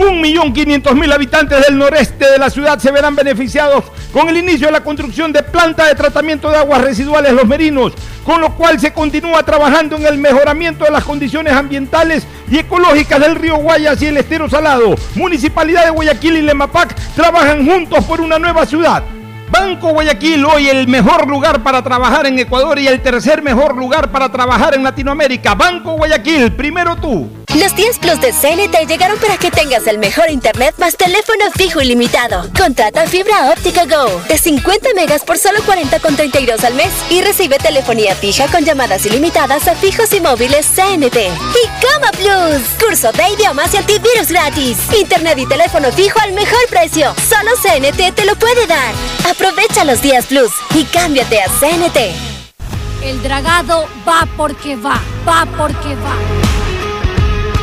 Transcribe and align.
Un 0.00 0.18
millón 0.18 0.54
quinientos 0.54 0.94
mil 0.94 1.12
habitantes 1.12 1.66
del 1.66 1.76
noreste 1.76 2.24
de 2.30 2.38
la 2.38 2.48
ciudad 2.48 2.78
se 2.78 2.90
verán 2.90 3.14
beneficiados 3.14 3.84
con 4.14 4.30
el 4.30 4.38
inicio 4.38 4.68
de 4.68 4.72
la 4.72 4.82
construcción 4.82 5.30
de 5.30 5.42
planta 5.42 5.84
de 5.84 5.94
tratamiento 5.94 6.50
de 6.50 6.56
aguas 6.56 6.80
residuales 6.80 7.34
Los 7.34 7.46
Merinos, 7.46 7.92
con 8.24 8.40
lo 8.40 8.56
cual 8.56 8.80
se 8.80 8.94
continúa 8.94 9.42
trabajando 9.42 9.96
en 9.96 10.06
el 10.06 10.16
mejoramiento 10.16 10.84
de 10.86 10.90
las 10.90 11.04
condiciones 11.04 11.52
ambientales 11.52 12.26
y 12.50 12.56
ecológicas 12.56 13.20
del 13.20 13.36
río 13.36 13.56
Guayas 13.56 14.00
y 14.00 14.06
el 14.06 14.16
estero 14.16 14.48
salado. 14.48 14.94
Municipalidad 15.16 15.84
de 15.84 15.90
Guayaquil 15.90 16.38
y 16.38 16.42
Lemapac 16.42 16.94
trabajan 17.14 17.66
juntos 17.66 18.02
por 18.06 18.22
una 18.22 18.38
nueva 18.38 18.64
ciudad. 18.64 19.02
Banco 19.50 19.90
Guayaquil, 19.90 20.42
hoy 20.46 20.68
el 20.70 20.88
mejor 20.88 21.28
lugar 21.28 21.62
para 21.62 21.82
trabajar 21.82 22.24
en 22.24 22.38
Ecuador 22.38 22.78
y 22.78 22.88
el 22.88 23.02
tercer 23.02 23.42
mejor 23.42 23.76
lugar 23.76 24.10
para 24.10 24.30
trabajar 24.32 24.74
en 24.74 24.82
Latinoamérica. 24.82 25.54
Banco 25.54 25.92
Guayaquil, 25.92 26.52
primero 26.52 26.96
tú. 26.96 27.39
Los 27.58 27.74
10 27.74 27.98
Plus 27.98 28.20
de 28.20 28.32
CNT 28.32 28.86
llegaron 28.86 29.18
para 29.18 29.36
que 29.36 29.50
tengas 29.50 29.84
el 29.88 29.98
mejor 29.98 30.30
internet 30.30 30.76
más 30.78 30.96
teléfono 30.96 31.50
fijo 31.56 31.80
ilimitado. 31.80 32.48
Contrata 32.56 33.08
fibra 33.08 33.50
óptica 33.50 33.86
Go 33.86 34.22
de 34.28 34.38
50 34.38 34.90
megas 34.94 35.24
por 35.24 35.36
solo 35.36 35.58
40,32 35.60 36.62
al 36.62 36.74
mes 36.74 36.92
y 37.10 37.22
recibe 37.22 37.58
telefonía 37.58 38.14
fija 38.14 38.46
con 38.46 38.64
llamadas 38.64 39.04
ilimitadas 39.04 39.66
a 39.66 39.74
fijos 39.74 40.12
y 40.12 40.20
móviles 40.20 40.64
CNT. 40.76 41.16
Y 41.16 41.66
Cama 41.82 42.12
Plus, 42.12 42.62
curso 42.78 43.10
de 43.10 43.28
idiomas 43.34 43.74
y 43.74 43.78
antivirus 43.78 44.28
gratis. 44.28 44.78
Internet 44.96 45.38
y 45.38 45.46
teléfono 45.46 45.90
fijo 45.90 46.20
al 46.20 46.32
mejor 46.32 46.60
precio. 46.68 47.12
Solo 47.28 47.50
CNT 47.60 48.14
te 48.14 48.26
lo 48.26 48.36
puede 48.36 48.64
dar. 48.68 48.94
Aprovecha 49.28 49.84
los 49.84 50.00
días 50.00 50.26
Plus 50.26 50.52
y 50.72 50.84
cámbiate 50.84 51.40
a 51.40 51.48
CNT. 51.48 51.98
El 53.02 53.20
dragado 53.24 53.88
va 54.06 54.28
porque 54.36 54.76
va, 54.76 55.00
va 55.26 55.46
porque 55.56 55.96
va. 55.96 56.39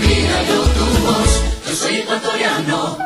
mi 0.00 0.06
vida, 0.06 0.42
yo 0.48 0.62
tu 0.62 0.86
voz, 1.04 1.42
yo 1.66 1.74
soy 1.74 1.96
ecuatoriano. 1.96 2.96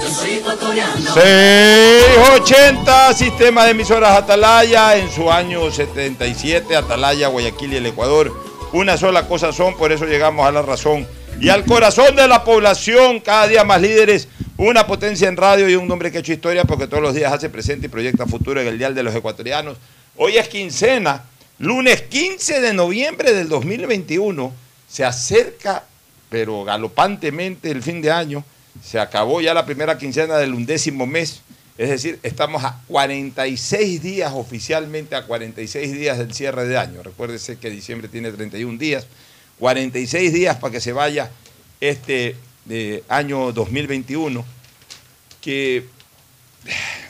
Yo 0.00 0.08
soy 0.10 0.34
ecuatoriano. 0.34 1.14
680, 1.14 3.14
sistema 3.14 3.64
de 3.64 3.70
emisoras 3.70 4.16
Atalaya, 4.16 4.96
en 4.96 5.10
su 5.10 5.30
año 5.30 5.70
77, 5.70 6.76
Atalaya, 6.76 7.28
Guayaquil 7.28 7.72
y 7.72 7.76
el 7.76 7.86
Ecuador. 7.86 8.34
Una 8.72 8.96
sola 8.96 9.26
cosa 9.26 9.52
son, 9.52 9.76
por 9.76 9.92
eso 9.92 10.06
llegamos 10.06 10.46
a 10.46 10.52
la 10.52 10.62
razón. 10.62 11.06
Y 11.40 11.50
al 11.50 11.64
corazón 11.64 12.16
de 12.16 12.26
la 12.26 12.42
población, 12.44 13.20
cada 13.20 13.46
día 13.46 13.62
más 13.62 13.80
líderes, 13.80 14.26
una 14.58 14.86
potencia 14.86 15.28
en 15.28 15.36
radio 15.36 15.68
y 15.68 15.74
un 15.74 15.90
hombre 15.90 16.10
que 16.10 16.18
ha 16.18 16.20
hecho 16.20 16.32
historia 16.32 16.64
porque 16.64 16.86
todos 16.86 17.02
los 17.02 17.14
días 17.14 17.32
hace 17.32 17.50
presente 17.50 17.86
y 17.86 17.88
proyecta 17.88 18.26
futuro 18.26 18.60
en 18.60 18.66
el 18.66 18.78
Dial 18.78 18.94
de 18.94 19.02
los 19.02 19.14
Ecuatorianos. 19.14 19.76
Hoy 20.16 20.38
es 20.38 20.48
quincena, 20.48 21.24
lunes 21.58 22.02
15 22.02 22.60
de 22.60 22.72
noviembre 22.72 23.34
del 23.34 23.48
2021, 23.48 24.52
se 24.88 25.04
acerca 25.04 25.84
pero 26.28 26.64
galopantemente 26.64 27.70
el 27.70 27.82
fin 27.82 28.00
de 28.00 28.10
año. 28.10 28.44
Se 28.82 28.98
acabó 28.98 29.40
ya 29.40 29.54
la 29.54 29.64
primera 29.64 29.96
quincena 29.96 30.36
del 30.38 30.54
undécimo 30.54 31.06
mes. 31.06 31.42
Es 31.78 31.90
decir, 31.90 32.18
estamos 32.22 32.64
a 32.64 32.80
46 32.88 34.02
días 34.02 34.32
oficialmente, 34.34 35.14
a 35.14 35.26
46 35.26 35.92
días 35.92 36.18
del 36.18 36.32
cierre 36.32 36.66
de 36.66 36.78
año. 36.78 37.02
Recuérdese 37.02 37.58
que 37.58 37.70
diciembre 37.70 38.08
tiene 38.08 38.32
31 38.32 38.78
días. 38.78 39.06
46 39.58 40.32
días 40.32 40.56
para 40.56 40.72
que 40.72 40.80
se 40.80 40.92
vaya 40.92 41.30
este 41.80 42.36
eh, 42.68 43.02
año 43.08 43.52
2021. 43.52 44.44
Que 45.40 45.84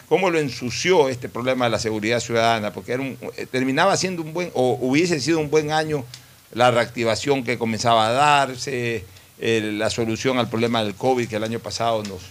cómo 0.08 0.30
lo 0.30 0.38
ensució 0.38 1.08
este 1.08 1.28
problema 1.28 1.66
de 1.66 1.70
la 1.72 1.78
seguridad 1.78 2.20
ciudadana, 2.20 2.72
porque 2.72 3.16
eh, 3.36 3.46
terminaba 3.46 3.96
siendo 3.96 4.22
un 4.22 4.32
buen, 4.32 4.50
o 4.54 4.78
hubiese 4.80 5.20
sido 5.20 5.38
un 5.40 5.50
buen 5.50 5.72
año 5.72 6.04
la 6.52 6.70
reactivación 6.70 7.44
que 7.44 7.58
comenzaba 7.58 8.08
a 8.08 8.12
darse, 8.12 9.04
eh, 9.38 9.72
la 9.74 9.90
solución 9.90 10.38
al 10.38 10.48
problema 10.48 10.82
del 10.82 10.94
COVID 10.94 11.28
que 11.28 11.36
el 11.36 11.44
año 11.44 11.58
pasado 11.58 12.02
nos, 12.04 12.22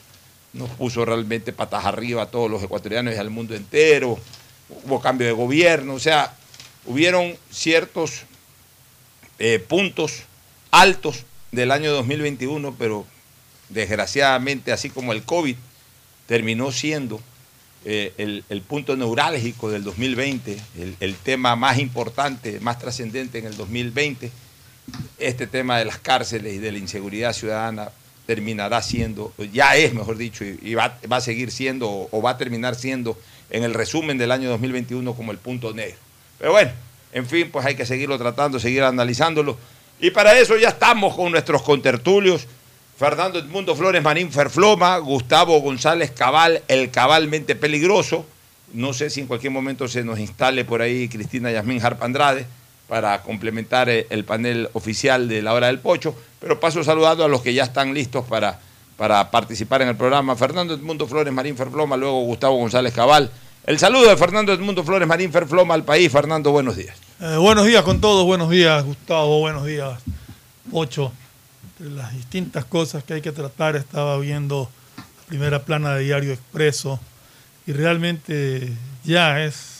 nos 0.54 0.69
puso 0.72 1.06
realmente 1.06 1.54
patas 1.54 1.86
arriba 1.86 2.24
a 2.24 2.31
todos 2.31 2.50
los 2.50 2.63
ecuatorianos 2.63 3.13
y 3.13 3.18
al 3.18 3.30
mundo 3.30 3.56
entero, 3.56 4.18
hubo 4.86 5.01
cambio 5.01 5.27
de 5.27 5.33
gobierno, 5.33 5.94
o 5.94 6.00
sea, 6.00 6.33
hubieron 6.86 7.36
ciertos 7.51 8.24
eh, 9.38 9.60
puntos 9.60 10.24
altos 10.72 11.25
del 11.51 11.72
año 11.72 11.92
2021, 11.92 12.75
pero 12.77 13.06
desgraciadamente, 13.70 14.72
así 14.72 14.90
como 14.90 15.14
el 15.14 15.24
COVID 15.24 15.56
terminó 16.28 16.72
siendo 16.72 17.22
eh, 17.86 18.44
el, 18.50 18.62
punto 18.62 18.96
neurálgico 18.96 19.70
del 19.70 19.84
2020, 19.84 20.58
el, 21.00 21.16
tema 21.16 21.56
más 21.56 21.78
importante, 21.80 22.60
más 22.60 22.80
trascendente 22.80 23.40
en 23.40 23.46
el 23.46 23.58
2020, 23.58 24.32
este 25.20 25.48
tema 25.48 25.78
de 25.78 25.86
las 25.86 26.00
cárceles 26.00 26.56
y 26.56 26.58
de 26.58 26.72
la 26.72 26.78
inseguridad 26.78 27.34
ciudadana 27.34 27.90
terminará 28.26 28.82
siendo, 28.82 29.34
ya 29.54 29.76
es, 29.76 29.94
mejor 29.94 30.18
dicho, 30.18 30.44
y, 30.44 30.74
va 30.74 30.98
a 31.10 31.22
seguir 31.22 31.52
siendo 31.52 31.90
o, 31.90 32.10
o 32.12 32.22
va 32.22 32.32
a 32.32 32.38
terminar 32.38 32.76
siendo 32.76 33.20
en 33.52 33.64
el 33.64 33.74
resumen 33.74 34.18
del 34.18 34.32
año 34.32 34.50
2021 34.50 35.14
como 35.14 35.32
el 35.32 35.38
punto 35.38 35.74
negro. 35.74 35.98
Pero 36.40 36.52
bueno, 36.52 36.72
en 37.14 37.26
fin, 37.28 37.50
pues 37.52 37.66
hay 37.66 37.76
que 37.76 37.86
seguirlo 37.86 38.18
tratando, 38.18 38.60
seguir 38.60 38.84
analizándolo. 38.84 39.58
Y 40.00 40.12
para 40.12 40.38
eso 40.38 40.58
ya 40.58 40.70
estamos 40.70 41.16
con 41.16 41.32
nuestros 41.32 41.62
contertulios. 41.62 42.46
Fernando 42.98 43.40
Edmundo 43.40 43.76
Flores 43.76 44.02
Marín 44.02 44.32
Ferfloma, 44.32 44.98
Gustavo 45.00 45.60
González 45.60 46.12
Cabal, 46.12 46.64
el 46.70 46.92
cabalmente 46.92 47.54
peligroso. 47.56 48.26
No 48.72 48.94
sé 48.94 49.10
si 49.10 49.20
en 49.20 49.28
cualquier 49.28 49.52
momento 49.52 49.90
se 49.90 50.06
nos 50.06 50.18
instale 50.18 50.64
por 50.64 50.82
ahí 50.82 51.10
Cristina 51.10 51.52
Yasmín 51.52 51.84
Harp 51.84 52.02
Andrade 52.02 52.46
para 52.88 53.22
complementar 53.22 53.90
eh, 53.90 54.08
el 54.10 54.24
panel 54.24 54.70
oficial 54.72 55.28
de 55.28 55.42
la 55.42 55.54
hora 55.54 55.68
del 55.68 55.80
pocho, 55.80 56.16
pero 56.40 56.60
paso 56.60 56.86
saludando 56.86 57.26
a 57.26 57.28
los 57.28 57.42
que 57.42 57.54
ya 57.54 57.66
están 57.66 57.94
listos 57.94 58.24
para, 58.26 58.60
para 58.96 59.30
participar 59.30 59.82
en 59.82 59.90
el 59.90 59.98
programa. 59.98 60.38
Fernando 60.38 60.74
Edmundo 60.74 61.06
Flores 61.06 61.34
Marín 61.34 61.58
Ferfloma, 61.58 61.98
luego 61.98 62.22
Gustavo 62.22 62.56
González 62.56 62.94
Cabal. 62.94 63.30
El 63.66 63.78
saludo 63.78 64.08
de 64.08 64.16
Fernando 64.16 64.54
Edmundo 64.54 64.86
Flores 64.86 65.08
Marín 65.08 65.34
Ferfloma 65.34 65.74
al 65.74 65.84
país. 65.84 66.10
Fernando, 66.10 66.52
buenos 66.52 66.78
días. 66.78 66.96
Eh, 67.20 67.36
buenos 67.36 67.66
días 67.66 67.84
con 67.84 68.00
todos, 68.00 68.26
buenos 68.26 68.50
días 68.50 68.84
Gustavo, 68.84 69.40
buenos 69.40 69.66
días 69.66 70.02
Pocho. 70.72 71.12
Entre 71.77 71.94
las 71.94 72.13
distintas 72.13 72.63
cosas 72.66 73.04
que 73.04 73.16
hay 73.16 73.22
que 73.22 73.31
tratar, 73.31 73.75
estaba 73.75 74.18
viendo 74.18 74.69
la 74.98 75.25
primera 75.27 75.66
plana 75.66 75.95
de 75.95 76.04
Diario 76.04 76.31
Expreso 76.31 77.00
y 77.68 77.74
realmente 77.74 78.72
ya 79.04 79.44
es 79.44 79.75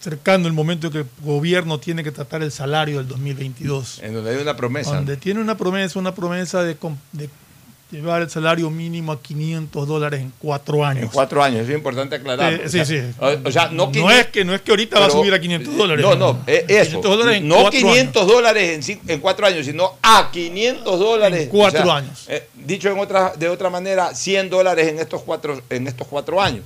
cercano 0.00 0.46
el 0.46 0.52
momento 0.52 0.88
en 0.88 0.92
que 0.92 0.98
el 1.00 1.06
gobierno 1.22 1.80
tiene 1.80 2.04
que 2.04 2.12
tratar 2.12 2.42
el 2.42 2.52
salario 2.52 2.98
del 2.98 3.08
2022. 3.08 4.00
En 4.02 4.14
donde 4.14 4.30
hay 4.30 4.42
una 4.42 4.56
promesa. 4.56 4.94
Donde 4.94 5.16
tiene 5.16 5.40
una 5.40 5.56
promesa, 5.56 5.98
una 5.98 6.14
promesa 6.14 6.62
de, 6.62 6.76
llevar 7.90 8.22
el 8.22 8.28
salario 8.30 8.70
mínimo 8.70 9.12
a 9.12 9.20
500 9.22 9.88
dólares 9.88 10.20
en 10.20 10.32
cuatro 10.38 10.84
años. 10.84 11.04
En 11.04 11.08
cuatro 11.08 11.42
años, 11.42 11.68
es 11.68 11.74
importante 11.74 12.16
aclarar. 12.16 12.52
Eh, 12.52 12.68
sí, 12.68 12.84
sí. 12.84 13.00
O, 13.18 13.48
o 13.48 13.50
sea, 13.50 13.68
no, 13.68 13.86
No 13.86 13.92
500 13.92 14.18
es 14.20 14.26
que- 14.26 14.44
no 14.44 14.54
es 14.54 14.60
que 14.60 14.70
ahorita 14.72 14.98
va 14.98 15.06
a 15.06 15.08
pero- 15.08 15.18
subir 15.20 15.34
a 15.34 15.40
500 15.40 15.76
dólares. 15.76 16.04
No, 16.04 16.14
no, 16.14 16.38
eh, 16.46 16.64
eso. 16.68 17.00
500 17.00 17.16
dólares 17.16 17.36
en 17.38 17.48
no 17.48 17.54
cuatro 17.56 17.70
500 17.80 18.26
dólares 18.26 18.88
en, 18.90 19.00
en 19.10 19.20
cuatro 19.20 19.46
años, 19.46 19.64
sino 19.66 19.94
a 20.02 20.30
500 20.30 20.98
dólares. 21.00 21.42
En 21.44 21.48
cuatro 21.48 21.90
años. 21.92 22.24
eh, 22.28 22.46
dicho 22.54 22.90
en 22.90 22.98
otra, 22.98 23.32
de 23.38 23.48
otra 23.48 23.70
manera, 23.70 24.14
100 24.14 24.50
dólares 24.50 24.88
en 24.88 24.98
estos 24.98 25.22
cuatro, 25.22 25.60
en 25.70 25.86
estos 25.86 26.06
cuatro 26.06 26.40
años. 26.40 26.64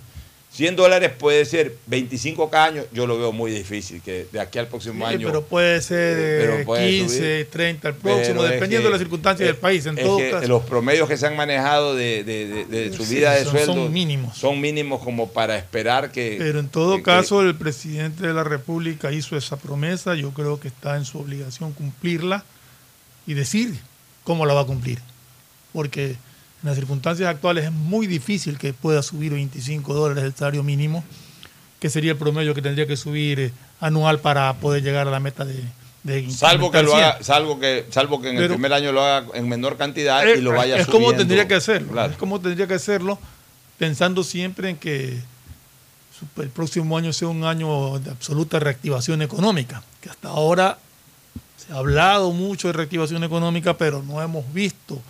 100 0.52 0.76
dólares 0.76 1.10
puede 1.18 1.46
ser 1.46 1.76
25 1.86 2.50
cada 2.50 2.66
año, 2.66 2.82
yo 2.92 3.06
lo 3.06 3.16
veo 3.18 3.32
muy 3.32 3.50
difícil, 3.50 4.02
que 4.02 4.26
de 4.30 4.38
aquí 4.38 4.58
al 4.58 4.68
próximo 4.68 5.08
Sí, 5.08 5.14
año... 5.14 5.26
pero 5.28 5.42
puede 5.44 5.80
ser 5.80 6.18
eh, 6.18 6.38
pero 6.52 6.64
puede 6.66 6.90
15, 6.90 7.16
subir. 7.16 7.46
30 7.50 7.88
el 7.88 7.94
Pero 7.94 8.14
próximo, 8.16 8.42
dependiendo 8.42 8.88
de 8.88 8.90
las 8.92 8.98
circunstancias 9.00 9.46
del 9.46 9.56
país. 9.56 9.86
En 9.86 9.96
todo 9.96 10.18
caso, 10.30 10.46
los 10.48 10.62
promedios 10.64 11.08
que 11.08 11.16
se 11.16 11.26
han 11.26 11.36
manejado 11.36 11.94
de, 11.94 12.22
de- 12.22 12.46
de- 12.46 12.64
de 12.66 12.90
Sí, 12.90 12.96
subida 13.02 13.32
de 13.32 13.44
son- 13.44 13.52
sueldo 13.52 13.72
son 13.74 13.92
mínimos. 13.94 14.36
son 14.36 14.60
mínimos 14.60 15.02
como 15.02 15.30
para 15.32 15.56
esperar 15.56 16.12
que... 16.12 16.36
pero 16.38 16.60
en 16.60 16.68
todo 16.68 16.96
que- 16.98 17.02
caso, 17.02 17.40
el 17.40 17.54
presidente 17.54 18.26
de 18.26 18.34
la 18.34 18.44
República 18.44 19.10
hizo 19.10 19.38
esa 19.38 19.56
promesa. 19.56 20.14
Yo 20.16 20.32
creo 20.32 20.60
que 20.60 20.68
está 20.68 20.98
en 20.98 21.06
su 21.06 21.18
obligación 21.18 21.72
cumplirla 21.72 22.44
y 23.26 23.32
decir 23.32 23.74
cómo 24.22 24.44
la 24.44 24.52
va 24.52 24.60
a 24.60 24.66
cumplir. 24.66 24.98
Porque 25.72 26.16
en 26.62 26.68
las 26.68 26.76
circunstancias 26.76 27.28
actuales 27.28 27.64
es 27.64 27.72
muy 27.72 28.06
difícil 28.06 28.58
que 28.58 28.72
pueda 28.72 29.02
subir 29.02 29.32
25 29.32 29.94
dólares 29.94 30.24
el 30.24 30.34
salario 30.34 30.62
mínimo, 30.62 31.04
que 31.80 31.90
sería 31.90 32.12
el 32.12 32.18
promedio 32.18 32.54
que 32.54 32.62
tendría 32.62 32.86
que 32.86 32.96
subir 32.96 33.40
eh, 33.40 33.52
anual 33.80 34.20
para 34.20 34.52
poder 34.54 34.82
llegar 34.82 35.08
a 35.08 35.10
la 35.10 35.18
meta 35.20 35.44
de, 35.44 35.60
de 36.04 36.30
Salvo 36.30 36.70
que 36.70 36.82
lo 36.82 36.94
haga, 36.94 37.18
salvo 37.22 37.58
que, 37.58 37.86
salvo 37.90 38.20
que 38.22 38.30
en 38.30 38.38
el 38.38 38.48
primer 38.48 38.72
año 38.72 38.92
lo 38.92 39.02
haga 39.04 39.26
en 39.34 39.48
menor 39.48 39.76
cantidad 39.76 40.24
Eh, 40.28 40.38
y 40.38 40.40
lo 40.40 40.52
vaya 40.52 40.76
es 40.76 40.86
como 40.86 41.06
subiendo. 41.06 41.18
tendría 41.18 41.48
que 41.48 41.54
hacerlo 41.54 41.92
Claro. 41.92 42.12
es 42.12 42.18
como 42.18 42.40
tendría 42.40 42.66
que 42.68 42.74
hacerlo 42.74 43.18
pensando 43.78 44.22
siempre 44.22 44.70
en 44.70 44.76
que 44.76 45.18
el 46.36 46.50
próximo 46.50 46.96
año 46.96 47.12
sea 47.12 47.26
un 47.26 47.42
año 47.42 47.98
de 47.98 48.10
absoluta 48.10 48.60
reactivación 48.60 49.22
económica 49.22 49.82
que 50.00 50.08
hasta 50.08 50.28
ahora 50.28 50.78
se 51.56 51.72
ha 51.72 51.76
hablado 51.78 52.30
mucho 52.30 52.68
de 52.68 52.74
reactivación 52.74 53.24
económica 53.24 53.76
pero 53.76 54.04
no 54.04 54.22
hemos 54.22 54.44
visto 54.54 55.00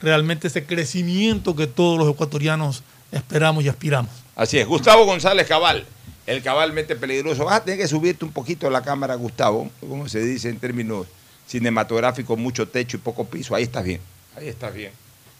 realmente 0.00 0.48
ese 0.48 0.64
crecimiento 0.64 1.54
que 1.54 1.66
todos 1.66 1.98
los 1.98 2.12
ecuatorianos 2.12 2.82
esperamos 3.12 3.64
y 3.64 3.68
aspiramos 3.68 4.10
Así 4.40 4.58
es. 4.58 4.66
Gustavo 4.66 5.04
González 5.04 5.46
Cabal, 5.46 5.84
el 6.26 6.42
cabalmente 6.42 6.96
peligroso. 6.96 7.44
Vas 7.44 7.56
a 7.56 7.64
tener 7.64 7.78
que 7.78 7.86
subirte 7.86 8.24
un 8.24 8.32
poquito 8.32 8.70
la 8.70 8.80
cámara, 8.80 9.14
Gustavo, 9.14 9.68
como 9.80 10.08
se 10.08 10.20
dice 10.20 10.48
en 10.48 10.58
términos 10.58 11.06
cinematográficos, 11.46 12.38
mucho 12.38 12.66
techo 12.66 12.96
y 12.96 13.00
poco 13.00 13.26
piso. 13.26 13.54
Ahí 13.54 13.64
estás 13.64 13.84
bien. 13.84 14.00
Ahí 14.36 14.48
estás 14.48 14.72
bien. 14.72 14.92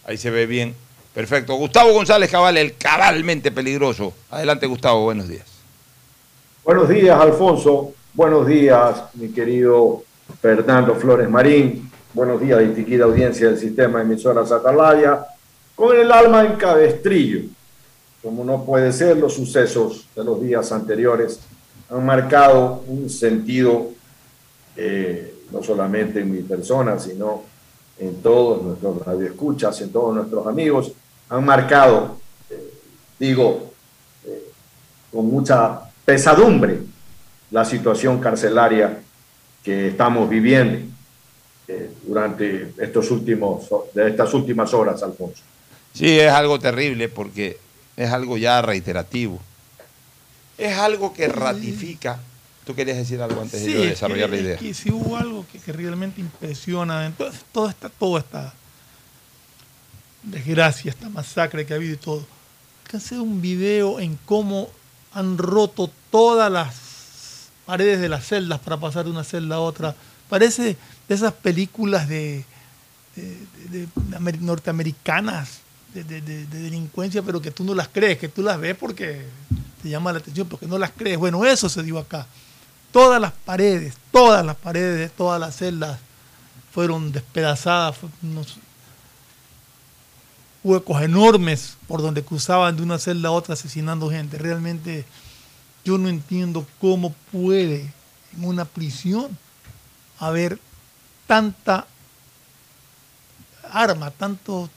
Ahí 0.04 0.18
se 0.18 0.30
ve 0.30 0.44
bien. 0.44 0.74
Perfecto. 1.14 1.54
Gustavo 1.54 1.94
González 1.94 2.30
Cabal, 2.30 2.58
el 2.58 2.76
cabalmente 2.76 3.50
peligroso. 3.50 4.12
Adelante, 4.30 4.66
Gustavo. 4.66 5.04
Buenos 5.04 5.28
días. 5.28 5.46
Buenos 6.62 6.88
días, 6.90 7.18
Alfonso. 7.18 7.94
Buenos 8.12 8.46
días, 8.46 9.04
mi 9.14 9.28
querido 9.30 10.02
Fernando 10.42 10.94
Flores 10.96 11.30
Marín. 11.30 11.90
Buenos 12.12 12.40
días, 12.40 12.58
distinguida 12.58 13.04
audiencia 13.04 13.46
del 13.46 13.56
sistema 13.56 14.00
de 14.00 14.04
emisoras 14.04 14.50
Atalaya. 14.50 15.26
Con 15.76 15.96
el 15.96 16.10
alma 16.10 16.44
en 16.44 16.56
cabestrillo. 16.56 17.42
Como 18.20 18.44
no 18.44 18.64
puede 18.64 18.92
ser, 18.92 19.16
los 19.16 19.34
sucesos 19.34 20.08
de 20.16 20.24
los 20.24 20.42
días 20.42 20.72
anteriores 20.72 21.38
han 21.88 22.04
marcado 22.04 22.82
un 22.88 23.08
sentido, 23.08 23.90
eh, 24.76 25.36
no 25.52 25.62
solamente 25.62 26.18
en 26.18 26.32
mi 26.32 26.42
persona, 26.42 26.98
sino 26.98 27.44
en 27.96 28.20
todos 28.20 28.60
nuestros 28.60 29.06
radioescuchas, 29.06 29.80
en 29.80 29.92
todos 29.92 30.12
nuestros 30.12 30.44
amigos. 30.48 30.90
Han 31.28 31.44
marcado, 31.44 32.16
eh, 32.50 32.74
digo, 33.20 33.70
eh, 34.26 34.50
con 35.12 35.26
mucha 35.26 35.82
pesadumbre 36.04 36.80
la 37.52 37.64
situación 37.64 38.18
carcelaria 38.18 39.00
que 39.62 39.88
estamos 39.88 40.28
viviendo 40.28 40.89
eh, 41.70 41.90
durante 42.06 42.72
estos 42.78 43.10
últimos, 43.10 43.64
de 43.94 44.08
estas 44.08 44.32
últimas 44.34 44.72
horas, 44.74 45.02
Alfonso. 45.02 45.42
Sí, 45.92 46.18
es 46.18 46.30
algo 46.32 46.58
terrible 46.58 47.08
porque 47.08 47.58
es 47.96 48.10
algo 48.10 48.36
ya 48.36 48.60
reiterativo. 48.62 49.38
Es 50.58 50.76
algo 50.76 51.12
que 51.14 51.28
ratifica. 51.28 52.18
Tú 52.64 52.74
querías 52.74 52.98
decir 52.98 53.20
algo 53.22 53.40
antes 53.40 53.60
de 53.64 53.66
Sí, 53.66 53.82
es 53.82 53.88
desarrollar 53.90 54.30
que- 54.30 54.36
la 54.36 54.42
idea. 54.42 54.54
es 54.54 54.60
que 54.60 54.74
si 54.74 54.90
hubo 54.90 55.16
algo 55.16 55.46
que, 55.50 55.58
que 55.58 55.72
realmente 55.72 56.20
impresiona 56.20 57.06
en 57.06 57.12
todo, 57.14 57.30
toda 57.52 57.70
esta, 57.70 57.88
toda 57.88 58.20
esta 58.20 58.54
desgracia, 60.22 60.90
esta 60.90 61.08
masacre 61.08 61.64
que 61.66 61.72
ha 61.72 61.76
habido 61.76 61.94
y 61.94 61.98
todo. 61.98 62.24
Hacer 62.92 63.20
un 63.20 63.40
video 63.40 64.00
en 64.00 64.18
cómo 64.26 64.68
han 65.14 65.38
roto 65.38 65.90
todas 66.10 66.50
las 66.50 67.48
paredes 67.64 68.00
de 68.00 68.08
las 68.08 68.26
celdas 68.26 68.58
para 68.60 68.78
pasar 68.78 69.04
de 69.04 69.10
una 69.12 69.24
celda 69.24 69.56
a 69.56 69.60
otra. 69.60 69.94
Parece 70.28 70.76
de 71.10 71.16
esas 71.16 71.32
películas 71.32 72.08
de, 72.08 72.44
de- 73.16 73.38
de- 73.68 73.78
de 73.80 74.16
amer- 74.16 74.40
norteamericanas 74.40 75.58
de, 75.92 76.04
de- 76.04 76.20
de- 76.20 76.46
de 76.46 76.58
delincuencia, 76.60 77.20
pero 77.20 77.42
que 77.42 77.50
tú 77.50 77.64
no 77.64 77.74
las 77.74 77.88
crees, 77.88 78.16
que 78.16 78.28
tú 78.28 78.42
las 78.42 78.60
ves 78.60 78.76
porque 78.76 79.24
te 79.82 79.88
llama 79.88 80.12
la 80.12 80.20
atención, 80.20 80.46
porque 80.46 80.66
no 80.66 80.78
las 80.78 80.92
crees. 80.92 81.18
Bueno, 81.18 81.44
eso 81.44 81.68
se 81.68 81.82
dio 81.82 81.98
acá. 81.98 82.28
Todas 82.92 83.20
las 83.20 83.32
paredes, 83.32 83.94
todas 84.12 84.46
las 84.46 84.54
paredes 84.54 84.98
de 85.00 85.08
todas 85.08 85.40
las 85.40 85.56
celdas 85.56 85.98
fueron 86.72 87.10
despedazadas, 87.10 87.96
unos 88.22 88.58
huecos 90.62 91.02
enormes 91.02 91.76
por 91.88 92.02
donde 92.02 92.22
cruzaban 92.22 92.76
de 92.76 92.82
una 92.84 92.98
celda 93.00 93.30
a 93.30 93.32
otra 93.32 93.54
asesinando 93.54 94.10
gente. 94.10 94.38
Realmente 94.38 95.04
yo 95.84 95.98
no 95.98 96.08
entiendo 96.08 96.64
cómo 96.80 97.12
puede 97.32 97.92
en 98.36 98.44
una 98.44 98.64
prisión 98.64 99.36
haber 100.20 100.60
tanta 101.30 101.86
arma, 103.70 104.10
tanto... 104.10 104.68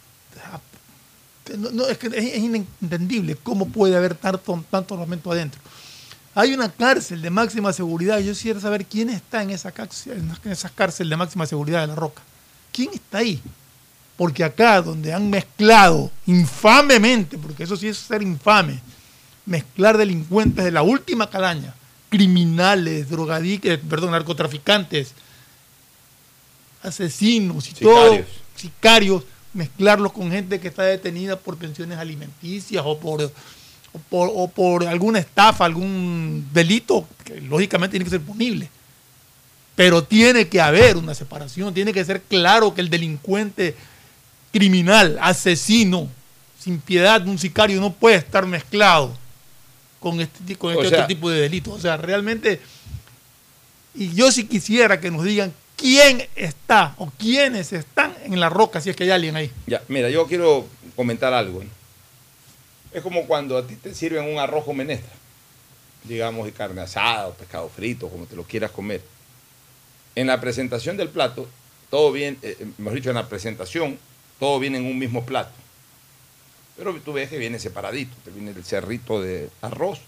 no, 1.57 1.87
es 1.87 1.97
que 1.97 2.05
es, 2.13 2.37
inentendible 2.37 3.35
cómo 3.37 3.69
puede 3.69 3.97
haber 3.97 4.13
tanto, 4.13 4.63
tanto 4.69 4.93
armamento 4.93 5.31
adentro. 5.31 5.59
Hay 6.35 6.53
una 6.53 6.71
cárcel 6.71 7.23
de 7.23 7.31
máxima 7.31 7.73
seguridad. 7.73 8.19
Yo 8.19 8.33
quisiera 8.33 8.59
saber 8.59 8.85
quién 8.85 9.09
está 9.09 9.41
en 9.41 9.49
esa, 9.49 9.71
cárcel, 9.71 10.23
en 10.43 10.51
esa 10.51 10.69
cárcel 10.69 11.09
de 11.09 11.17
máxima 11.17 11.47
seguridad 11.47 11.81
de 11.81 11.87
La 11.87 11.95
Roca. 11.95 12.21
¿Quién 12.71 12.91
está 12.93 13.17
ahí? 13.17 13.41
Porque 14.15 14.43
acá, 14.43 14.79
donde 14.83 15.11
han 15.11 15.31
mezclado 15.31 16.11
infamemente, 16.27 17.35
porque 17.39 17.63
eso 17.63 17.75
sí 17.75 17.87
es 17.87 17.97
ser 17.97 18.21
infame, 18.21 18.79
mezclar 19.47 19.97
delincuentes 19.97 20.63
de 20.63 20.71
la 20.71 20.83
última 20.83 21.31
calaña, 21.31 21.73
criminales, 22.09 23.09
drogadictos, 23.09 23.79
perdón, 23.89 24.11
narcotraficantes, 24.11 25.15
asesinos 26.83 27.69
y 27.69 27.73
todo, 27.73 28.03
Sicarios. 28.11 28.27
sicarios, 28.55 29.23
mezclarlos 29.53 30.11
con 30.11 30.31
gente 30.31 30.59
que 30.59 30.67
está 30.67 30.83
detenida 30.83 31.37
por 31.37 31.57
pensiones 31.57 31.97
alimenticias 31.97 32.83
o 32.85 32.97
por, 32.99 33.21
o 33.23 33.99
por, 34.09 34.29
o 34.33 34.47
por 34.47 34.85
alguna 34.85 35.19
estafa, 35.19 35.65
algún 35.65 36.47
delito, 36.53 37.07
que 37.23 37.39
lógicamente 37.41 37.91
tiene 37.93 38.05
que 38.05 38.11
ser 38.11 38.21
punible. 38.21 38.69
Pero 39.75 40.03
tiene 40.03 40.47
que 40.47 40.61
haber 40.61 40.97
una 40.97 41.15
separación, 41.15 41.73
tiene 41.73 41.93
que 41.93 42.05
ser 42.05 42.21
claro 42.21 42.73
que 42.75 42.81
el 42.81 42.89
delincuente 42.89 43.75
criminal, 44.51 45.17
asesino, 45.21 46.07
sin 46.59 46.79
piedad, 46.79 47.25
un 47.27 47.39
sicario 47.39 47.81
no 47.81 47.91
puede 47.91 48.17
estar 48.17 48.45
mezclado 48.45 49.17
con 49.99 50.19
este, 50.21 50.55
O 50.59 50.69
este 50.71 50.89
sea- 50.89 50.97
otro 50.99 51.07
tipo 51.07 51.29
de 51.29 51.41
delitos. 51.41 51.73
O 51.73 51.79
sea, 51.79 51.97
realmente, 51.97 52.61
y 53.95 54.13
yo 54.13 54.31
sí 54.31 54.45
quisiera 54.45 54.99
que 54.99 55.09
nos 55.11 55.23
digan 55.23 55.51
quién 55.83 56.25
está 56.33 56.95
o 56.97 57.11
quiénes 57.17 57.73
están 57.73 58.15
en 58.23 58.39
la 58.39 58.47
roca, 58.47 58.79
si 58.79 58.89
es 58.89 58.95
que 58.95 59.03
hay 59.03 59.11
alguien 59.11 59.35
ahí. 59.35 59.51
Ya, 59.67 59.81
mira, 59.89 60.09
yo 60.09 60.25
quiero 60.25 60.65
comentar 60.95 61.33
algo. 61.33 61.61
¿no? 61.61 61.69
Es 62.93 63.03
como 63.03 63.27
cuando 63.27 63.57
a 63.57 63.67
ti 63.67 63.75
te 63.75 63.93
sirven 63.93 64.23
un 64.23 64.39
arroz 64.39 64.63
con 64.63 64.77
menestra, 64.77 65.11
digamos, 66.05 66.47
y 66.47 66.53
carne 66.53 66.79
asada 66.79 67.27
o 67.27 67.33
pescado 67.33 67.67
frito, 67.67 68.07
como 68.07 68.25
te 68.25 68.37
lo 68.37 68.43
quieras 68.43 68.71
comer. 68.71 69.01
En 70.15 70.27
la 70.27 70.39
presentación 70.39 70.95
del 70.95 71.09
plato, 71.09 71.49
todo 71.89 72.13
bien, 72.13 72.37
eh, 72.43 72.55
eh, 72.61 72.67
mejor 72.77 72.95
dicho, 72.95 73.09
en 73.09 73.15
la 73.15 73.27
presentación, 73.27 73.99
todo 74.39 74.59
viene 74.59 74.77
en 74.77 74.85
un 74.85 74.97
mismo 74.97 75.25
plato. 75.25 75.51
Pero 76.77 76.95
tú 77.03 77.11
ves 77.11 77.29
que 77.29 77.37
viene 77.37 77.59
separadito, 77.59 78.15
te 78.23 78.31
viene 78.31 78.51
el 78.51 78.63
cerrito 78.63 79.21
de 79.21 79.49
arroz, 79.61 79.99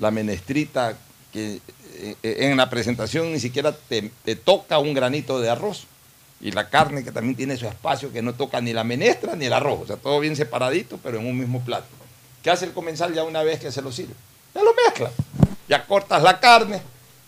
la 0.00 0.10
menestrita 0.10 0.96
que 1.32 1.54
eh, 1.54 1.60
eh, 1.66 1.81
en 2.22 2.56
la 2.56 2.70
presentación 2.70 3.32
ni 3.32 3.40
siquiera 3.40 3.72
te, 3.72 4.10
te 4.24 4.36
toca 4.36 4.78
un 4.78 4.94
granito 4.94 5.40
de 5.40 5.50
arroz. 5.50 5.86
Y 6.40 6.50
la 6.50 6.68
carne 6.68 7.04
que 7.04 7.12
también 7.12 7.36
tiene 7.36 7.56
su 7.56 7.66
espacio 7.66 8.12
que 8.12 8.20
no 8.20 8.34
toca 8.34 8.60
ni 8.60 8.72
la 8.72 8.82
menestra 8.82 9.36
ni 9.36 9.46
el 9.46 9.52
arroz. 9.52 9.82
O 9.82 9.86
sea, 9.86 9.96
todo 9.96 10.18
bien 10.18 10.34
separadito, 10.34 10.98
pero 11.02 11.20
en 11.20 11.26
un 11.26 11.38
mismo 11.38 11.64
plato. 11.64 11.86
¿Qué 12.42 12.50
hace 12.50 12.64
el 12.64 12.72
comensal 12.72 13.14
ya 13.14 13.22
una 13.22 13.42
vez 13.42 13.60
que 13.60 13.70
se 13.70 13.80
lo 13.80 13.92
sirve? 13.92 14.14
Ya 14.54 14.62
lo 14.62 14.74
mezcla. 14.74 15.10
Ya 15.68 15.86
cortas 15.86 16.22
la 16.22 16.40
carne 16.40 16.82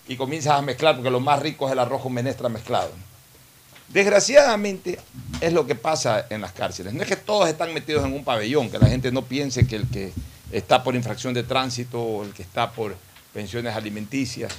y 0.08 0.16
comienzas 0.16 0.58
a 0.58 0.62
mezclar, 0.62 0.96
porque 0.96 1.10
lo 1.10 1.20
más 1.20 1.40
rico 1.40 1.66
es 1.66 1.72
el 1.72 1.78
arroz 1.78 2.02
con 2.02 2.12
menestra 2.12 2.48
mezclado. 2.48 2.90
Desgraciadamente 3.88 4.98
es 5.40 5.52
lo 5.52 5.66
que 5.66 5.76
pasa 5.76 6.26
en 6.30 6.40
las 6.40 6.52
cárceles. 6.52 6.92
No 6.94 7.02
es 7.02 7.08
que 7.08 7.16
todos 7.16 7.48
están 7.48 7.72
metidos 7.72 8.04
en 8.04 8.12
un 8.12 8.24
pabellón, 8.24 8.70
que 8.70 8.78
la 8.78 8.88
gente 8.88 9.12
no 9.12 9.22
piense 9.22 9.66
que 9.66 9.76
el 9.76 9.88
que 9.88 10.12
está 10.50 10.82
por 10.82 10.96
infracción 10.96 11.34
de 11.34 11.44
tránsito 11.44 12.02
o 12.02 12.24
el 12.24 12.32
que 12.32 12.42
está 12.42 12.72
por 12.72 12.96
pensiones 13.34 13.74
alimenticias 13.74 14.52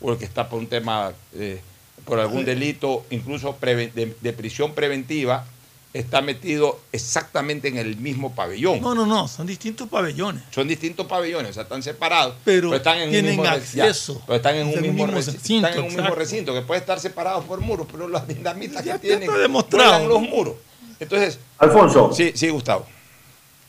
o 0.00 0.12
el 0.12 0.18
que 0.18 0.24
está 0.24 0.48
por 0.48 0.58
un 0.60 0.66
tema, 0.68 1.12
eh, 1.34 1.60
por 2.06 2.18
algún 2.20 2.44
delito, 2.44 3.04
incluso 3.10 3.56
de, 3.60 4.14
de 4.18 4.32
prisión 4.32 4.72
preventiva, 4.72 5.44
está 5.92 6.20
metido 6.22 6.78
exactamente 6.92 7.66
en 7.66 7.76
el 7.76 7.96
mismo 7.96 8.32
pabellón. 8.32 8.80
No, 8.80 8.94
no, 8.94 9.04
no, 9.04 9.26
son 9.26 9.46
distintos 9.48 9.88
pabellones. 9.88 10.44
Son 10.52 10.66
distintos 10.68 11.04
pabellones, 11.06 11.50
o 11.50 11.54
sea, 11.54 11.64
están 11.64 11.82
separados, 11.82 12.36
Pero 12.44 12.72
están 12.74 12.98
en 12.98 13.04
un 13.06 13.10
tienen 13.10 13.30
mismo 13.32 13.42
re- 13.42 13.60
ya, 13.74 13.84
acceso. 13.86 14.22
pero 14.24 14.36
están 14.36 14.54
en 14.54 14.68
un 14.68 14.80
mismo, 14.80 15.04
mismo 15.06 15.18
reci- 15.18 15.32
recinto, 15.32 15.66
están 15.66 15.84
en 15.84 15.90
un 15.90 15.96
mismo 15.96 16.14
recinto 16.14 16.54
que 16.54 16.62
puede 16.62 16.80
estar 16.80 17.00
separados 17.00 17.44
por 17.44 17.60
muros, 17.60 17.88
pero 17.90 18.06
las 18.08 18.26
dinamitas 18.28 18.84
Ya 18.84 18.92
que 18.94 19.08
tienen 19.08 19.28
demostrado. 19.42 20.06
los 20.06 20.22
muros. 20.22 20.54
Entonces, 21.00 21.38
Alfonso, 21.58 22.10
sí, 22.14 22.30
sí, 22.36 22.48
Gustavo. 22.50 22.86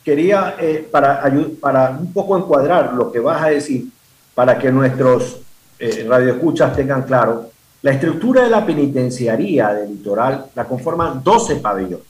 quería 0.05 0.55
eh, 0.59 0.87
para, 0.91 1.23
para 1.59 1.89
un 1.91 2.13
poco 2.13 2.37
encuadrar 2.37 2.93
lo 2.93 3.11
que 3.11 3.19
vas 3.19 3.41
a 3.41 3.47
decir, 3.49 3.85
para 4.33 4.57
que 4.57 4.71
nuestros 4.71 5.37
eh, 5.79 6.05
radioescuchas 6.07 6.75
tengan 6.75 7.03
claro, 7.03 7.51
la 7.81 7.91
estructura 7.91 8.43
de 8.43 8.49
la 8.49 8.65
penitenciaría 8.65 9.73
del 9.73 9.89
litoral 9.89 10.47
la 10.55 10.65
conforman 10.65 11.23
12 11.23 11.55
pabellones. 11.57 12.05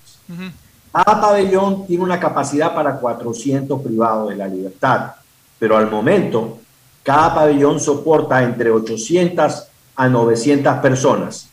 Cada 0.91 1.21
pabellón 1.21 1.87
tiene 1.87 2.03
una 2.03 2.19
capacidad 2.19 2.73
para 2.73 2.97
400 2.97 3.81
privados 3.81 4.29
de 4.29 4.35
la 4.35 4.47
libertad, 4.47 5.13
pero 5.57 5.77
al 5.77 5.89
momento 5.89 6.59
cada 7.03 7.33
pabellón 7.33 7.79
soporta 7.79 8.43
entre 8.43 8.69
800 8.69 9.63
a 9.95 10.07
900 10.09 10.77
personas. 10.77 11.47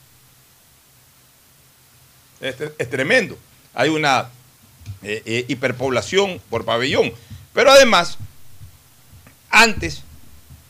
Es, 2.40 2.56
es 2.76 2.90
tremendo. 2.90 3.36
Hay 3.74 3.88
una 3.88 4.28
eh, 5.02 5.22
eh, 5.24 5.44
hiperpoblación 5.46 6.40
por 6.50 6.64
pabellón. 6.64 7.12
Pero 7.54 7.70
además, 7.70 8.18
antes 9.50 10.02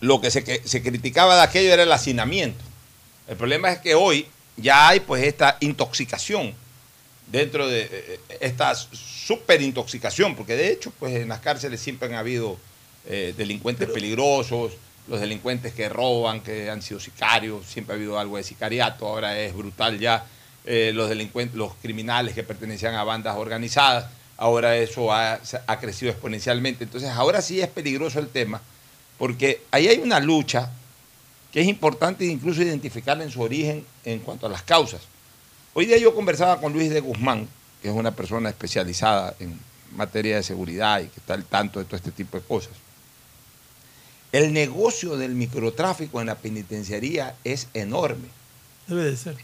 lo 0.01 0.21
que 0.21 0.31
se, 0.31 0.45
que 0.45 0.63
se 0.65 0.83
criticaba 0.83 1.37
de 1.37 1.43
aquello 1.43 1.73
era 1.73 1.83
el 1.83 1.93
hacinamiento. 1.93 2.65
El 3.27 3.37
problema 3.37 3.71
es 3.71 3.79
que 3.79 3.95
hoy 3.95 4.27
ya 4.57 4.89
hay 4.89 5.01
pues 5.01 5.23
esta 5.25 5.57
intoxicación 5.61 6.55
dentro 7.31 7.69
de 7.69 7.89
eh, 7.91 8.21
esta 8.41 8.75
superintoxicación, 8.75 10.35
porque 10.35 10.57
de 10.57 10.71
hecho 10.71 10.93
pues 10.99 11.15
en 11.15 11.29
las 11.29 11.41
cárceles 11.41 11.81
siempre 11.81 12.09
han 12.09 12.15
habido 12.15 12.59
eh, 13.07 13.35
delincuentes 13.37 13.89
peligrosos, 13.89 14.73
los 15.09 15.21
delincuentes 15.21 15.73
que 15.73 15.89
roban, 15.89 16.41
que 16.41 16.71
han 16.71 16.83
sido 16.83 17.01
sicarios, 17.01 17.67
siempre 17.67 17.95
ha 17.95 17.97
habido 17.97 18.19
algo 18.19 18.37
de 18.37 18.43
sicariato, 18.43 19.07
ahora 19.07 19.39
es 19.39 19.55
brutal 19.55 19.99
ya, 19.99 20.27
eh, 20.65 20.93
los 20.95 21.09
delincuentes, 21.09 21.57
los 21.57 21.75
criminales 21.81 22.35
que 22.35 22.43
pertenecían 22.43 22.95
a 22.95 23.05
bandas 23.05 23.37
organizadas, 23.37 24.07
ahora 24.37 24.77
eso 24.77 25.13
ha, 25.13 25.41
ha 25.67 25.81
crecido 25.81 26.11
exponencialmente, 26.13 26.85
entonces 26.85 27.11
ahora 27.11 27.41
sí 27.41 27.61
es 27.61 27.69
peligroso 27.69 28.19
el 28.19 28.29
tema, 28.29 28.61
porque 29.19 29.63
ahí 29.71 29.89
hay 29.89 29.99
una 29.99 30.21
lucha 30.21 30.71
que 31.53 31.61
es 31.61 31.67
importante 31.67 32.25
incluso 32.25 32.63
identificarla 32.63 33.25
en 33.25 33.31
su 33.31 33.41
origen 33.41 33.85
en 34.05 34.21
cuanto 34.21 34.47
a 34.47 34.51
las 34.51 34.63
causas. 34.63 35.01
Hoy 35.75 35.87
día 35.87 35.99
yo 35.99 36.15
conversaba 36.15 36.61
con 36.61 36.73
Luis 36.73 36.91
de 36.91 37.01
Guzmán, 37.01 37.49
que 37.83 37.89
es 37.89 37.95
una 37.95 38.13
persona 38.15 38.49
especializada 38.49 39.35
en 39.41 39.59
materia 39.97 40.37
de 40.37 40.43
seguridad 40.43 41.01
y 41.01 41.07
que 41.09 41.21
está 41.21 41.35
al 41.35 41.45
tanto 41.45 41.79
de 41.79 41.85
todo 41.87 41.97
este 41.97 42.11
tipo 42.11 42.37
de 42.39 42.45
cosas. 42.45 42.73
El 44.33 44.53
negocio 44.53 45.17
del 45.17 45.35
microtráfico 45.35 46.21
en 46.21 46.27
la 46.27 46.35
penitenciaría 46.35 47.35
es 47.45 47.69
enorme. 47.73 48.29
Debe 48.87 49.05
de 49.05 49.17
ser. 49.17 49.37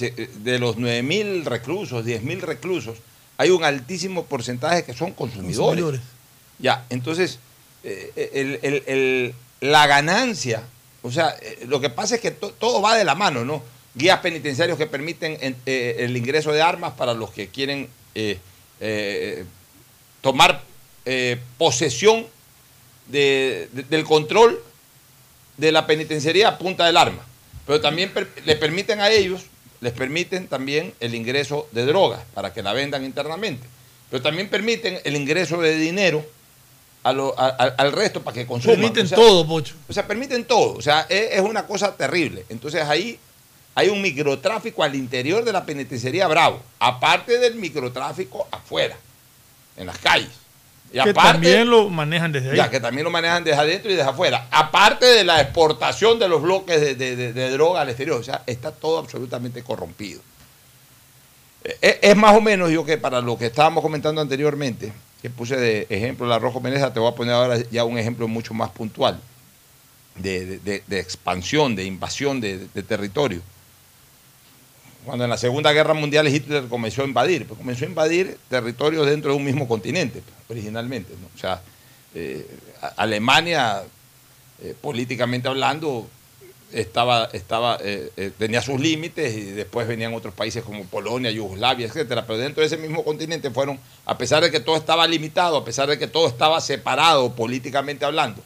eh, 0.00 0.30
De 0.42 0.58
los 0.58 0.76
9.000 0.76 1.44
reclusos, 1.44 2.04
10.000 2.04 2.40
reclusos, 2.40 2.98
hay 3.38 3.50
un 3.50 3.62
altísimo 3.62 4.24
porcentaje 4.24 4.84
que 4.84 4.94
son 4.94 5.12
consumidores. 5.12 5.58
Consumidores. 5.58 6.00
Ya, 6.58 6.86
entonces, 6.90 7.38
el- 7.86 9.34
la 9.60 9.86
ganancia, 9.86 10.62
o 11.02 11.10
sea, 11.10 11.36
eh, 11.40 11.64
lo 11.66 11.80
que 11.80 11.88
pasa 11.90 12.16
es 12.16 12.20
que 12.20 12.30
to- 12.30 12.52
todo 12.52 12.82
va 12.82 12.96
de 12.96 13.04
la 13.04 13.14
mano, 13.14 13.44
¿no? 13.44 13.62
Guías 13.94 14.18
penitenciarios 14.20 14.76
que 14.76 14.86
permiten 14.86 15.38
en- 15.40 15.56
eh, 15.64 15.96
el 16.00 16.16
ingreso 16.16 16.52
de 16.52 16.60
armas 16.62 16.92
para 16.92 17.14
los 17.14 17.30
que 17.30 17.48
quieren 17.48 17.88
eh, 18.14 18.38
eh, 18.80 19.44
tomar 20.20 20.62
eh, 21.04 21.38
posesión 21.58 22.26
de- 23.06 23.68
de- 23.72 23.82
del 23.84 24.04
control 24.04 24.60
de 25.56 25.70
la 25.70 25.86
penitenciaría 25.86 26.48
a 26.48 26.58
punta 26.58 26.84
del 26.84 26.96
arma. 26.96 27.24
Pero 27.66 27.80
también 27.80 28.10
per- 28.12 28.28
le 28.44 28.56
permiten 28.56 29.00
a 29.00 29.10
ellos, 29.10 29.42
les 29.80 29.92
permiten 29.92 30.48
también 30.48 30.92
el 31.00 31.14
ingreso 31.14 31.68
de 31.72 31.84
drogas 31.86 32.22
para 32.34 32.52
que 32.52 32.62
la 32.62 32.72
vendan 32.72 33.04
internamente. 33.04 33.66
Pero 34.10 34.22
también 34.22 34.48
permiten 34.48 34.98
el 35.04 35.14
ingreso 35.16 35.60
de 35.60 35.76
dinero 35.76 36.24
a 37.08 37.12
lo- 37.12 37.38
a- 37.38 37.46
a- 37.48 37.74
al 37.78 37.92
resto 37.92 38.22
para 38.22 38.34
que 38.34 38.46
consuman. 38.46 38.76
Permiten 38.76 39.04
O 39.06 39.08
sea, 39.08 39.16
todo, 39.18 39.46
Pocho. 39.46 39.74
o 39.88 39.92
sea, 39.92 40.06
permiten 40.06 40.44
todo. 40.44 40.74
O 40.76 40.82
sea, 40.82 41.06
es, 41.08 41.32
es 41.32 41.40
una 41.40 41.66
cosa 41.66 41.94
terrible. 41.96 42.44
Entonces 42.48 42.82
ahí 42.82 43.18
hay 43.74 43.88
un 43.90 44.00
microtráfico 44.02 44.82
al 44.82 44.94
interior 44.94 45.44
de 45.44 45.52
la 45.52 45.64
penitenciaría 45.64 46.26
Bravo, 46.26 46.60
aparte 46.78 47.38
del 47.38 47.56
microtráfico 47.56 48.48
afuera, 48.50 48.96
en 49.76 49.86
las 49.86 49.98
calles. 49.98 50.30
Y 50.88 50.94
que 50.94 51.00
aparte, 51.10 51.32
también 51.32 51.68
lo 51.68 51.88
manejan 51.90 52.32
desde 52.32 52.50
ahí. 52.52 52.56
ya, 52.56 52.70
que 52.70 52.80
también 52.80 53.04
lo 53.04 53.10
manejan 53.10 53.42
desde 53.44 53.58
adentro 53.60 53.90
y 53.90 53.94
desde 53.96 54.08
afuera. 54.08 54.46
Aparte 54.50 55.04
de 55.04 55.24
la 55.24 55.40
exportación 55.40 56.18
de 56.18 56.28
los 56.28 56.40
bloques 56.40 56.80
de, 56.80 56.94
de- 56.94 57.16
de- 57.16 57.32
de 57.32 57.50
droga 57.50 57.80
al 57.82 57.88
exterior. 57.88 58.20
O 58.20 58.24
sea, 58.24 58.42
está 58.46 58.70
todo 58.72 58.98
absolutamente 58.98 59.62
corrompido. 59.62 60.20
Eh, 61.64 61.98
Es 62.02 62.16
más 62.16 62.36
o 62.36 62.40
menos 62.40 62.70
yo 62.70 62.84
que 62.84 62.96
para 62.98 63.20
lo 63.20 63.36
que 63.36 63.46
estábamos 63.46 63.82
comentando 63.82 64.20
anteriormente, 64.20 64.92
puse 65.30 65.56
de 65.56 65.86
ejemplo 65.90 66.26
la 66.26 66.38
Rojo 66.38 66.60
Meneza, 66.60 66.92
te 66.92 67.00
voy 67.00 67.10
a 67.10 67.14
poner 67.14 67.34
ahora 67.34 67.58
ya 67.70 67.84
un 67.84 67.98
ejemplo 67.98 68.28
mucho 68.28 68.54
más 68.54 68.70
puntual 68.70 69.20
de, 70.16 70.82
expansión, 70.90 71.76
de 71.76 71.84
invasión 71.84 72.40
de, 72.40 72.68
territorio. 72.86 73.42
Cuando 75.04 75.24
en 75.24 75.30
la 75.30 75.38
Segunda 75.38 75.72
Guerra 75.72 75.94
Mundial 75.94 76.26
Hitler 76.26 76.64
comenzó 76.64 77.02
a 77.02 77.04
invadir, 77.04 77.46
pues 77.46 77.58
comenzó 77.58 77.84
a 77.84 77.88
invadir 77.88 78.38
territorios 78.48 79.06
dentro 79.06 79.30
de 79.30 79.36
un 79.36 79.44
mismo 79.44 79.68
continente, 79.68 80.20
pues, 80.20 80.58
originalmente. 80.58 81.12
O 81.34 81.38
sea, 81.38 81.62
eh, 82.14 82.44
Alemania, 82.96 83.82
eh, 84.62 84.74
políticamente 84.80 85.46
hablando, 85.48 86.08
estaba, 86.72 87.28
estaba, 87.32 87.78
eh, 87.82 88.10
eh, 88.16 88.32
tenía 88.36 88.60
sus 88.60 88.80
límites 88.80 89.34
y 89.34 89.44
después 89.52 89.86
venían 89.86 90.14
otros 90.14 90.34
países 90.34 90.64
como 90.64 90.84
Polonia, 90.84 91.30
Yugoslavia, 91.30 91.86
etcétera. 91.86 92.26
Pero 92.26 92.38
dentro 92.38 92.60
de 92.60 92.66
ese 92.66 92.76
mismo 92.76 93.04
continente 93.04 93.50
fueron, 93.50 93.78
a 94.04 94.18
pesar 94.18 94.42
de 94.42 94.50
que 94.50 94.60
todo 94.60 94.76
estaba 94.76 95.06
limitado, 95.06 95.56
a 95.56 95.64
pesar 95.64 95.88
de 95.88 95.98
que 95.98 96.06
todo 96.06 96.26
estaba 96.26 96.60
separado 96.60 97.32
políticamente 97.34 98.04
hablando 98.04 98.42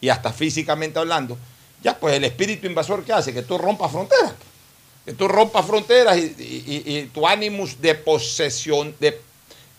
y 0.00 0.08
hasta 0.08 0.32
físicamente 0.32 0.98
hablando, 0.98 1.36
ya 1.82 1.98
pues 1.98 2.14
el 2.14 2.24
espíritu 2.24 2.66
invasor 2.66 3.04
que 3.04 3.12
hace 3.12 3.34
que 3.34 3.42
tú 3.42 3.58
rompas 3.58 3.90
fronteras, 3.90 4.32
que 5.04 5.12
tú 5.12 5.28
rompas 5.28 5.66
fronteras 5.66 6.16
y, 6.16 7.10
tu 7.12 7.26
ánimos 7.26 7.80
de 7.80 7.94
posesión, 7.94 8.94
de 8.98 9.20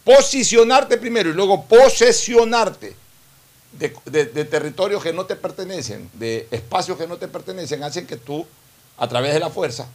posicionarte 0.03 0.97
primero 0.97 1.29
y 1.29 1.33
luego 1.33 1.65
posesionarte 1.65 3.04
de, 3.79 3.93
de- 4.05 4.25
de 4.25 4.45
territorios 4.45 5.01
que 5.03 5.13
no 5.13 5.25
te 5.25 5.35
pertenecen, 5.35 6.09
de 6.13 6.47
espacios 6.51 6.97
que 6.97 7.07
no 7.07 7.17
te 7.17 7.27
pertenecen, 7.27 7.83
hacen 7.83 8.07
que 8.07 8.17
tú, 8.17 8.45
a 8.97 9.07
través 9.07 9.33
de 9.33 9.39
la 9.39 9.49
fuerza, 9.49 9.87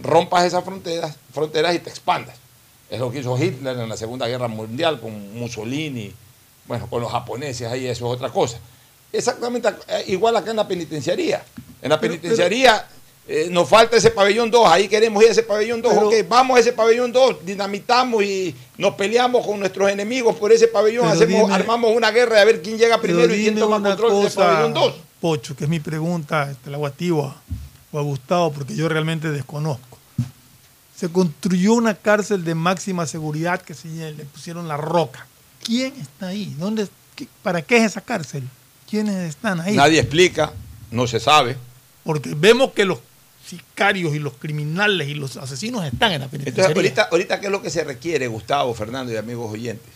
rompas 0.00 0.44
esas 0.44 0.64
fronteras, 0.64 1.16
fronteras 1.32 1.74
y 1.74 1.78
te 1.80 1.90
expandas. 1.90 2.36
Es 2.90 2.98
lo 3.00 3.10
que 3.10 3.18
hizo 3.20 3.36
Hitler 3.36 3.78
en 3.78 3.88
la 3.88 3.96
Segunda 3.96 4.26
Guerra 4.28 4.48
Mundial 4.48 5.00
con 5.00 5.34
Mussolini, 5.38 6.12
bueno, 6.66 6.88
con 6.88 7.00
los 7.02 7.10
japoneses, 7.12 7.66
ahí 7.70 7.86
eso 7.86 8.06
es 8.06 8.12
otra 8.16 8.30
cosa. 8.30 8.58
Exactamente 9.12 9.68
eh, 9.88 10.04
igual 10.08 10.36
acá 10.36 10.50
en 10.50 10.56
la 10.56 10.68
penitenciaría. 10.68 11.42
En 11.82 11.90
la 11.90 12.00
Pero- 12.00 12.12
penitenciaría 12.14 12.86
eh, 13.28 13.48
nos 13.50 13.68
falta 13.68 13.96
ese 13.96 14.10
pabellón 14.10 14.50
2, 14.50 14.66
ahí 14.70 14.88
queremos 14.88 15.22
ir 15.22 15.28
a 15.28 15.32
ese 15.32 15.42
pabellón 15.42 15.82
2, 15.82 15.92
Pero- 15.92 16.08
ok, 16.08 16.14
vamos 16.28 16.56
a 16.56 16.60
ese 16.60 16.72
pabellón 16.72 17.12
2, 17.12 17.44
dinamitamos 17.44 18.24
y 18.24 18.54
nos 18.78 18.94
peleamos 18.94 19.46
con 19.46 19.60
nuestros 19.60 19.90
enemigos 19.90 20.34
por 20.36 20.50
ese 20.50 20.66
pabellón, 20.68 21.04
Pero 21.10 21.14
hacemos, 21.22 21.42
dime- 21.42 21.54
armamos 21.54 21.94
una 21.94 22.10
guerra 22.10 22.38
de 22.40 22.44
ver 22.46 22.62
quién 22.62 22.78
llega 22.78 23.00
primero 23.00 23.34
y 23.34 23.42
quién 23.42 23.58
toma 23.58 23.82
control 23.82 24.12
del 24.14 24.22
cosa, 24.24 24.40
pabellón 24.46 24.72
2. 24.74 24.94
Pocho, 25.20 25.54
que 25.54 25.64
es 25.64 25.70
mi 25.70 25.78
pregunta, 25.80 26.54
te 26.64 26.70
la 26.70 26.76
hago 26.76 26.86
a 26.86 26.90
ti 26.90 27.10
o 27.10 27.24
a, 27.24 27.36
o 27.92 27.98
a 27.98 28.02
Gustavo, 28.02 28.52
porque 28.52 28.74
yo 28.74 28.88
realmente 28.88 29.30
desconozco. 29.30 29.98
Se 30.96 31.08
construyó 31.10 31.74
una 31.74 31.94
cárcel 31.94 32.44
de 32.44 32.54
máxima 32.54 33.06
seguridad 33.06 33.60
que 33.62 33.74
se 33.74 33.88
le 33.88 34.24
pusieron 34.24 34.66
la 34.68 34.76
roca. 34.76 35.26
¿Quién 35.64 35.92
está 36.00 36.28
ahí? 36.28 36.54
¿Dónde, 36.58 36.88
qué- 37.14 37.28
¿Para 37.42 37.62
qué 37.62 37.76
es 37.78 37.84
esa 37.84 38.00
cárcel? 38.00 38.42
¿Quiénes 38.88 39.28
están 39.28 39.60
ahí? 39.60 39.76
Nadie 39.76 40.00
explica, 40.00 40.52
no 40.90 41.06
se 41.06 41.20
sabe. 41.20 41.56
Porque 42.04 42.32
vemos 42.34 42.72
que 42.72 42.84
los 42.84 42.98
sicarios 43.48 44.14
y 44.14 44.18
los 44.18 44.34
criminales 44.34 45.08
y 45.08 45.14
los 45.14 45.36
asesinos 45.36 45.84
están 45.84 46.12
en 46.12 46.20
la 46.20 46.24
Entonces, 46.26 46.30
penitenciaría. 46.52 46.76
ahorita, 46.76 47.08
ahorita, 47.10 47.40
¿qué 47.40 47.46
es 47.46 47.52
lo 47.52 47.62
que 47.62 47.70
se 47.70 47.82
requiere, 47.84 48.26
Gustavo, 48.28 48.74
Fernando 48.74 49.12
y 49.12 49.16
amigos 49.16 49.52
oyentes? 49.52 49.90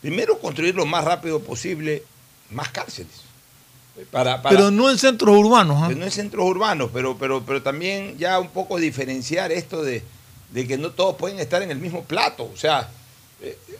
Primero, 0.00 0.38
construir 0.40 0.74
lo 0.74 0.84
más 0.86 1.04
rápido 1.04 1.40
posible 1.40 2.02
más 2.50 2.68
cárceles. 2.70 3.12
Para, 4.10 4.42
para- 4.42 4.56
Pero 4.56 4.70
no 4.70 4.90
en 4.90 4.98
centros 4.98 5.36
urbanos. 5.36 5.88
que 5.88 5.94
no 5.94 6.04
en 6.04 6.10
centros 6.10 6.44
urbanos, 6.46 6.90
pero, 6.92 7.16
pero, 7.18 7.44
pero 7.44 7.62
también 7.62 8.16
ya 8.18 8.38
un 8.40 8.48
poco 8.48 8.78
diferenciar 8.78 9.52
esto 9.52 9.82
de, 9.82 10.02
de 10.50 10.66
que 10.66 10.78
no 10.78 10.90
todos 10.90 11.16
pueden 11.16 11.38
estar 11.38 11.62
en 11.62 11.70
el 11.70 11.78
mismo 11.78 12.02
plato. 12.04 12.50
O 12.52 12.56
sea, 12.56 12.80
eh, 12.80 12.86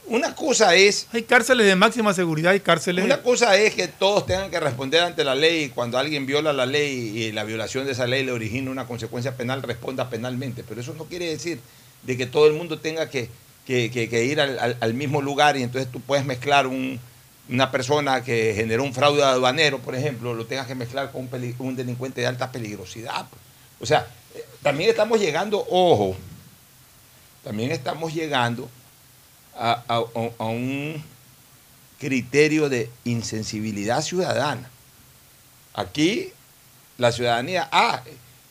una 0.07 0.35
cosa 0.35 0.75
es 0.75 1.07
Hay 1.13 1.23
cárceles 1.23 1.65
de 1.65 1.75
máxima 1.75 2.13
seguridad 2.13 2.53
y 2.53 2.59
cárceles... 2.59 3.05
Una 3.05 3.21
cosa 3.21 3.55
es 3.57 3.73
que 3.75 3.87
todos 3.87 4.25
tengan 4.25 4.51
que 4.51 4.59
responder 4.59 5.01
ante 5.01 5.23
la 5.23 5.35
ley 5.35 5.63
y 5.65 5.69
cuando 5.69 5.97
alguien 5.97 6.25
viola 6.25 6.51
la 6.53 6.65
ley 6.65 6.91
y 7.17 7.31
la 7.31 7.43
violación 7.43 7.85
de 7.85 7.93
esa 7.93 8.05
ley 8.07 8.23
le 8.25 8.31
origina 8.31 8.69
una 8.71 8.85
consecuencia 8.87 9.35
penal, 9.37 9.61
responda 9.63 10.09
penalmente. 10.09 10.63
Pero 10.67 10.81
eso 10.81 10.93
no 10.97 11.05
quiere 11.05 11.27
decir 11.27 11.59
de 12.03 12.17
que 12.17 12.25
todo 12.25 12.47
el 12.47 12.53
mundo 12.53 12.79
tenga 12.79 13.09
que, 13.09 13.29
que- 13.65 13.89
que- 13.91 14.09
que 14.09 14.25
ir 14.25 14.41
al, 14.41 14.59
al- 14.59 14.77
al 14.81 14.93
mismo 14.93 15.21
lugar 15.21 15.55
y 15.57 15.63
entonces 15.63 15.89
tú 15.91 16.01
puedes 16.01 16.25
mezclar 16.25 16.67
un- 16.67 16.99
una 17.49 17.71
persona 17.71 18.23
que 18.23 18.53
generó 18.55 18.83
un 18.83 18.93
fraude 18.93 19.23
aduanero, 19.23 19.79
por 19.79 19.95
ejemplo, 19.95 20.33
lo 20.33 20.45
tengas 20.45 20.67
que 20.67 20.75
mezclar 20.75 21.11
con 21.11 21.29
un, 21.31 21.55
un 21.59 21.75
delincuente 21.75 22.21
de 22.21 22.27
alta 22.27 22.51
peligrosidad. 22.51 23.25
O 23.79 23.85
sea, 23.85 24.07
eh, 24.35 24.43
también 24.61 24.89
estamos 24.89 25.19
llegando, 25.19 25.65
ojo, 25.69 26.15
también 27.43 27.71
estamos 27.71 28.13
llegando 28.13 28.69
a- 29.57 29.83
a- 29.87 30.45
un 30.45 31.03
criterio 31.99 32.69
de 32.69 32.89
insensibilidad 33.05 34.01
ciudadana. 34.01 34.69
Aquí 35.73 36.31
la 36.97 37.11
ciudadanía, 37.11 37.67
ah, 37.71 38.01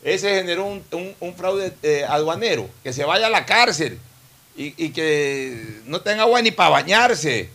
ese 0.02 0.34
generó 0.36 0.64
un, 0.66 0.82
un- 1.20 1.34
fraude 1.34 1.72
eh, 1.82 2.04
aduanero, 2.08 2.68
que 2.82 2.92
se 2.92 3.04
vaya 3.04 3.26
a 3.26 3.30
la 3.30 3.46
cárcel 3.46 3.98
y, 4.56 4.74
y 4.82 4.90
que 4.90 5.80
no 5.86 6.00
tenga 6.00 6.22
agua 6.22 6.42
ni 6.42 6.50
para 6.50 6.70
bañarse. 6.70 7.48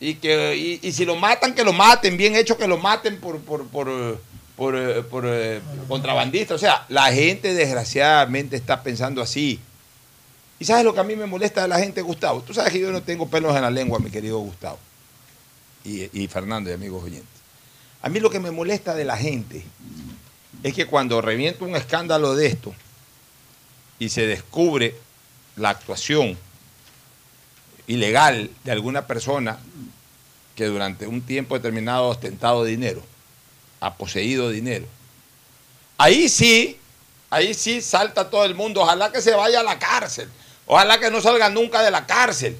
Y, 0.00 0.16
que, 0.16 0.78
y, 0.82 0.92
si 0.92 1.04
lo 1.06 1.16
matan, 1.16 1.54
que 1.54 1.64
lo 1.64 1.72
maten, 1.72 2.16
bien 2.16 2.36
hecho 2.36 2.58
que 2.58 2.68
lo 2.68 2.76
maten 2.76 3.18
por, 3.20 3.40
por, 3.40 3.66
por, 3.68 4.20
por, 4.56 4.76
eh, 4.76 5.02
eh, 5.24 5.60
contrabandista. 5.88 6.54
O 6.54 6.58
sea, 6.58 6.84
la 6.88 7.10
gente 7.12 7.54
desgraciadamente 7.54 8.56
está 8.56 8.82
pensando 8.82 9.22
así. 9.22 9.60
¿Y 10.58 10.64
sabes 10.64 10.84
lo 10.84 10.94
que 10.94 11.00
a 11.00 11.04
mí 11.04 11.16
me 11.16 11.26
molesta 11.26 11.62
de 11.62 11.68
la 11.68 11.78
gente, 11.78 12.00
Gustavo? 12.02 12.42
Tú 12.42 12.54
sabes 12.54 12.72
que 12.72 12.80
yo 12.80 12.92
no 12.92 13.02
tengo 13.02 13.28
pelos 13.28 13.54
en 13.56 13.62
la 13.62 13.70
lengua, 13.70 13.98
mi 13.98 14.10
querido 14.10 14.38
Gustavo. 14.38 14.78
Y, 15.84 16.08
y 16.22 16.28
Fernando 16.28 16.70
y 16.70 16.72
amigos 16.72 17.04
oyentes. 17.04 17.28
A 18.02 18.08
mí 18.08 18.20
lo 18.20 18.30
que 18.30 18.40
me 18.40 18.50
molesta 18.50 18.94
de 18.94 19.04
la 19.04 19.16
gente 19.16 19.64
es 20.62 20.74
que 20.74 20.86
cuando 20.86 21.20
revienta 21.20 21.64
un 21.64 21.76
escándalo 21.76 22.34
de 22.34 22.46
esto 22.46 22.74
y 23.98 24.08
se 24.08 24.26
descubre 24.26 24.94
la 25.56 25.70
actuación 25.70 26.36
ilegal 27.86 28.50
de 28.64 28.72
alguna 28.72 29.06
persona 29.06 29.58
que 30.56 30.66
durante 30.66 31.06
un 31.06 31.22
tiempo 31.22 31.54
determinado 31.54 32.04
ha 32.04 32.08
ostentado 32.08 32.64
dinero, 32.64 33.02
ha 33.80 33.94
poseído 33.94 34.50
dinero, 34.50 34.86
ahí 35.98 36.28
sí, 36.28 36.78
ahí 37.30 37.54
sí 37.54 37.80
salta 37.80 38.30
todo 38.30 38.44
el 38.44 38.54
mundo, 38.54 38.82
ojalá 38.82 39.12
que 39.12 39.20
se 39.20 39.34
vaya 39.34 39.60
a 39.60 39.64
la 39.64 39.78
cárcel, 39.78 40.28
ojalá 40.66 40.98
que 40.98 41.10
no 41.10 41.20
salga 41.20 41.48
nunca 41.48 41.82
de 41.82 41.90
la 41.90 42.06
cárcel. 42.06 42.56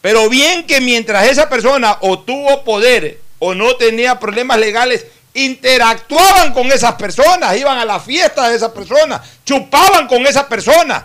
Pero 0.00 0.28
bien 0.28 0.66
que 0.66 0.80
mientras 0.80 1.28
esa 1.28 1.48
persona 1.48 1.96
o 2.00 2.18
tuvo 2.18 2.64
poder 2.64 3.20
o 3.38 3.54
no 3.54 3.76
tenía 3.76 4.18
problemas 4.18 4.58
legales, 4.58 5.06
interactuaban 5.34 6.52
con 6.52 6.70
esas 6.70 6.94
personas, 6.94 7.56
iban 7.56 7.78
a 7.78 7.84
la 7.84 8.00
fiesta 8.00 8.48
de 8.48 8.56
esas 8.56 8.72
personas, 8.72 9.20
chupaban 9.44 10.06
con 10.06 10.26
esas 10.26 10.44
personas. 10.44 11.04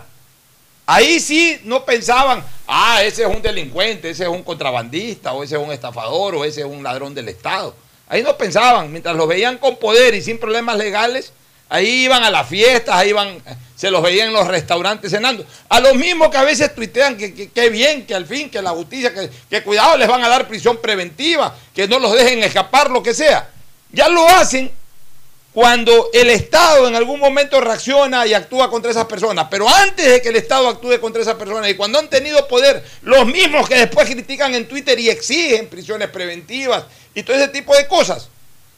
Ahí 0.86 1.20
sí 1.20 1.60
no 1.64 1.84
pensaban, 1.84 2.42
ah, 2.66 3.02
ese 3.02 3.22
es 3.22 3.28
un 3.28 3.42
delincuente, 3.42 4.10
ese 4.10 4.24
es 4.24 4.28
un 4.28 4.42
contrabandista, 4.42 5.32
o 5.32 5.42
ese 5.42 5.56
es 5.56 5.60
un 5.60 5.70
estafador, 5.70 6.34
o 6.34 6.44
ese 6.44 6.60
es 6.60 6.66
un 6.66 6.82
ladrón 6.82 7.14
del 7.14 7.28
Estado. 7.28 7.74
Ahí 8.08 8.22
no 8.22 8.36
pensaban, 8.38 8.90
mientras 8.90 9.14
los 9.14 9.28
veían 9.28 9.58
con 9.58 9.76
poder 9.76 10.14
y 10.14 10.22
sin 10.22 10.38
problemas 10.38 10.76
legales, 10.76 11.32
ahí 11.68 12.04
iban 12.04 12.24
a 12.24 12.30
las 12.30 12.48
fiestas, 12.48 12.94
ahí 12.94 13.10
iban, 13.10 13.42
se 13.76 13.90
los 13.90 14.02
veían 14.02 14.28
en 14.28 14.34
los 14.34 14.46
restaurantes 14.46 15.10
cenando. 15.10 15.44
A 15.68 15.80
los 15.80 15.94
mismos 15.94 16.28
que 16.30 16.36
a 16.36 16.44
veces 16.44 16.74
tuitean 16.74 17.16
que, 17.16 17.70
bien, 17.70 18.06
que 18.06 18.14
al 18.14 18.26
fin, 18.26 18.50
que 18.50 18.62
la 18.62 18.70
justicia, 18.70 19.12
que, 19.14 19.30
que 19.48 19.62
cuidado 19.62 19.96
les 19.96 20.08
van 20.08 20.24
a 20.24 20.28
dar 20.28 20.48
prisión 20.48 20.78
preventiva, 20.78 21.54
que 21.74 21.86
no 21.88 21.98
los 21.98 22.12
dejen 22.12 22.42
escapar, 22.42 22.90
lo 22.90 23.02
que 23.02 23.14
sea. 23.14 23.50
Ya 23.92 24.08
lo 24.08 24.28
hacen 24.28 24.70
cuando 25.52 26.10
el 26.12 26.30
Estado 26.30 26.86
en 26.86 26.94
algún 26.94 27.18
momento 27.18 27.60
reacciona 27.60 28.26
y 28.26 28.34
actúa 28.34 28.70
contra 28.70 28.90
esas 28.90 29.06
personas. 29.06 29.48
Pero 29.50 29.68
antes 29.68 30.06
de 30.06 30.22
que 30.22 30.28
el 30.28 30.36
Estado 30.36 30.68
actúe 30.68 31.00
contra 31.00 31.20
esas 31.20 31.34
personas 31.34 31.68
y 31.68 31.74
cuando 31.74 31.98
han 31.98 32.08
tenido 32.08 32.46
poder, 32.46 32.84
los 33.02 33.26
mismos 33.26 33.68
que 33.68 33.74
después 33.74 34.08
critican 34.08 34.54
en 34.54 34.68
Twitter 34.68 34.98
y 35.00 35.10
exigen 35.10 35.68
prisiones 35.68 36.10
preventivas 36.10 36.84
y 37.14 37.22
todo 37.22 37.36
ese 37.36 37.48
tipo 37.48 37.74
de 37.74 37.86
cosas. 37.88 38.28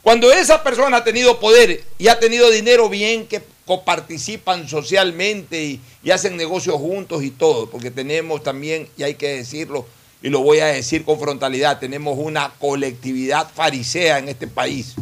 Cuando 0.03 0.33
esa 0.33 0.63
persona 0.63 0.99
ha 0.99 1.05
tenido 1.05 1.39
poder 1.39 1.85
y 1.99 2.09
ha 2.09 2.19
tenido 2.19 2.51
dinero 2.51 2.89
bien 2.89 3.27
que 3.27 3.43
coparticipan 3.67 4.69
socialmente 4.69 5.63
y, 5.63 6.11
hacen 6.11 6.37
negocios 6.37 6.77
juntos 6.77 7.23
y 7.23 7.31
todo, 7.31 7.71
porque 7.71 7.91
tenemos 7.91 8.43
también, 8.43 8.89
y 8.97 9.03
hay 9.03 9.15
que 9.15 9.29
decirlo, 9.29 9.87
y 10.23 10.29
lo 10.29 10.41
voy 10.41 10.61
a 10.61 10.67
decir 10.67 11.05
con 11.05 11.21
frontalidad, 11.21 11.79
tenemos 11.79 12.19
una 12.19 12.53
colectividad 12.59 13.49
farisea 13.55 14.19
en 14.19 14.29
este 14.29 14.49
país. 14.49 14.95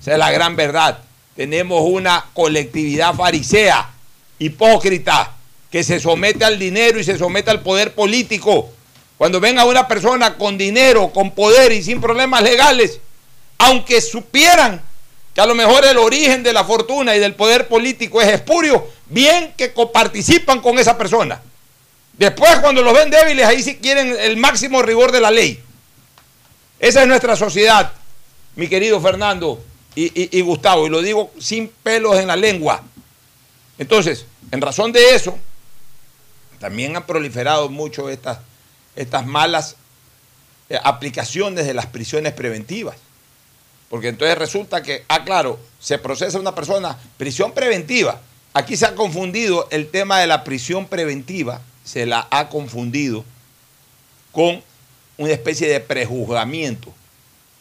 Esa 0.00 0.12
es 0.12 0.18
la 0.18 0.30
gran 0.30 0.54
verdad. 0.56 0.98
Tenemos 1.34 1.82
una 1.84 2.26
colectividad 2.34 3.14
farisea, 3.14 3.90
hipócrita, 4.38 5.36
que 5.70 5.84
se 5.84 6.00
somete 6.00 6.44
al 6.44 6.58
dinero 6.58 6.98
y 6.98 7.04
se 7.04 7.16
somete 7.16 7.50
al 7.50 7.62
poder 7.62 7.94
político. 7.94 8.70
Cuando 9.16 9.40
venga 9.40 9.64
una 9.64 9.88
persona 9.88 10.36
con 10.36 10.58
dinero, 10.58 11.08
con 11.08 11.30
poder 11.30 11.72
y 11.72 11.82
sin 11.82 12.00
problemas 12.00 12.42
legales, 12.42 13.00
aunque 13.58 14.00
supieran 14.00 14.80
que 15.34 15.40
a 15.40 15.46
lo 15.46 15.54
mejor 15.54 15.84
el 15.84 15.98
origen 15.98 16.42
de 16.42 16.52
la 16.52 16.64
fortuna 16.64 17.14
y 17.14 17.18
del 17.18 17.34
poder 17.34 17.68
político 17.68 18.20
es 18.20 18.28
espurio, 18.28 18.88
bien 19.06 19.54
que 19.56 19.72
coparticipan 19.72 20.60
con 20.60 20.78
esa 20.78 20.96
persona. 20.96 21.40
Después, 22.14 22.58
cuando 22.58 22.82
los 22.82 22.92
ven 22.92 23.10
débiles, 23.10 23.46
ahí 23.46 23.62
sí 23.62 23.76
quieren 23.76 24.16
el 24.18 24.36
máximo 24.36 24.82
rigor 24.82 25.12
de 25.12 25.20
la 25.20 25.30
ley. 25.30 25.62
Esa 26.80 27.02
es 27.02 27.08
nuestra 27.08 27.36
sociedad, 27.36 27.92
mi 28.56 28.68
querido 28.68 29.00
Fernando 29.00 29.62
y, 29.94 30.40
Gustavo, 30.42 30.86
y 30.86 30.90
lo 30.90 31.02
digo 31.02 31.32
sin 31.40 31.68
pelos 31.68 32.18
en 32.18 32.28
la 32.28 32.36
lengua. 32.36 32.82
Entonces, 33.78 34.26
en 34.50 34.60
razón 34.60 34.92
de 34.92 35.14
eso, 35.14 35.38
también 36.58 36.96
han 36.96 37.06
proliferado 37.06 37.68
mucho 37.68 38.08
estas, 38.08 38.38
estas 38.96 39.26
malas 39.26 39.76
eh, 40.68 40.78
aplicaciones 40.82 41.66
de 41.66 41.74
las 41.74 41.86
prisiones 41.86 42.32
preventivas. 42.32 42.96
Porque 43.88 44.08
entonces 44.08 44.36
resulta 44.36 44.82
que, 44.82 45.04
ah, 45.08 45.24
claro, 45.24 45.58
se 45.80 45.98
procesa 45.98 46.38
una 46.38 46.54
persona, 46.54 46.98
prisión 47.16 47.52
preventiva. 47.52 48.20
Aquí 48.52 48.76
se 48.76 48.86
ha 48.86 48.94
confundido 48.94 49.66
el 49.70 49.90
tema 49.90 50.20
de 50.20 50.26
la 50.26 50.44
prisión 50.44 50.86
preventiva, 50.86 51.60
se 51.84 52.06
la 52.06 52.26
ha 52.30 52.48
confundido 52.48 53.24
con 54.32 54.62
una 55.16 55.32
especie 55.32 55.68
de 55.68 55.80
prejuzgamiento. 55.80 56.92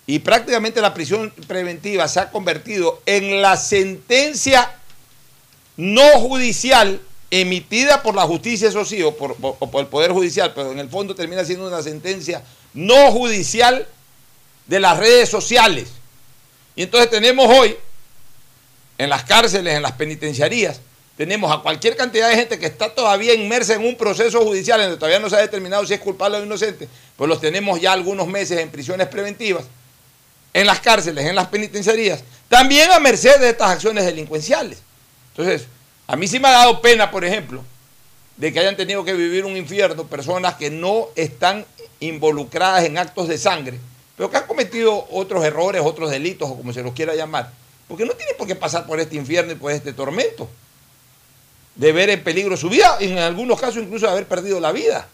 Y 0.06 0.20
prácticamente 0.20 0.82
la 0.82 0.94
prisión 0.94 1.34
preventiva 1.48 2.08
se 2.08 2.20
ha 2.20 2.32
convertido 2.32 3.02
en 3.06 3.42
la 3.42 3.58
sentencia 3.58 4.72
no 5.76 6.20
judicial 6.20 7.02
emitida 7.30 8.02
por 8.02 8.16
la 8.16 8.24
justicia, 8.24 8.70
eso 8.70 8.86
sí, 8.86 9.02
o 9.04 9.16
por, 9.16 9.36
por, 9.36 9.82
el 9.82 9.88
Poder 9.88 10.12
Judicial, 10.12 10.54
pero 10.56 10.72
en 10.72 10.80
el 10.80 10.90
fondo 10.90 11.14
termina 11.14 11.44
siendo 11.44 11.68
una 11.68 11.84
sentencia 11.84 12.42
no 12.74 13.12
judicial 13.12 13.88
de 14.66 14.80
las 14.80 14.98
redes 14.98 15.30
sociales. 15.30 15.90
Y 16.78 16.84
entonces 16.84 17.10
tenemos 17.10 17.48
hoy, 17.50 17.76
en 19.00 19.10
las 19.10 19.24
cárceles, 19.24 19.76
en 19.76 19.82
las 19.82 19.94
penitenciarías, 19.94 20.80
tenemos 21.18 21.52
a 21.52 21.64
cualquier 21.64 21.96
cantidad 21.96 22.30
de 22.30 22.36
gente 22.36 22.60
que 22.60 22.68
está 22.68 22.94
todavía 22.94 23.34
inmersa 23.34 23.74
en 23.74 23.84
un 23.84 23.98
proceso 23.98 24.40
judicial 24.42 24.80
en 24.80 24.86
donde 24.86 25.00
todavía 25.00 25.20
no 25.20 25.28
se 25.28 25.38
ha 25.38 25.40
determinado 25.40 25.88
si 25.88 25.96
es 25.96 26.00
culpable 26.00 26.38
o 26.38 26.46
inocente, 26.46 26.88
pues 27.16 27.28
los 27.28 27.42
tenemos 27.42 27.82
ya 27.82 27.94
algunos 27.94 28.28
meses 28.28 28.60
en 28.60 28.70
prisiones 28.70 29.08
preventivas, 29.08 29.66
en 30.54 30.68
las 30.68 30.80
cárceles, 30.80 31.26
en 31.26 31.34
las 31.34 31.48
penitenciarías, 31.48 32.24
también 32.48 32.92
a 32.92 33.00
merced 33.00 33.40
de 33.40 33.50
estas 33.50 33.72
acciones 33.72 34.06
delincuenciales. 34.06 34.78
Entonces, 35.36 35.68
a 36.06 36.16
mí 36.16 36.28
sí 36.28 36.40
me 36.40 36.48
ha 36.48 36.52
dado 36.52 36.80
pena, 36.80 37.10
por 37.10 37.26
ejemplo, 37.26 37.64
de 38.36 38.54
que 38.54 38.60
hayan 38.60 38.78
tenido 38.78 39.04
que 39.04 39.14
vivir 39.14 39.46
un 39.46 39.58
infierno 39.58 40.06
personas 40.06 40.54
que 40.54 40.70
no 40.70 41.08
están 41.16 41.66
involucradas 42.00 42.84
en 42.84 43.00
actos 43.00 43.28
de 43.28 43.40
sangre, 43.40 43.80
pero 44.18 44.30
que 44.30 44.38
han 44.38 44.48
cometido 44.48 45.08
otros 45.12 45.46
errores, 45.46 45.82
otros 45.86 46.12
delitos, 46.12 46.50
o 46.50 46.58
como 46.58 46.74
se 46.74 46.84
los 46.84 46.94
quiera 46.94 47.16
llamar, 47.16 47.52
porque 47.88 48.06
no 48.06 48.14
tienen 48.14 48.36
por 48.36 48.48
qué 48.48 48.56
pasar 48.56 48.86
por 48.86 49.00
este 49.00 49.16
infierno 49.16 49.54
y 49.54 49.56
por 49.56 49.72
este 49.72 49.94
tormento, 49.94 50.50
de 51.76 51.92
ver 51.94 52.10
en 52.10 52.22
peligro 52.24 52.58
su 52.58 52.68
vida, 52.68 52.98
y 53.00 53.06
en 53.12 53.20
algunos 53.20 53.60
casos 53.60 53.84
incluso 53.84 54.08
de 54.08 54.12
haber 54.12 54.28
perdido 54.28 54.60
la 54.60 54.74
vida. 54.74 55.08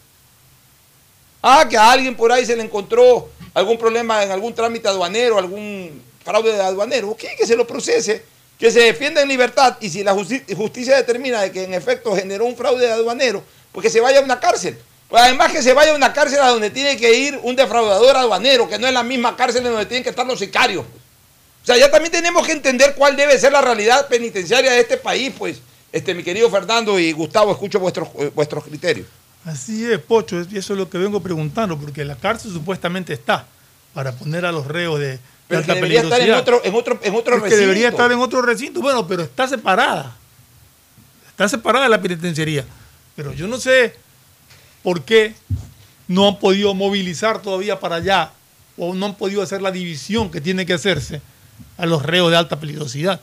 Ah, 1.42 1.66
que 1.68 1.76
a 1.76 1.92
alguien 1.92 2.16
por 2.16 2.32
ahí 2.32 2.44
se 2.44 2.56
le 2.56 2.62
encontró 2.62 3.28
algún 3.52 3.78
problema 3.78 4.24
en 4.24 4.32
algún 4.32 4.54
trámite 4.54 4.88
aduanero, 4.88 5.38
algún 5.38 6.02
fraude 6.24 6.52
de 6.52 6.62
aduanero, 6.62 7.10
ok, 7.10 7.22
que 7.38 7.46
se 7.46 7.54
lo 7.54 7.66
procese 7.66 8.34
que 8.58 8.70
se 8.70 8.80
defienda 8.80 9.20
en 9.20 9.28
libertad 9.28 9.76
y 9.80 9.90
si 9.90 10.02
la 10.04 10.14
justicia 10.14 10.96
determina 10.96 11.42
de 11.42 11.52
que 11.52 11.64
en 11.64 11.74
efecto 11.74 12.14
generó 12.14 12.44
un 12.44 12.56
fraude 12.56 12.86
de 12.86 12.92
aduanero, 12.92 13.42
pues 13.72 13.84
que 13.84 13.90
se 13.90 14.00
vaya 14.00 14.20
a 14.20 14.22
una 14.22 14.38
cárcel. 14.38 14.78
Pues 15.08 15.22
además 15.22 15.52
que 15.52 15.62
se 15.62 15.72
vaya 15.72 15.92
a 15.92 15.94
una 15.94 16.12
cárcel 16.12 16.40
a 16.40 16.48
donde 16.48 16.70
tiene 16.70 16.96
que 16.96 17.16
ir 17.16 17.38
un 17.42 17.54
defraudador 17.54 18.16
aduanero, 18.16 18.68
que 18.68 18.78
no 18.78 18.86
es 18.86 18.92
la 18.92 19.02
misma 19.02 19.36
cárcel 19.36 19.64
en 19.64 19.72
donde 19.72 19.86
tienen 19.86 20.02
que 20.02 20.10
estar 20.10 20.26
los 20.26 20.38
sicarios. 20.38 20.84
O 20.84 21.66
sea, 21.66 21.76
ya 21.76 21.90
también 21.90 22.12
tenemos 22.12 22.46
que 22.46 22.52
entender 22.52 22.94
cuál 22.94 23.16
debe 23.16 23.38
ser 23.38 23.52
la 23.52 23.60
realidad 23.60 24.08
penitenciaria 24.08 24.72
de 24.72 24.80
este 24.80 24.96
país, 24.96 25.32
pues, 25.38 25.58
este, 25.92 26.14
mi 26.14 26.22
querido 26.22 26.50
Fernando 26.50 26.98
y 26.98 27.12
Gustavo, 27.12 27.52
escucho 27.52 27.78
vuestros, 27.80 28.08
eh, 28.18 28.30
vuestros 28.34 28.64
criterios. 28.64 29.06
Así 29.44 29.84
es, 29.84 29.98
Pocho, 29.98 30.42
y 30.50 30.58
eso 30.58 30.72
es 30.72 30.78
lo 30.78 30.90
que 30.90 30.98
vengo 30.98 31.20
preguntando, 31.20 31.78
porque 31.78 32.04
la 32.04 32.16
cárcel 32.16 32.52
supuestamente 32.52 33.12
está 33.12 33.46
para 33.92 34.12
poner 34.12 34.44
a 34.44 34.52
los 34.52 34.66
reos 34.66 34.98
de, 34.98 35.20
pero 35.46 35.62
debería 35.62 36.00
estar 36.00 36.20
en 36.20 36.32
otro, 36.32 36.60
en 36.64 36.74
otro, 36.74 36.98
en 37.02 37.14
otro 37.14 37.36
recinto. 37.36 37.54
Que 37.54 37.60
debería 37.60 37.88
estar 37.88 38.10
en 38.10 38.18
otro 38.18 38.42
recinto. 38.42 38.80
Bueno, 38.80 39.06
pero 39.06 39.22
está 39.22 39.46
separada. 39.46 40.16
Está 41.28 41.48
separada 41.48 41.88
la 41.88 42.00
penitenciaría. 42.00 42.64
Pero 43.14 43.32
yo 43.32 43.46
no 43.46 43.58
sé 43.58 43.94
por 44.84 45.02
qué 45.02 45.34
no 46.06 46.28
han 46.28 46.38
podido 46.38 46.72
movilizar 46.74 47.42
todavía 47.42 47.80
para 47.80 47.96
allá 47.96 48.30
o 48.76 48.94
no 48.94 49.06
han 49.06 49.14
podido 49.16 49.42
hacer 49.42 49.60
la 49.60 49.72
división 49.72 50.30
que 50.30 50.40
tiene 50.40 50.64
que 50.64 50.74
hacerse 50.74 51.20
a 51.76 51.86
los 51.86 52.02
reos 52.02 52.30
de 52.30 52.36
alta 52.36 52.60
peligrosidad. 52.60 53.20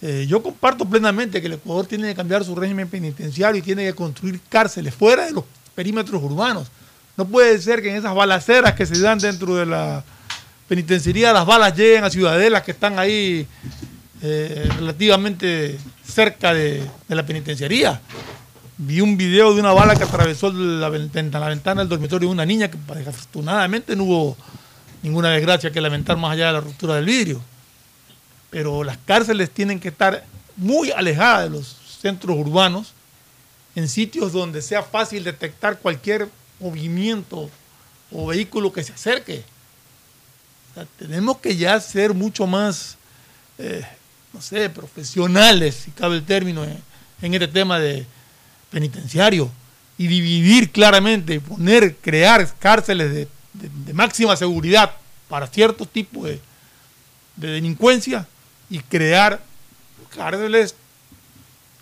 Eh, 0.00 0.26
yo 0.28 0.42
comparto 0.42 0.84
plenamente 0.84 1.40
que 1.40 1.46
el 1.48 1.54
Ecuador 1.54 1.86
tiene 1.86 2.08
que 2.08 2.14
cambiar 2.14 2.44
su 2.44 2.54
régimen 2.54 2.88
penitenciario 2.88 3.58
y 3.58 3.62
tiene 3.62 3.84
que 3.84 3.94
construir 3.94 4.40
cárceles 4.48 4.94
fuera 4.94 5.26
de 5.26 5.32
los 5.32 5.44
perímetros 5.74 6.22
urbanos. 6.22 6.68
No 7.16 7.26
puede 7.26 7.60
ser 7.60 7.82
que 7.82 7.90
en 7.90 7.96
esas 7.96 8.14
balaceras 8.14 8.74
que 8.74 8.86
se 8.86 8.98
dan 9.00 9.18
dentro 9.18 9.54
de 9.54 9.66
la 9.66 10.04
penitenciaría 10.68 11.32
las 11.32 11.46
balas 11.46 11.76
lleguen 11.76 12.04
a 12.04 12.10
ciudadelas 12.10 12.62
que 12.62 12.70
están 12.70 12.98
ahí 12.98 13.46
eh, 14.22 14.68
relativamente 14.76 15.78
cerca 16.06 16.54
de, 16.54 16.82
la 17.08 17.24
penitenciaría. 17.26 18.00
Vi 18.86 19.00
un 19.00 19.16
video 19.16 19.54
de 19.54 19.60
una 19.60 19.72
bala 19.72 19.96
que 19.96 20.04
atravesó 20.04 20.52
la, 20.52 20.88
ventana, 20.88 21.40
la 21.40 21.48
ventana 21.48 21.80
del 21.80 21.88
dormitorio 21.88 22.28
de 22.28 22.32
una 22.32 22.46
niña 22.46 22.70
que 22.70 22.78
afortunadamente 23.06 23.96
no 23.96 24.04
hubo 24.04 24.36
ninguna 25.02 25.30
desgracia 25.30 25.70
que 25.70 25.80
lamentar 25.80 26.16
más 26.16 26.32
allá 26.32 26.48
de 26.48 26.52
la 26.52 26.60
ruptura 26.60 26.96
del 26.96 27.04
vidrio. 27.04 27.40
Pero 28.50 28.84
las 28.84 28.98
cárceles 28.98 29.50
tienen 29.50 29.80
que 29.80 29.88
estar 29.88 30.24
muy 30.56 30.90
alejadas 30.90 31.44
de 31.44 31.50
los 31.50 31.76
centros 32.00 32.36
urbanos, 32.36 32.92
en 33.74 33.88
sitios 33.88 34.32
donde 34.32 34.62
sea 34.62 34.82
fácil 34.82 35.24
detectar 35.24 35.78
cualquier 35.78 36.28
movimiento 36.60 37.50
o 38.12 38.26
vehículo 38.26 38.72
que 38.72 38.84
se 38.84 38.92
acerque 38.92 39.44
tenemos 40.98 41.38
que 41.38 41.56
ya 41.56 41.78
ser 41.80 42.14
mucho 42.14 42.46
más, 42.46 42.96
eh, 43.58 43.84
no 44.32 44.40
sé, 44.40 44.68
profesionales, 44.70 45.82
si 45.84 45.90
cabe 45.92 46.16
el 46.16 46.24
término, 46.24 46.64
en, 46.64 47.34
este 47.34 47.48
tema 47.48 47.78
de 47.78 48.06
penitenciario 48.74 49.48
y 49.96 50.08
dividir 50.08 50.72
claramente, 50.72 51.38
poner, 51.38 51.94
crear 51.94 52.52
cárceles 52.58 53.14
de, 53.14 53.28
máxima 53.92 54.36
seguridad 54.36 54.90
para 55.28 55.46
ciertos 55.46 55.88
tipos 55.88 56.24
de, 56.24 56.40
delincuencia 57.36 58.26
y 58.68 58.80
crear 58.80 59.40
cárceles, 60.16 60.74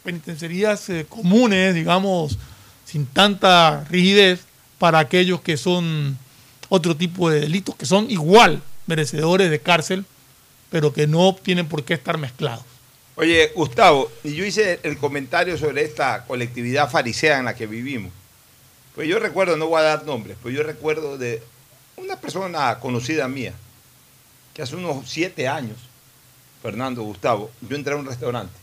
penitenciarías 0.04 0.90
eh, 0.90 1.06
comunes, 1.08 1.74
digamos, 1.74 2.36
sin 2.84 3.06
tanta 3.06 3.84
rigidez 3.84 4.40
para 4.78 4.98
aquellos 4.98 5.40
que 5.40 5.56
son 5.56 6.18
otro 6.68 6.94
tipo 6.94 7.30
de 7.30 7.40
delitos, 7.40 7.74
que 7.74 7.86
son 7.86 8.10
igual 8.10 8.62
merecedores 8.86 9.50
de 9.50 9.60
cárcel, 9.60 10.04
pero 10.68 10.92
que 10.92 11.06
no 11.06 11.34
tienen 11.42 11.68
por 11.68 11.84
qué 11.84 11.94
estar 11.94 12.18
mezclados. 12.18 12.64
Oye, 13.14 13.52
Gustavo, 13.54 14.10
y 14.24 14.34
yo 14.34 14.42
hice 14.42 14.80
el 14.84 14.96
comentario 14.96 15.58
sobre 15.58 15.82
esta 15.82 16.24
colectividad 16.24 16.90
farisea 16.90 17.38
en 17.38 17.44
la 17.44 17.54
que 17.54 17.66
vivimos. 17.66 18.10
Pues 18.94 19.06
yo 19.06 19.18
recuerdo, 19.18 19.58
no 19.58 19.66
voy 19.66 19.80
a 19.80 19.84
dar 19.84 20.06
nombres, 20.06 20.38
pues 20.42 20.54
yo 20.54 20.62
recuerdo 20.62 21.18
de 21.18 21.42
una 21.98 22.16
persona 22.18 22.78
conocida 22.78 23.28
mía, 23.28 23.52
que 24.54 24.62
hace 24.62 24.76
unos 24.76 25.10
siete 25.10 25.46
años, 25.46 25.76
Fernando 26.62 27.02
Gustavo, 27.02 27.50
yo 27.60 27.76
entré 27.76 27.92
a 27.92 27.96
un 27.96 28.06
restaurante, 28.06 28.54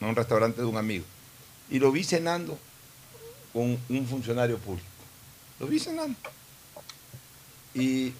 a 0.00 0.06
un 0.06 0.14
restaurante 0.14 0.60
de 0.60 0.66
un 0.68 0.76
amigo, 0.76 1.04
y 1.68 1.80
lo 1.80 1.90
vi 1.90 2.04
cenando 2.04 2.56
con 3.52 3.76
un 3.88 4.06
funcionario 4.06 4.56
público. 4.58 4.86
Lo 5.58 5.66
vi 5.66 5.80
cenando. 5.80 6.16
Y 7.74 8.12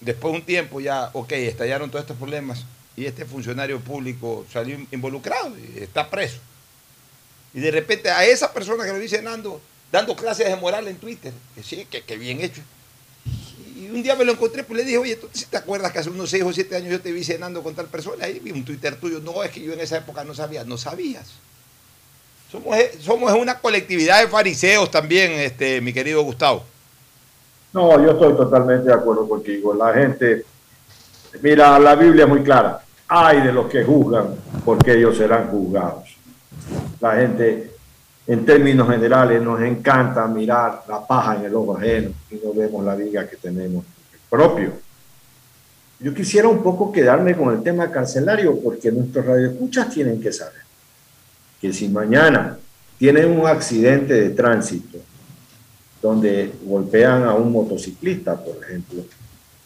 después 0.00 0.32
de 0.32 0.40
un 0.40 0.44
tiempo 0.44 0.80
ya, 0.80 1.08
ok, 1.14 1.32
estallaron 1.32 1.90
todos 1.90 2.02
estos 2.02 2.18
problemas 2.18 2.66
y 2.96 3.06
este 3.06 3.24
funcionario 3.24 3.80
público 3.80 4.44
salió 4.52 4.78
involucrado 4.90 5.52
y 5.58 5.82
está 5.82 6.08
preso. 6.08 6.38
Y 7.54 7.60
de 7.60 7.70
repente 7.70 8.10
a 8.10 8.24
esa 8.24 8.52
persona 8.52 8.84
que 8.84 8.92
lo 8.92 8.98
dice 8.98 9.22
Nando, 9.22 9.60
dando 9.90 10.16
clases 10.16 10.48
de 10.48 10.56
moral 10.56 10.88
en 10.88 10.96
Twitter, 10.96 11.32
que 11.54 11.62
sí, 11.62 11.86
que, 11.86 12.16
bien 12.16 12.40
hecho. 12.40 12.62
Y 13.76 13.90
un 13.90 14.02
día 14.02 14.14
me 14.16 14.24
lo 14.24 14.32
encontré, 14.32 14.64
pues 14.64 14.78
le 14.78 14.84
dije, 14.84 14.98
oye, 14.98 15.16
¿tú 15.16 15.28
te 15.50 15.56
acuerdas 15.56 15.92
que 15.92 15.98
hace 15.98 16.10
unos 16.10 16.30
6 16.30 16.44
o 16.44 16.52
7 16.52 16.76
años 16.76 16.90
yo 16.90 17.00
te 17.00 17.12
vi 17.12 17.24
cenando 17.24 17.62
con 17.62 17.74
tal 17.74 17.86
persona? 17.86 18.24
Ahí 18.24 18.38
vi 18.38 18.52
un 18.52 18.64
Twitter 18.64 18.96
tuyo. 18.96 19.20
No, 19.20 19.42
es 19.42 19.50
que 19.50 19.60
yo 19.60 19.72
en 19.72 19.80
esa 19.80 19.98
época 19.98 20.24
no 20.24 20.34
sabía. 20.34 20.64
No 20.64 20.78
sabías. 20.78 21.32
Somos, 22.50 22.76
somos 23.00 23.32
una 23.32 23.58
colectividad 23.58 24.20
de 24.20 24.28
fariseos 24.28 24.90
también, 24.90 25.32
este, 25.32 25.80
mi 25.80 25.92
querido 25.92 26.22
Gustavo. 26.22 26.64
No, 27.72 28.02
yo 28.02 28.12
estoy 28.12 28.36
totalmente 28.36 28.88
de 28.88 28.94
acuerdo 28.94 29.28
contigo. 29.28 29.74
La 29.74 29.94
gente, 29.94 30.44
mira, 31.40 31.78
la 31.78 31.94
Biblia 31.94 32.24
es 32.24 32.28
muy 32.28 32.42
clara. 32.42 32.80
Hay 33.08 33.40
de 33.40 33.52
los 33.52 33.66
que 33.66 33.84
juzgan 33.84 34.34
porque 34.64 34.94
ellos 34.94 35.16
serán 35.16 35.48
juzgados. 35.48 36.16
La 37.00 37.16
gente, 37.16 37.72
en 38.26 38.44
términos 38.44 38.88
generales, 38.88 39.42
nos 39.42 39.60
encanta 39.60 40.26
mirar 40.26 40.84
la 40.88 41.06
paja 41.06 41.36
en 41.36 41.44
el 41.44 41.54
ojo 41.54 41.76
ajeno 41.76 42.10
y 42.30 42.34
no 42.36 42.52
vemos 42.54 42.84
la 42.84 42.94
viga 42.94 43.28
que 43.28 43.36
tenemos 43.36 43.84
propio. 44.28 44.72
Yo 46.00 46.14
quisiera 46.14 46.48
un 46.48 46.62
poco 46.62 46.90
quedarme 46.90 47.36
con 47.36 47.54
el 47.54 47.62
tema 47.62 47.90
carcelario 47.90 48.58
porque 48.58 48.90
nuestros 48.90 49.24
radioescuchas 49.24 49.90
tienen 49.90 50.20
que 50.20 50.32
saber 50.32 50.62
que 51.60 51.72
si 51.72 51.88
mañana 51.88 52.58
tienen 52.98 53.38
un 53.38 53.46
accidente 53.46 54.14
de 54.14 54.30
tránsito 54.30 54.98
donde 56.00 56.52
golpean 56.64 57.22
a 57.22 57.34
un 57.34 57.52
motociclista, 57.52 58.36
por 58.36 58.56
ejemplo, 58.64 59.04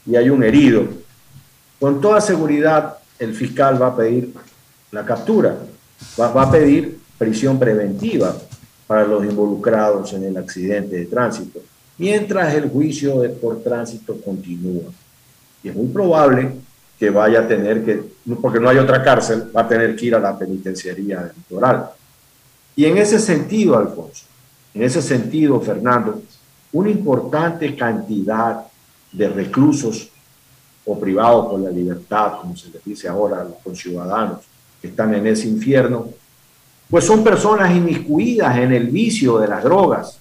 y 0.05 0.16
hay 0.16 0.29
un 0.29 0.44
herido, 0.44 0.87
con 1.79 2.01
toda 2.01 2.21
seguridad 2.21 2.99
el 3.19 3.35
fiscal 3.35 3.81
va 3.81 3.89
a 3.89 3.97
pedir 3.97 4.33
la 4.91 5.05
captura, 5.05 5.57
va, 6.19 6.43
a 6.43 6.51
pedir 6.51 6.99
prisión 7.19 7.59
preventiva 7.59 8.37
para 8.87 9.05
los 9.05 9.25
involucrados 9.25 10.12
en 10.12 10.25
el 10.25 10.37
accidente 10.37 10.97
de 10.97 11.07
tránsito, 11.07 11.61
mientras 11.99 12.55
el 12.55 12.69
juicio 12.69 13.23
por 13.41 13.62
tránsito 13.62 14.17
continúa. 14.21 14.85
Y 15.62 15.69
es 15.69 15.75
muy 15.75 15.89
probable 15.89 16.53
que 16.99 17.11
vaya 17.11 17.41
a 17.41 17.49
tener 17.49 17.85
que, 17.85 18.03
porque 18.41 18.61
no 18.61 18.69
hay 18.69 18.79
otra 18.79 19.03
cárcel, 19.03 19.51
va 19.55 19.62
a 19.62 19.69
tener 19.69 19.97
que 19.97 20.07
ir 20.07 20.15
a 20.15 20.21
la 20.21 20.39
penitenciaría 20.39 21.21
del 21.21 21.33
litoral. 21.37 21.91
Y 22.75 22.85
en 22.85 22.99
ese 22.99 23.19
sentido, 23.19 23.77
Alfonso, 23.77 24.25
en 24.73 24.83
ese 24.83 25.03
sentido, 25.03 25.61
Fernando, 25.61 26.23
una 26.73 26.91
importante 26.91 27.75
cantidad 27.75 28.67
de 29.12 29.29
reclusos 29.29 30.11
o 30.87 30.99
privados 30.99 31.46
por 31.46 31.61
la 31.61 31.70
libertad, 31.70 32.38
como 32.40 32.57
se 32.57 32.70
les 32.70 32.83
dice 32.85 33.09
ahora 33.09 33.40
a 33.40 33.44
los 33.44 33.57
conciudadanos 33.62 34.38
que 34.81 34.88
están 34.88 35.12
en 35.14 35.27
ese 35.27 35.49
infierno, 35.49 36.09
pues 36.88 37.05
son 37.05 37.25
personas 37.25 37.75
inmiscuidas 37.75 38.57
en 38.57 38.72
el 38.72 38.87
vicio 38.87 39.38
de 39.38 39.49
las 39.49 39.64
drogas, 39.64 40.18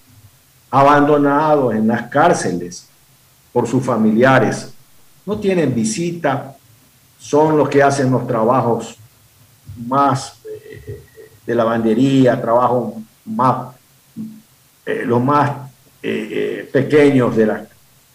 abandonados 0.68 1.72
en 1.72 1.86
las 1.86 2.08
cárceles 2.08 2.88
por 3.52 3.68
sus 3.68 3.84
familiares, 3.84 4.72
no 5.24 5.38
tienen 5.38 5.72
visita, 5.72 6.56
son 7.18 7.56
los 7.56 7.68
que 7.68 7.82
hacen 7.82 8.10
los 8.10 8.26
trabajos 8.26 8.96
más 9.86 10.40
eh, 10.44 11.02
de 11.46 11.54
lavandería, 11.54 12.40
trabajos 12.40 12.94
más, 13.24 13.74
eh, 14.84 15.04
los 15.06 15.22
más 15.22 15.52
eh, 16.02 16.68
pequeños 16.72 17.36
de 17.36 17.46
la, 17.46 17.66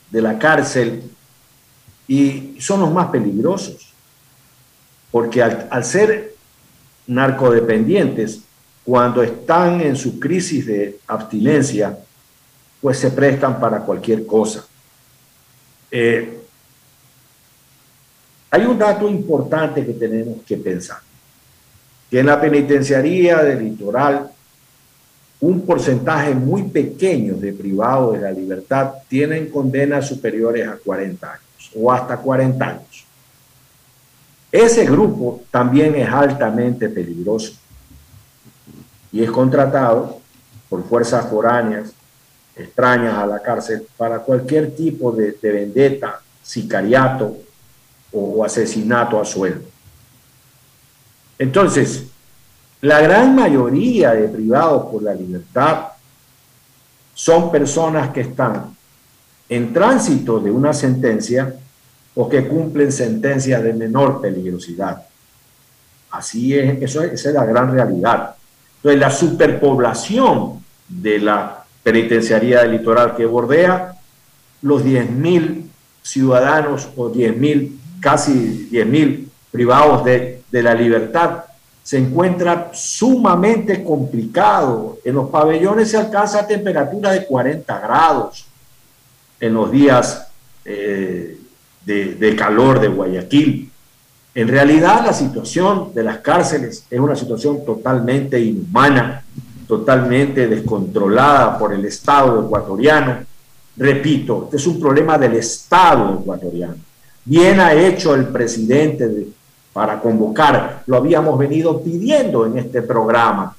de 0.10 0.22
la 0.22 0.38
cárcel 0.38 1.11
y 2.08 2.58
son 2.60 2.82
los 2.82 2.92
más 2.92 3.10
peligrosos, 3.10 3.94
porque 5.12 5.42
al, 5.42 5.84
ser 5.84 6.36
narcodependientes, 7.08 8.42
cuando 8.84 9.22
están 9.22 9.82
en 9.82 9.96
su 9.96 10.20
crisis 10.20 10.66
de 10.66 11.00
abstinencia, 11.08 11.98
pues 12.82 12.98
se 12.98 13.12
prestan 13.12 13.60
para 13.60 13.80
cualquier 13.80 14.26
cosa. 14.26 14.66
Eh, 15.92 16.40
hay 18.50 18.66
un 18.66 18.78
dato 18.78 19.08
importante 19.08 19.86
que 19.86 19.94
tenemos 19.94 20.42
que 20.46 20.58
pensar, 20.58 21.00
que 22.10 22.20
en 22.20 22.26
la 22.26 22.42
penitenciaría 22.42 23.38
del 23.44 23.64
litoral, 23.64 24.30
un 25.42 25.66
porcentaje 25.66 26.36
muy 26.36 26.64
pequeño 26.64 27.36
de 27.36 27.54
privados 27.54 28.14
de 28.14 28.22
la 28.22 28.32
libertad 28.32 28.94
tienen 29.08 29.50
condenas 29.50 30.08
superiores 30.08 30.68
a 30.68 30.78
40 30.78 31.32
años 31.32 31.51
o 31.76 31.92
hasta 31.92 32.18
40 32.18 32.66
años. 32.66 33.06
Ese 34.52 34.86
grupo 34.86 35.42
también 35.50 35.96
es 35.96 36.10
altamente 36.10 36.90
peligroso 36.90 37.54
y 39.12 39.24
es 39.24 39.32
contratado 39.32 40.20
por 40.70 40.84
fuerzas 40.88 41.28
foráneas 41.30 41.94
extrañas 42.56 43.18
a 43.18 43.26
la 43.26 43.42
cárcel 43.42 43.88
para 43.96 44.20
cualquier 44.20 44.76
tipo 44.76 45.12
de, 45.12 45.38
de 45.42 45.52
vendetta, 45.52 46.22
sicariato 46.44 47.38
o 48.12 48.44
asesinato 48.44 49.20
a 49.20 49.26
sueldo. 49.26 49.68
Entonces, 51.40 52.06
la 52.82 53.00
gran 53.00 53.36
mayoría 53.36 54.14
de 54.14 54.28
privados 54.28 54.92
por 54.92 55.02
la 55.02 55.14
libertad 55.14 55.90
son 57.14 57.52
personas 57.52 58.10
que 58.10 58.22
están 58.22 58.76
en 59.52 59.74
tránsito 59.74 60.40
de 60.40 60.50
una 60.50 60.72
sentencia 60.72 61.54
o 62.16 62.30
que 62.30 62.48
cumplen 62.48 62.90
sentencias 62.90 63.62
de 63.62 63.74
menor 63.74 64.22
peligrosidad. 64.22 65.04
Así 66.10 66.58
es, 66.58 66.82
eso 66.82 67.04
es, 67.04 67.12
esa 67.14 67.30
es 67.30 67.36
la 67.36 67.44
gran 67.44 67.70
realidad. 67.70 68.36
Entonces, 68.78 69.00
la 69.00 69.12
superpoblación 69.12 70.64
de 70.88 71.20
la 71.20 71.66
penitenciaría 71.84 72.62
del 72.62 72.72
litoral 72.72 73.14
que 73.18 73.26
bordea 73.26 73.94
los 74.62 74.86
10.000 74.86 75.66
ciudadanos 76.02 76.88
o 76.96 77.12
10.000, 77.12 77.78
casi 78.00 78.70
10.000 78.72 79.28
privados 79.52 80.06
de, 80.06 80.44
de 80.50 80.64
la 80.64 80.74
libertad 80.74 81.44
se 81.84 81.98
encuentra 81.98 82.70
sumamente 82.74 83.84
complicado. 83.84 85.00
En 85.04 85.16
los 85.16 85.30
pabellones 85.30 85.92
se 85.92 85.98
alcanza 85.98 86.48
temperatura 86.48 87.12
de 87.12 87.26
40 87.26 87.80
grados 87.80 88.46
en 89.42 89.56
los 89.56 89.72
días 89.72 90.28
eh, 90.64 91.38
de, 91.86 92.36
calor 92.38 92.80
de 92.80 92.88
Guayaquil. 92.88 93.70
En 94.34 94.48
realidad 94.48 95.04
la 95.04 95.14
situación 95.14 95.92
de 95.94 96.04
las 96.04 96.20
cárceles 96.20 96.86
es 96.90 97.00
una 97.00 97.16
situación 97.16 97.66
totalmente 97.66 98.40
inhumana, 98.40 99.26
totalmente 99.68 100.48
descontrolada 100.48 101.58
por 101.58 101.74
el 101.74 101.84
Estado 101.84 102.46
ecuatoriano. 102.46 103.18
Repito, 103.76 104.44
este 104.46 104.58
es 104.58 104.68
un 104.68 104.80
problema 104.80 105.18
del 105.18 105.34
Estado 105.34 106.20
ecuatoriano. 106.22 106.76
Bien 107.26 107.60
ha 107.60 107.74
hecho 107.74 108.14
el 108.16 108.28
presidente 108.28 109.08
de, 109.08 109.28
para 109.74 110.00
convocar, 110.00 110.84
lo 110.86 110.98
habíamos 110.98 111.38
venido 111.38 111.82
pidiendo 111.82 112.46
en 112.46 112.60
este 112.60 112.84
programa, 112.84 113.56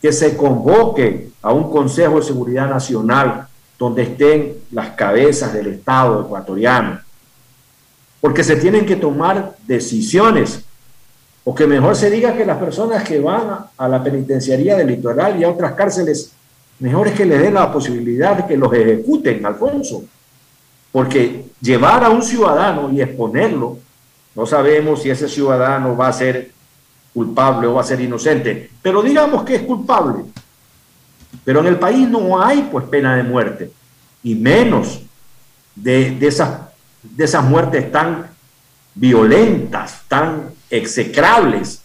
que 0.00 0.12
se 0.12 0.36
convoque 0.36 1.30
a 1.42 1.52
un 1.52 1.70
Consejo 1.70 2.20
de 2.20 2.26
Seguridad 2.26 2.68
Nacional 2.68 3.48
donde 3.78 4.02
estén 4.02 4.54
las 4.72 4.90
cabezas 4.90 5.52
del 5.52 5.68
Estado 5.68 6.22
ecuatoriano, 6.22 7.00
porque 8.20 8.42
se 8.42 8.56
tienen 8.56 8.86
que 8.86 8.96
tomar 8.96 9.56
decisiones, 9.66 10.64
o 11.44 11.54
que 11.54 11.66
mejor 11.66 11.94
se 11.94 12.10
diga 12.10 12.36
que 12.36 12.44
las 12.44 12.58
personas 12.58 13.04
que 13.04 13.20
van 13.20 13.68
a, 13.76 13.88
la 13.88 14.02
penitenciaría 14.02 14.76
del 14.76 14.88
litoral 14.88 15.38
y 15.38 15.44
a 15.44 15.50
otras 15.50 15.72
cárceles, 15.72 16.32
mejor 16.80 17.08
es 17.08 17.14
que 17.14 17.24
les 17.24 17.40
den 17.40 17.54
la 17.54 17.72
posibilidad 17.72 18.36
de 18.36 18.46
que 18.46 18.56
los 18.56 18.72
ejecuten, 18.72 19.44
Alfonso, 19.46 20.04
porque 20.90 21.44
llevar 21.60 22.02
a 22.02 22.10
un 22.10 22.22
ciudadano 22.22 22.90
y 22.90 23.00
exponerlo, 23.00 23.78
no 24.34 24.46
sabemos 24.46 25.02
si 25.02 25.10
ese 25.10 25.28
ciudadano 25.28 25.96
va 25.96 26.08
a 26.08 26.12
ser 26.12 26.50
culpable 27.14 27.66
o 27.66 27.74
va 27.74 27.82
a 27.82 27.84
ser 27.84 28.00
inocente, 28.00 28.70
pero 28.82 29.02
digamos 29.02 29.44
que 29.44 29.56
es 29.56 29.62
culpable. 29.62 30.24
Pero 31.44 31.60
en 31.60 31.66
el 31.66 31.78
país 31.78 32.08
no 32.08 32.42
hay 32.42 32.68
pues 32.70 32.86
pena 32.86 33.16
de 33.16 33.22
muerte, 33.22 33.70
y 34.22 34.34
menos 34.34 35.00
de, 35.74 36.10
de 36.12 36.26
esas, 36.26 36.60
de 37.02 37.24
esas 37.24 37.44
muertes 37.44 37.90
tan 37.92 38.30
violentas, 38.94 40.02
tan 40.08 40.50
execrables 40.70 41.82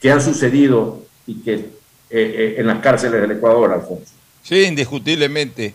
que 0.00 0.10
han 0.10 0.20
sucedido 0.20 1.02
y 1.26 1.36
que 1.40 1.54
eh, 1.54 1.70
eh, 2.10 2.54
en 2.58 2.66
las 2.66 2.80
cárceles 2.80 3.20
del 3.20 3.32
Ecuador, 3.32 3.72
Alfonso. 3.72 4.12
Sí, 4.42 4.62
indiscutiblemente. 4.62 5.74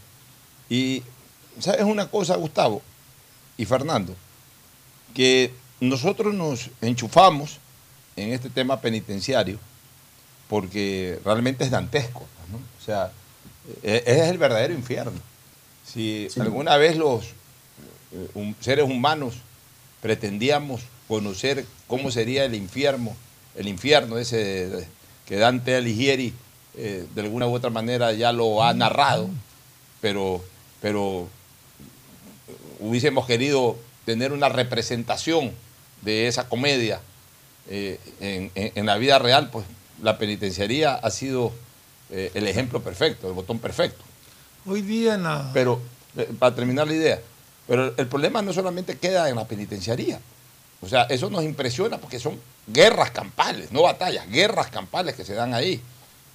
Y, 0.69 1.03
¿sabes 1.59 1.83
una 1.83 2.07
cosa, 2.07 2.35
Gustavo 2.37 2.81
y 3.57 3.65
Fernando? 3.65 4.15
Que 5.13 5.53
nosotros 5.81 6.33
nos 6.33 6.69
enchufamos 6.81 7.59
en 8.15 8.31
este 8.31 8.49
tema 8.49 8.79
penitenciario 8.79 9.59
porque 10.47 11.19
realmente 11.25 11.63
es 11.63 11.71
dantesco. 11.71 12.25
O 12.81 12.85
sea, 12.85 13.11
e- 13.83 14.03
es 14.05 14.27
el 14.29 14.37
verdadero 14.37 14.73
infierno. 14.73 15.19
Si 15.85 16.27
Sí. 16.29 16.39
alguna 16.39 16.77
vez 16.77 16.95
los 16.97 17.25
eh, 18.13 18.53
seres 18.59 18.85
humanos 18.85 19.35
pretendíamos 20.01 20.81
conocer 21.07 21.65
cómo 21.87 22.09
sería 22.11 22.43
el 22.45 22.55
infierno, 22.55 23.15
el 23.55 23.67
infierno 23.67 24.17
ese 24.17 24.87
que 25.25 25.35
Dante 25.37 25.75
Alighieri 25.75 26.33
eh, 26.75 27.05
de 27.13 27.21
alguna 27.21 27.47
u 27.47 27.53
otra 27.53 27.69
manera 27.69 28.11
ya 28.13 28.31
lo 28.31 28.63
ha 28.63 28.73
narrado, 28.73 29.29
pero, 30.01 30.43
pero 30.81 31.27
hubiésemos 32.79 33.25
querido 33.27 33.77
tener 34.05 34.31
una 34.31 34.49
representación 34.49 35.51
de 36.01 36.27
esa 36.27 36.47
comedia 36.49 36.99
eh, 37.69 37.99
en, 38.19 38.51
en- 38.55 38.71
en 38.75 38.85
la 38.85 38.97
vida 38.97 39.19
real, 39.19 39.49
pues 39.51 39.65
la 40.01 40.17
penitenciaría 40.17 40.95
ha 40.95 41.11
sido 41.11 41.51
eh, 42.11 42.31
el 42.33 42.47
ejemplo 42.47 42.81
perfecto, 42.81 43.27
el 43.27 43.33
botón 43.33 43.59
perfecto. 43.59 44.03
Hoy 44.65 44.81
día 44.81 45.17
la... 45.17 45.49
Pero, 45.53 45.81
eh, 46.17 46.29
para 46.37 46.53
terminar 46.53 46.87
la 46.87 46.93
idea, 46.93 47.21
pero 47.67 47.93
el 47.97 48.07
problema 48.07 48.41
no 48.41 48.53
solamente 48.53 48.97
queda 48.97 49.29
en 49.29 49.35
la 49.35 49.45
penitenciaría. 49.45 50.19
O 50.81 50.89
sea, 50.89 51.03
eso 51.03 51.29
nos 51.29 51.43
impresiona 51.43 51.97
porque 51.97 52.19
son 52.19 52.39
guerras 52.67 53.11
campales, 53.11 53.71
no 53.71 53.83
batallas, 53.83 54.29
guerras 54.29 54.67
campales 54.67 55.15
que 55.15 55.23
se 55.23 55.33
dan 55.33 55.53
ahí. 55.53 55.81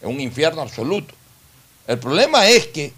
Es 0.01 0.09
un 0.09 0.21
infierno 0.21 0.63
absoluto. 0.63 1.15
El 1.87 1.99
problema 1.99 2.47
es 2.49 2.69
que 2.69 2.93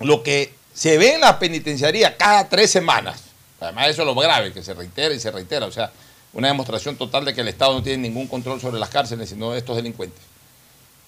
lo 0.00 0.22
que 0.22 0.52
se 0.72 0.98
ve 0.98 1.14
en 1.14 1.20
la 1.20 1.38
penitenciaría 1.38 2.16
cada 2.16 2.48
tres 2.48 2.70
semanas, 2.70 3.20
además 3.60 3.90
eso 3.90 4.02
es 4.02 4.06
lo 4.06 4.14
grave, 4.14 4.52
que 4.52 4.62
se 4.62 4.74
reitera 4.74 5.14
y 5.14 5.20
se 5.20 5.30
reitera, 5.30 5.66
o 5.66 5.72
sea, 5.72 5.92
una 6.32 6.48
demostración 6.48 6.96
total 6.96 7.24
de 7.24 7.32
que 7.32 7.42
el 7.42 7.48
Estado 7.48 7.74
no 7.74 7.82
tiene 7.82 8.08
ningún 8.08 8.26
control 8.26 8.60
sobre 8.60 8.80
las 8.80 8.88
cárceles, 8.88 9.28
sino 9.28 9.54
estos 9.54 9.76
delincuentes. 9.76 10.20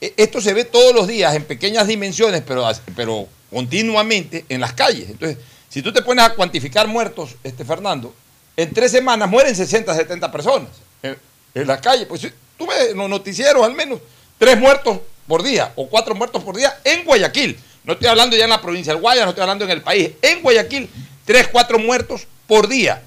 E- 0.01 0.15
Esto 0.17 0.41
se 0.41 0.55
ve 0.55 0.65
todos 0.65 0.95
los 0.95 1.07
días 1.07 1.35
en 1.35 1.45
pequeñas 1.45 1.87
dimensiones, 1.87 2.43
pero, 2.47 2.69
pero 2.95 3.29
continuamente 3.51 4.45
en 4.49 4.61
las 4.61 4.73
calles. 4.73 5.11
Entonces, 5.11 5.39
si 5.69 5.83
tú 5.83 5.93
te 5.93 6.03
pones 6.03 6.25
a 6.25 6.35
cuantificar 6.35 6.87
muertos, 6.89 7.37
este 7.43 7.65
Fernando, 7.65 8.15
en 8.57 8.73
tres 8.73 8.91
semanas 8.91 9.29
mueren 9.29 9.55
60, 9.55 9.95
70 9.95 10.33
personas 10.33 10.69
en, 11.03 11.67
las 11.67 11.81
calles. 11.81 12.07
Pues 12.07 12.27
tú 12.57 12.67
ves 12.67 12.91
en 12.91 12.97
los 12.97 13.09
noticieros 13.09 13.65
al 13.65 13.75
menos 13.75 14.01
tres 14.39 14.59
muertos 14.59 14.99
por 15.27 15.43
día 15.43 15.73
o 15.77 15.89
cuatro 15.89 16.15
muertos 16.15 16.43
por 16.43 16.57
día 16.57 16.79
en 16.85 17.05
Guayaquil. 17.05 17.59
No 17.85 17.93
estoy 17.93 18.09
hablando 18.09 18.37
ya 18.37 18.45
en 18.45 18.51
la 18.51 18.61
provincia 18.61 18.93
del 18.93 19.01
Guayas, 19.01 19.25
no 19.25 19.31
estoy 19.31 19.43
hablando 19.43 19.65
en 19.65 19.71
el 19.71 19.83
país. 19.83 20.11
En 20.23 20.43
Guayaquil, 20.43 20.89
tres, 21.25 21.49
cuatro 21.49 21.79
muertos 21.79 22.27
por 22.47 22.69
día. 22.69 23.03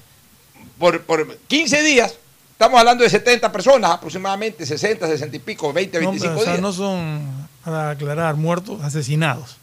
Por, 0.78 1.02
por 1.02 1.36
15 1.48 1.82
días, 1.82 2.14
estamos 2.60 2.78
hablando 2.78 3.02
de 3.04 3.08
70 3.08 3.50
personas 3.50 3.90
aproximadamente, 3.92 4.66
60, 4.66 5.06
60 5.06 5.34
y 5.34 5.38
pico, 5.38 5.72
20, 5.72 5.98
No, 5.98 6.10
25 6.10 6.34
o 6.34 6.42
sea, 6.42 6.52
días. 6.52 6.60
no 6.62 6.72
son, 6.74 7.48
para 7.64 7.88
aclarar, 7.92 8.34
muertos, 8.36 8.82
asesinados. 8.82 9.56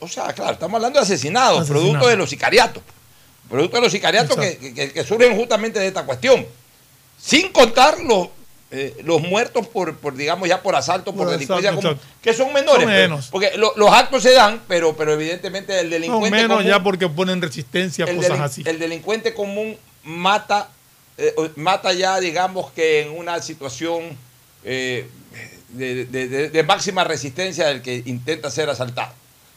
O 0.00 0.08
sea, 0.08 0.32
claro, 0.32 0.54
estamos 0.54 0.74
hablando 0.74 0.98
de 0.98 1.04
asesinados, 1.04 1.60
Asesinados. 1.60 1.84
producto 1.86 2.08
de 2.08 2.16
los 2.16 2.28
sicariatos. 2.28 2.82
Producto 3.48 3.76
de 3.76 3.82
los 3.82 3.92
sicariatos 3.92 4.36
que, 4.36 4.58
que- 4.74 4.92
que 4.92 5.04
surgen 5.04 5.36
justamente 5.36 5.78
de 5.78 5.86
esta 5.86 6.02
cuestión. 6.04 6.44
Sin 7.16 7.52
contar 7.52 8.00
los, 8.00 8.26
eh, 8.72 8.96
los 9.04 9.22
muertos 9.22 9.68
por, 9.68 9.96
por, 9.96 10.16
digamos, 10.16 10.48
ya 10.48 10.60
por 10.60 10.74
asalto, 10.74 11.12
por, 11.12 11.26
Por 11.26 11.30
delincuencia 11.30 11.70
asalto, 11.70 11.90
común, 11.90 12.02
que 12.20 12.34
son 12.34 12.52
menores. 12.52 12.82
Son 12.82 12.90
pero- 12.90 13.08
menos. 13.08 13.28
porque 13.30 13.52
lo- 13.56 13.72
los 13.76 13.92
actos 13.92 14.24
se 14.24 14.32
dan, 14.32 14.62
pero, 14.66 14.96
pero 14.96 15.12
evidentemente 15.12 15.78
el 15.78 15.86
No 15.86 15.92
delincuente 15.94 16.30
menos 16.32 16.56
común, 16.56 16.64
ya 16.68 16.82
porque 16.82 17.08
ponen 17.08 17.40
resistencia, 17.40 18.04
el, 18.04 18.16
cosas 18.16 18.40
así. 18.40 18.64
el 18.66 18.80
delincuente 18.80 19.32
común 19.32 19.76
mata, 20.02 20.70
eh, 21.18 21.34
mata 21.56 21.92
ya, 21.92 22.18
digamos 22.20 22.70
que 22.72 23.02
en 23.02 23.10
una 23.16 23.40
situación 23.42 24.16
eh, 24.64 25.08
de, 25.70 26.04
de- 26.06 26.28
de- 26.28 26.48
de 26.50 26.62
máxima 26.62 27.04
resistencia 27.04 27.66
del 27.68 27.82
que 27.82 28.02
intenta 28.06 28.50
ser 28.50 28.68
asaltado. 28.70 29.12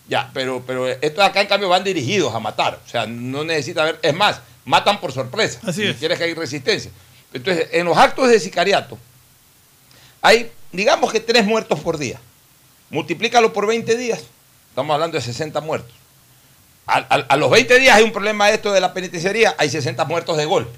Ya, 0.08 0.32
pero, 0.34 0.64
pero 0.66 0.88
estos 0.88 1.24
acá 1.24 1.42
en 1.42 1.48
cambio 1.48 1.70
van 1.70 1.84
dirigidos 1.84 2.34
a 2.34 2.40
matar. 2.40 2.80
O 2.86 2.90
sea, 2.90 3.06
no 3.06 3.44
necesita 3.44 3.84
ver. 3.86 4.00
Es 4.02 4.14
más, 4.16 4.40
matan 4.66 5.00
por 5.00 5.12
sorpresa. 5.12 5.60
Así 5.68 5.82
si 5.84 5.88
es. 5.88 5.98
quieres 5.98 6.18
que 6.18 6.24
hay 6.24 6.34
resistencia. 6.34 6.90
Entonces, 7.32 7.68
en 7.74 7.86
los 7.86 7.96
actos 7.98 8.28
de 8.28 8.40
sicariato, 8.40 8.98
hay, 10.22 10.52
digamos 10.72 11.12
que 11.12 11.20
tres 11.20 11.46
muertos 11.46 11.80
por 11.80 11.98
día. 11.98 12.20
Multiplícalo 12.90 13.54
por 13.54 13.68
20 13.68 13.96
días. 13.98 14.22
Estamos 14.70 14.94
hablando 14.94 15.16
de 15.18 15.22
60 15.22 15.62
muertos. 15.62 15.94
A, 16.88 16.98
a- 16.98 17.26
a 17.30 17.38
los 17.38 17.52
20 17.52 17.78
días 17.80 17.96
hay 17.96 18.04
un 18.04 18.12
problema 18.12 18.50
esto 18.50 18.72
de 18.72 18.82
la 18.82 18.94
penitenciaría, 18.94 19.54
hay 19.60 19.70
60 19.70 20.06
muertos 20.06 20.38
de 20.38 20.46
golpe. 20.46 20.72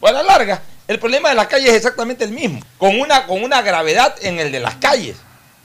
Pues 0.00 0.12
a 0.12 0.16
la 0.16 0.22
larga, 0.22 0.62
el 0.86 0.98
problema 0.98 1.28
de 1.30 1.34
las 1.34 1.48
calles 1.48 1.70
es 1.70 1.76
exactamente 1.76 2.24
el 2.24 2.30
mismo, 2.30 2.60
con 2.78 2.98
una, 3.00 3.26
con 3.26 3.42
una 3.42 3.62
gravedad 3.62 4.14
en 4.22 4.38
el 4.38 4.52
de 4.52 4.60
las 4.60 4.76
calles. 4.76 5.16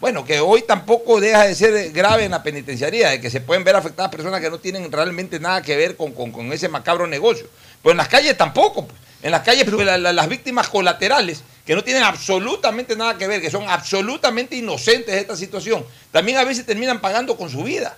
Bueno, 0.02 0.26
que 0.26 0.40
hoy 0.42 0.64
tampoco 0.64 1.22
deja 1.22 1.44
de 1.46 1.56
ser 1.56 1.92
grave 1.92 2.26
en 2.26 2.32
la 2.32 2.44
penitenciaría, 2.44 3.12
de 3.12 3.22
que 3.22 3.30
se 3.30 3.40
pueden 3.40 3.64
ver 3.64 3.76
afectadas 3.76 4.12
personas 4.12 4.42
que 4.42 4.50
no 4.50 4.60
tienen 4.60 4.92
realmente 4.92 5.40
nada 5.40 5.62
que 5.62 5.78
ver 5.78 5.96
con, 5.96 6.12
con- 6.12 6.32
con 6.32 6.52
ese 6.52 6.68
macabro 6.68 7.08
negocio. 7.08 7.48
Pero 7.82 7.92
en 7.92 7.98
las 7.98 8.10
calles 8.10 8.38
tampoco. 8.38 8.86
pues. 8.88 9.00
En 9.22 9.32
las 9.32 9.42
calles, 9.44 9.64
pues, 9.72 9.86
la- 9.86 9.98
la- 9.98 10.12
las 10.12 10.28
víctimas 10.28 10.68
colaterales, 10.68 11.42
que 11.66 11.74
no 11.76 11.84
tienen 11.86 12.04
absolutamente 12.04 12.98
nada 12.98 13.18
que 13.18 13.26
ver, 13.28 13.40
que 13.42 13.50
son 13.50 13.70
absolutamente 13.70 14.58
inocentes 14.58 15.16
de 15.16 15.22
esta 15.22 15.38
situación, 15.38 15.86
también 16.12 16.38
a 16.38 16.44
veces 16.44 16.66
terminan 16.66 17.00
pagando 17.00 17.38
con 17.38 17.50
su 17.50 17.64
vida. 17.64 17.96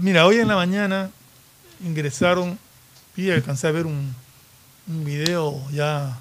Mira, 0.00 0.26
hoy 0.26 0.40
en 0.40 0.48
la 0.48 0.56
mañana 0.56 1.10
ingresaron 1.86 2.58
y 3.16 3.30
alcancé 3.30 3.68
a 3.68 3.70
ver 3.70 3.86
un, 3.86 4.12
un 4.88 5.04
video 5.04 5.62
ya 5.72 6.18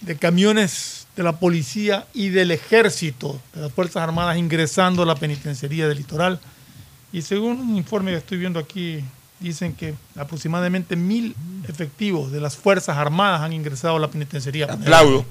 de 0.00 0.16
camiones 0.16 1.06
de 1.16 1.22
la 1.22 1.38
policía 1.38 2.06
y 2.12 2.28
del 2.28 2.50
ejército 2.50 3.40
de 3.54 3.62
las 3.62 3.72
Fuerzas 3.72 4.02
Armadas 4.02 4.36
ingresando 4.36 5.02
a 5.02 5.06
la 5.06 5.14
penitenciaría 5.14 5.88
del 5.88 5.98
litoral. 5.98 6.40
Y 7.12 7.22
según 7.22 7.60
un 7.60 7.76
informe 7.76 8.10
que 8.10 8.18
estoy 8.18 8.38
viendo 8.38 8.58
aquí, 8.60 9.02
dicen 9.40 9.74
que 9.74 9.94
aproximadamente 10.16 10.96
mil 10.96 11.34
efectivos 11.68 12.30
de 12.32 12.40
las 12.40 12.56
Fuerzas 12.56 12.96
Armadas 12.98 13.40
han 13.40 13.52
ingresado 13.52 13.96
a 13.96 14.00
la 14.00 14.08
penitenciaría. 14.08 14.66
Aplaudo. 14.66 15.24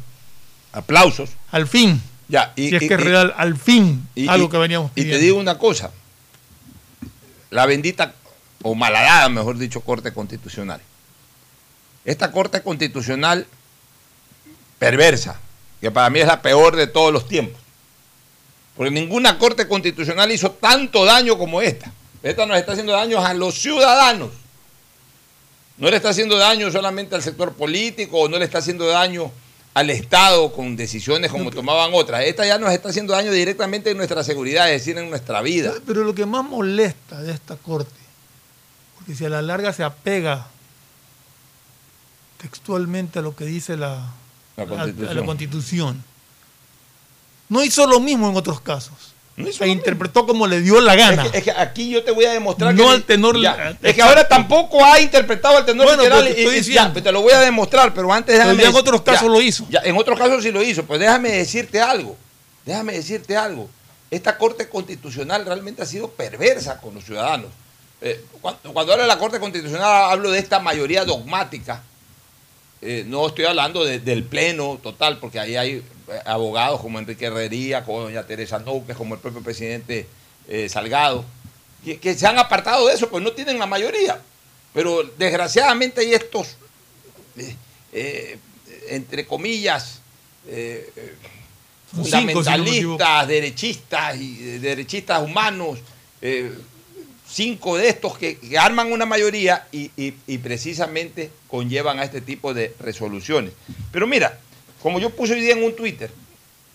Aplausos. 0.73 1.29
Al 1.51 1.67
fin. 1.67 2.01
Ya, 2.27 2.53
y, 2.55 2.69
si 2.69 2.75
es 2.75 2.81
y- 2.83 2.87
que 2.87 2.93
es 2.95 2.99
y- 3.01 3.03
real, 3.03 3.33
al 3.37 3.55
fin, 3.55 4.07
y- 4.15 4.27
algo 4.27 4.47
y- 4.47 4.49
que 4.49 4.57
veníamos 4.57 4.91
Y 4.91 4.95
pidiendo. 4.95 5.17
te 5.17 5.23
digo 5.23 5.37
una 5.39 5.57
cosa. 5.59 5.91
La 7.51 7.65
bendita, 7.67 8.13
o 8.63 8.73
malhadada, 8.73 9.29
mejor 9.29 9.57
dicho, 9.59 9.81
Corte 9.81 10.11
Constitucional. 10.11 10.81
Esta 12.05 12.31
Corte 12.31 12.61
Constitucional 12.61 13.47
perversa, 14.77 15.39
que 15.81 15.91
para 15.91 16.09
mí 16.09 16.19
es 16.19 16.27
la 16.27 16.41
peor 16.41 16.75
de 16.75 16.87
todos 16.87 17.11
los 17.11 17.27
tiempos. 17.27 17.59
Porque 18.77 18.91
ninguna 18.91 19.39
Corte 19.39 19.67
Constitucional 19.67 20.31
hizo 20.31 20.51
tanto 20.51 21.03
daño 21.05 21.37
como 21.37 21.61
esta. 21.61 21.91
Esta 22.21 22.45
nos 22.45 22.57
está 22.57 22.73
haciendo 22.73 22.93
daño 22.93 23.23
a 23.25 23.33
los 23.33 23.55
ciudadanos. 23.55 24.29
No 25.77 25.89
le 25.89 25.97
está 25.97 26.09
haciendo 26.09 26.37
daño 26.37 26.71
solamente 26.71 27.15
al 27.15 27.23
sector 27.23 27.53
político 27.53 28.21
o 28.21 28.29
no 28.29 28.37
le 28.37 28.45
está 28.45 28.59
haciendo 28.59 28.85
daño 28.85 29.31
al 29.73 29.89
Estado 29.89 30.53
con 30.53 30.77
decisiones 30.77 31.31
como 31.31 31.51
tomaban 31.51 31.91
otras. 31.93 32.23
Esta 32.23 32.45
ya 32.45 32.57
nos 32.57 32.71
está 32.71 32.89
haciendo 32.89 33.13
daño 33.13 33.31
directamente 33.31 33.91
en 33.91 33.97
nuestra 33.97 34.23
seguridad, 34.23 34.71
es 34.71 34.81
decir, 34.81 34.97
en 34.97 35.09
nuestra 35.09 35.41
vida. 35.41 35.73
Pero 35.85 36.03
lo 36.03 36.15
que 36.15 36.25
más 36.25 36.45
molesta 36.45 37.21
de 37.21 37.33
esta 37.33 37.57
corte, 37.57 37.91
porque 38.95 39.15
si 39.15 39.25
a 39.25 39.29
la 39.29 39.41
larga 39.41 39.73
se 39.73 39.83
apega 39.83 40.47
textualmente 42.49 43.19
a 43.19 43.21
lo 43.23 43.35
que 43.35 43.45
dice 43.45 43.75
la, 43.75 44.05
La 44.55 44.65
Constitución. 44.67 45.09
a 45.09 45.13
la 45.19 45.25
Constitución, 45.25 46.03
no 47.49 47.63
hizo 47.63 47.87
lo 47.87 47.99
mismo 47.99 48.29
en 48.29 48.35
otros 48.35 48.61
casos. 48.61 48.93
No 49.37 49.51
Se 49.51 49.67
interpretó 49.67 50.25
como 50.25 50.47
le 50.47 50.61
dio 50.61 50.79
la 50.79 50.95
gana. 50.95 51.25
Es 51.25 51.31
que, 51.31 51.37
es 51.39 51.43
que 51.43 51.51
aquí 51.51 51.89
yo 51.89 52.03
te 52.05 52.11
voy 52.11 52.23
a 52.23 52.31
demostrar 52.31 52.73
No 52.73 52.85
que. 52.85 52.89
al 52.91 53.03
tenor- 53.03 53.41
Ya, 53.41 53.77
es 53.81 53.93
que 53.93 54.01
ahora 54.01 54.25
tampoco 54.27 54.85
ha 54.85 55.01
interpretado 55.01 55.57
al 55.57 55.65
tenor 55.65 55.87
Bueno, 55.87 56.03
literal. 56.03 56.23
pero 56.23 56.33
te 56.35 56.39
y- 56.41 56.43
estoy 56.45 56.55
y- 56.55 56.59
diciendo. 56.59 56.93
ya, 56.99 57.03
te 57.03 57.11
lo 57.11 57.21
voy 57.21 57.33
a 57.33 57.39
demostrar, 57.41 57.93
pero 57.93 58.13
antes 58.13 58.33
Pero 58.33 58.45
déjame. 58.49 58.63
ya 58.63 58.69
en 58.69 58.75
otros 58.75 59.01
casos 59.01 59.23
ya, 59.23 59.27
lo 59.27 59.41
hizo. 59.41 59.65
ya, 59.69 59.81
en 59.83 59.97
otros 59.97 60.17
casos 60.17 60.41
sí 60.43 60.51
lo 60.51 60.63
hizo, 60.63 60.85
pues 60.85 60.99
déjame 61.01 61.31
decirte 61.31 61.81
algo. 61.81 62.15
Déjame 62.65 62.93
decirte 62.93 63.35
algo. 63.35 63.69
Esta 64.09 64.37
Corte 64.37 64.69
Constitucional 64.69 65.45
realmente 65.45 65.81
ha 65.81 65.85
sido 65.85 66.09
perversa 66.11 66.79
con 66.79 66.93
los 66.95 67.03
ciudadanos. 67.03 67.47
Eh, 68.01 68.23
cuando, 68.39 68.71
cuando 68.71 68.93
hablo 68.93 69.03
de 69.03 69.07
la 69.09 69.19
Corte 69.19 69.39
Constitucional 69.41 70.11
hablo 70.11 70.31
de 70.31 70.39
esta 70.39 70.59
mayoría 70.59 71.03
dogmática. 71.03 71.83
Eh, 72.87 73.03
no 73.07 73.25
estoy 73.27 73.45
hablando 73.45 73.83
de- 73.83 73.99
del 73.99 74.23
pleno 74.23 74.79
total, 74.83 75.17
porque 75.17 75.39
ahí 75.39 75.55
hay 75.55 75.71
eh, 75.77 75.83
abogados 76.25 76.79
como 76.81 76.99
Enrique 76.99 77.25
Herrería, 77.25 77.83
como 77.83 78.01
doña 78.01 78.27
Teresa 78.27 78.59
Nóquez, 78.59 78.95
como 78.95 79.15
el 79.15 79.19
propio 79.21 79.41
presidente 79.41 80.05
eh, 80.47 80.69
Salgado, 80.69 81.25
que, 81.83 81.97
que 81.97 82.13
se 82.13 82.27
han 82.27 82.37
apartado 82.37 82.85
de 82.87 82.93
eso, 82.93 83.09
pues 83.09 83.23
no 83.23 83.31
tienen 83.31 83.57
la 83.57 83.65
mayoría. 83.65 84.21
Pero 84.71 85.01
desgraciadamente 85.17 86.01
hay 86.01 86.13
estos, 86.13 86.57
eh, 87.91 88.37
entre 88.89 89.25
comillas, 89.25 90.01
fundamentalistas, 91.91 93.27
derechistas 93.27 94.17
y 94.17 94.35
derechistas 94.59 95.23
humanos, 95.23 95.79
cinco 97.35 97.75
de 97.75 97.89
estos 97.89 98.17
que, 98.17 98.39
arman 98.57 98.93
una 98.93 99.05
mayoría 99.05 99.67
y, 99.73 99.89
precisamente 100.37 101.31
conllevan 101.49 101.99
a 101.99 102.03
este 102.03 102.21
tipo 102.21 102.53
de 102.53 102.73
resoluciones. 102.79 103.51
Pero 103.91 104.07
mira, 104.07 104.39
como 104.81 104.99
yo 104.99 105.09
puse 105.09 105.33
hoy 105.33 105.41
día 105.41 105.53
en 105.53 105.63
un 105.63 105.75
Twitter, 105.75 106.11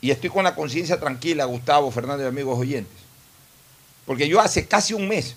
y 0.02 0.10
estoy 0.10 0.28
con 0.28 0.44
la 0.44 0.54
conciencia 0.54 1.00
tranquila, 1.00 1.46
Gustavo, 1.46 1.90
Fernando 1.90 2.24
y 2.24 2.26
amigos 2.26 2.58
oyentes, 2.58 2.98
porque 4.04 4.28
yo 4.28 4.38
hace 4.38 4.66
casi 4.66 4.92
un 4.92 5.08
mes, 5.08 5.34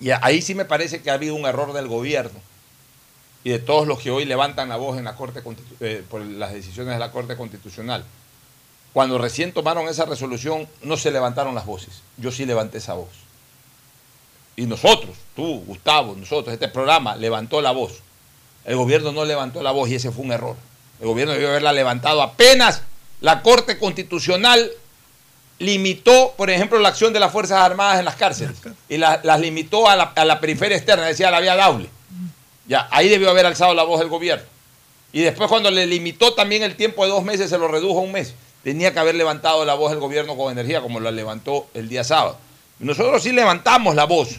y 0.00 0.10
ahí 0.10 0.40
sí 0.40 0.54
me 0.54 0.64
parece 0.64 1.02
que 1.02 1.10
ha 1.10 1.14
habido 1.14 1.34
un 1.34 1.44
error 1.44 1.74
del 1.74 1.86
gobierno 1.86 2.40
y 3.44 3.50
de 3.50 3.58
todos 3.58 3.86
los 3.86 4.00
que 4.00 4.10
hoy 4.10 4.24
levantan 4.24 4.70
la 4.70 4.76
voz 4.76 4.96
en 4.96 5.04
la 5.04 5.14
Corte 5.14 5.42
eh, 5.80 6.02
por 6.08 6.22
las 6.22 6.54
decisiones 6.54 6.94
de 6.94 7.00
la 7.00 7.10
Corte 7.10 7.36
Constitucional. 7.36 8.04
Cuando 8.94 9.18
recién 9.18 9.52
tomaron 9.52 9.88
esa 9.88 10.06
resolución, 10.06 10.66
no 10.82 10.96
se 10.96 11.10
levantaron 11.10 11.54
las 11.54 11.66
voces. 11.66 12.02
Yo 12.16 12.32
sí 12.32 12.46
levanté 12.46 12.78
esa 12.78 12.94
voz. 12.94 13.29
Y 14.60 14.66
nosotros, 14.66 15.16
tú, 15.34 15.62
Gustavo, 15.66 16.14
nosotros, 16.14 16.52
este 16.52 16.68
programa 16.68 17.16
levantó 17.16 17.60
la 17.62 17.70
voz. 17.70 17.92
El 18.64 18.76
gobierno 18.76 19.10
no 19.10 19.24
levantó 19.24 19.62
la 19.62 19.70
voz 19.70 19.88
y 19.88 19.94
ese 19.94 20.10
fue 20.10 20.24
un 20.24 20.32
error. 20.32 20.54
El 21.00 21.06
gobierno 21.06 21.32
debió 21.32 21.48
haberla 21.48 21.72
levantado 21.72 22.20
apenas 22.20 22.82
la 23.22 23.40
Corte 23.42 23.78
Constitucional 23.78 24.70
limitó, 25.58 26.32
por 26.36 26.50
ejemplo, 26.50 26.78
la 26.78 26.88
acción 26.88 27.12
de 27.12 27.20
las 27.20 27.32
Fuerzas 27.32 27.58
Armadas 27.58 27.98
en 27.98 28.04
las 28.06 28.16
cárceles 28.16 28.56
y 28.88 28.96
la- 28.96 29.20
las 29.22 29.40
limitó 29.40 29.88
a 29.88 29.96
la, 29.96 30.04
a 30.04 30.24
la 30.24 30.40
periferia 30.40 30.76
externa, 30.76 31.04
decía 31.06 31.30
la 31.30 31.40
vía 31.40 31.54
Daule. 31.56 31.88
Ya, 32.66 32.88
ahí 32.90 33.08
debió 33.08 33.30
haber 33.30 33.46
alzado 33.46 33.74
la 33.74 33.82
voz 33.82 34.00
el 34.00 34.08
gobierno. 34.08 34.44
Y 35.12 35.20
después 35.22 35.48
cuando 35.48 35.70
le 35.70 35.86
limitó 35.86 36.34
también 36.34 36.62
el 36.62 36.76
tiempo 36.76 37.04
de 37.04 37.10
dos 37.10 37.24
meses, 37.24 37.50
se 37.50 37.58
lo 37.58 37.66
redujo 37.68 37.98
a 37.98 38.02
un 38.02 38.12
mes. 38.12 38.34
Tenía 38.62 38.92
que 38.92 38.98
haber 39.00 39.14
levantado 39.16 39.64
la 39.64 39.74
voz 39.74 39.92
el 39.92 39.98
gobierno 39.98 40.36
con 40.36 40.52
energía, 40.52 40.80
como 40.80 41.00
la 41.00 41.10
levantó 41.10 41.66
el 41.74 41.88
día 41.88 42.04
sábado. 42.04 42.36
Nosotros 42.80 43.22
sí 43.22 43.32
levantamos 43.32 43.94
la 43.94 44.04
voz 44.04 44.30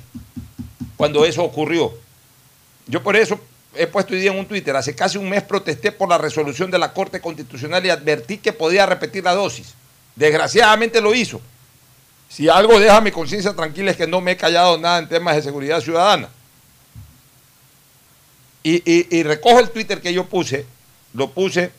cuando 0.97 1.25
eso 1.25 1.43
ocurrió. 1.43 1.93
Yo 2.87 3.01
por 3.03 3.15
eso 3.15 3.39
he 3.75 3.87
puesto 3.87 4.13
hoy 4.13 4.19
día 4.21 4.31
en 4.31 4.39
un 4.39 4.45
Twitter, 4.45 4.75
hace 4.75 4.93
casi 4.95 5.17
un 5.17 5.29
mes 5.29 5.43
protesté 5.43 5.91
por 5.91 6.09
la 6.09 6.17
resolución 6.17 6.69
de 6.71 6.77
la 6.79 6.91
Corte 6.93 7.21
Constitucional 7.21 7.85
y 7.85 7.89
advertí 7.89 8.37
que 8.37 8.51
podía 8.51 8.85
repetir 8.85 9.23
la 9.23 9.33
dosis. 9.33 9.73
Desgraciadamente 10.15 10.99
lo 10.99 11.13
hizo. 11.15 11.39
Si 12.29 12.49
algo 12.49 12.79
deja 12.79 12.99
mi 13.01 13.11
conciencia 13.11 13.53
tranquila 13.53 13.91
es 13.91 13.97
que 13.97 14.07
no 14.07 14.21
me 14.21 14.31
he 14.31 14.37
callado 14.37 14.77
nada 14.77 14.99
en 14.99 15.07
temas 15.07 15.35
de 15.35 15.41
seguridad 15.43 15.79
ciudadana. 15.81 16.29
Y, 18.63 18.83
y- 19.17 19.23
recojo 19.23 19.59
el 19.59 19.69
Twitter 19.71 20.01
que 20.01 20.13
yo 20.13 20.25
puse, 20.27 20.65
lo 21.13 21.31
puse 21.31 21.71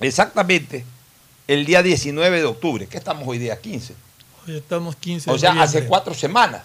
exactamente 0.00 0.84
el 1.46 1.64
día 1.64 1.82
19 1.82 2.36
de 2.38 2.44
octubre, 2.44 2.86
que 2.86 2.98
estamos 2.98 3.26
hoy 3.26 3.38
día 3.38 3.58
15. 3.58 3.94
Hoy 4.48 4.56
estamos 4.56 4.96
15 4.96 5.30
O 5.30 5.34
de 5.34 5.38
sea, 5.40 5.60
hace 5.62 5.84
cuatro 5.86 6.14
semanas, 6.14 6.62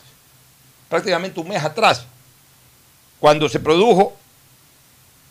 prácticamente 0.89 1.39
un 1.39 1.47
mes 1.49 1.61
atrás, 1.63 2.05
cuando 3.19 3.49
se 3.49 3.59
produjo 3.59 4.15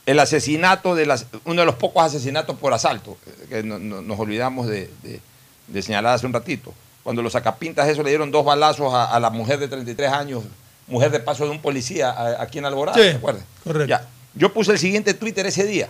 el 0.05 0.19
asesinato 0.19 0.95
de 0.95 1.07
las, 1.07 1.27
uno 1.45 1.61
de 1.63 1.67
los 1.67 1.77
pocos 1.77 2.03
asesinatos 2.05 2.59
por 2.59 2.75
asalto, 2.75 3.17
que 3.49 3.63
no- 3.63 3.79
no- 3.79 4.03
nos 4.03 4.19
olvidamos 4.19 4.67
de, 4.67 4.91
de- 5.03 5.21
de 5.69 5.83
señalar 5.83 6.15
hace 6.15 6.27
un 6.27 6.33
ratito. 6.33 6.75
Cuando 7.03 7.23
los 7.23 7.33
sacapintas 7.33 7.89
eso 7.89 8.03
le 8.03 8.11
dieron 8.11 8.31
dos 8.31 8.45
balazos 8.45 8.93
a, 8.93 9.05
a 9.07 9.19
la 9.21 9.31
mujer 9.31 9.59
de 9.59 9.69
33 9.69 10.13
años, 10.13 10.43
mujer 10.89 11.11
de 11.11 11.21
paso 11.21 11.45
de 11.45 11.51
un 11.51 11.61
policía 11.63 12.11
a- 12.11 12.43
aquí 12.43 12.59
en 12.59 12.67
Alborada, 12.67 12.99
Sí, 12.99 13.05
¿se 13.11 13.17
acuerdan? 13.17 13.45
correcto. 13.65 13.89
Ya. 13.89 14.07
Yo 14.35 14.53
puse 14.53 14.73
el 14.73 14.79
siguiente 14.79 15.15
Twitter 15.15 15.47
ese 15.47 15.65
día. 15.65 15.89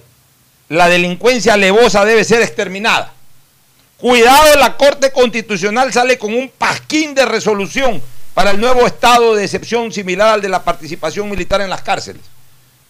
La 0.68 0.88
delincuencia 0.88 1.54
alevosa 1.54 2.04
debe 2.04 2.24
ser 2.24 2.42
exterminada. 2.42 3.12
Cuidado, 4.02 4.56
la 4.58 4.76
Corte 4.76 5.12
Constitucional 5.12 5.92
sale 5.92 6.18
con 6.18 6.34
un 6.34 6.48
pasquín 6.48 7.14
de 7.14 7.24
resolución 7.24 8.02
para 8.34 8.50
el 8.50 8.60
nuevo 8.60 8.84
estado 8.84 9.36
de 9.36 9.44
excepción 9.44 9.92
similar 9.92 10.30
al 10.30 10.42
de 10.42 10.48
la 10.48 10.64
participación 10.64 11.30
militar 11.30 11.60
en 11.60 11.70
las 11.70 11.82
cárceles. 11.82 12.20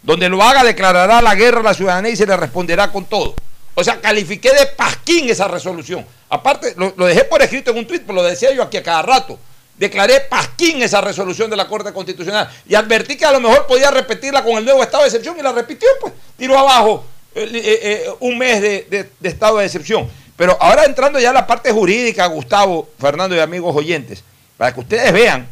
Donde 0.03 0.31
lo 0.31 0.43
haga 0.43 0.65
declarará 0.65 1.21
la 1.21 1.35
guerra 1.35 1.61
a 1.61 1.65
la 1.65 1.75
ciudadanía 1.75 2.13
y 2.13 2.17
se 2.17 2.25
le 2.27 2.35
responderá 2.35 2.91
con 2.91 3.05
todo. 3.05 3.35
O 3.75 3.85
sea, 3.85 4.01
califiqué 4.01 4.55
de 4.55 4.65
pasquín 4.75 5.29
esa 5.29 5.47
resolución. 5.49 6.07
Aparte, 6.31 6.75
lo, 6.79 6.93
dejé 7.05 7.25
por 7.25 7.43
escrito 7.43 7.73
en 7.73 7.77
un 7.77 7.87
tuit, 7.87 8.05
pero 8.07 8.15
lo 8.15 8.23
decía 8.23 8.51
yo 8.55 8.63
aquí 8.63 8.79
a 8.79 8.83
cada 8.83 9.03
rato. 9.03 9.39
Declaré 9.77 10.21
pasquín 10.31 10.83
esa 10.83 11.03
resolución 11.03 11.51
de 11.51 11.57
la 11.57 11.69
Corte 11.69 11.93
Constitucional 11.93 12.49
y 12.67 12.75
advertí 12.75 13.19
que 13.19 13.27
a 13.27 13.33
lo 13.33 13.41
mejor 13.41 13.67
podía 13.67 13.91
repetirla 13.91 14.43
con 14.43 14.53
el 14.57 14.65
nuevo 14.65 14.83
estado 14.83 15.03
de 15.03 15.09
excepción 15.11 15.39
y 15.39 15.43
la 15.43 15.53
repitió, 15.53 15.91
pues 16.01 16.15
tiró 16.39 16.59
abajo 16.59 17.05
eh, 17.35 17.51
eh, 17.53 17.81
eh, 17.83 18.11
un 18.21 18.39
mes 18.39 18.63
de- 18.63 19.11
de 19.21 19.29
estado 19.29 19.59
de 19.59 19.67
excepción. 19.67 20.09
Pero 20.37 20.57
ahora 20.61 20.85
entrando 20.85 21.21
ya 21.21 21.31
a 21.31 21.35
la 21.35 21.47
parte 21.47 21.73
jurídica, 21.73 22.27
Gustavo, 22.27 22.89
Fernando 22.99 23.37
y 23.37 23.41
amigos 23.41 23.75
oyentes, 23.77 24.25
para 24.57 24.73
que 24.73 24.81
ustedes 24.81 25.13
vean 25.13 25.47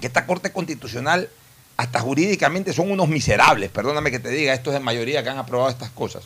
que 0.00 0.06
esta 0.06 0.26
Corte 0.26 0.52
Constitucional 0.52 1.28
hasta 1.76 2.00
jurídicamente 2.00 2.72
son 2.72 2.90
unos 2.90 3.08
miserables, 3.08 3.70
perdóname 3.70 4.10
que 4.10 4.18
te 4.18 4.28
diga, 4.28 4.54
estos 4.54 4.74
de 4.74 4.80
mayoría 4.80 5.22
que 5.22 5.30
han 5.30 5.38
aprobado 5.38 5.70
estas 5.70 5.90
cosas. 5.90 6.24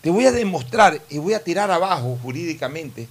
Te 0.00 0.10
voy 0.10 0.26
a 0.26 0.32
demostrar 0.32 1.00
y 1.08 1.18
voy 1.18 1.34
a 1.34 1.42
tirar 1.42 1.70
abajo 1.70 2.18
jurídicamente 2.22 3.08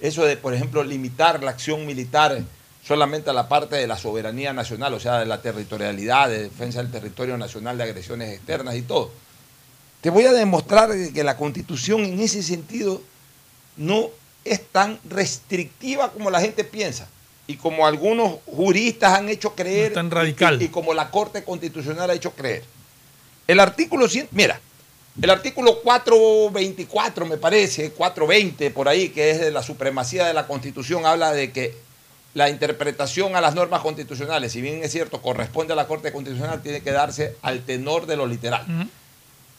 eso 0.00 0.24
de, 0.24 0.36
por 0.36 0.54
ejemplo, 0.54 0.84
limitar 0.84 1.42
la 1.42 1.50
acción 1.50 1.86
militar 1.86 2.42
solamente 2.86 3.30
a 3.30 3.32
la 3.32 3.48
parte 3.48 3.76
de 3.76 3.86
la 3.86 3.96
soberanía 3.96 4.52
nacional, 4.52 4.94
o 4.94 5.00
sea, 5.00 5.18
de 5.18 5.26
la 5.26 5.42
territorialidad, 5.42 6.28
de 6.28 6.44
defensa 6.44 6.82
del 6.82 6.90
territorio 6.90 7.36
nacional 7.36 7.76
de 7.76 7.84
agresiones 7.84 8.34
externas 8.34 8.76
y 8.76 8.82
todo. 8.82 9.10
Te 10.00 10.10
voy 10.10 10.24
a 10.24 10.32
demostrar 10.32 10.90
que 11.12 11.24
la 11.24 11.36
constitución 11.36 12.04
en 12.04 12.20
ese 12.20 12.42
sentido 12.42 13.02
no 13.76 14.10
es 14.44 14.64
tan 14.66 14.98
restrictiva 15.08 16.12
como 16.12 16.30
la 16.30 16.40
gente 16.40 16.64
piensa 16.64 17.08
y 17.46 17.56
como 17.56 17.86
algunos 17.86 18.36
juristas 18.46 19.18
han 19.18 19.28
hecho 19.28 19.54
creer 19.54 19.92
tan 19.92 20.10
radical. 20.10 20.60
Y, 20.60 20.66
y 20.66 20.68
como 20.68 20.94
la 20.94 21.10
Corte 21.10 21.42
Constitucional 21.42 22.10
ha 22.10 22.14
hecho 22.14 22.32
creer. 22.32 22.62
El 23.46 23.60
artículo 23.60 24.08
100, 24.08 24.28
mira, 24.32 24.60
el 25.20 25.30
artículo 25.30 25.80
424 25.80 27.26
me 27.26 27.38
parece, 27.38 27.90
420 27.90 28.70
por 28.70 28.88
ahí, 28.88 29.08
que 29.08 29.30
es 29.30 29.40
de 29.40 29.50
la 29.50 29.62
supremacía 29.62 30.26
de 30.26 30.34
la 30.34 30.46
Constitución, 30.46 31.06
habla 31.06 31.32
de 31.32 31.50
que 31.50 31.74
la 32.34 32.50
interpretación 32.50 33.34
a 33.34 33.40
las 33.40 33.54
normas 33.54 33.80
constitucionales, 33.80 34.52
si 34.52 34.60
bien 34.60 34.84
es 34.84 34.92
cierto, 34.92 35.20
corresponde 35.20 35.72
a 35.72 35.76
la 35.76 35.88
Corte 35.88 36.12
Constitucional, 36.12 36.62
tiene 36.62 36.82
que 36.82 36.92
darse 36.92 37.34
al 37.42 37.62
tenor 37.62 38.06
de 38.06 38.16
lo 38.16 38.26
literal. 38.26 38.64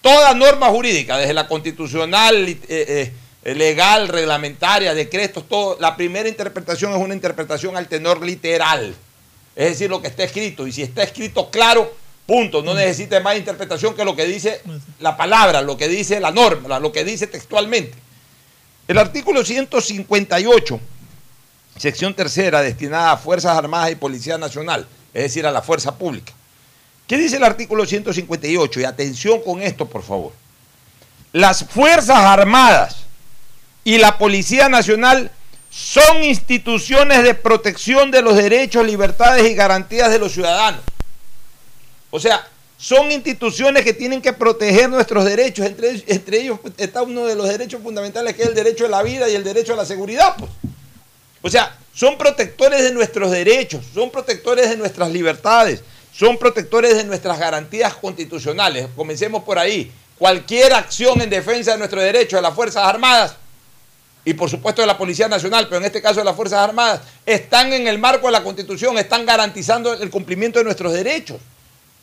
Toda 0.02 0.34
norma 0.34 0.68
jurídica, 0.68 1.18
desde 1.18 1.34
la 1.34 1.48
constitucional, 1.48 2.48
eh, 2.48 2.58
eh, 2.68 3.56
legal, 3.56 4.08
reglamentaria, 4.08 4.94
decretos, 4.94 5.48
todo, 5.48 5.78
la 5.80 5.96
primera 5.96 6.30
interpretación 6.30 6.94
es 6.94 6.98
una 6.98 7.14
interpretación 7.14 7.76
al 7.76 7.88
tenor 7.88 8.26
literal. 8.26 8.96
Es 9.56 9.70
decir, 9.72 9.90
lo 9.90 10.02
que 10.02 10.08
está 10.08 10.24
escrito. 10.24 10.68
Y 10.68 10.72
si 10.72 10.84
está 10.84 11.04
escrito 11.04 11.50
claro, 11.50 11.94
punto. 12.30 12.62
No 12.62 12.76
necesita 12.76 13.20
más 13.22 13.38
interpretación 13.38 13.96
que 13.96 14.06
lo 14.06 14.16
que 14.16 14.26
dice 14.26 14.62
la 15.00 15.18
palabra, 15.18 15.62
lo 15.62 15.76
que 15.78 15.88
dice 15.88 16.20
la 16.20 16.32
norma, 16.32 16.80
lo 16.80 16.92
que 16.92 17.04
dice 17.04 17.26
textualmente. 17.26 17.98
El 18.88 19.00
artículo 19.00 19.44
158, 19.44 20.80
sección 21.76 22.14
tercera, 22.14 22.62
destinada 22.62 23.14
a 23.14 23.18
Fuerzas 23.18 23.58
Armadas 23.58 23.92
y 23.92 23.96
Policía 23.96 24.38
Nacional, 24.38 24.88
es 25.14 25.24
decir, 25.24 25.46
a 25.46 25.52
la 25.52 25.62
fuerza 25.62 25.98
pública. 25.98 26.34
¿Qué 27.10 27.18
dice 27.18 27.38
el 27.38 27.44
artículo 27.44 27.88
158? 27.88 28.82
Y 28.82 28.84
atención 28.84 29.42
con 29.42 29.64
esto, 29.64 29.88
por 29.88 30.04
favor. 30.04 30.32
Las 31.34 31.66
Fuerzas 31.66 32.20
Armadas 32.20 32.98
y 33.84 33.98
la 33.98 34.20
Policía 34.20 34.70
Nacional 34.70 35.32
son 35.72 36.24
instituciones 36.24 37.24
de 37.24 37.34
protección 37.34 38.12
de 38.12 38.22
los 38.22 38.36
derechos, 38.36 38.86
libertades 38.86 39.50
y 39.50 39.56
garantías 39.56 40.12
de 40.12 40.20
los 40.20 40.34
ciudadanos. 40.34 40.82
O 42.12 42.20
sea, 42.20 42.48
son 42.78 43.12
instituciones 43.12 43.84
que 43.84 43.94
tienen 43.94 44.22
que 44.22 44.32
proteger 44.32 44.88
nuestros 44.88 45.26
derechos. 45.26 45.66
Entre, 45.66 46.04
entre 46.06 46.42
ellos 46.42 46.60
está 46.78 47.02
uno 47.02 47.26
de 47.26 47.36
los 47.36 47.50
derechos 47.50 47.82
fundamentales 47.82 48.36
que 48.36 48.44
es 48.44 48.50
el 48.50 48.54
derecho 48.54 48.86
a 48.86 48.90
la 48.90 49.02
vida 49.02 49.28
y 49.28 49.34
el 49.34 49.44
derecho 49.44 49.74
a 49.74 49.78
la 49.78 49.86
seguridad. 49.86 50.36
Pues. 50.38 50.52
O 51.42 51.50
sea, 51.50 51.76
son 51.92 52.20
protectores 52.20 52.84
de 52.84 52.92
nuestros 52.92 53.32
derechos, 53.32 53.84
son 53.96 54.12
protectores 54.12 54.70
de 54.70 54.78
nuestras 54.78 55.10
libertades, 55.10 55.82
son 56.20 56.38
protectores 56.38 56.98
de 56.98 57.06
nuestras 57.06 57.40
garantías 57.40 57.94
constitucionales. 57.94 58.90
Comencemos 58.94 59.42
por 59.42 59.58
ahí. 59.58 59.90
Cualquier 60.18 60.74
acción 60.74 61.22
en 61.22 61.30
defensa 61.30 61.72
de 61.72 61.78
nuestros 61.78 62.04
derechos 62.04 62.38
de 62.38 62.42
las 62.42 62.54
Fuerzas 62.54 62.86
Armadas 62.86 63.38
y 64.26 64.34
por 64.34 64.50
supuesto 64.50 64.82
de 64.82 64.88
la 64.88 64.98
Policía 64.98 65.30
Nacional, 65.30 65.68
pero 65.70 65.78
en 65.78 65.86
este 65.86 66.02
caso 66.02 66.20
de 66.20 66.26
las 66.26 66.36
Fuerzas 66.36 66.60
Armadas, 66.60 67.00
están 67.26 67.72
en 67.72 67.88
el 67.88 68.00
marco 68.00 68.28
de 68.28 68.34
la 68.34 68.44
Constitución, 68.44 68.98
están 68.98 69.26
garantizando 69.26 69.94
el 69.94 70.10
cumplimiento 70.10 70.60
de 70.60 70.66
nuestros 70.66 70.92
derechos. 70.92 71.38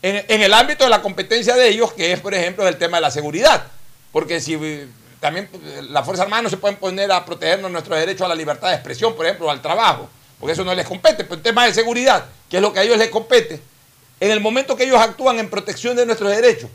En, 0.00 0.40
el 0.40 0.54
ámbito 0.54 0.84
de 0.84 0.90
la 0.90 1.02
competencia 1.02 1.54
de 1.54 1.68
ellos, 1.68 1.92
que 1.92 2.12
es, 2.12 2.20
por 2.20 2.32
ejemplo, 2.32 2.66
el 2.66 2.78
tema 2.78 2.96
de 2.96 3.02
la 3.02 3.10
seguridad. 3.10 3.64
Porque 4.12 4.40
si 4.40 4.54
eh, 4.54 4.88
también 5.20 5.50
eh, 5.52 5.82
las 5.90 6.06
Fuerzas 6.06 6.24
Armadas 6.24 6.44
no 6.44 6.50
se 6.50 6.56
pueden 6.56 6.78
poner 6.78 7.12
a 7.12 7.22
protegernos 7.22 7.70
nuestros 7.70 7.98
derechos 7.98 8.24
a 8.24 8.28
la 8.28 8.34
libertad 8.34 8.68
de 8.68 8.76
expresión, 8.76 9.14
por 9.14 9.26
ejemplo, 9.26 9.46
o 9.46 9.50
al 9.50 9.60
trabajo, 9.60 10.08
porque 10.40 10.54
eso 10.54 10.64
no 10.64 10.74
les 10.74 10.86
compete. 10.86 11.24
Pero 11.24 11.34
en 11.34 11.42
temas 11.42 11.66
de 11.66 11.74
seguridad, 11.74 12.24
que 12.48 12.56
es 12.56 12.62
lo 12.62 12.72
que 12.72 12.80
a 12.80 12.82
ellos 12.82 12.96
les 12.96 13.10
compete, 13.10 13.60
en 14.20 14.30
el 14.30 14.40
momento 14.40 14.76
que 14.76 14.84
ellos 14.84 15.00
actúan 15.00 15.38
en 15.38 15.48
protección 15.50 15.96
de 15.96 16.06
nuestros 16.06 16.30
derechos, 16.34 16.70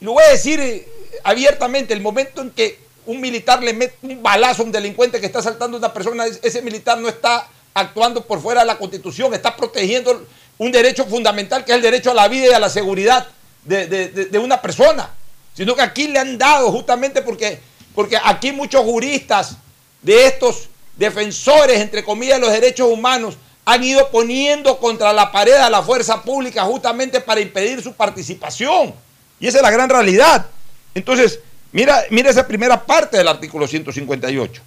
lo 0.00 0.12
voy 0.12 0.22
a 0.24 0.30
decir 0.30 0.60
eh, 0.60 0.88
abiertamente, 1.24 1.92
el 1.94 2.00
momento 2.00 2.40
en 2.42 2.50
que 2.50 2.78
un 3.06 3.20
militar 3.20 3.62
le 3.62 3.72
mete 3.72 3.94
un 4.02 4.22
balazo 4.22 4.62
a 4.62 4.66
un 4.66 4.72
delincuente 4.72 5.20
que 5.20 5.26
está 5.26 5.38
asaltando 5.40 5.76
a 5.76 5.80
una 5.80 5.92
persona, 5.92 6.26
es- 6.26 6.40
ese 6.42 6.62
militar 6.62 6.98
no 6.98 7.08
está 7.08 7.48
actuando 7.74 8.24
por 8.24 8.40
fuera 8.40 8.60
de 8.60 8.66
la 8.66 8.78
constitución, 8.78 9.32
está 9.34 9.56
protegiendo 9.56 10.26
un 10.58 10.72
derecho 10.72 11.04
fundamental 11.06 11.64
que 11.64 11.72
es 11.72 11.76
el 11.76 11.82
derecho 11.82 12.10
a 12.10 12.14
la 12.14 12.28
vida 12.28 12.46
y 12.46 12.52
a 12.54 12.58
la 12.58 12.68
seguridad 12.70 13.26
de, 13.64 13.86
de- 13.86 14.08
de- 14.08 14.24
de 14.26 14.38
una 14.38 14.60
persona. 14.60 15.10
Sino 15.54 15.74
que 15.74 15.82
aquí 15.82 16.08
le 16.08 16.18
han 16.18 16.38
dado 16.38 16.70
justamente 16.70 17.22
porque, 17.22 17.60
porque 17.94 18.16
aquí 18.22 18.52
muchos 18.52 18.82
juristas 18.82 19.56
de 20.02 20.26
estos 20.26 20.68
defensores, 20.96 21.80
entre 21.80 22.04
comillas, 22.04 22.38
de 22.40 22.46
los 22.46 22.52
derechos 22.52 22.88
humanos, 22.90 23.36
han 23.68 23.84
ido 23.84 24.08
poniendo 24.10 24.78
contra 24.78 25.12
la 25.12 25.30
pared 25.30 25.56
a 25.56 25.68
la 25.68 25.82
fuerza 25.82 26.22
pública 26.22 26.64
justamente 26.64 27.20
para 27.20 27.38
impedir 27.38 27.82
su 27.82 27.92
participación. 27.92 28.94
Y 29.38 29.46
esa 29.46 29.58
es 29.58 29.62
la 29.62 29.70
gran 29.70 29.90
realidad. 29.90 30.46
Entonces, 30.94 31.40
mira, 31.70 32.02
mira 32.08 32.30
esa 32.30 32.46
primera 32.46 32.82
parte 32.82 33.18
del 33.18 33.28
artículo 33.28 33.68
158. 33.68 34.62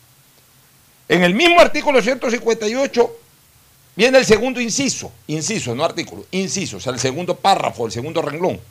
En 1.10 1.24
el 1.24 1.34
mismo 1.34 1.60
artículo 1.60 2.00
158 2.00 3.16
viene 3.96 4.20
el 4.20 4.26
segundo 4.26 4.62
inciso, 4.62 5.12
inciso, 5.26 5.74
no 5.74 5.84
artículo, 5.84 6.28
inciso, 6.30 6.78
o 6.78 6.80
sea, 6.80 6.94
el 6.94 7.00
segundo 7.00 7.36
párrafo, 7.36 7.88
el 7.88 7.92
segundo 7.92 8.22
renglón. 8.22 8.62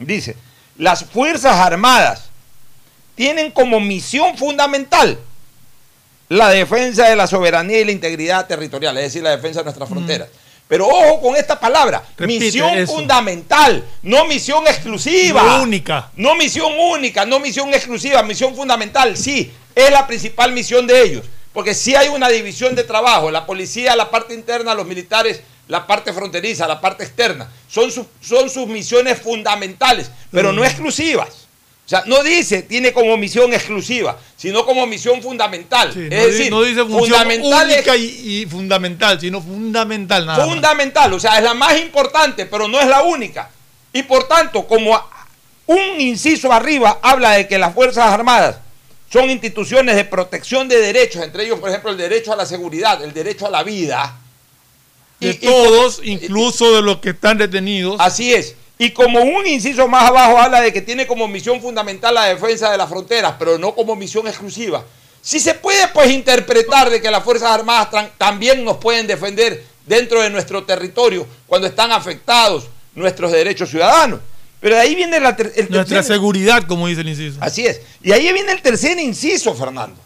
Dice, 0.00 0.34
las 0.76 1.04
Fuerzas 1.04 1.54
Armadas 1.54 2.30
tienen 3.14 3.52
como 3.52 3.78
misión 3.78 4.36
fundamental 4.36 5.20
la 6.28 6.50
defensa 6.50 7.08
de 7.08 7.16
la 7.16 7.26
soberanía 7.26 7.80
y 7.80 7.84
la 7.84 7.92
integridad 7.92 8.46
territorial, 8.46 8.96
es 8.98 9.04
decir, 9.04 9.22
la 9.22 9.30
defensa 9.30 9.60
de 9.60 9.64
nuestras 9.64 9.88
fronteras. 9.88 10.28
Pero 10.68 10.86
ojo 10.88 11.20
con 11.20 11.36
esta 11.36 11.60
palabra, 11.60 12.02
Repite 12.16 12.44
misión 12.46 12.70
eso. 12.76 12.92
fundamental, 12.92 13.84
no 14.02 14.24
misión 14.26 14.66
exclusiva. 14.66 15.42
No 15.42 15.62
única. 15.62 16.10
No 16.16 16.34
misión 16.34 16.72
única, 16.76 17.24
no 17.24 17.38
misión 17.38 17.72
exclusiva, 17.72 18.22
misión 18.24 18.56
fundamental, 18.56 19.16
sí, 19.16 19.52
es 19.74 19.90
la 19.92 20.06
principal 20.08 20.50
misión 20.52 20.86
de 20.86 21.02
ellos. 21.02 21.24
Porque 21.52 21.72
sí 21.72 21.94
hay 21.94 22.08
una 22.08 22.28
división 22.28 22.74
de 22.74 22.82
trabajo, 22.84 23.30
la 23.30 23.46
policía, 23.46 23.94
la 23.96 24.10
parte 24.10 24.34
interna, 24.34 24.74
los 24.74 24.86
militares, 24.86 25.40
la 25.68 25.86
parte 25.86 26.12
fronteriza, 26.12 26.66
la 26.66 26.80
parte 26.80 27.04
externa. 27.04 27.48
Son, 27.68 27.90
sus- 27.92 28.06
son 28.20 28.50
sus 28.50 28.66
misiones 28.66 29.20
fundamentales, 29.20 30.10
pero 30.32 30.52
no 30.52 30.64
exclusivas. 30.64 31.45
O 31.86 31.88
sea, 31.88 32.02
no 32.06 32.24
dice 32.24 32.62
tiene 32.62 32.92
como 32.92 33.16
misión 33.16 33.54
exclusiva, 33.54 34.18
sino 34.36 34.66
como 34.66 34.86
misión 34.88 35.22
fundamental. 35.22 35.92
Sí, 35.94 36.08
es 36.10 36.18
no, 36.20 36.26
decir, 36.26 36.50
no 36.50 36.62
dice 36.62 36.80
función 36.80 37.00
fundamental 37.20 37.70
es- 37.70 37.76
única 37.76 37.96
y, 37.96 38.40
y 38.42 38.46
fundamental, 38.46 39.20
sino 39.20 39.40
fundamental 39.40 40.26
nada 40.26 40.38
más. 40.40 40.48
fundamental, 40.48 41.12
o 41.12 41.20
sea, 41.20 41.38
es 41.38 41.44
la 41.44 41.54
más 41.54 41.78
importante, 41.80 42.44
pero 42.46 42.66
no 42.66 42.80
es 42.80 42.88
la 42.88 43.02
única. 43.04 43.50
Y 43.92 44.02
por 44.02 44.26
tanto, 44.26 44.66
como 44.66 45.00
un 45.66 46.00
inciso 46.00 46.52
arriba 46.52 46.98
habla 47.02 47.32
de 47.32 47.46
que 47.46 47.56
las 47.56 47.72
Fuerzas 47.72 48.06
Armadas 48.12 48.56
son 49.12 49.30
instituciones 49.30 49.94
de 49.94 50.04
protección 50.04 50.66
de 50.66 50.78
derechos, 50.80 51.22
entre 51.22 51.44
ellos, 51.44 51.60
por 51.60 51.68
ejemplo, 51.70 51.90
el 51.92 51.96
derecho 51.96 52.32
a 52.32 52.36
la 52.36 52.46
seguridad, 52.46 53.02
el 53.04 53.12
derecho 53.14 53.46
a 53.46 53.50
la 53.50 53.62
vida. 53.62 54.16
De 55.20 55.28
Y- 55.28 55.30
y- 55.30 55.36
todos, 55.46 56.00
incluso 56.04 56.74
de 56.74 56.82
los 56.82 56.98
que 56.98 57.10
están 57.10 57.38
detenidos. 57.38 57.96
Así 58.00 58.34
es. 58.34 58.54
Y 58.78 58.90
como 58.90 59.22
un 59.22 59.46
inciso 59.46 59.88
más 59.88 60.04
abajo 60.10 60.38
habla 60.38 60.60
de 60.60 60.72
que 60.72 60.82
tiene 60.82 61.06
como 61.06 61.26
misión 61.28 61.60
fundamental 61.62 62.14
la 62.14 62.26
defensa 62.26 62.70
de 62.70 62.76
las 62.76 62.88
fronteras, 62.88 63.34
pero 63.38 63.58
no 63.58 63.74
como 63.74 63.96
misión 63.96 64.26
exclusiva. 64.28 64.84
Si 65.22 65.40
se 65.40 65.54
puede 65.54 65.88
pues 65.88 66.10
interpretar 66.10 66.90
de 66.90 67.00
que 67.00 67.10
las 67.10 67.24
Fuerzas 67.24 67.50
Armadas 67.50 67.88
también 68.18 68.64
nos 68.64 68.76
pueden 68.76 69.06
defender 69.06 69.64
dentro 69.86 70.20
de 70.20 70.30
nuestro 70.30 70.64
territorio 70.64 71.26
cuando 71.46 71.66
están 71.66 71.90
afectados 71.90 72.68
nuestros 72.94 73.32
derechos 73.32 73.70
ciudadanos. 73.70 74.20
Pero 74.60 74.74
de 74.74 74.80
ahí 74.82 74.94
viene 74.94 75.20
la 75.20 75.34
ter- 75.36 75.52
el 75.56 75.70
Nuestra 75.70 76.02
seguridad, 76.02 76.62
como 76.66 76.86
dice 76.86 77.00
el 77.02 77.08
inciso. 77.08 77.38
Así 77.40 77.66
es. 77.66 77.80
Y 78.02 78.12
ahí 78.12 78.32
viene 78.32 78.52
el 78.52 78.62
tercer 78.62 78.98
inciso, 78.98 79.54
Fernando, 79.54 80.00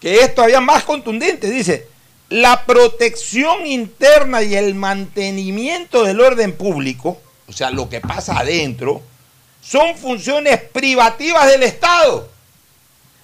que 0.00 0.20
es 0.20 0.34
todavía 0.34 0.60
más 0.60 0.84
contundente. 0.84 1.50
Dice, 1.50 1.86
la 2.28 2.64
protección 2.64 3.66
interna 3.66 4.42
y 4.42 4.54
el 4.54 4.74
mantenimiento 4.74 6.04
del 6.04 6.20
orden 6.20 6.52
público, 6.52 7.20
o 7.48 7.52
sea, 7.52 7.70
lo 7.70 7.88
que 7.88 8.00
pasa 8.00 8.38
adentro, 8.38 9.02
son 9.62 9.96
funciones 9.96 10.60
privativas 10.62 11.46
del 11.48 11.62
Estado. 11.64 12.28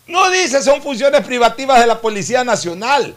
No 0.07 0.31
dice 0.31 0.63
son 0.63 0.83
funciones 0.83 1.25
privativas 1.25 1.81
de 1.81 1.87
la 1.87 2.01
Policía 2.01 2.43
Nacional. 2.45 3.15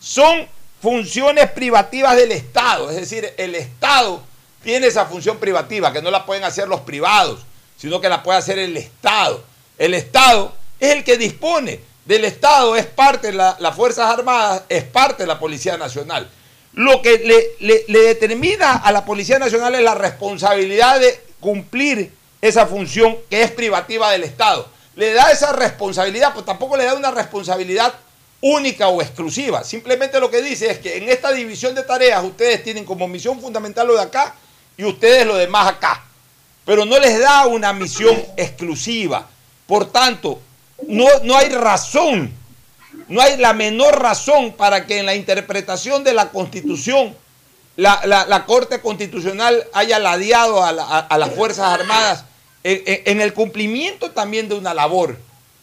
Son 0.00 0.46
funciones 0.82 1.50
privativas 1.50 2.16
del 2.16 2.32
Estado. 2.32 2.90
Es 2.90 2.96
decir, 2.96 3.32
el 3.36 3.54
Estado 3.54 4.22
tiene 4.64 4.88
esa 4.88 5.06
función 5.06 5.38
privativa, 5.38 5.92
que 5.92 6.02
no 6.02 6.10
la 6.10 6.26
pueden 6.26 6.44
hacer 6.44 6.68
los 6.68 6.80
privados, 6.80 7.40
sino 7.76 8.00
que 8.00 8.08
la 8.08 8.22
puede 8.22 8.38
hacer 8.38 8.58
el 8.58 8.76
Estado. 8.76 9.42
El 9.78 9.94
Estado 9.94 10.54
es 10.78 10.90
el 10.92 11.04
que 11.04 11.16
dispone. 11.16 11.80
Del 12.04 12.24
Estado 12.24 12.74
es 12.76 12.86
parte 12.86 13.28
de 13.28 13.34
la- 13.34 13.56
las 13.60 13.76
Fuerzas 13.76 14.10
Armadas, 14.12 14.62
es 14.68 14.82
parte 14.84 15.22
de 15.22 15.26
la 15.28 15.38
Policía 15.38 15.76
Nacional. 15.76 16.28
Lo 16.72 17.02
que 17.02 17.18
le, 17.58 17.84
determina 17.86 18.76
a 18.76 18.92
la 18.92 19.04
Policía 19.04 19.38
Nacional 19.38 19.74
es 19.74 19.82
la 19.82 19.94
responsabilidad 19.94 21.00
de 21.00 21.20
cumplir 21.40 22.12
esa 22.40 22.66
función 22.66 23.16
que 23.28 23.42
es 23.42 23.50
privativa 23.50 24.12
del 24.12 24.22
Estado. 24.22 24.68
Le 24.94 25.12
da 25.12 25.30
esa 25.30 25.52
responsabilidad, 25.52 26.32
pues 26.32 26.46
tampoco 26.46 26.76
le 26.76 26.84
da 26.84 26.94
una 26.94 27.10
responsabilidad 27.10 27.94
única 28.40 28.88
o 28.88 29.02
exclusiva. 29.02 29.64
Simplemente 29.64 30.20
lo 30.20 30.30
que 30.30 30.42
dice 30.42 30.70
es 30.70 30.78
que 30.78 30.96
en 30.96 31.08
esta 31.08 31.32
división 31.32 31.74
de 31.74 31.82
tareas 31.82 32.22
ustedes 32.24 32.62
tienen 32.62 32.84
como 32.84 33.08
misión 33.08 33.40
fundamental 33.40 33.86
lo 33.86 33.94
de 33.94 34.02
acá 34.02 34.34
y 34.76 34.84
ustedes 34.84 35.26
lo 35.26 35.36
demás 35.36 35.68
acá. 35.68 36.04
Pero 36.64 36.84
no 36.84 36.98
les 36.98 37.18
da 37.18 37.46
una 37.46 37.72
misión 37.72 38.16
exclusiva. 38.36 39.28
Por 39.66 39.90
tanto, 39.90 40.40
no, 40.86 41.06
no 41.24 41.36
hay 41.36 41.48
razón, 41.50 42.32
no 43.08 43.20
hay 43.20 43.36
la 43.36 43.52
menor 43.52 44.00
razón 44.00 44.52
para 44.52 44.86
que 44.86 44.98
en 44.98 45.06
la 45.06 45.14
interpretación 45.14 46.04
de 46.04 46.14
la 46.14 46.30
Constitución 46.30 47.14
la, 47.76 48.00
la- 48.04 48.26
Corte 48.46 48.80
Constitucional 48.80 49.64
haya 49.72 49.98
ladeado 49.98 50.62
a, 50.64 50.72
la- 50.72 50.84
a- 50.84 50.98
a 51.00 51.18
las 51.18 51.30
Fuerzas 51.34 51.66
Armadas 51.80 52.24
en, 52.62 52.80
el 53.20 53.32
cumplimiento 53.32 54.10
también 54.10 54.48
de 54.48 54.54
una 54.54 54.74
labor 54.74 55.16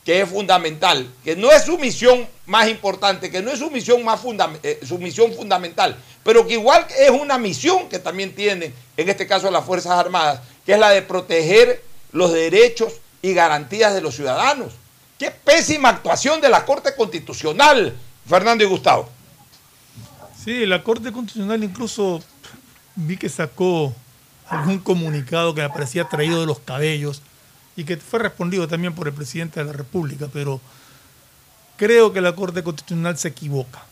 que 0.04 0.22
es 0.22 0.30
fundamental, 0.30 1.06
que 1.26 1.36
no 1.36 1.52
es 1.52 1.64
su 1.66 1.78
misión 1.78 2.26
más 2.46 2.70
importante, 2.70 3.30
que 3.30 3.42
no 3.42 3.52
es 3.52 3.60
su 3.60 3.70
misión 3.70 4.04
más 4.06 4.22
fundam- 4.24 4.58
eh, 4.64 4.80
su 4.88 4.98
misión 4.98 5.34
fundamental, 5.34 5.98
pero 6.24 6.48
que 6.48 6.54
igual 6.54 6.88
es 6.98 7.10
una 7.10 7.38
misión 7.38 7.90
que 7.90 8.00
también 8.00 8.34
tienen, 8.34 8.74
en 8.96 9.10
este 9.10 9.28
caso 9.28 9.52
las 9.52 9.66
Fuerzas 9.66 9.92
Armadas, 10.00 10.40
que 10.66 10.74
es 10.74 10.80
la 10.80 10.92
de 10.92 11.02
proteger 11.02 11.84
los 12.14 12.32
derechos 12.32 12.94
y 13.22 13.34
garantías 13.34 13.94
de 13.94 14.00
los 14.02 14.16
ciudadanos. 14.16 14.72
Qué 15.18 15.32
pésima 15.32 15.90
actuación 15.90 16.42
de 16.42 16.50
la 16.50 16.66
Corte 16.66 16.96
Constitucional, 16.96 17.96
Fernando 18.28 18.64
y 18.64 18.68
Gustavo. 18.68 19.10
Sí, 20.44 20.66
la 20.66 20.84
Corte 20.84 21.12
Constitucional 21.12 21.64
incluso 21.64 22.22
vi 22.96 23.18
que 23.18 23.30
sacó 23.30 23.94
algún 24.48 24.80
comunicado 24.80 25.54
que 25.54 25.62
me 25.62 25.70
parecía 25.70 26.06
traído 26.06 26.40
de 26.40 26.46
los 26.46 26.60
cabellos 26.60 27.22
y 27.76 27.84
que 27.84 27.98
fue 27.98 28.20
respondido 28.20 28.68
también 28.68 28.94
por 28.94 29.08
el 29.08 29.14
presidente 29.14 29.60
de 29.60 29.66
la 29.66 29.74
República, 29.74 30.28
pero 30.32 30.62
creo 31.78 32.14
que 32.14 32.22
la 32.22 32.34
Corte 32.34 32.64
Constitucional 32.64 33.18
se 33.18 33.30
equivoca. 33.30 33.84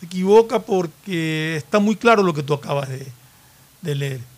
Se 0.00 0.06
equivoca 0.06 0.60
porque 0.60 1.56
está 1.56 1.78
muy 1.78 1.96
claro 1.96 2.22
lo 2.22 2.34
que 2.34 2.42
tú 2.42 2.54
acabas 2.54 2.88
de, 2.88 3.06
de 3.80 3.94
leer. 3.94 4.31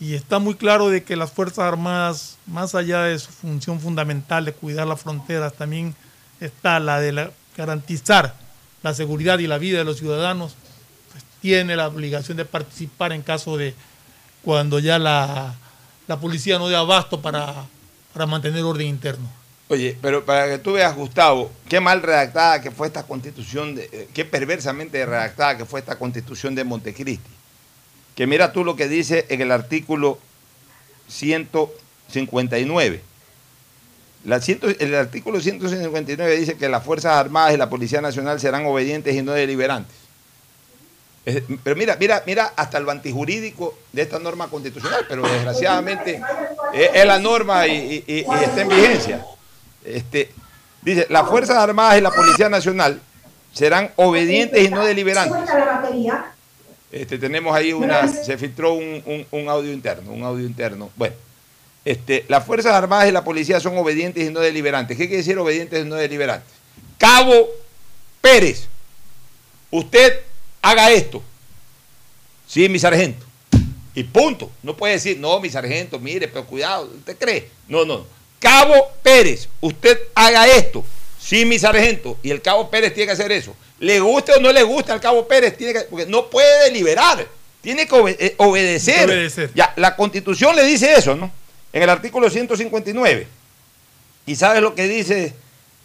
Y 0.00 0.14
está 0.14 0.38
muy 0.38 0.54
claro 0.54 0.88
de 0.88 1.04
que 1.04 1.14
las 1.14 1.30
Fuerzas 1.30 1.58
Armadas, 1.58 2.38
más 2.46 2.74
allá 2.74 3.02
de 3.02 3.18
su 3.18 3.30
función 3.30 3.78
fundamental 3.80 4.46
de 4.46 4.54
cuidar 4.54 4.86
las 4.86 5.02
fronteras, 5.02 5.52
también 5.52 5.94
está 6.40 6.80
la 6.80 7.00
de 7.00 7.30
garantizar 7.54 8.34
la 8.82 8.94
seguridad 8.94 9.38
y 9.40 9.46
la 9.46 9.58
vida 9.58 9.78
de 9.78 9.84
los 9.84 9.98
ciudadanos, 9.98 10.54
pues 11.12 11.22
tiene 11.42 11.76
la 11.76 11.88
obligación 11.88 12.38
de 12.38 12.46
participar 12.46 13.12
en 13.12 13.20
caso 13.20 13.58
de 13.58 13.74
cuando 14.42 14.78
ya 14.78 14.98
la, 14.98 15.54
la 16.06 16.18
policía 16.18 16.58
no 16.58 16.68
dé 16.68 16.76
abasto 16.76 17.20
para, 17.20 17.66
para 18.14 18.24
mantener 18.24 18.64
orden 18.64 18.86
interno. 18.86 19.28
Oye, 19.68 19.98
pero 20.00 20.24
para 20.24 20.48
que 20.48 20.58
tú 20.58 20.72
veas, 20.72 20.96
Gustavo, 20.96 21.52
qué 21.68 21.78
mal 21.78 22.02
redactada 22.02 22.62
que 22.62 22.70
fue 22.70 22.86
esta 22.86 23.02
constitución, 23.02 23.74
de, 23.74 23.88
eh, 23.92 24.08
qué 24.14 24.24
perversamente 24.24 25.04
redactada 25.04 25.58
que 25.58 25.66
fue 25.66 25.80
esta 25.80 25.98
constitución 25.98 26.54
de 26.54 26.64
Montecristi. 26.64 27.39
Que 28.20 28.26
mira 28.26 28.52
tú 28.52 28.64
lo 28.64 28.76
que 28.76 28.86
dice 28.86 29.24
en 29.30 29.40
el 29.40 29.50
artículo 29.50 30.18
159. 31.08 33.00
La 34.26 34.42
ciento- 34.42 34.66
el 34.68 34.94
artículo 34.94 35.40
159 35.40 36.36
dice 36.36 36.58
que 36.58 36.68
las 36.68 36.84
Fuerzas 36.84 37.14
Armadas 37.16 37.54
y 37.54 37.56
la 37.56 37.70
Policía 37.70 38.02
Nacional 38.02 38.38
serán 38.38 38.66
obedientes 38.66 39.14
y 39.16 39.22
no 39.22 39.32
deliberantes. 39.32 39.96
Es- 41.24 41.42
pero 41.64 41.76
mira, 41.76 41.96
mira, 41.98 42.22
mira 42.26 42.52
hasta 42.56 42.76
el 42.76 42.90
antijurídico 42.90 43.72
de 43.90 44.02
esta 44.02 44.18
norma 44.18 44.48
constitucional, 44.48 45.06
pero 45.08 45.22
desgraciadamente 45.22 46.20
es, 46.74 46.90
es 46.92 47.06
la 47.06 47.18
norma 47.18 47.66
y- 47.68 48.04
y 48.06 48.18
está 48.20 48.60
en 48.60 48.68
vigencia. 48.68 49.24
Este, 49.82 50.30
dice, 50.82 51.06
las 51.08 51.26
Fuerzas 51.26 51.56
Armadas 51.56 51.96
y 51.96 52.02
la 52.02 52.10
Policía 52.10 52.50
Nacional 52.50 53.00
serán 53.54 53.90
obedientes 53.96 54.62
y 54.62 54.68
no 54.68 54.84
deliberantes. 54.84 55.38
Este, 56.92 57.18
tenemos 57.18 57.54
ahí 57.54 57.72
una, 57.72 58.08
se 58.08 58.36
filtró 58.36 58.72
un, 58.74 59.02
un- 59.06 59.26
un 59.30 59.48
audio 59.48 59.72
interno, 59.72 60.10
un 60.12 60.22
audio 60.24 60.44
interno. 60.44 60.90
Bueno, 60.96 61.14
este, 61.84 62.24
las 62.28 62.44
Fuerzas 62.44 62.72
Armadas 62.74 63.08
y 63.08 63.12
la 63.12 63.22
Policía 63.24 63.60
son 63.60 63.76
obedientes 63.78 64.26
y 64.28 64.32
no 64.32 64.40
deliberantes. 64.40 64.96
¿Qué 64.96 65.04
quiere 65.04 65.18
decir 65.18 65.38
obedientes 65.38 65.84
y 65.84 65.88
no 65.88 65.94
deliberantes? 65.94 66.50
Cabo 66.98 67.48
Pérez, 68.20 68.66
usted 69.70 70.20
haga 70.62 70.90
esto. 70.90 71.22
Sí, 72.46 72.68
mi 72.68 72.78
sargento. 72.78 73.24
Y 73.94 74.04
punto. 74.04 74.50
No 74.62 74.76
puede 74.76 74.94
decir, 74.94 75.18
no, 75.18 75.38
mi 75.40 75.48
sargento, 75.50 75.98
mire, 75.98 76.28
pero 76.28 76.44
cuidado, 76.46 76.90
¿usted 76.98 77.16
cree? 77.18 77.48
No, 77.68 77.84
no. 77.84 78.04
Cabo 78.40 78.74
Pérez, 79.02 79.48
usted 79.60 79.98
haga 80.14 80.46
esto. 80.48 80.84
Sí, 81.20 81.44
mi 81.44 81.58
sargento. 81.58 82.16
Y 82.22 82.30
el 82.30 82.40
Cabo 82.42 82.70
Pérez 82.70 82.94
tiene 82.94 83.06
que 83.06 83.12
hacer 83.12 83.30
eso. 83.30 83.54
Le 83.78 84.00
guste 84.00 84.32
o 84.32 84.40
no 84.40 84.50
le 84.52 84.62
guste 84.62 84.92
al 84.92 85.00
Cabo 85.00 85.28
Pérez, 85.28 85.56
tiene 85.56 85.72
que, 85.72 85.80
porque 85.80 86.06
no 86.06 86.26
puede 86.28 86.64
deliberar. 86.64 87.26
Tiene 87.60 87.86
que 87.86 88.16
eh, 88.18 88.34
obedecer. 88.38 89.08
Obedecer. 89.08 89.50
Ya, 89.54 89.72
la 89.76 89.96
constitución 89.96 90.56
le 90.56 90.64
dice 90.64 90.94
eso, 90.94 91.14
¿no? 91.14 91.30
En 91.72 91.82
el 91.82 91.90
artículo 91.90 92.30
159. 92.30 93.26
¿Y 94.26 94.36
sabes 94.36 94.62
lo 94.62 94.74
que 94.74 94.88
dice 94.88 95.34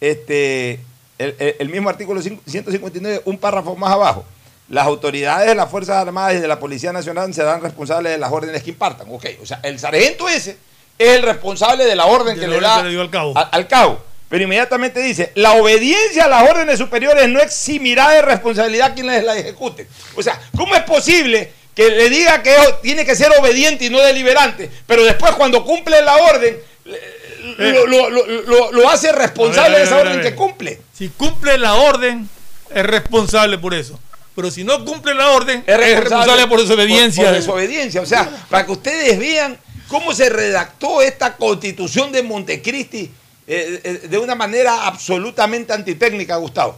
este, 0.00 0.80
el, 1.18 1.68
mismo 1.68 1.88
artículo 1.88 2.20
159, 2.22 3.22
un 3.24 3.38
párrafo 3.38 3.76
más 3.76 3.92
abajo? 3.92 4.24
Las 4.68 4.86
autoridades 4.86 5.46
de 5.48 5.54
las 5.54 5.70
Fuerzas 5.70 5.96
Armadas 5.96 6.34
y 6.34 6.38
de 6.40 6.48
la 6.48 6.58
Policía 6.58 6.92
Nacional 6.92 7.32
serán 7.32 7.60
responsables 7.60 8.12
de 8.12 8.18
las 8.18 8.32
órdenes 8.32 8.62
que 8.62 8.70
impartan. 8.70 9.06
Ok, 9.10 9.26
o 9.42 9.46
sea, 9.46 9.60
el 9.62 9.78
sargento 9.78 10.28
ese 10.28 10.56
es 10.98 11.16
el 11.16 11.22
responsable 11.22 11.84
de 11.84 11.94
la 11.94 12.06
orden 12.06 12.34
De 12.34 12.40
que 12.40 12.48
le 12.48 12.60
da 12.60 12.78
que 12.78 12.84
le 12.84 12.90
dio 12.90 13.00
al 13.00 13.10
cabo. 13.10 13.32
a- 13.36 13.42
al 13.42 13.68
cabo. 13.68 14.02
Pero 14.28 14.42
inmediatamente 14.42 15.00
dice, 15.00 15.30
la 15.36 15.52
obediencia 15.52 16.24
a 16.24 16.28
las 16.28 16.50
órdenes 16.50 16.78
superiores 16.78 17.28
no 17.28 17.40
eximirá 17.40 18.10
de 18.10 18.22
responsabilidad 18.22 18.94
quienes 18.94 19.22
la 19.24 19.36
ejecuten. 19.36 19.86
O 20.16 20.22
sea, 20.22 20.40
¿cómo 20.56 20.74
es 20.74 20.82
posible 20.82 21.52
que 21.74 21.90
le 21.90 22.10
diga 22.10 22.42
que 22.42 22.54
tiene 22.82 23.04
que 23.04 23.14
ser 23.14 23.30
obediente 23.38 23.84
y 23.84 23.90
no 23.90 24.00
deliberante, 24.00 24.70
pero 24.86 25.04
después 25.04 25.32
cuando 25.34 25.64
cumple 25.64 26.00
la 26.02 26.16
orden, 26.16 26.56
le- 26.84 27.72
lo, 27.86 27.86
lo- 27.86 28.10
lo- 28.10 28.72
lo- 28.72 28.88
hace 28.90 29.12
responsable 29.12 29.76
A 29.76 29.78
ver, 29.78 29.78
a 29.78 29.78
de 29.80 29.84
esa 29.84 29.94
a 29.94 29.98
ver, 29.98 30.06
a 30.06 30.10
orden 30.10 30.22
que 30.22 30.34
cumple? 30.34 30.80
Si 30.96 31.08
cumple 31.10 31.58
la 31.58 31.74
orden, 31.74 32.28
es 32.74 32.84
responsable 32.86 33.58
por 33.58 33.74
eso. 33.74 33.98
Pero 34.34 34.50
si 34.50 34.64
no 34.64 34.84
cumple 34.84 35.14
la 35.14 35.30
orden, 35.30 35.62
es 35.66 35.76
responsable, 35.78 36.46
por 36.46 36.60
desobediencia. 36.60 37.22
Por, 37.24 37.32
por 37.32 37.40
desobediencia. 37.40 38.00
O 38.02 38.06
sea, 38.06 38.28
para 38.50 38.66
que 38.66 38.72
ustedes 38.72 39.18
vean 39.18 39.56
cómo 39.88 40.12
se 40.14 40.28
redactó 40.28 41.00
esta 41.00 41.36
constitución 41.36 42.10
de 42.12 42.22
Montecristi 42.22 43.10
eh, 43.46 43.80
eh, 43.84 44.08
de 44.08 44.18
una 44.18 44.34
manera 44.34 44.86
absolutamente 44.86 45.72
antitécnica, 45.72 46.36
Gustavo. 46.36 46.76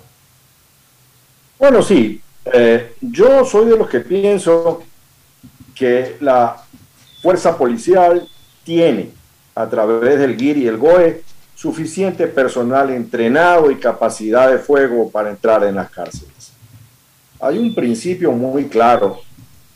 Bueno, 1.58 1.82
sí. 1.82 2.20
Eh, 2.52 2.94
yo 3.00 3.44
soy 3.44 3.66
de 3.66 3.76
los 3.76 3.88
que 3.88 4.00
pienso 4.00 4.82
que 5.74 6.16
la 6.20 6.56
fuerza 7.20 7.56
policial 7.56 8.28
tiene, 8.64 9.10
a 9.54 9.68
través 9.68 10.18
del 10.18 10.36
GIR 10.36 10.58
y 10.58 10.66
el 10.66 10.76
GOE, 10.76 11.22
suficiente 11.54 12.26
personal 12.28 12.90
entrenado 12.90 13.70
y 13.70 13.76
capacidad 13.76 14.50
de 14.50 14.58
fuego 14.58 15.10
para 15.10 15.30
entrar 15.30 15.64
en 15.64 15.74
las 15.74 15.90
cárceles. 15.90 16.52
Hay 17.40 17.58
un 17.58 17.74
principio 17.74 18.32
muy 18.32 18.68
claro 18.68 19.20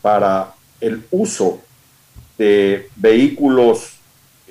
para 0.01 0.53
el 0.79 1.05
uso 1.11 1.61
de 2.37 2.89
vehículos 2.95 3.93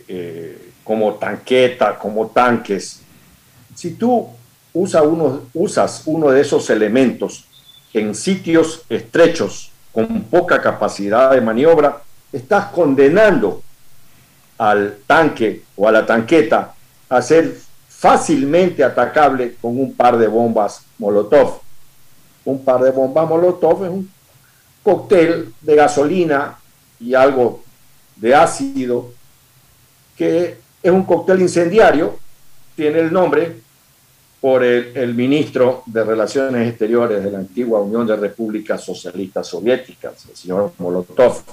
eh, 0.09 0.62
como 0.85 1.15
tanqueta, 1.15 1.99
como 1.99 2.29
tanques. 2.29 3.01
Si 3.75 3.93
tú 3.95 4.29
usa 4.73 5.03
uno, 5.03 5.43
usas 5.55 6.03
uno 6.07 6.31
de 6.31 6.41
esos 6.41 6.69
elementos 6.71 7.45
en 7.93 8.15
sitios 8.15 8.83
estrechos 8.89 9.71
con 9.93 10.23
poca 10.25 10.61
capacidad 10.61 11.31
de 11.33 11.41
maniobra, 11.41 12.03
estás 12.33 12.67
condenando 12.67 13.63
al 14.59 14.99
tanque 15.07 15.65
o 15.77 15.87
a 15.87 15.93
la 15.93 16.07
tanqueta 16.07 16.75
a 17.09 17.21
ser 17.21 17.57
fácilmente 17.89 18.83
atacable 18.83 19.57
con 19.61 19.79
un 19.79 19.95
par 19.95 20.17
de 20.17 20.27
bombas 20.27 20.85
Molotov. 20.99 21.61
Un 22.45 22.65
par 22.65 22.81
de 22.83 22.91
bombas 22.91 23.29
Molotov 23.29 23.85
es 23.85 23.91
un 23.91 24.11
cóctel 24.83 25.53
de 25.61 25.77
gasolina 25.77 26.59
y 26.99 27.15
algo 27.15 27.63
de 28.17 28.35
ácido 28.35 29.13
que 30.17 30.62
es 30.83 30.91
un 30.91 31.05
cóctel 31.05 31.41
incendiario, 31.41 32.19
tiene 32.75 33.01
el 33.01 33.13
nombre 33.13 33.57
por 34.41 34.65
el, 34.65 35.15
ministro 35.15 35.85
de 35.87 36.03
Relaciones 36.03 36.69
Exteriores 36.69 37.23
de 37.23 37.31
la 37.31 37.39
antigua 37.39 37.81
Unión 37.81 38.07
de 38.07 38.17
Repúblicas 38.17 38.83
Socialistas 38.83 39.47
Soviéticas, 39.47 40.27
el 40.29 40.37
señor 40.37 40.73
Molotov. 40.79 41.45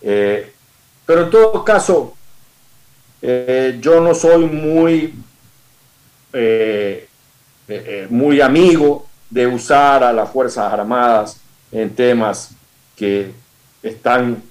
Eh, 0.00 0.52
pero 1.06 1.22
en 1.22 1.30
todo 1.30 1.64
caso, 1.64 2.14
eh, 3.20 3.78
yo 3.80 4.00
no 4.00 4.14
soy 4.14 4.46
muy, 4.46 5.14
eh, 6.32 7.06
muy 8.10 8.40
amigo 8.40 9.06
de 9.30 9.46
usar 9.46 10.02
a 10.02 10.12
las 10.12 10.28
Fuerzas 10.28 10.72
Armadas 10.72 11.40
en 11.70 11.94
temas 11.94 12.50
que 12.96 13.30
están 13.80 14.42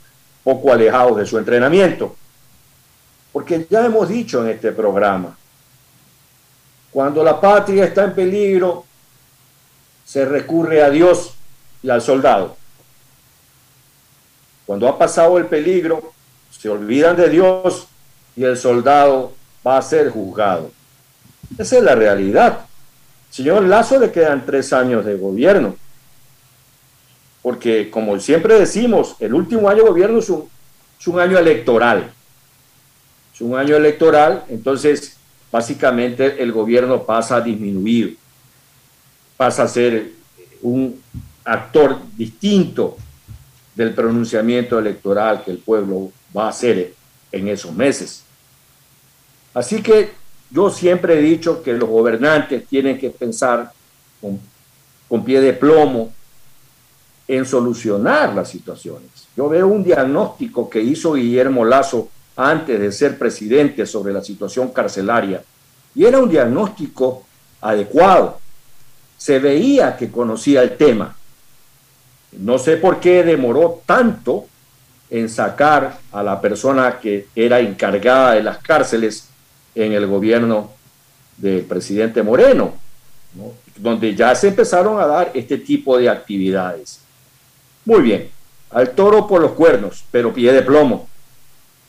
poco 0.41 0.71
alejados 0.71 1.17
de 1.17 1.25
su 1.25 1.37
entrenamiento. 1.37 2.15
Porque 3.32 3.65
ya 3.69 3.86
hemos 3.86 4.09
dicho 4.09 4.43
en 4.43 4.49
este 4.49 4.71
programa, 4.71 5.38
cuando 6.91 7.23
la 7.23 7.39
patria 7.39 7.86
está 7.86 8.03
en 8.03 8.13
peligro, 8.13 8.86
se 10.05 10.25
recurre 10.25 10.84
a 10.84 10.89
Dios 10.89 11.34
y 11.82 11.89
al 11.89 12.01
soldado. 12.01 12.57
Cuando 14.65 14.88
ha 14.88 14.97
pasado 14.97 15.38
el 15.38 15.45
peligro, 15.45 16.13
se 16.49 16.69
olvidan 16.69 17.15
de 17.15 17.29
Dios 17.29 17.88
y 18.36 18.43
el 18.43 18.57
soldado 18.57 19.34
va 19.65 19.77
a 19.77 19.82
ser 19.82 20.09
juzgado. 20.09 20.71
Esa 21.57 21.77
es 21.77 21.84
la 21.84 21.95
realidad. 21.95 22.65
Señor 23.29 23.63
Lazo 23.63 23.99
le 23.99 24.11
quedan 24.11 24.45
tres 24.45 24.73
años 24.73 25.05
de 25.05 25.15
gobierno. 25.15 25.75
Porque, 27.41 27.89
como 27.89 28.19
siempre 28.19 28.59
decimos, 28.59 29.15
el 29.19 29.34
último 29.34 29.69
año 29.69 29.84
de 29.84 29.89
gobierno 29.89 30.19
es 30.19 30.29
un, 30.29 30.49
es 30.99 31.07
un 31.07 31.19
año 31.19 31.38
electoral. 31.38 32.11
Un 33.41 33.57
año 33.57 33.75
electoral, 33.75 34.43
entonces 34.49 35.17
básicamente 35.51 36.41
el 36.41 36.51
gobierno 36.51 37.03
pasa 37.03 37.37
a 37.37 37.41
disminuir, 37.41 38.17
pasa 39.35 39.63
a 39.63 39.67
ser 39.67 40.11
un 40.61 41.01
actor 41.43 41.97
distinto 42.15 42.97
del 43.75 43.93
pronunciamiento 43.93 44.77
electoral 44.77 45.43
que 45.43 45.51
el 45.51 45.57
pueblo 45.57 46.11
va 46.35 46.45
a 46.45 46.49
hacer 46.49 46.93
en 47.31 47.47
esos 47.47 47.73
meses. 47.73 48.23
Así 49.53 49.81
que 49.81 50.11
yo 50.51 50.69
siempre 50.69 51.17
he 51.17 51.21
dicho 51.21 51.63
que 51.63 51.73
los 51.73 51.89
gobernantes 51.89 52.67
tienen 52.67 52.99
que 52.99 53.09
pensar 53.09 53.71
con, 54.21 54.39
con 55.09 55.25
pie 55.25 55.41
de 55.41 55.53
plomo 55.53 56.13
en 57.27 57.45
solucionar 57.45 58.33
las 58.35 58.49
situaciones. 58.49 59.09
Yo 59.35 59.49
veo 59.49 59.67
un 59.67 59.83
diagnóstico 59.83 60.69
que 60.69 60.81
hizo 60.81 61.13
Guillermo 61.13 61.65
Lazo 61.65 62.09
antes 62.36 62.79
de 62.79 62.91
ser 62.91 63.17
presidente 63.17 63.86
sobre 63.86 64.13
la 64.13 64.23
situación 64.23 64.69
carcelaria. 64.69 65.43
Y 65.93 66.05
era 66.05 66.19
un 66.19 66.29
diagnóstico 66.29 67.25
adecuado. 67.59 68.39
Se 69.17 69.39
veía 69.39 69.97
que 69.97 70.09
conocía 70.09 70.63
el 70.63 70.77
tema. 70.77 71.15
No 72.32 72.57
sé 72.57 72.77
por 72.77 72.99
qué 72.99 73.23
demoró 73.23 73.82
tanto 73.86 74.45
en 75.09 75.29
sacar 75.29 75.99
a 76.11 76.23
la 76.23 76.39
persona 76.39 76.99
que 76.99 77.27
era 77.36 77.59
encargada 77.59 78.34
de 78.34 78.43
las 78.43 78.59
cárceles 78.59 79.27
en 79.75 79.91
el 79.91 80.07
gobierno 80.07 80.71
del 81.38 81.63
presidente 81.63 82.23
Moreno, 82.23 82.73
donde 83.75 84.15
ya 84.15 84.34
se 84.36 84.47
empezaron 84.47 85.01
a 85.01 85.05
dar 85.05 85.32
este 85.34 85.57
tipo 85.57 85.97
de 85.97 86.09
actividades. 86.09 87.01
Muy 87.84 88.01
bien, 88.01 88.29
al 88.69 88.91
toro 88.91 89.27
por 89.27 89.41
los 89.41 89.51
cuernos, 89.51 90.05
pero 90.11 90.34
pie 90.34 90.53
de 90.53 90.61
plomo 90.61 91.09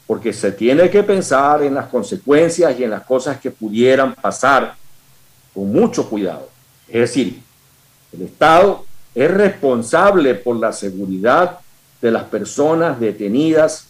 porque 0.06 0.32
se 0.32 0.52
tiene 0.52 0.90
que 0.90 1.02
pensar 1.02 1.62
en 1.62 1.74
las 1.74 1.86
consecuencias 1.86 2.78
y 2.78 2.84
en 2.84 2.90
las 2.90 3.02
cosas 3.04 3.40
que 3.40 3.50
pudieran 3.50 4.14
pasar 4.14 4.74
con 5.54 5.72
mucho 5.72 6.08
cuidado. 6.08 6.48
Es 6.88 7.00
decir, 7.00 7.40
el 8.12 8.22
Estado 8.22 8.84
es 9.14 9.30
responsable 9.30 10.34
por 10.34 10.56
la 10.56 10.72
seguridad 10.72 11.58
de 12.00 12.10
las 12.10 12.24
personas 12.24 12.98
detenidas 12.98 13.86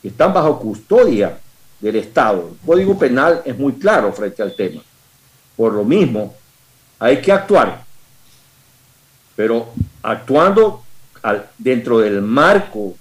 que 0.00 0.08
están 0.08 0.32
bajo 0.32 0.58
custodia 0.58 1.38
del 1.80 1.96
Estado. 1.96 2.50
El 2.50 2.66
Código 2.66 2.98
Penal 2.98 3.42
es 3.44 3.56
muy 3.58 3.74
claro 3.74 4.12
frente 4.12 4.42
al 4.42 4.54
tema. 4.56 4.80
Por 5.56 5.74
lo 5.74 5.84
mismo, 5.84 6.34
hay 6.98 7.20
que 7.20 7.30
actuar, 7.30 7.84
pero 9.36 9.68
actuando 10.02 10.82
dentro 11.58 11.98
del 11.98 12.22
marco 12.22 12.94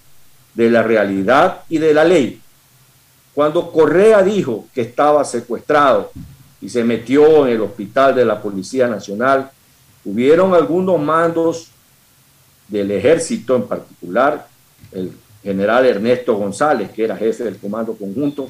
de 0.54 0.70
la 0.70 0.84
realidad 0.84 1.62
y 1.70 1.78
de 1.78 1.94
la 1.94 2.04
ley. 2.04 2.42
Cuando 3.34 3.72
Correa 3.72 4.22
dijo 4.22 4.68
que 4.74 4.82
estaba 4.82 5.24
secuestrado 5.24 6.12
y 6.60 6.70
se 6.70 6.84
metió 6.84 7.48
en 7.48 7.54
el 7.54 7.62
hospital 7.62 8.14
de 8.14 8.26
la 8.26 8.42
Policía 8.42 8.88
Nacional, 8.88 9.50
hubieron 10.04 10.54
algunos 10.54 11.00
mandos 11.00 11.70
del 12.68 12.92
ejército 12.92 13.56
en 13.56 13.68
particular, 13.68 14.48
el 14.92 15.12
general 15.44 15.86
Ernesto 15.86 16.36
González, 16.36 16.92
que 16.92 17.04
era 17.04 17.18
jefe 17.18 17.44
del 17.44 17.58
Comando 17.58 17.94
Conjunto, 17.96 18.50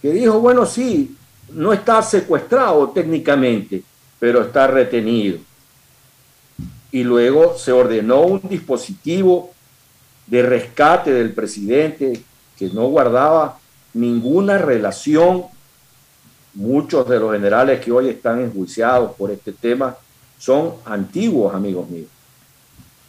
que 0.00 0.10
dijo, 0.12 0.40
bueno, 0.40 0.64
sí, 0.66 1.16
no 1.52 1.72
está 1.72 2.02
secuestrado 2.02 2.90
técnicamente, 2.90 3.82
pero 4.18 4.42
está 4.42 4.66
retenido. 4.66 5.38
Y 6.92 7.02
luego 7.02 7.56
se 7.56 7.72
ordenó 7.72 8.22
un 8.22 8.40
dispositivo 8.48 9.52
de 10.30 10.42
rescate 10.42 11.12
del 11.12 11.32
presidente 11.32 12.22
que 12.56 12.68
no 12.68 12.86
guardaba 12.88 13.58
ninguna 13.92 14.58
relación. 14.58 15.44
Muchos 16.54 17.08
de 17.08 17.18
los 17.18 17.32
generales 17.32 17.80
que 17.80 17.92
hoy 17.92 18.08
están 18.08 18.40
enjuiciados 18.40 19.14
por 19.16 19.30
este 19.30 19.52
tema 19.52 19.96
son 20.38 20.74
antiguos 20.84 21.54
amigos 21.54 21.88
míos. 21.90 22.08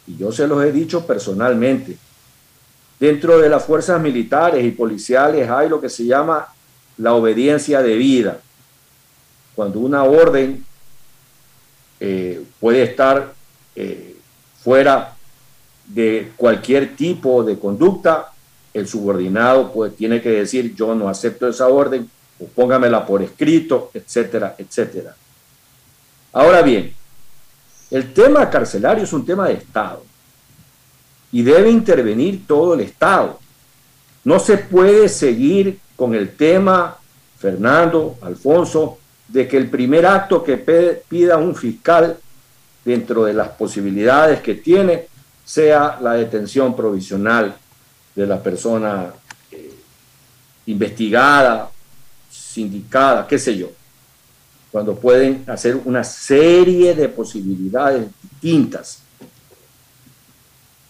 Y 0.06 0.16
yo 0.16 0.32
se 0.32 0.46
los 0.46 0.62
he 0.64 0.72
dicho 0.72 1.06
personalmente. 1.06 1.96
Dentro 2.98 3.38
de 3.38 3.48
las 3.48 3.64
fuerzas 3.64 4.00
militares 4.00 4.64
y 4.64 4.70
policiales 4.72 5.48
hay 5.48 5.68
lo 5.68 5.80
que 5.80 5.88
se 5.88 6.04
llama 6.04 6.46
la 6.98 7.14
obediencia 7.14 7.82
debida. 7.82 8.40
Cuando 9.54 9.80
una 9.80 10.04
orden 10.04 10.64
eh, 12.00 12.42
puede 12.60 12.82
estar 12.82 13.32
eh, 13.74 14.16
fuera 14.62 15.11
de 15.94 16.32
cualquier 16.36 16.96
tipo 16.96 17.44
de 17.44 17.58
conducta, 17.58 18.32
el 18.72 18.88
subordinado 18.88 19.72
pues 19.72 19.94
tiene 19.94 20.22
que 20.22 20.30
decir 20.30 20.74
yo 20.74 20.94
no 20.94 21.08
acepto 21.08 21.48
esa 21.48 21.68
orden 21.68 22.08
o 22.40 22.46
póngamela 22.46 23.04
por 23.04 23.22
escrito, 23.22 23.90
etcétera, 23.92 24.54
etcétera. 24.56 25.14
Ahora 26.32 26.62
bien, 26.62 26.94
el 27.90 28.14
tema 28.14 28.48
carcelario 28.48 29.04
es 29.04 29.12
un 29.12 29.26
tema 29.26 29.48
de 29.48 29.54
Estado 29.54 30.02
y 31.30 31.42
debe 31.42 31.70
intervenir 31.70 32.46
todo 32.46 32.72
el 32.74 32.80
Estado. 32.80 33.38
No 34.24 34.38
se 34.38 34.56
puede 34.56 35.08
seguir 35.10 35.78
con 35.94 36.14
el 36.14 36.34
tema, 36.34 36.96
Fernando, 37.38 38.16
Alfonso, 38.22 38.98
de 39.28 39.46
que 39.46 39.58
el 39.58 39.68
primer 39.68 40.06
acto 40.06 40.42
que 40.42 40.56
pida 40.56 41.36
un 41.36 41.54
fiscal 41.54 42.16
dentro 42.84 43.24
de 43.24 43.34
las 43.34 43.48
posibilidades 43.50 44.40
que 44.40 44.54
tiene 44.54 45.11
sea 45.44 45.98
la 46.00 46.14
detención 46.14 46.74
provisional 46.74 47.56
de 48.14 48.26
la 48.26 48.42
persona 48.42 49.12
eh, 49.50 49.74
investigada, 50.66 51.70
sindicada, 52.30 53.26
qué 53.26 53.38
sé 53.38 53.56
yo, 53.56 53.70
cuando 54.70 54.94
pueden 54.96 55.44
hacer 55.48 55.78
una 55.84 56.04
serie 56.04 56.94
de 56.94 57.08
posibilidades 57.08 58.08
distintas. 58.22 59.00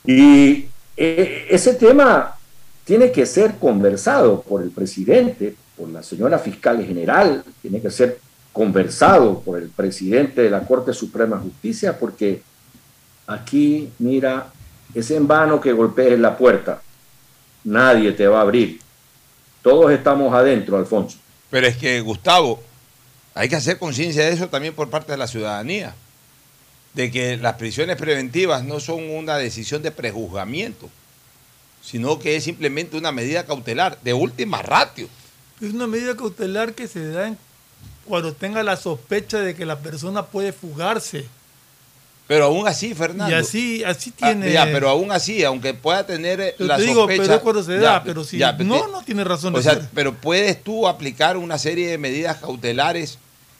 Y 0.04 0.66
eh, 0.96 1.46
ese 1.50 1.74
tema 1.74 2.36
tiene 2.84 3.12
que 3.12 3.26
ser 3.26 3.56
conversado 3.58 4.42
por 4.42 4.62
el 4.62 4.70
presidente, 4.70 5.54
por 5.76 5.88
la 5.88 6.02
señora 6.02 6.38
fiscal 6.38 6.84
general, 6.84 7.44
tiene 7.60 7.80
que 7.80 7.90
ser 7.90 8.18
conversado 8.52 9.40
por 9.40 9.58
el 9.58 9.68
presidente 9.70 10.42
de 10.42 10.50
la 10.50 10.66
Corte 10.66 10.92
Suprema 10.92 11.36
de 11.36 11.44
Justicia, 11.44 11.98
porque 11.98 12.42
aquí, 13.26 13.90
mira, 13.98 14.48
es 14.94 15.10
en 15.10 15.26
vano 15.26 15.60
que 15.60 15.72
golpees 15.72 16.18
la 16.18 16.36
puerta, 16.36 16.82
nadie 17.64 18.12
te 18.12 18.26
va 18.26 18.38
a 18.38 18.42
abrir. 18.42 18.80
Todos 19.62 19.92
estamos 19.92 20.32
adentro, 20.34 20.76
Alfonso. 20.76 21.18
Pero 21.50 21.66
es 21.66 21.76
que, 21.76 22.00
Gustavo, 22.00 22.62
hay 23.34 23.48
que 23.48 23.56
hacer 23.56 23.78
conciencia 23.78 24.24
de 24.24 24.32
eso 24.32 24.48
también 24.48 24.74
por 24.74 24.90
parte 24.90 25.12
de 25.12 25.18
la 25.18 25.26
ciudadanía, 25.26 25.94
de 26.94 27.10
que 27.10 27.36
las 27.36 27.54
prisiones 27.54 27.96
preventivas 27.96 28.64
no 28.64 28.80
son 28.80 29.08
una 29.10 29.36
decisión 29.36 29.82
de 29.82 29.90
prejuzgamiento, 29.92 30.90
sino 31.82 32.18
que 32.18 32.36
es 32.36 32.44
simplemente 32.44 32.96
una 32.96 33.12
medida 33.12 33.46
cautelar 33.46 33.98
de 34.02 34.12
última 34.12 34.62
ratio. 34.62 35.08
Es 35.60 35.72
una 35.72 35.86
medida 35.86 36.16
cautelar 36.16 36.74
que 36.74 36.88
se 36.88 37.08
da 37.08 37.28
en- 37.28 37.38
cuando 38.04 38.32
tenga 38.34 38.62
la 38.62 38.76
sospecha 38.76 39.38
de 39.38 39.54
que 39.54 39.64
la 39.64 39.78
persona 39.78 40.26
puede 40.26 40.52
fugarse. 40.52 41.26
Pero 42.32 42.46
aún 42.46 42.66
así, 42.66 42.94
Fernando. 42.94 43.30
Y 43.30 43.38
así, 43.38 43.84
así 43.84 44.10
Ah, 44.22 44.28
tiene. 44.28 44.50
ya, 44.52 44.64
pero 44.64 44.88
aún 44.88 45.12
así, 45.12 45.44
aunque 45.44 45.74
pueda 45.74 46.06
tener 46.06 46.54
Pero 46.56 46.66
la 46.66 46.76
te 46.78 46.82
digo, 46.84 46.94
sospecha. 47.02 47.22
pero 47.24 47.34
es 47.34 47.40
cuando 47.42 47.62
se 47.62 47.72
ya, 47.74 47.80
da, 47.80 48.02
pero 48.04 48.24
si 48.24 48.38
ya, 48.38 48.52
no, 48.52 48.88
no 48.88 49.02
tiene 49.02 49.22
razón 49.22 49.54
O 49.54 49.58
de 49.58 49.64
sea, 49.64 49.74
ser. 49.74 49.82
pero 49.94 50.14
puedes 50.14 50.62
tú 50.64 50.88
aplicar 50.88 51.36
una 51.36 51.58
serie 51.58 51.88
de 51.88 51.98
medidas 51.98 52.38
cautelares 52.38 53.18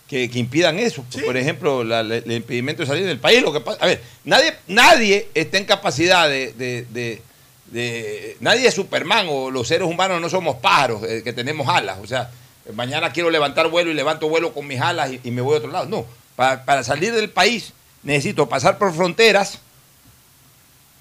que, 0.09 0.31
que 0.31 0.39
impidan 0.39 0.79
eso. 0.79 1.05
Por 1.27 1.37
ejemplo, 1.37 1.85
la- 1.85 2.03
la- 2.03 2.16
el 2.16 2.33
impedimento 2.33 2.81
de 2.83 2.87
salir 2.89 3.05
del 3.05 3.18
país. 3.18 3.43
Lo 3.43 3.53
que 3.53 3.61
pasa, 3.61 3.79
a 3.83 3.87
ver, 3.87 4.01
nadie, 4.25 4.55
nadie 4.68 5.29
está 5.35 5.59
en 5.59 5.66
capacidad 5.66 6.27
de, 6.27 6.55
de- 6.55 6.87
de- 6.91 7.23
de- 7.66 8.37
Nadie 8.41 8.68
es 8.68 8.75
Superman 8.75 9.27
o 9.29 9.51
los 9.51 9.68
seres 9.68 9.87
humanos 9.87 10.18
no 10.18 10.31
somos 10.31 10.57
pájaros 10.57 11.03
eh, 11.05 11.20
que 11.23 11.35
tenemos 11.35 11.68
alas. 11.68 11.99
O 12.03 12.07
sea, 12.07 12.31
mañana 12.75 13.12
quiero 13.12 13.29
levantar 13.29 13.68
vuelo 13.68 13.91
y 13.91 13.95
levanto 13.95 14.31
vuelo 14.31 14.55
con 14.55 14.66
mis 14.66 14.81
alas 14.81 15.11
y, 15.12 15.20
y 15.25 15.31
me 15.31 15.43
voy 15.43 15.57
a 15.57 15.59
otro 15.59 15.70
lado. 15.70 15.85
No, 15.87 16.07
para, 16.37 16.64
para 16.64 16.83
salir 16.85 17.12
del 17.12 17.29
país 17.29 17.75
necesito 18.03 18.49
pasar 18.49 18.79
por 18.79 18.95
fronteras 18.95 19.59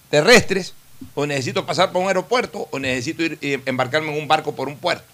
terrestres, 0.10 0.74
o 1.16 1.26
necesito 1.26 1.66
pasar 1.66 1.92
por 1.92 2.02
un 2.02 2.08
aeropuerto, 2.08 2.68
o 2.72 2.80
necesito 2.80 3.24
ir 3.24 3.38
y 3.42 3.54
embarcarme 3.68 4.12
en 4.14 4.22
un 4.22 4.28
barco 4.28 4.54
por 4.56 4.68
un 4.68 4.78
puerto. 4.78 5.06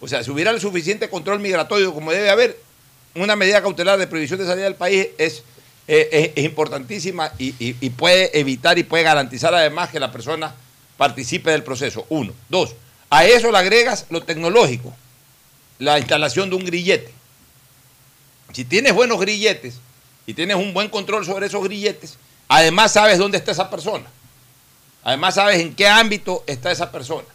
O 0.00 0.06
sea, 0.08 0.22
si 0.22 0.30
hubiera 0.30 0.50
el 0.50 0.60
suficiente 0.60 1.08
control 1.08 1.40
migratorio 1.40 1.92
como 1.94 2.12
debe 2.12 2.30
haber, 2.30 2.60
una 3.14 3.34
medida 3.34 3.62
cautelar 3.62 3.98
de 3.98 4.06
prohibición 4.06 4.38
de 4.38 4.46
salida 4.46 4.64
del 4.64 4.74
país 4.74 5.08
es, 5.16 5.42
eh, 5.88 6.32
importantísima 6.36 7.32
y- 7.38 7.54
y 7.58 7.90
puede 7.90 8.38
evitar 8.38 8.78
y 8.78 8.82
puede 8.82 9.04
garantizar 9.04 9.54
además 9.54 9.88
que 9.88 10.00
la 10.00 10.12
persona 10.12 10.54
participe 10.96 11.50
del 11.50 11.62
proceso. 11.62 12.04
Uno. 12.08 12.32
Dos. 12.48 12.74
A 13.08 13.24
eso 13.24 13.50
le 13.50 13.58
agregas 13.58 14.06
lo 14.10 14.22
tecnológico, 14.22 14.94
la 15.78 15.98
instalación 15.98 16.50
de 16.50 16.56
un 16.56 16.64
grillete. 16.64 17.12
Si 18.52 18.64
tienes 18.64 18.92
buenos 18.92 19.18
grilletes 19.20 19.80
y 20.26 20.34
tienes 20.34 20.56
un 20.56 20.74
buen 20.74 20.88
control 20.88 21.24
sobre 21.24 21.46
esos 21.46 21.62
grilletes, 21.62 22.16
además 22.48 22.92
sabes 22.92 23.18
dónde 23.18 23.38
está 23.38 23.52
esa 23.52 23.70
persona. 23.70 24.04
Además 25.04 25.36
sabes 25.36 25.60
en 25.60 25.74
qué 25.74 25.86
ámbito 25.86 26.42
está 26.46 26.70
esa 26.72 26.90
persona. 26.90 27.28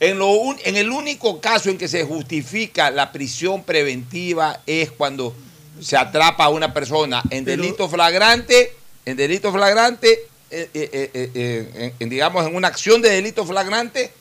En, 0.00 0.18
lo 0.18 0.28
un- 0.28 0.58
en 0.64 0.76
el 0.76 0.90
único 0.90 1.40
caso 1.40 1.70
en 1.70 1.78
que 1.78 1.88
se 1.88 2.04
justifica 2.04 2.90
la 2.90 3.12
prisión 3.12 3.62
preventiva 3.62 4.60
es 4.66 4.90
cuando 4.90 5.34
se 5.80 5.96
atrapa 5.96 6.44
a 6.44 6.48
una 6.48 6.74
persona 6.74 7.22
en 7.30 7.44
Pero- 7.44 7.62
delito 7.62 7.88
flagrante, 7.88 8.74
en 9.04 9.16
delito 9.16 9.52
flagrante, 9.52 10.18
eh, 10.50 10.68
eh, 10.74 11.10
eh, 11.14 11.70
en- 11.76 11.94
en, 11.98 12.08
digamos, 12.10 12.46
en 12.46 12.54
una 12.56 12.68
acción 12.68 13.00
de 13.00 13.10
delito 13.10 13.46
flagrante, 13.46 14.12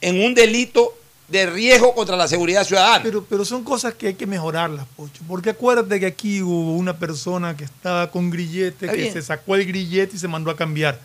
en 0.00 0.22
un 0.24 0.34
delito 0.34 0.94
de 1.30 1.46
riesgo 1.46 1.94
contra 1.94 2.16
la 2.16 2.26
seguridad 2.26 2.64
ciudadana. 2.66 3.02
Pero, 3.04 3.24
pero 3.28 3.44
son 3.44 3.62
cosas 3.62 3.94
que 3.94 4.08
hay 4.08 4.14
que 4.14 4.26
mejorarlas, 4.26 4.84
Pocho. 4.96 5.22
Porque 5.28 5.50
acuérdate 5.50 6.00
que 6.00 6.06
aquí 6.06 6.42
hubo 6.42 6.74
una 6.76 6.98
persona 6.98 7.56
que 7.56 7.64
estaba 7.64 8.10
con 8.10 8.30
grillete, 8.30 8.86
Está 8.86 8.92
que 8.96 9.02
bien. 9.02 9.12
se 9.12 9.22
sacó 9.22 9.54
el 9.54 9.64
grillete 9.66 10.16
y 10.16 10.18
se 10.18 10.26
mandó 10.28 10.50
a 10.50 10.56
cambiar. 10.56 10.98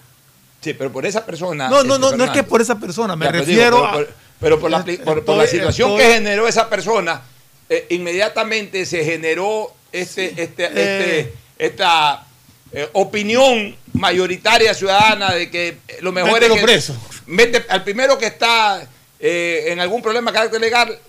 Sí, 0.61 0.73
pero 0.73 0.91
por 0.91 1.05
esa 1.05 1.23
persona. 1.25 1.69
No, 1.69 1.83
no, 1.83 1.95
este, 1.95 1.99
no, 2.11 2.17
no 2.17 2.23
es 2.25 2.31
que 2.31 2.43
por 2.43 2.59
esa 2.59 2.79
persona, 2.79 3.15
me 3.15 3.25
Ya, 3.25 3.31
refiero 3.33 3.85
a. 3.85 4.03
pero, 4.39 4.59
por, 4.59 4.71
la, 4.71 4.83
por 4.83 5.47
situación 5.47 5.91
estoy- 5.91 5.97
que 6.07 6.13
generó 6.15 6.47
esa 6.47 6.67
persona, 6.69 7.21
eh, 7.69 7.85
inmediatamente 7.91 8.85
se 8.87 9.05
generó 9.05 9.71
este, 9.91 10.29
este, 10.41 10.65
este- 10.65 11.19
Eh. 11.19 11.33
esta 11.59 12.25
eh, 12.71 12.89
opinión 12.93 13.75
mayoritaria 13.93 14.73
ciudadana 14.73 15.33
de 15.33 15.49
que 15.51 15.77
lo 16.01 16.11
mejor 16.11 16.33
Mételo 16.33 16.55
es 16.55 16.59
que 16.59 16.65
preso. 16.65 16.95
mete 17.27 17.63
al 17.69 17.83
primero 17.83 18.17
que 18.17 18.25
está 18.25 18.85
eh, 19.19 19.65
en 19.67 19.79
algún 19.79 20.01
problema 20.01 20.31
de 20.31 20.35
carácter 20.35 20.61
legal 20.61 20.99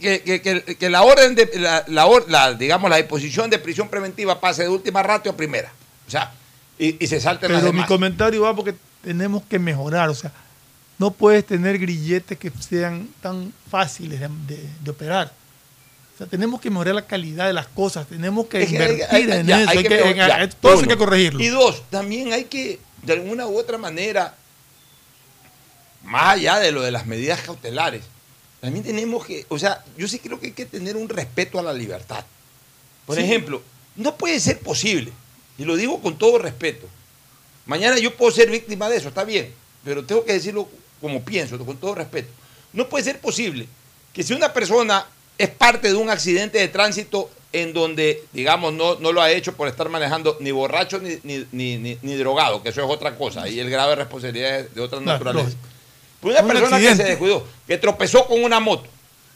que, 0.00 0.22
que- 0.22 0.40
que- 0.42 0.76
que 0.76 0.90
la 0.90 1.02
orden 1.02 1.34
de 1.34 1.50
la, 1.58 1.84
la 1.88 2.54
digamos 2.54 2.90
la 2.90 2.96
disposición 2.96 3.48
de 3.50 3.58
prisión 3.58 3.88
preventiva 3.88 4.40
pase 4.40 4.62
de 4.64 4.68
última 4.68 5.02
ratio 5.02 5.32
a 5.32 5.36
primera 5.36 5.72
o 6.06 6.10
sea 6.10 6.32
y, 6.78 7.02
y 7.02 7.06
se 7.06 7.20
salten 7.20 7.50
las 7.50 7.60
Pero 7.62 7.72
mi 7.72 7.76
demás 7.78 7.88
comentario 7.88 8.42
va 8.42 8.54
porque 8.54 8.74
tenemos 9.02 9.42
que 9.48 9.58
mejorar. 9.58 10.10
O 10.10 10.14
sea, 10.14 10.30
no 10.98 11.10
puedes 11.10 11.46
tener 11.46 11.78
grilletes 11.78 12.36
que 12.38 12.50
sean 12.60 13.08
tan 13.22 13.52
fáciles 13.70 14.20
de, 14.20 14.28
de- 14.46 14.68
de 14.82 14.90
operar. 14.90 15.32
O 16.14 16.18
sea, 16.18 16.26
tenemos 16.26 16.60
que 16.60 16.68
mejorar 16.68 16.94
la 16.96 17.06
calidad 17.06 17.46
de 17.46 17.54
las 17.54 17.66
cosas. 17.68 18.06
Tenemos 18.06 18.46
que 18.48 18.62
Es 18.62 18.68
que 18.70 18.76
hay- 18.78 18.90
invertir 18.92 19.06
hay- 19.32 19.40
en 19.40 19.46
ya, 19.46 19.60
eso. 19.62 19.70
hay 19.70 19.82
que 19.84 20.00
en- 20.10 20.16
ya, 20.16 20.48
todo 20.50 20.72
eso 20.74 20.82
hay 20.82 20.88
que 20.88 20.96
corregirlo. 20.98 21.42
Y 21.42 21.48
dos, 21.48 21.82
también 21.88 22.32
hay 22.34 22.44
que, 22.44 22.78
de 23.04 23.12
alguna 23.14 23.46
u 23.46 23.56
otra 23.58 23.78
manera, 23.78 24.34
más 26.06 26.34
allá 26.34 26.58
de 26.58 26.72
lo 26.72 26.82
de 26.82 26.90
las 26.90 27.06
medidas 27.06 27.40
cautelares, 27.42 28.02
también 28.60 28.84
tenemos 28.84 29.26
que, 29.26 29.44
o 29.48 29.58
sea, 29.58 29.84
yo 29.96 30.08
sí 30.08 30.18
creo 30.18 30.40
que 30.40 30.46
hay 30.46 30.52
que 30.52 30.66
tener 30.66 30.96
un 30.96 31.08
respeto 31.08 31.58
a 31.58 31.62
la 31.62 31.72
libertad. 31.72 32.24
Por 33.04 33.16
Sí. 33.16 33.22
ejemplo, 33.22 33.62
no 33.96 34.16
puede 34.16 34.40
ser 34.40 34.58
posible, 34.60 35.12
y 35.58 35.64
lo 35.64 35.76
digo 35.76 36.00
con 36.00 36.16
todo 36.18 36.38
respeto, 36.38 36.86
mañana 37.66 37.98
yo 37.98 38.14
puedo 38.16 38.32
ser 38.32 38.50
víctima 38.50 38.88
de 38.88 38.96
eso, 38.96 39.08
está 39.08 39.24
bien, 39.24 39.52
pero 39.84 40.04
tengo 40.04 40.24
que 40.24 40.32
decirlo 40.32 40.68
como 41.00 41.22
pienso, 41.22 41.58
con 41.64 41.76
todo 41.76 41.94
respeto. 41.94 42.28
No 42.72 42.88
puede 42.88 43.04
ser 43.04 43.20
posible 43.20 43.66
que 44.12 44.22
si 44.22 44.32
una 44.32 44.52
persona 44.52 45.06
es 45.38 45.48
parte 45.50 45.88
de 45.88 45.94
un 45.94 46.08
accidente 46.10 46.58
de 46.58 46.68
tránsito 46.68 47.30
en 47.52 47.72
donde, 47.72 48.24
digamos, 48.32 48.72
no, 48.72 48.96
no 48.96 49.12
lo 49.12 49.22
ha 49.22 49.30
hecho 49.30 49.54
por 49.54 49.68
estar 49.68 49.88
manejando 49.88 50.36
ni 50.40 50.50
borracho 50.50 50.98
ni, 50.98 51.18
ni, 51.22 51.46
ni- 51.78 51.98
ni- 52.02 52.14
drogado, 52.16 52.62
que 52.62 52.70
eso 52.70 52.82
es 52.82 52.90
otra 52.90 53.16
cosa, 53.16 53.48
y 53.48 53.60
el 53.60 53.70
grado 53.70 53.90
de 53.90 53.96
responsabilidad 53.96 54.60
es 54.60 54.74
de 54.74 54.80
otra 54.80 55.00
naturaleza. 55.00 55.56
Una 56.30 56.40
Un 56.42 56.48
persona 56.48 56.78
que 56.78 56.96
se 56.96 57.04
descuidó, 57.04 57.46
que 57.66 57.78
tropezó 57.78 58.26
con 58.26 58.42
una 58.42 58.58
moto, 58.60 58.88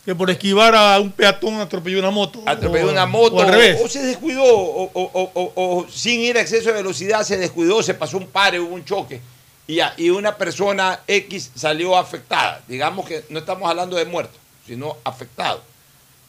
Que 0.04 0.14
por 0.14 0.30
esquivar 0.30 0.74
a 0.74 0.98
un 0.98 1.12
peatón 1.12 1.60
atropelló 1.60 1.98
una 1.98 2.10
moto. 2.10 2.42
atropelló 2.46 2.86
O- 2.88 2.90
una 2.90 3.06
moto, 3.06 3.36
O 3.36 3.40
al 3.42 3.48
revés. 3.48 3.80
o 3.84 3.88
se 3.88 4.02
descuidó, 4.02 4.42
o, 4.44 4.90
o- 4.94 5.86
sin 5.90 6.20
ir 6.20 6.36
a 6.36 6.40
exceso 6.40 6.70
de 6.70 6.76
velocidad 6.76 7.22
se 7.22 7.36
descuidó, 7.36 7.82
se 7.82 7.94
pasó 7.94 8.16
un 8.16 8.26
pare, 8.26 8.58
hubo 8.58 8.74
un 8.74 8.84
choque, 8.84 9.20
y, 9.66 9.78
y 9.98 10.10
una 10.10 10.36
persona 10.36 11.00
X 11.06 11.50
salió 11.54 11.96
afectada. 11.96 12.62
Digamos 12.66 13.06
que 13.06 13.24
no 13.28 13.38
estamos 13.40 13.68
hablando 13.70 13.96
de 13.96 14.04
muerto, 14.06 14.36
sino 14.66 14.96
afectado. 15.04 15.62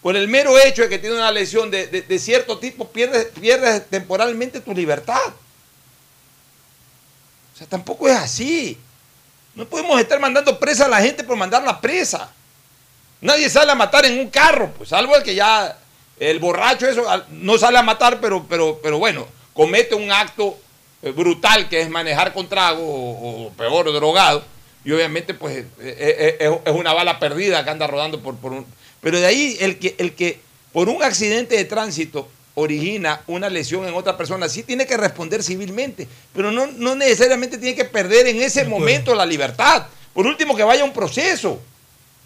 Por 0.01 0.15
el 0.15 0.27
mero 0.27 0.57
hecho 0.59 0.81
de 0.83 0.89
que 0.89 0.99
tiene 0.99 1.15
una 1.15 1.31
lesión 1.31 1.71
de, 1.71 1.87
de- 1.87 2.01
de 2.01 2.19
cierto 2.19 2.57
tipo, 2.59 2.87
pierdes, 2.89 3.27
pierdes 3.39 3.87
temporalmente 3.87 4.59
tu 4.59 4.73
libertad. 4.73 5.17
O 7.53 7.57
sea, 7.57 7.67
tampoco 7.67 8.07
es 8.07 8.15
así. 8.17 8.77
No 9.55 9.65
podemos 9.65 9.99
estar 9.99 10.19
mandando 10.19 10.59
presa 10.59 10.85
a 10.85 10.89
la 10.89 11.01
gente 11.01 11.23
por 11.23 11.35
mandarla 11.35 11.81
presa. 11.81 12.31
Nadie 13.19 13.49
sale 13.49 13.71
a 13.71 13.75
matar 13.75 14.05
en 14.05 14.19
un 14.19 14.29
carro, 14.29 14.71
pues 14.77 14.89
salvo 14.89 15.15
el 15.15 15.23
que 15.23 15.35
ya, 15.35 15.77
el 16.19 16.39
borracho 16.39 16.87
eso, 16.87 17.05
no 17.29 17.57
sale 17.57 17.77
a 17.77 17.83
matar, 17.83 18.19
pero, 18.19 18.45
pero, 18.49 18.79
pero 18.81 18.97
bueno, 18.97 19.27
comete 19.53 19.93
un 19.93 20.11
acto 20.11 20.57
eh, 21.03 21.11
brutal 21.11 21.69
que 21.69 21.81
es 21.81 21.89
manejar 21.89 22.33
con 22.33 22.47
trago 22.49 22.81
o, 22.83 23.51
peor, 23.57 23.91
drogado. 23.93 24.43
Y 24.83 24.91
obviamente 24.91 25.35
pues 25.35 25.57
eh, 25.57 25.65
eh, 25.79 26.37
eh, 26.39 26.59
es 26.65 26.73
una 26.73 26.93
bala 26.93 27.19
perdida 27.19 27.63
que 27.63 27.69
anda 27.69 27.85
rodando 27.85 28.21
por, 28.21 28.35
por 28.37 28.51
un... 28.51 28.65
Pero 29.01 29.19
de 29.19 29.27
ahí 29.27 29.57
el 29.59 29.77
que, 29.77 29.95
el 29.99 30.15
que 30.15 30.39
por 30.71 30.89
un 30.89 31.03
accidente 31.03 31.55
de 31.55 31.65
tránsito 31.65 32.27
origina 32.55 33.21
una 33.27 33.49
lesión 33.49 33.87
en 33.87 33.93
otra 33.93 34.17
persona, 34.17 34.49
sí 34.49 34.63
tiene 34.63 34.85
que 34.85 34.97
responder 34.97 35.41
civilmente, 35.43 36.07
pero 36.33 36.51
no, 36.51 36.67
no 36.67 36.95
necesariamente 36.95 37.57
tiene 37.57 37.75
que 37.75 37.85
perder 37.85 38.27
en 38.27 38.41
ese 38.41 38.65
momento 38.65 39.15
la 39.15 39.25
libertad. 39.25 39.85
Por 40.13 40.25
último, 40.27 40.55
que 40.55 40.63
vaya 40.63 40.81
a 40.81 40.85
un 40.85 40.93
proceso. 40.93 41.59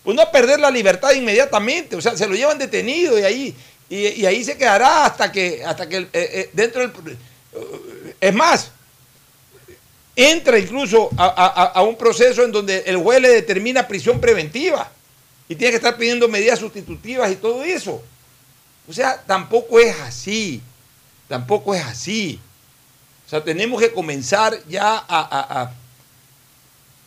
Pues 0.03 0.15
no 0.15 0.21
a 0.23 0.32
perder 0.32 0.59
la 0.59 0.69
libertad 0.71 1.11
inmediatamente, 1.13 1.95
o 1.95 2.01
sea, 2.01 2.15
se 2.17 2.28
lo 2.28 2.36
llevan 2.36 2.57
detenido 2.59 3.17
y 3.19 3.23
ahí, 3.23 3.55
y, 3.89 4.07
y 4.21 4.26
ahí 4.26 4.43
se 4.43 4.55
quedará 4.57 5.05
hasta 5.05 5.32
que, 5.32 5.63
hasta 5.65 5.88
que 5.89 5.97
eh, 5.97 6.07
eh, 6.13 6.49
dentro 6.53 6.82
del... 6.82 6.91
eh, 7.11 8.15
Es 8.21 8.34
más, 8.34 8.71
entra 10.15 10.57
incluso 10.57 11.09
a, 11.17 11.26
a- 11.26 11.63
a 11.80 11.82
un 11.84 11.95
proceso 11.97 12.43
en 12.43 12.51
donde 12.51 12.84
el 12.86 12.97
juez 12.97 13.21
le 13.21 13.30
determina 13.30 13.88
prisión 13.88 14.19
preventiva. 14.21 14.91
y 15.47 15.55
tiene 15.55 15.71
que 15.71 15.78
estar 15.78 15.95
pidiendo 15.97 16.28
medidas 16.28 16.57
sustitutivas 16.59 17.32
y 17.32 17.36
todo 17.36 17.63
eso. 17.63 18.01
O 18.88 18.93
sea, 18.93 19.21
tampoco 19.25 19.79
es 19.79 19.99
así. 20.01 20.61
Tampoco 21.27 21.73
es 21.73 21.83
así. 21.83 22.39
O 23.25 23.29
sea, 23.29 23.43
tenemos 23.43 23.81
que 23.81 23.91
comenzar 23.91 24.55
ya 24.67 25.03
a, 25.07 25.71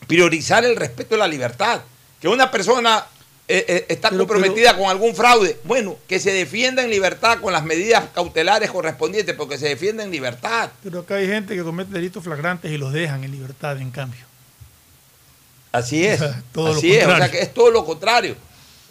priorizar 0.07 0.65
el 0.65 0.77
respeto 0.77 1.15
a 1.15 1.19
la 1.19 1.29
libertad. 1.29 1.81
Que 2.21 2.27
una 2.27 2.51
persona 2.51 3.07
eh, 3.47 3.65
eh, 3.69 3.87
está 3.89 4.11
comprometida 4.11 4.77
con 4.77 4.89
algún 4.89 5.15
fraude, 5.15 5.59
bueno, 5.65 5.97
que 6.09 6.19
se 6.19 6.33
defienda 6.33 6.83
en 6.83 6.91
libertad 6.91 7.39
con 7.41 7.53
las 7.53 7.65
medidas 7.65 8.05
cautelares 8.13 8.71
correspondientes, 8.71 9.37
porque 9.37 9.59
se 9.59 9.69
defienda 9.69 10.03
en 10.03 10.11
libertad. 10.11 10.71
Pero 10.83 11.01
acá 11.01 11.17
hay 11.17 11.29
gente 11.29 11.55
que 11.55 11.63
comete 11.63 11.93
delitos 11.93 12.25
flagrantes 12.25 12.73
y 12.73 12.79
los 12.79 12.93
dejan 12.93 13.23
en 13.23 13.31
libertad, 13.31 13.79
en 13.79 13.91
cambio. 13.91 14.21
Así 15.71 16.05
es. 16.05 16.21
así 16.57 16.97
es, 16.97 17.07
o 17.07 17.17
sea 17.17 17.31
que 17.31 17.41
es 17.41 17.55
todo 17.55 17.71
lo 17.71 17.85
contrario. 17.85 18.37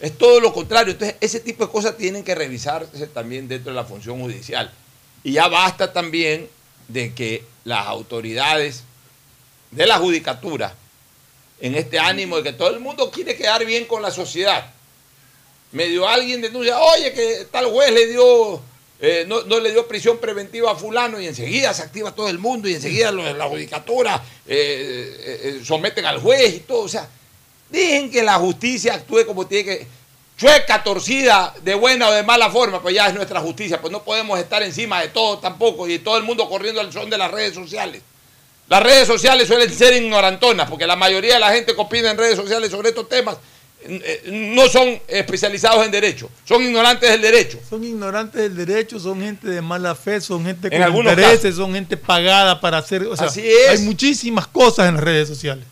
Es 0.00 0.16
todo 0.16 0.40
lo 0.40 0.52
contrario. 0.52 0.92
Entonces, 0.92 1.16
ese 1.20 1.40
tipo 1.40 1.66
de 1.66 1.72
cosas 1.72 1.96
tienen 1.96 2.22
que 2.22 2.34
revisarse 2.34 3.06
también 3.08 3.48
dentro 3.48 3.72
de 3.72 3.76
la 3.76 3.84
función 3.84 4.20
judicial. 4.20 4.72
Y 5.24 5.32
ya 5.32 5.48
basta 5.48 5.92
también 5.92 6.48
de 6.86 7.12
que 7.14 7.44
las 7.64 7.86
autoridades 7.86 8.84
de 9.70 9.86
la 9.86 9.98
judicatura, 9.98 10.74
en 11.60 11.74
este 11.74 11.98
ánimo 11.98 12.36
de 12.36 12.44
que 12.44 12.52
todo 12.52 12.70
el 12.70 12.80
mundo 12.80 13.10
quiere 13.10 13.36
quedar 13.36 13.64
bien 13.64 13.84
con 13.86 14.00
la 14.00 14.10
sociedad, 14.10 14.72
medio 15.72 16.08
alguien 16.08 16.40
denuncia, 16.40 16.78
oye, 16.78 17.12
que 17.12 17.46
tal 17.50 17.66
juez 17.66 17.92
le 17.92 18.06
dio, 18.06 18.62
eh, 19.00 19.24
no, 19.26 19.42
le 19.42 19.72
dio 19.72 19.86
prisión 19.86 20.18
preventiva 20.18 20.70
a 20.70 20.76
fulano 20.76 21.20
y 21.20 21.26
enseguida 21.26 21.74
se 21.74 21.82
activa 21.82 22.14
todo 22.14 22.28
el 22.28 22.38
mundo 22.38 22.68
y 22.68 22.74
enseguida 22.74 23.12
la 23.12 23.46
judicatura 23.46 24.24
eh, 24.46 25.40
eh, 25.42 25.60
someten 25.64 26.06
al 26.06 26.20
juez 26.20 26.54
y 26.54 26.60
todo. 26.60 26.82
O 26.82 26.88
sea, 26.88 27.08
dejen 27.70 28.10
que 28.10 28.22
la 28.22 28.34
justicia 28.34 28.94
actúe 28.94 29.26
como 29.26 29.46
tiene 29.46 29.64
que 29.64 29.86
chueca, 30.38 30.82
torcida, 30.84 31.52
de 31.62 31.74
buena 31.74 32.08
o 32.08 32.12
de 32.12 32.22
mala 32.22 32.48
forma, 32.48 32.80
pues 32.80 32.94
ya 32.94 33.08
es 33.08 33.14
nuestra 33.14 33.40
justicia, 33.40 33.80
pues 33.80 33.92
no 33.92 34.04
podemos 34.04 34.38
estar 34.38 34.62
encima 34.62 35.00
de 35.00 35.08
todo 35.08 35.38
tampoco 35.38 35.88
y 35.88 35.98
todo 35.98 36.16
el 36.16 36.22
mundo 36.22 36.48
corriendo 36.48 36.80
al 36.80 36.92
son 36.92 37.10
de 37.10 37.18
las 37.18 37.30
redes 37.30 37.54
sociales. 37.54 38.02
Las 38.68 38.82
redes 38.82 39.08
sociales 39.08 39.48
suelen 39.48 39.72
ser 39.72 39.94
ignorantonas, 39.94 40.68
porque 40.68 40.86
la 40.86 40.94
mayoría 40.94 41.34
de 41.34 41.40
la 41.40 41.50
gente 41.52 41.74
que 41.74 41.80
opina 41.80 42.10
en 42.10 42.18
redes 42.18 42.36
sociales 42.36 42.70
sobre 42.70 42.90
estos 42.90 43.08
temas 43.08 43.36
eh, 43.80 44.22
no 44.54 44.68
son 44.68 45.00
especializados 45.08 45.84
en 45.84 45.90
derecho, 45.90 46.30
son 46.44 46.62
ignorantes 46.62 47.10
del 47.10 47.20
derecho. 47.20 47.58
Son 47.68 47.82
ignorantes 47.82 48.42
del 48.42 48.54
derecho, 48.54 49.00
son 49.00 49.20
gente 49.20 49.48
de 49.48 49.60
mala 49.60 49.94
fe, 49.94 50.20
son 50.20 50.44
gente 50.44 50.70
con 50.70 50.96
intereses, 50.96 51.56
son 51.56 51.72
gente 51.72 51.96
pagada 51.96 52.60
para 52.60 52.78
hacer... 52.78 53.02
O 53.04 53.16
sea, 53.16 53.26
Así 53.26 53.48
es. 53.48 53.70
Hay 53.70 53.78
muchísimas 53.78 54.46
cosas 54.46 54.88
en 54.88 54.94
las 54.94 55.04
redes 55.04 55.26
sociales. 55.26 55.64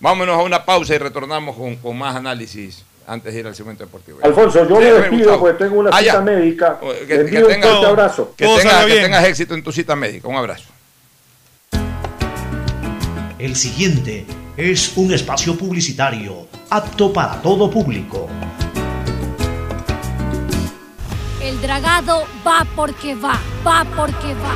Vámonos 0.00 0.38
a 0.38 0.42
una 0.42 0.64
pausa 0.64 0.94
y 0.94 0.98
retornamos 0.98 1.56
con, 1.56 1.76
con 1.76 1.98
más 1.98 2.14
análisis 2.14 2.84
antes 3.06 3.32
de 3.32 3.40
ir 3.40 3.46
al 3.46 3.54
segmento 3.56 3.84
deportivo. 3.84 4.18
Alfonso, 4.22 4.68
yo 4.68 4.78
me 4.78 4.84
despido 4.84 5.40
porque 5.40 5.64
tengo 5.64 5.80
una 5.80 5.90
ah, 5.90 5.98
cita 5.98 6.20
médica. 6.20 6.78
Que, 6.80 7.24
que, 7.24 7.42
un 7.42 7.84
abrazo. 7.84 8.34
Que, 8.36 8.46
que 8.46 9.00
tengas 9.00 9.24
éxito 9.24 9.54
en 9.54 9.64
tu 9.64 9.72
cita 9.72 9.96
médica. 9.96 10.28
Un 10.28 10.36
abrazo. 10.36 10.66
El 13.38 13.56
siguiente 13.56 14.26
es 14.56 14.96
un 14.96 15.12
espacio 15.12 15.56
publicitario 15.56 16.46
apto 16.70 17.12
para 17.12 17.40
todo 17.40 17.70
público. 17.70 18.28
El 21.42 21.60
dragado 21.60 22.26
va 22.46 22.66
porque 22.76 23.14
va, 23.14 23.40
va 23.66 23.84
porque 23.96 24.34
va. 24.34 24.54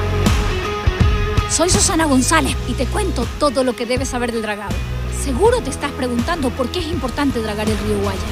Soy 1.48 1.70
Susana 1.70 2.04
González 2.04 2.56
y 2.68 2.74
te 2.74 2.86
cuento 2.86 3.26
todo 3.38 3.64
lo 3.64 3.74
que 3.74 3.86
debes 3.86 4.08
saber 4.08 4.32
del 4.32 4.42
dragado. 4.42 4.74
Seguro 5.22 5.60
te 5.60 5.70
estás 5.70 5.92
preguntando 5.92 6.50
por 6.50 6.68
qué 6.70 6.80
es 6.80 6.86
importante 6.86 7.40
dragar 7.40 7.68
el 7.70 7.78
río 7.78 7.96
Guayas. 8.02 8.22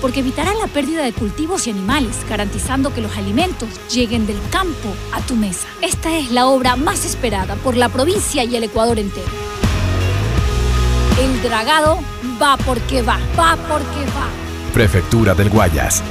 Porque 0.00 0.18
evitará 0.18 0.52
la 0.54 0.66
pérdida 0.66 1.04
de 1.04 1.12
cultivos 1.12 1.68
y 1.68 1.70
animales, 1.70 2.26
garantizando 2.28 2.92
que 2.92 3.00
los 3.00 3.16
alimentos 3.16 3.68
lleguen 3.88 4.26
del 4.26 4.38
campo 4.50 4.88
a 5.12 5.20
tu 5.20 5.36
mesa. 5.36 5.68
Esta 5.80 6.18
es 6.18 6.32
la 6.32 6.48
obra 6.48 6.74
más 6.74 7.04
esperada 7.04 7.54
por 7.54 7.76
la 7.76 7.88
provincia 7.88 8.42
y 8.42 8.56
el 8.56 8.64
Ecuador 8.64 8.98
entero. 8.98 9.28
El 11.20 11.40
dragado 11.40 12.00
va 12.42 12.56
porque 12.56 13.02
va, 13.02 13.20
va 13.38 13.56
porque 13.68 14.04
va. 14.06 14.26
Prefectura 14.74 15.34
del 15.36 15.50
Guayas. 15.50 16.02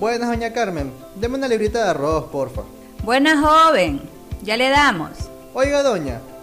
Buenas, 0.00 0.30
doña 0.30 0.52
Carmen. 0.52 0.92
Deme 1.14 1.36
una 1.36 1.46
librita 1.46 1.84
de 1.84 1.90
arroz, 1.90 2.24
porfa. 2.24 2.62
Buenas, 3.04 3.38
joven. 3.38 4.00
Ya 4.42 4.56
le 4.56 4.68
damos. 4.68 5.10
Oiga, 5.54 5.84
doña, 5.84 6.20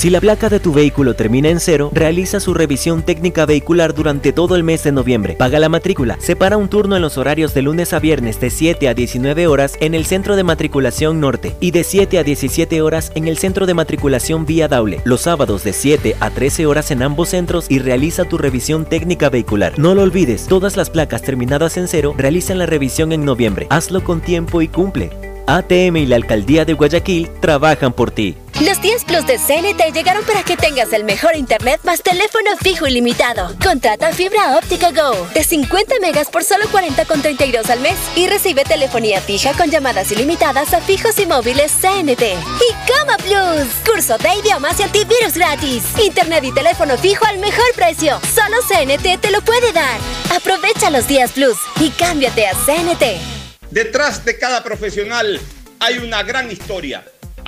Si 0.00 0.08
la 0.08 0.22
placa 0.22 0.48
de 0.48 0.60
tu 0.60 0.72
vehículo 0.72 1.12
termina 1.12 1.50
en 1.50 1.60
cero, 1.60 1.90
realiza 1.92 2.40
su 2.40 2.54
revisión 2.54 3.02
técnica 3.02 3.44
vehicular 3.44 3.92
durante 3.92 4.32
todo 4.32 4.56
el 4.56 4.64
mes 4.64 4.82
de 4.82 4.92
noviembre. 4.92 5.34
Paga 5.34 5.58
la 5.58 5.68
matrícula. 5.68 6.16
Separa 6.20 6.56
un 6.56 6.70
turno 6.70 6.96
en 6.96 7.02
los 7.02 7.18
horarios 7.18 7.52
de 7.52 7.60
lunes 7.60 7.92
a 7.92 7.98
viernes 7.98 8.40
de 8.40 8.48
7 8.48 8.88
a 8.88 8.94
19 8.94 9.46
horas 9.46 9.76
en 9.78 9.94
el 9.94 10.06
Centro 10.06 10.36
de 10.36 10.42
Matriculación 10.42 11.20
Norte 11.20 11.54
y 11.60 11.72
de 11.72 11.84
7 11.84 12.18
a 12.18 12.24
17 12.24 12.80
horas 12.80 13.12
en 13.14 13.28
el 13.28 13.36
Centro 13.36 13.66
de 13.66 13.74
Matriculación 13.74 14.46
Vía 14.46 14.68
Daule. 14.68 15.02
Los 15.04 15.20
sábados 15.20 15.64
de 15.64 15.74
7 15.74 16.16
a 16.18 16.30
13 16.30 16.64
horas 16.64 16.90
en 16.90 17.02
ambos 17.02 17.28
centros 17.28 17.66
y 17.68 17.78
realiza 17.78 18.24
tu 18.24 18.38
revisión 18.38 18.86
técnica 18.86 19.28
vehicular. 19.28 19.78
No 19.78 19.94
lo 19.94 20.00
olvides, 20.00 20.46
todas 20.46 20.78
las 20.78 20.88
placas 20.88 21.20
terminadas 21.20 21.76
en 21.76 21.88
cero 21.88 22.14
realizan 22.16 22.56
la 22.56 22.64
revisión 22.64 23.12
en 23.12 23.26
noviembre. 23.26 23.66
Hazlo 23.68 24.02
con 24.02 24.22
tiempo 24.22 24.62
y 24.62 24.68
cumple. 24.68 25.10
ATM 25.46 25.96
y 25.96 26.06
la 26.06 26.16
Alcaldía 26.16 26.64
de 26.64 26.74
Guayaquil 26.74 27.28
trabajan 27.40 27.92
por 27.92 28.12
ti. 28.12 28.36
Los 28.60 28.82
10 28.82 29.04
Plus 29.06 29.26
de 29.26 29.38
CNT 29.38 29.94
llegaron 29.94 30.22
para 30.24 30.42
que 30.42 30.54
tengas 30.54 30.92
el 30.92 31.04
mejor 31.04 31.34
internet 31.34 31.80
más 31.82 32.02
teléfono 32.02 32.50
fijo 32.62 32.86
ilimitado. 32.86 33.54
Contrata 33.64 34.12
fibra 34.12 34.58
óptica 34.58 34.90
Go 34.90 35.26
de 35.32 35.42
50 35.42 35.94
megas 36.02 36.28
por 36.28 36.44
solo 36.44 36.66
40,32 36.66 37.70
al 37.70 37.80
mes 37.80 37.96
y 38.16 38.28
recibe 38.28 38.64
telefonía 38.64 39.22
fija 39.22 39.54
con 39.54 39.70
llamadas 39.70 40.12
ilimitadas 40.12 40.74
a 40.74 40.82
fijos 40.82 41.18
y 41.18 41.24
móviles 41.24 41.72
CNT. 41.80 42.20
Y 42.20 42.90
Cama 42.92 43.16
Plus, 43.16 43.66
curso 43.82 44.18
de 44.18 44.28
idiomas 44.40 44.78
y 44.78 44.82
antivirus 44.82 45.34
gratis. 45.34 45.82
Internet 46.04 46.44
y 46.44 46.52
teléfono 46.52 46.98
fijo 46.98 47.24
al 47.24 47.38
mejor 47.38 47.72
precio. 47.74 48.20
Solo 48.34 48.58
CNT 48.68 49.22
te 49.22 49.30
lo 49.30 49.40
puede 49.40 49.72
dar. 49.72 49.98
Aprovecha 50.36 50.90
los 50.90 51.08
10 51.08 51.32
Plus 51.32 51.56
y 51.80 51.88
cámbiate 51.90 52.46
a 52.46 52.52
CNT. 52.52 53.22
Detrás 53.70 54.22
de 54.26 54.38
cada 54.38 54.62
profesional 54.62 55.40
hay 55.78 55.96
una 55.96 56.22
gran 56.22 56.50
historia. 56.50 57.02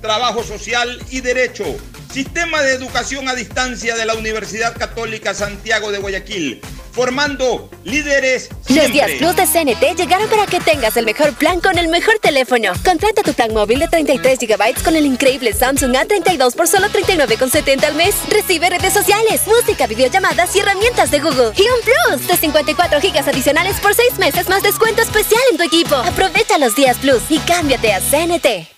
trabajo 0.00 0.42
social 0.42 1.00
y 1.10 1.20
derecho. 1.20 1.64
Sistema 2.12 2.62
de 2.62 2.72
Educación 2.72 3.28
a 3.28 3.34
Distancia 3.34 3.96
de 3.96 4.06
la 4.06 4.14
Universidad 4.14 4.76
Católica 4.76 5.34
Santiago 5.34 5.92
de 5.92 5.98
Guayaquil 5.98 6.60
formando 6.98 7.70
líderes. 7.84 8.48
Los 8.68 8.90
días 8.90 9.12
Plus 9.18 9.36
de 9.36 9.46
CNT 9.46 9.96
llegaron 9.96 10.28
para 10.28 10.46
que 10.46 10.58
tengas 10.58 10.96
el 10.96 11.04
mejor 11.04 11.32
plan 11.34 11.60
con 11.60 11.78
el 11.78 11.86
mejor 11.86 12.18
teléfono. 12.18 12.72
Contrata 12.84 13.22
tu 13.22 13.32
plan 13.34 13.54
móvil 13.54 13.78
de 13.78 13.86
33 13.86 14.36
GB 14.36 14.82
con 14.82 14.96
el 14.96 15.06
increíble 15.06 15.52
Samsung 15.52 15.94
A32 15.94 16.56
por 16.56 16.66
solo 16.66 16.88
39,70 16.88 17.84
al 17.84 17.94
mes. 17.94 18.16
Recibe 18.28 18.68
redes 18.68 18.92
sociales, 18.92 19.42
música, 19.46 19.86
videollamadas 19.86 20.56
y 20.56 20.58
herramientas 20.58 21.12
de 21.12 21.20
Google. 21.20 21.52
Y 21.56 21.62
un 21.62 21.80
Plus 21.84 22.26
de 22.26 22.36
54 22.36 23.00
GB 23.00 23.28
adicionales 23.28 23.76
por 23.78 23.94
6 23.94 24.18
meses 24.18 24.48
más 24.48 24.64
descuento 24.64 25.00
especial 25.00 25.40
en 25.52 25.56
tu 25.56 25.62
equipo. 25.62 25.94
Aprovecha 25.94 26.58
los 26.58 26.74
días 26.74 26.96
Plus 26.98 27.22
y 27.28 27.38
cámbiate 27.38 27.92
a 27.92 28.00
CNT. 28.00 28.77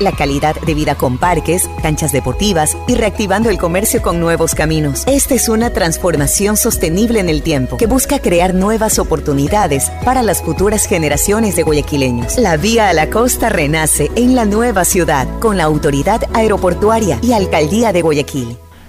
La 0.00 0.12
calidad 0.12 0.54
de 0.60 0.74
vida 0.74 0.94
con 0.94 1.18
parques, 1.18 1.68
canchas 1.82 2.12
deportivas 2.12 2.76
y 2.86 2.94
reactivando 2.94 3.50
el 3.50 3.58
comercio 3.58 4.02
con 4.02 4.20
nuevos 4.20 4.54
caminos. 4.54 5.04
Esta 5.06 5.34
es 5.34 5.48
una 5.48 5.70
transformación 5.70 6.56
sostenible 6.56 7.20
en 7.20 7.28
el 7.28 7.42
tiempo 7.42 7.76
que 7.76 7.86
busca 7.86 8.18
crear 8.18 8.54
nuevas 8.54 8.98
oportunidades 8.98 9.90
para 10.04 10.22
las 10.22 10.42
futuras 10.42 10.86
generaciones 10.86 11.56
de 11.56 11.62
guayaquileños. 11.62 12.38
La 12.38 12.56
vía 12.56 12.88
a 12.88 12.92
la 12.92 13.10
costa 13.10 13.48
renace 13.48 14.10
en 14.16 14.34
la 14.34 14.44
nueva 14.44 14.84
ciudad 14.84 15.28
con 15.40 15.56
la 15.56 15.64
autoridad 15.64 16.22
aeroportuaria 16.34 17.18
y 17.22 17.32
alcaldía 17.32 17.92
de 17.92 18.02
Guayaquil. 18.02 18.58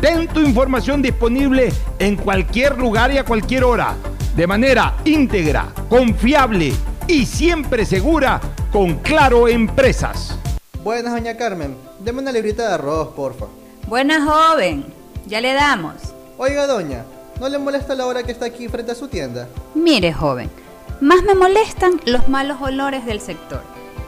Ten 0.00 0.28
tu 0.28 0.40
información 0.40 1.02
disponible 1.02 1.70
en 1.98 2.16
cualquier 2.16 2.78
lugar 2.78 3.12
y 3.12 3.18
a 3.18 3.24
cualquier 3.24 3.64
hora, 3.64 3.96
de 4.34 4.46
manera 4.46 4.96
íntegra, 5.04 5.74
confiable 5.90 6.72
y 7.06 7.26
siempre 7.26 7.84
segura 7.84 8.40
con 8.72 8.94
Claro 9.00 9.46
Empresas. 9.46 10.38
Buenas, 10.82 11.12
doña 11.12 11.36
Carmen. 11.36 11.76
Deme 12.02 12.22
una 12.22 12.32
librita 12.32 12.66
de 12.66 12.74
arroz, 12.76 13.08
porfa. 13.08 13.44
Buena 13.88 14.24
joven, 14.24 14.86
ya 15.26 15.42
le 15.42 15.52
damos. 15.52 15.96
Oiga, 16.38 16.66
doña, 16.66 17.04
¿no 17.38 17.50
le 17.50 17.58
molesta 17.58 17.94
la 17.94 18.06
hora 18.06 18.22
que 18.22 18.32
está 18.32 18.46
aquí 18.46 18.68
frente 18.68 18.92
a 18.92 18.94
su 18.94 19.08
tienda? 19.08 19.48
Mire, 19.74 20.14
joven, 20.14 20.48
más 21.02 21.22
me 21.24 21.34
molestan 21.34 22.00
los 22.06 22.26
malos 22.26 22.56
olores 22.62 23.04
del 23.04 23.20
sector. 23.20 23.60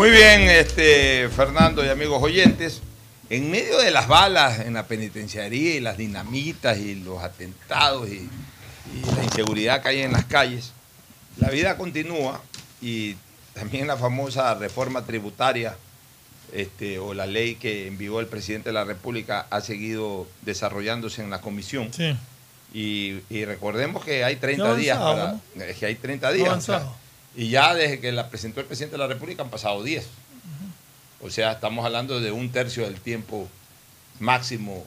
Muy 0.00 0.08
bien, 0.12 0.48
este, 0.48 1.28
Fernando 1.28 1.84
y 1.84 1.88
amigos 1.90 2.22
oyentes. 2.22 2.80
En 3.28 3.50
medio 3.50 3.76
de 3.76 3.90
las 3.90 4.08
balas 4.08 4.60
en 4.60 4.72
la 4.72 4.86
penitenciaría 4.86 5.74
y 5.74 5.80
las 5.80 5.98
dinamitas 5.98 6.78
y 6.78 6.94
los 6.94 7.22
atentados 7.22 8.08
y, 8.08 8.14
y 8.94 9.14
la 9.14 9.24
inseguridad 9.24 9.82
que 9.82 9.88
hay 9.90 10.00
en 10.00 10.12
las 10.12 10.24
calles, 10.24 10.72
la 11.36 11.50
vida 11.50 11.76
continúa 11.76 12.40
y 12.80 13.14
también 13.52 13.86
la 13.86 13.98
famosa 13.98 14.54
reforma 14.54 15.04
tributaria 15.04 15.76
este, 16.54 16.98
o 16.98 17.12
la 17.12 17.26
ley 17.26 17.56
que 17.56 17.86
envió 17.86 18.20
el 18.20 18.26
presidente 18.26 18.70
de 18.70 18.72
la 18.72 18.84
República 18.84 19.48
ha 19.50 19.60
seguido 19.60 20.26
desarrollándose 20.40 21.20
en 21.20 21.28
la 21.28 21.42
comisión. 21.42 21.92
Sí. 21.92 22.16
Y, 22.72 23.18
y 23.28 23.44
recordemos 23.44 24.02
que 24.02 24.24
hay 24.24 24.36
30 24.36 24.64
Ya 24.64 24.74
días 24.76 24.98
para. 24.98 25.40
es 25.56 25.76
que 25.76 25.84
hay 25.84 25.96
30 25.96 26.26
Ya 26.30 26.32
días. 26.34 26.70
Y 27.36 27.48
ya 27.50 27.74
desde 27.74 28.00
que 28.00 28.12
la 28.12 28.28
presentó 28.28 28.60
el 28.60 28.66
presidente 28.66 28.94
de 28.94 28.98
la 28.98 29.06
República 29.06 29.42
han 29.42 29.50
pasado 29.50 29.82
10. 29.82 30.06
O 31.22 31.30
sea, 31.30 31.52
estamos 31.52 31.84
hablando 31.84 32.20
de 32.20 32.32
un 32.32 32.50
tercio 32.50 32.84
del 32.84 33.00
tiempo 33.00 33.48
máximo, 34.18 34.84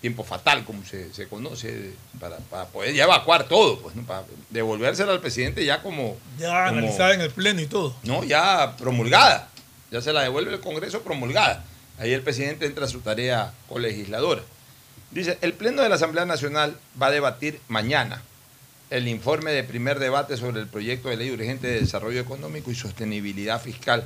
tiempo 0.00 0.24
fatal, 0.24 0.64
como 0.64 0.84
se, 0.84 1.12
se 1.14 1.26
conoce, 1.26 1.92
para, 2.20 2.36
para 2.36 2.66
poder 2.66 2.94
ya 2.94 3.04
evacuar 3.04 3.44
todo, 3.48 3.80
pues, 3.80 3.94
¿no? 3.96 4.02
para 4.04 4.24
devolvérsela 4.50 5.12
al 5.12 5.20
presidente 5.20 5.64
ya 5.64 5.82
como. 5.82 6.16
Ya 6.38 6.66
como- 6.66 6.78
analizada 6.78 7.14
en 7.14 7.22
el 7.22 7.30
pleno 7.30 7.60
y 7.60 7.66
todo. 7.66 7.94
no, 8.02 8.24
ya 8.24 8.76
promulgada. 8.76 9.48
Ya 9.90 10.00
se 10.00 10.12
la 10.12 10.22
devuelve 10.22 10.52
el 10.54 10.60
Congreso 10.60 11.02
promulgada. 11.02 11.64
Ahí 11.98 12.12
el 12.12 12.22
presidente 12.22 12.64
entra 12.66 12.84
a 12.84 12.88
su 12.88 13.00
tarea 13.00 13.52
colegisladora. 13.68 14.42
Dice, 15.10 15.36
el 15.40 15.52
Pleno 15.54 15.82
de 15.82 15.88
la 15.88 15.96
Asamblea 15.96 16.24
Nacional 16.24 16.76
va 17.00 17.08
a 17.08 17.10
debatir 17.10 17.60
mañana 17.66 18.22
el 18.90 19.06
informe 19.06 19.52
de 19.52 19.62
primer 19.64 19.98
debate 19.98 20.36
sobre 20.36 20.60
el 20.60 20.66
proyecto 20.66 21.08
de 21.08 21.16
ley 21.16 21.30
urgente 21.30 21.68
de 21.68 21.80
desarrollo 21.80 22.20
económico 22.20 22.70
y 22.70 22.74
sostenibilidad 22.74 23.62
fiscal 23.62 24.04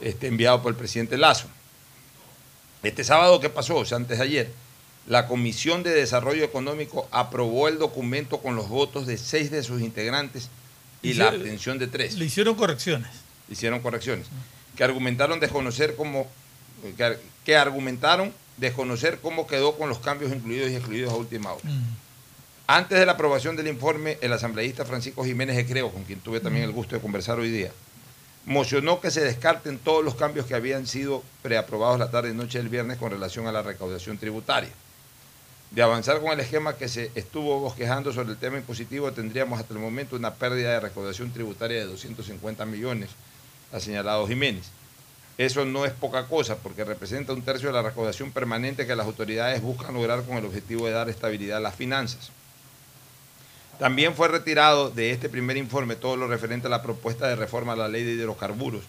este, 0.00 0.26
enviado 0.26 0.62
por 0.62 0.72
el 0.72 0.76
presidente 0.76 1.16
Lazo. 1.16 1.48
Este 2.82 3.02
sábado, 3.02 3.40
¿qué 3.40 3.48
pasó? 3.48 3.76
O 3.76 3.84
sea, 3.86 3.96
antes 3.96 4.18
de 4.18 4.24
ayer, 4.24 4.52
la 5.06 5.26
Comisión 5.26 5.82
de 5.82 5.90
Desarrollo 5.90 6.44
Económico 6.44 7.08
aprobó 7.10 7.68
el 7.68 7.78
documento 7.78 8.38
con 8.38 8.56
los 8.56 8.68
votos 8.68 9.06
de 9.06 9.16
seis 9.16 9.50
de 9.50 9.62
sus 9.62 9.80
integrantes 9.80 10.50
y 11.02 11.14
la 11.14 11.28
abstención 11.28 11.78
de 11.78 11.86
tres 11.86 12.14
Le 12.14 12.26
hicieron 12.26 12.54
correcciones. 12.54 13.08
hicieron 13.50 13.80
correcciones. 13.80 14.26
que 14.76 14.84
argumentaron 14.84 15.40
desconocer 15.40 15.96
cómo, 15.96 16.26
que, 16.96 17.18
que 17.44 17.56
argumentaron 17.56 18.32
desconocer 18.58 19.18
cómo 19.20 19.46
quedó 19.46 19.76
con 19.76 19.88
los 19.88 19.98
cambios 19.98 20.32
incluidos 20.32 20.70
y 20.70 20.76
excluidos 20.76 21.12
a 21.12 21.16
última 21.16 21.52
hora. 21.52 21.68
Antes 22.66 22.98
de 22.98 23.04
la 23.04 23.12
aprobación 23.12 23.56
del 23.56 23.66
informe, 23.66 24.16
el 24.22 24.32
asambleísta 24.32 24.86
Francisco 24.86 25.22
Jiménez 25.22 25.54
de 25.54 25.66
Creo, 25.66 25.92
con 25.92 26.04
quien 26.04 26.20
tuve 26.20 26.40
también 26.40 26.64
el 26.64 26.72
gusto 26.72 26.94
de 26.94 27.02
conversar 27.02 27.38
hoy 27.38 27.50
día, 27.50 27.70
mocionó 28.46 29.02
que 29.02 29.10
se 29.10 29.20
descarten 29.20 29.78
todos 29.78 30.02
los 30.02 30.14
cambios 30.14 30.46
que 30.46 30.54
habían 30.54 30.86
sido 30.86 31.22
preaprobados 31.42 31.98
la 31.98 32.10
tarde 32.10 32.30
y 32.30 32.32
noche 32.32 32.56
del 32.56 32.70
viernes 32.70 32.96
con 32.96 33.10
relación 33.10 33.46
a 33.46 33.52
la 33.52 33.60
recaudación 33.60 34.16
tributaria. 34.16 34.70
De 35.72 35.82
avanzar 35.82 36.22
con 36.22 36.32
el 36.32 36.40
esquema 36.40 36.78
que 36.78 36.88
se 36.88 37.10
estuvo 37.14 37.60
bosquejando 37.60 38.14
sobre 38.14 38.30
el 38.30 38.38
tema 38.38 38.56
impositivo, 38.56 39.12
tendríamos 39.12 39.60
hasta 39.60 39.74
el 39.74 39.80
momento 39.80 40.16
una 40.16 40.32
pérdida 40.32 40.72
de 40.72 40.80
recaudación 40.80 41.32
tributaria 41.34 41.80
de 41.80 41.84
250 41.84 42.64
millones, 42.64 43.10
ha 43.74 43.80
señalado 43.80 44.26
Jiménez. 44.26 44.64
Eso 45.36 45.66
no 45.66 45.84
es 45.84 45.92
poca 45.92 46.28
cosa 46.28 46.56
porque 46.56 46.84
representa 46.84 47.34
un 47.34 47.42
tercio 47.42 47.68
de 47.68 47.74
la 47.74 47.82
recaudación 47.82 48.32
permanente 48.32 48.86
que 48.86 48.96
las 48.96 49.04
autoridades 49.04 49.60
buscan 49.60 49.92
lograr 49.92 50.22
con 50.22 50.38
el 50.38 50.46
objetivo 50.46 50.86
de 50.86 50.92
dar 50.92 51.10
estabilidad 51.10 51.58
a 51.58 51.60
las 51.60 51.74
finanzas. 51.74 52.30
También 53.78 54.14
fue 54.14 54.28
retirado 54.28 54.90
de 54.90 55.10
este 55.10 55.28
primer 55.28 55.56
informe 55.56 55.96
todo 55.96 56.16
lo 56.16 56.28
referente 56.28 56.68
a 56.68 56.70
la 56.70 56.82
propuesta 56.82 57.26
de 57.26 57.36
reforma 57.36 57.72
a 57.72 57.76
la 57.76 57.88
ley 57.88 58.04
de 58.04 58.12
hidrocarburos, 58.12 58.84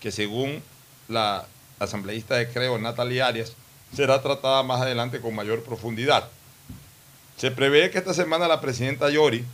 que 0.00 0.12
según 0.12 0.62
la 1.08 1.46
asambleísta 1.78 2.36
de 2.36 2.48
Creo, 2.48 2.78
Natalia 2.78 3.26
Arias, 3.26 3.54
será 3.94 4.22
tratada 4.22 4.62
más 4.62 4.80
adelante 4.80 5.20
con 5.20 5.34
mayor 5.34 5.62
profundidad. 5.62 6.28
Se 7.36 7.50
prevé 7.50 7.90
que 7.90 7.98
esta 7.98 8.14
semana 8.14 8.48
la 8.48 8.60
presidenta 8.60 9.10
Yori 9.10 9.44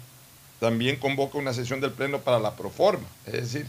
también 0.60 0.96
convoca 0.96 1.38
una 1.38 1.52
sesión 1.52 1.80
del 1.80 1.92
Pleno 1.92 2.20
para 2.20 2.38
la 2.38 2.56
proforma. 2.56 3.06
Es 3.26 3.32
decir, 3.32 3.66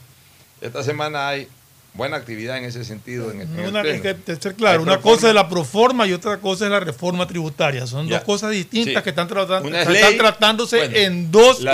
esta 0.61 0.83
semana 0.83 1.27
hay 1.27 1.47
buena 1.95 2.17
actividad 2.17 2.57
en 2.57 2.65
ese 2.65 2.83
sentido. 2.83 3.31
En 3.31 3.41
el, 3.41 3.47
en 3.47 3.59
el 3.59 3.67
Una, 3.69 3.81
es 3.81 4.01
que, 4.01 4.15
ser 4.39 4.55
claro, 4.55 4.79
Hay 4.79 4.83
una 4.83 4.93
proforma. 4.93 5.15
cosa 5.15 5.27
es 5.29 5.33
la 5.35 5.49
proforma 5.49 6.07
y 6.07 6.13
otra 6.13 6.37
cosa 6.39 6.65
es 6.65 6.71
la 6.71 6.79
reforma 6.79 7.25
tributaria. 7.27 7.87
Son 7.87 8.07
Ya. 8.07 8.17
dos 8.17 8.25
cosas 8.25 8.51
distintas 8.51 8.95
Sí. 8.95 9.03
que 9.03 9.09
están, 9.11 9.27
tratando, 9.27 9.67
Una 9.69 9.81
es 9.81 9.87
están 9.87 10.09
ley, 10.09 10.17
tratándose 10.17 10.77
bueno, 10.77 10.95
en 10.97 11.31
dos 11.31 11.61
la- 11.61 11.71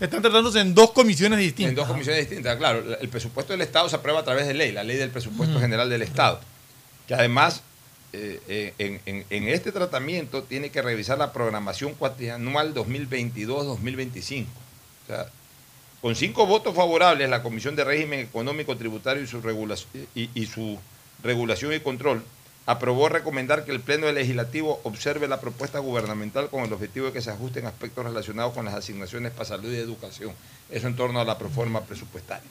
están 0.00 0.22
tratándose 0.22 0.60
en 0.60 0.74
dos 0.74 0.92
comisiones 0.92 1.38
distintas. 1.38 1.70
En 1.70 1.74
dos 1.76 1.88
comisiones 1.88 2.28
distintas, 2.28 2.56
claro. 2.56 2.82
El 3.00 3.08
presupuesto 3.08 3.52
del 3.52 3.62
Estado 3.62 3.88
se 3.88 3.96
aprueba 3.96 4.20
a 4.20 4.24
través 4.24 4.46
de 4.46 4.54
ley, 4.54 4.72
la 4.72 4.84
ley 4.84 4.96
del 4.96 5.10
presupuesto 5.10 5.58
general 5.60 5.90
del 5.90 6.02
Estado, 6.02 6.40
que 7.08 7.14
además 7.14 7.62
eh, 8.16 8.40
eh, 8.46 8.74
en, 8.78 9.00
en- 9.06 9.24
en 9.28 9.48
este 9.48 9.72
tratamiento 9.72 10.44
tiene 10.44 10.70
que 10.70 10.80
revisar 10.82 11.18
la 11.18 11.32
programación 11.32 11.94
cuatrianual 11.94 12.72
2022-2025. 12.72 14.46
O 15.02 15.06
sea, 15.08 15.26
con 16.04 16.14
cinco 16.14 16.44
votos 16.44 16.74
favorables, 16.76 17.30
la 17.30 17.42
Comisión 17.42 17.76
de 17.76 17.82
Régimen 17.82 18.20
Económico 18.20 18.76
Tributario 18.76 19.22
y 19.22 19.26
su, 19.26 19.40
regulación, 19.40 20.06
y, 20.14 20.44
su 20.44 20.78
regulación 21.22 21.72
y 21.72 21.80
control 21.80 22.22
aprobó 22.66 23.08
recomendar 23.08 23.64
que 23.64 23.72
el 23.72 23.80
Pleno 23.80 24.12
Legislativo 24.12 24.82
observe 24.84 25.28
la 25.28 25.40
propuesta 25.40 25.78
gubernamental 25.78 26.50
con 26.50 26.62
el 26.62 26.70
objetivo 26.74 27.06
de 27.06 27.14
que 27.14 27.22
se 27.22 27.30
ajusten 27.30 27.64
aspectos 27.64 28.04
relacionados 28.04 28.52
con 28.52 28.66
las 28.66 28.74
asignaciones 28.74 29.32
para 29.32 29.46
salud 29.46 29.72
y 29.72 29.76
educación. 29.76 30.34
Eso 30.68 30.88
en 30.88 30.94
torno 30.94 31.20
a 31.20 31.24
la 31.24 31.38
proforma 31.38 31.80
presupuestaria. 31.80 32.50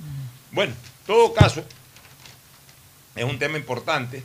Bueno, 0.52 0.74
en 0.74 1.06
todo 1.06 1.32
caso, 1.36 1.64
es 3.16 3.24
un 3.24 3.38
tema 3.38 3.60
importante. 3.60 4.24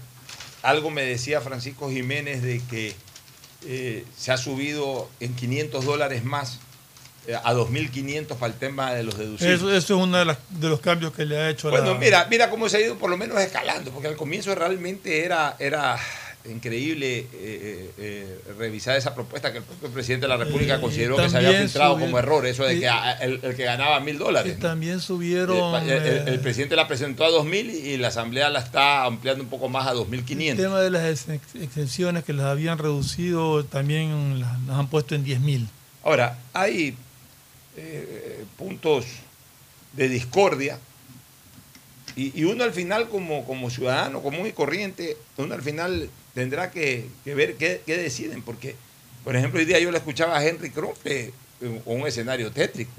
Algo 0.62 0.88
me 0.88 1.02
decía 1.02 1.42
Francisco 1.42 1.90
Jiménez 1.90 2.40
de 2.40 2.62
que 2.70 2.96
eh, 3.66 4.06
se 4.16 4.32
ha 4.32 4.38
subido 4.38 5.10
en 5.20 5.36
500 5.36 5.84
dólares 5.84 6.24
más 6.24 6.60
a 7.36 7.52
2.500 7.54 8.26
para 8.36 8.52
el 8.52 8.58
tema 8.58 8.92
de 8.94 9.02
los 9.02 9.18
deducibles. 9.18 9.56
Eso, 9.56 9.68
eso 9.74 9.96
es 9.96 10.02
uno 10.02 10.16
de, 10.18 10.24
las- 10.24 10.38
de 10.48 10.68
los 10.68 10.80
cambios 10.80 11.12
que 11.12 11.24
le 11.24 11.36
ha 11.38 11.50
hecho 11.50 11.70
Bueno, 11.70 11.92
la... 11.94 11.98
mira, 11.98 12.26
mira 12.30 12.48
cómo 12.50 12.68
se 12.68 12.78
ha 12.78 12.80
ido 12.80 12.96
por 12.96 13.10
lo 13.10 13.16
menos 13.16 13.38
escalando, 13.40 13.90
porque 13.90 14.08
al 14.08 14.16
comienzo 14.16 14.54
realmente 14.54 15.24
era, 15.24 15.54
era 15.58 15.98
increíble 16.50 17.18
eh, 17.18 17.26
eh, 17.34 17.90
eh, 17.98 18.40
revisar 18.58 18.96
esa 18.96 19.14
propuesta 19.14 19.52
que 19.52 19.58
el 19.58 19.64
propio 19.64 19.90
presidente 19.90 20.24
de 20.26 20.28
la 20.28 20.36
República 20.42 20.76
Eh, 20.76 20.80
consideró 20.80 21.16
que 21.16 21.28
se 21.28 21.36
había 21.36 21.48
también 21.50 21.68
filtrado 21.68 21.98
como 21.98 22.18
error, 22.18 22.46
eso 22.46 22.64
de 22.64 22.76
y- 22.76 22.80
que 22.80 22.88
a- 22.88 23.12
el, 23.20 23.40
el 23.42 23.54
que 23.54 23.64
ganaba 23.64 24.00
mil 24.00 24.16
dólares. 24.18 24.58
también 24.58 24.96
Eh, 24.96 25.00
subieron 25.00 25.82
el, 25.82 25.90
el- 25.90 26.28
el 26.28 26.34
eh, 26.34 26.38
presidente 26.38 26.76
la 26.76 26.88
presentó 26.88 27.24
a 27.24 27.28
2.000 27.30 27.70
y 27.70 27.96
la 27.98 28.08
Asamblea 28.08 28.48
la 28.48 28.60
está 28.60 29.04
ampliando 29.04 29.42
un 29.44 29.50
poco 29.50 29.68
más 29.68 29.86
a 29.86 29.90
el 29.92 29.98
2.500. 29.98 30.56
tema 30.56 30.80
de 30.80 30.90
las 30.90 31.28
ex- 31.28 31.54
exenciones 31.60 32.24
que 32.24 32.32
las 32.32 32.46
habían 32.46 32.78
reducido, 32.78 33.64
también 33.64 34.40
las, 34.40 34.58
las 34.62 34.78
han 34.78 34.88
puesto 34.88 35.14
en 35.14 35.24
10 35.24 35.40
mil. 35.40 35.68
Ahora, 36.02 36.38
hay 36.54 36.96
eh, 37.80 38.44
puntos 38.56 39.06
de 39.92 40.08
discordia 40.08 40.78
y, 42.18 42.42
uno 42.42 42.64
al 42.64 42.72
final 42.72 43.08
como, 43.08 43.44
como 43.44 43.70
ciudadano 43.70 44.20
común 44.20 44.48
y 44.48 44.52
corriente, 44.52 45.16
uno 45.36 45.54
al 45.54 45.62
final 45.62 46.10
tendrá 46.34 46.72
que, 46.72 47.06
ver 47.24 47.54
qué, 47.54 47.80
deciden, 47.86 48.42
porque, 48.42 48.74
por 49.22 49.36
ejemplo, 49.36 49.60
hoy 49.60 49.66
día 49.66 49.78
yo 49.78 49.92
le 49.92 49.98
escuchaba 49.98 50.36
a 50.36 50.44
Henry 50.44 50.70
Krumpe 50.70 51.32
en 51.60 51.80
un 51.84 52.06
escenario 52.08 52.50
tétrico. 52.50 52.90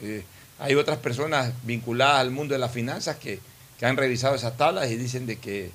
Eh, 0.00 0.24
hay 0.58 0.74
otras 0.74 0.98
personas 0.98 1.52
vinculadas 1.62 2.20
al 2.20 2.32
mundo 2.32 2.54
de 2.54 2.58
las 2.58 2.72
finanzas 2.72 3.16
que, 3.18 3.38
que 3.78 3.86
han 3.86 3.96
revisado 3.96 4.34
esas 4.34 4.56
tablas 4.56 4.90
y 4.90 4.96
dicen 4.96 5.24
de 5.26 5.36
que 5.36 5.70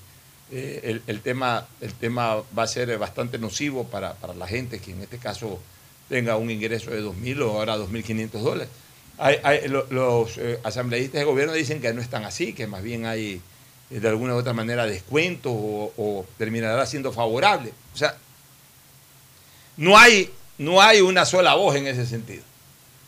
eh, 0.52 0.82
el, 0.84 1.02
el 1.08 1.22
tema, 1.22 1.66
el 1.80 1.94
tema 1.94 2.44
va 2.58 2.64
a 2.64 2.68
ser 2.68 2.98
bastante 2.98 3.38
nocivo 3.38 3.86
para, 3.86 4.16
para 4.16 4.34
la 4.34 4.48
gente 4.48 4.80
que 4.80 4.92
en 4.92 5.02
este 5.02 5.18
caso 5.18 5.62
tenga 6.10 6.38
un 6.38 6.50
ingreso 6.52 6.92
de 6.92 7.02
2.000 7.04 7.42
o 7.42 7.52
ahora 7.60 7.78
2.500 7.78 8.30
dólares. 8.42 8.70
Hay- 9.18 9.38
hay- 9.44 9.68
lo- 9.68 9.86
los 9.90 10.38
eh, 10.38 10.60
asambleístas 10.64 11.20
de 11.20 11.26
gobierno 11.26 11.54
dicen 11.54 11.82
que 11.82 11.94
no 11.94 12.02
están 12.02 12.24
así, 12.26 12.54
que 12.54 12.68
más 12.68 12.82
bien 12.84 13.06
hay 13.06 13.42
eh, 13.92 14.00
de 14.00 14.08
alguna 14.10 14.34
u 14.34 14.38
otra 14.38 14.54
manera 14.54 14.86
descuentos 14.86 15.52
o, 15.56 15.94
o 15.98 16.26
terminará 16.38 16.86
siendo 16.86 17.12
favorable. 17.12 17.72
O 17.94 17.98
sea, 17.98 18.18
no 19.78 19.98
hay, 19.98 20.30
no 20.58 20.82
hay 20.82 21.02
una 21.02 21.26
sola 21.26 21.56
voz 21.56 21.76
en 21.76 21.88
ese 21.88 22.06
sentido. 22.06 22.44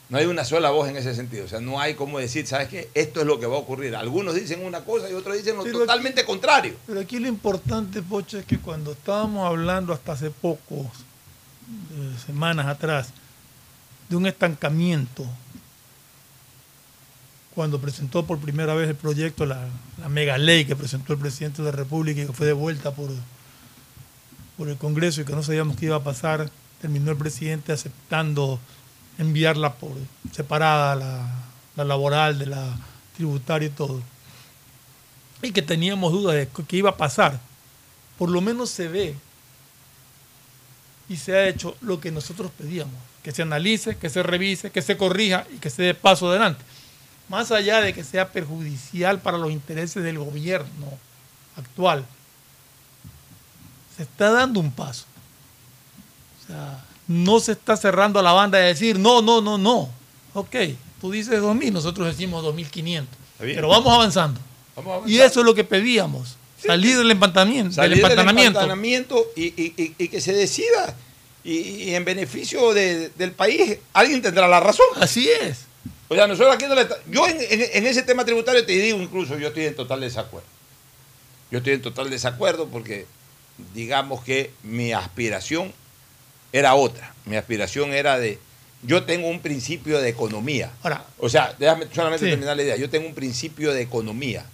No 0.10 0.20
hay 0.20 0.26
una 0.28 0.46
sola 0.46 0.70
voz 0.70 0.88
en 0.88 0.98
ese 0.98 1.16
sentido. 1.16 1.46
O 1.46 1.48
sea, 1.48 1.60
no 1.60 1.80
hay 1.80 1.96
como 1.96 2.20
decir, 2.20 2.46
¿sabes 2.46 2.68
qué? 2.68 2.90
Esto 2.94 3.22
es 3.22 3.26
lo 3.26 3.40
que 3.40 3.48
va 3.48 3.56
a 3.56 3.60
ocurrir. 3.60 3.96
Algunos 3.96 4.36
dicen 4.36 4.64
una 4.64 4.82
cosa 4.84 5.10
y 5.10 5.14
otros 5.14 5.36
dicen 5.36 5.56
lo 5.58 5.64
Pero 5.64 5.80
totalmente 5.80 6.24
contrario. 6.26 6.76
Pero 6.86 7.00
aquí 7.00 7.18
lo 7.20 7.28
importante, 7.28 8.04
Pocho, 8.04 8.38
es 8.38 8.46
que 8.46 8.60
cuando 8.60 8.92
estábamos 8.92 9.48
hablando 9.48 9.94
hasta 9.94 10.12
hace 10.12 10.30
pocos 10.30 10.86
eh, 10.86 11.15
semanas 12.26 12.68
atrás 12.68 13.10
de 14.10 14.16
un 14.16 14.28
estancamiento, 14.28 15.26
cuando 17.54 17.80
presentó 17.80 18.26
por 18.26 18.40
primera 18.40 18.74
vez 18.74 18.90
el 18.90 18.96
proyecto, 18.96 19.46
la, 19.46 19.68
la 20.00 20.10
mega 20.10 20.38
ley 20.38 20.66
que 20.66 20.76
presentó 20.76 21.14
el 21.14 21.20
presidente 21.20 21.62
de 21.62 21.72
la 21.72 21.78
República 21.78 22.22
y 22.22 22.28
que 22.28 22.34
fue 22.34 22.46
devuelta 22.46 22.92
por, 22.94 23.10
por 24.58 24.68
el 24.68 24.78
Congreso 24.78 25.22
y 25.22 25.26
que 25.26 25.34
no 25.34 25.42
sabíamos 25.42 25.78
qué 25.78 25.86
iba 25.86 25.96
a 25.96 26.04
pasar, 26.04 26.50
terminó 26.82 27.12
el 27.12 27.18
presidente 27.18 27.72
aceptando 27.72 28.60
enviarla 29.18 29.74
por 29.76 29.94
separada, 30.34 30.96
la, 30.96 31.30
la 31.78 31.86
laboral 31.86 32.38
de 32.38 32.48
la 32.48 32.78
tributaria 33.16 33.68
y 33.68 33.72
todo. 33.72 34.02
Y 35.42 35.52
que 35.52 35.62
teníamos 35.62 36.12
dudas 36.12 36.36
de 36.36 36.50
qué 36.68 36.78
iba 36.78 36.92
a 36.92 36.98
pasar, 36.98 37.40
por 38.18 38.30
lo 38.30 38.42
menos 38.42 38.70
se 38.70 38.88
ve 38.88 39.16
y 41.08 41.18
se 41.18 41.36
ha 41.36 41.48
hecho 41.48 41.76
lo 41.82 42.00
que 42.00 42.12
nosotros 42.12 42.52
pedíamos, 42.58 42.96
que 43.24 43.32
se 43.32 43.42
analice, 43.42 43.98
que 43.98 44.10
se 44.10 44.24
revise, 44.24 44.72
que 44.72 44.82
se 44.82 44.98
corrija 44.98 45.46
y 45.54 45.58
que 45.58 45.70
se 45.70 45.84
dé 45.84 45.94
paso 45.94 46.30
adelante. 46.30 46.64
Más 47.30 47.52
allá 47.52 47.82
de 47.82 47.94
que 47.94 48.04
sea 48.04 48.32
perjudicial 48.32 49.20
para 49.20 49.38
los 49.38 49.52
intereses 49.52 50.04
del 50.04 50.20
gobierno 50.20 50.88
actual, 51.58 52.06
se 53.96 54.04
está 54.04 54.32
dando 54.32 54.60
un 54.60 54.72
paso. 54.72 55.06
O 56.44 56.48
sea, 56.48 56.84
no 57.08 57.40
se 57.40 57.54
está 57.54 57.78
cerrando 57.78 58.22
la 58.22 58.32
banda 58.32 58.58
de 58.58 58.66
decir, 58.66 59.00
no, 59.00 59.22
no, 59.22 59.42
no, 59.42 59.58
no. 59.58 59.90
Ok, 60.34 60.56
tú 61.02 61.12
dices 61.12 61.42
2.000, 61.42 61.72
nosotros 61.72 62.08
decimos 62.08 62.44
2.500. 62.44 62.84
bien. 62.84 63.08
Pero 63.40 63.70
vamos 63.70 63.94
avanzando. 63.94 64.40
Vamos 64.76 65.06
a 65.06 65.10
Y 65.10 65.20
eso 65.20 65.40
es 65.40 65.46
lo 65.46 65.56
que 65.56 65.64
pedíamos. 65.64 66.36
Salir 66.68 66.98
del 66.98 67.12
empantamiento. 67.12 67.72
salir 67.74 67.92
del 67.92 68.02
del 68.02 68.12
empantanamiento. 68.12 68.60
empantanamiento 68.60 69.28
y, 69.36 69.44
y- 69.46 69.74
y- 69.78 69.96
y 69.98 70.08
que 70.08 70.22
se 70.22 70.34
decida. 70.34 70.96
Y, 71.44 71.58
y 71.58 71.96
en 71.96 72.04
beneficio 72.06 72.74
de- 72.74 73.10
del 73.10 73.32
país, 73.32 73.78
alguien 73.94 74.22
tendrá 74.22 74.48
la 74.48 74.60
razón. 74.60 74.86
Así 75.00 75.30
es. 75.30 75.60
O 76.08 76.16
sea, 76.16 76.28
nosotros 76.28 76.56
aquí 76.56 76.66
no 76.68 76.76
le 76.76 76.88
Yo 77.10 77.28
en, 77.28 77.38
en- 77.40 77.70
en 77.74 77.86
ese 77.88 78.02
tema 78.04 78.26
tributario 78.26 78.66
te 78.66 78.72
digo 78.74 79.00
incluso, 79.00 79.38
yo 79.38 79.50
estoy 79.50 79.66
en 79.66 79.76
total 79.76 80.02
desacuerdo. 80.02 80.48
Yo 81.52 81.60
estoy 81.60 81.74
en 81.74 81.82
total 81.82 82.10
desacuerdo 82.10 82.68
porque 82.68 83.06
digamos 83.74 84.24
que 84.24 84.52
mi 84.64 84.92
aspiración 84.94 85.72
era 86.52 86.76
otra. 86.76 87.14
Mi 87.26 87.36
aspiración 87.36 87.94
era 87.94 88.18
de... 88.18 88.40
Yo 88.84 89.04
tengo 89.04 89.28
un 89.30 89.40
principio 89.40 90.00
de 90.02 90.10
economía. 90.10 90.72
Ahora, 90.84 91.06
O 91.20 91.28
sea, 91.30 91.56
déjame 91.58 91.88
solamente 91.94 92.26
Sí. 92.26 92.32
terminar 92.32 92.56
la 92.58 92.64
idea. 92.64 92.76
Yo 92.76 92.90
tengo 92.90 93.08
un 93.08 93.16
principio 93.16 93.74
de 93.74 93.82
economía, 93.82 94.46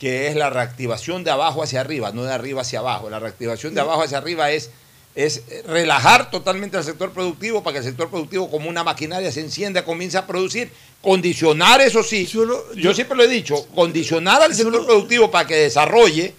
que 0.00 0.26
es 0.28 0.34
la 0.34 0.50
reactivación 0.50 1.22
de 1.22 1.30
abajo 1.30 1.62
hacia 1.62 1.80
arriba, 1.82 2.10
no 2.10 2.24
de 2.24 2.32
arriba 2.32 2.62
hacia 2.62 2.78
abajo. 2.80 3.08
La 3.10 3.18
reactivación 3.20 3.74
de 3.74 3.82
abajo 3.82 4.02
hacia 4.02 4.18
arriba 4.18 4.50
es 4.50 4.70
es 5.16 5.42
relajar 5.66 6.30
totalmente 6.30 6.76
al 6.76 6.84
sector 6.84 7.10
productivo 7.10 7.64
para 7.64 7.74
que 7.74 7.78
el 7.80 7.84
sector 7.84 8.08
productivo 8.08 8.48
como 8.48 8.68
una 8.70 8.84
maquinaria 8.84 9.32
se 9.32 9.40
encienda, 9.40 9.84
comience 9.84 10.16
a 10.16 10.24
producir, 10.24 10.70
condicionar 11.02 11.80
eso 11.80 12.04
sí, 12.04 12.26
yo, 12.26 12.94
siempre 12.94 13.16
lo 13.16 13.24
he 13.24 13.28
dicho, 13.28 13.66
condicionar 13.74 14.40
al 14.40 14.54
sector 14.54 14.86
productivo 14.86 15.28
para 15.28 15.48
que 15.48 15.56
desarrolle 15.56 16.32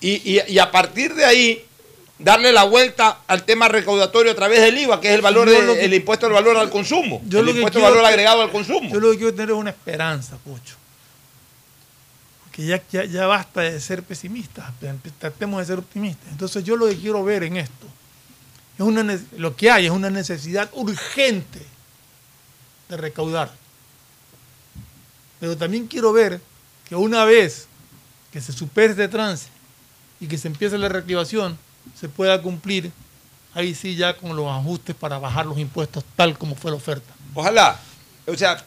y, 0.00 0.12
y- 0.38 0.40
y 0.48 0.58
a 0.58 0.70
partir 0.70 1.14
de 1.14 1.26
ahí 1.26 1.64
darle 2.18 2.52
la 2.52 2.64
vuelta 2.64 3.18
al 3.26 3.44
tema 3.44 3.68
recaudatorio 3.68 4.32
a 4.32 4.34
través 4.34 4.62
del 4.62 4.78
IVA, 4.78 4.98
que 4.98 5.08
es 5.10 5.14
el 5.14 5.20
valor 5.20 5.48
de- 5.50 5.62
lo 5.62 5.74
que- 5.74 5.84
el 5.84 5.92
impuesto 5.92 6.24
al 6.26 6.32
valor 6.32 6.56
al 6.56 6.70
consumo, 6.70 7.20
Yo 7.28 7.40
el 7.40 7.50
impuesto 7.50 7.78
al 7.80 7.84
valor 7.92 8.06
agregado 8.06 8.40
al 8.40 8.50
consumo. 8.50 8.88
Yo 8.90 8.98
lo 8.98 9.10
que 9.12 9.18
quiero 9.18 9.34
tener 9.34 9.50
es 9.50 9.56
una 9.56 9.70
esperanza, 9.70 10.38
Pocho. 10.42 10.76
Que 12.56 12.64
ya, 12.64 12.82
ya, 12.90 13.04
ya 13.04 13.26
basta 13.26 13.60
de 13.60 13.78
ser 13.80 14.02
pesimistas, 14.02 14.72
tratemos 15.18 15.60
de 15.60 15.66
ser 15.66 15.78
optimistas. 15.78 16.26
Entonces 16.32 16.64
yo 16.64 16.74
lo 16.76 16.88
que 16.88 16.96
quiero 16.96 17.22
ver 17.22 17.42
en 17.42 17.58
esto, 17.58 17.86
es 18.78 18.80
una, 18.80 19.18
lo 19.36 19.54
que 19.54 19.70
hay 19.70 19.84
es 19.84 19.92
una 19.92 20.08
necesidad 20.08 20.70
urgente 20.72 21.60
de 22.88 22.96
recaudar. 22.96 23.52
Pero 25.38 25.56
también 25.56 25.86
quiero 25.86 26.12
ver 26.14 26.40
que 26.88 26.96
una 26.96 27.24
vez 27.24 27.68
que 28.32 28.40
se 28.40 28.52
supere 28.52 28.92
este 28.92 29.08
trance 29.08 29.48
y 30.18 30.26
que 30.26 30.38
se 30.38 30.48
empiece 30.48 30.78
la 30.78 30.88
reactivación, 30.88 31.58
se 31.94 32.08
pueda 32.08 32.40
cumplir 32.40 32.90
ahí 33.54 33.74
sí 33.74 33.96
ya 33.96 34.16
con 34.16 34.36
los 34.36 34.46
ajustes 34.50 34.94
para 34.94 35.18
bajar 35.18 35.46
los 35.46 35.58
impuestos 35.58 36.04
tal 36.14 36.36
como 36.36 36.54
fue 36.54 36.70
la 36.70 36.76
oferta. 36.76 37.14
Ojalá. 37.34 37.78
O 38.26 38.34
sea, 38.34 38.64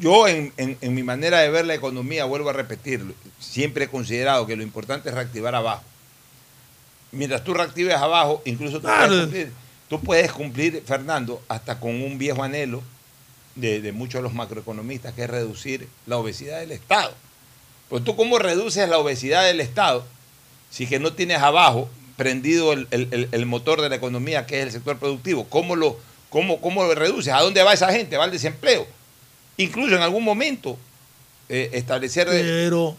yo 0.00 0.26
en, 0.28 0.52
en- 0.56 0.78
en 0.80 0.94
mi 0.94 1.02
manera 1.02 1.40
de 1.40 1.50
ver 1.50 1.64
la 1.66 1.74
economía, 1.74 2.24
vuelvo 2.24 2.50
a 2.50 2.52
repetirlo, 2.54 3.14
siempre 3.38 3.84
he 3.84 3.88
considerado 3.88 4.46
que 4.46 4.56
lo 4.56 4.62
importante 4.62 5.08
es 5.10 5.14
reactivar 5.14 5.54
abajo. 5.54 5.82
Mientras 7.12 7.44
tú 7.44 7.54
reactives 7.54 7.94
abajo, 7.94 8.42
incluso 8.44 8.78
tú, 8.80 8.86
Claro. 8.86 9.06
puedes, 9.08 9.20
cumplir, 9.22 9.52
tú 9.88 10.00
puedes 10.00 10.32
cumplir, 10.32 10.82
Fernando, 10.86 11.42
hasta 11.48 11.78
con 11.78 12.02
un 12.02 12.18
viejo 12.18 12.42
anhelo 12.42 12.82
de, 13.54 13.80
de 13.80 13.92
muchos 13.92 14.18
de 14.18 14.22
los 14.22 14.34
macroeconomistas, 14.34 15.14
que 15.14 15.22
es 15.24 15.30
reducir 15.30 15.88
la 16.06 16.16
obesidad 16.16 16.58
del 16.60 16.72
Estado. 16.72 17.12
Pues 17.88 18.02
tú 18.02 18.16
cómo 18.16 18.38
reduces 18.38 18.88
la 18.88 18.98
obesidad 18.98 19.44
del 19.44 19.60
Estado 19.60 20.04
si 20.70 20.86
que 20.88 20.98
no 20.98 21.12
tienes 21.12 21.38
abajo 21.38 21.88
prendido 22.16 22.72
el, 22.72 22.88
el- 22.90 23.08
el- 23.12 23.28
el 23.30 23.46
motor 23.46 23.80
de 23.80 23.88
la 23.90 23.96
economía, 23.96 24.46
que 24.46 24.58
es 24.60 24.66
el 24.66 24.72
sector 24.72 24.98
productivo. 24.98 25.44
¿Cómo 25.48 25.76
lo, 25.76 25.96
cómo, 26.30 26.60
cómo 26.60 26.82
lo 26.82 26.94
reduces? 26.96 27.32
¿A 27.32 27.40
dónde 27.42 27.62
va 27.62 27.74
esa 27.74 27.92
gente? 27.92 28.16
Va 28.16 28.24
al 28.24 28.30
desempleo. 28.32 28.86
Incluso 29.56 29.94
en 29.96 30.02
algún 30.02 30.24
momento 30.24 30.76
eh, 31.48 31.70
establecer, 31.74 32.26
Pero, 32.28 32.96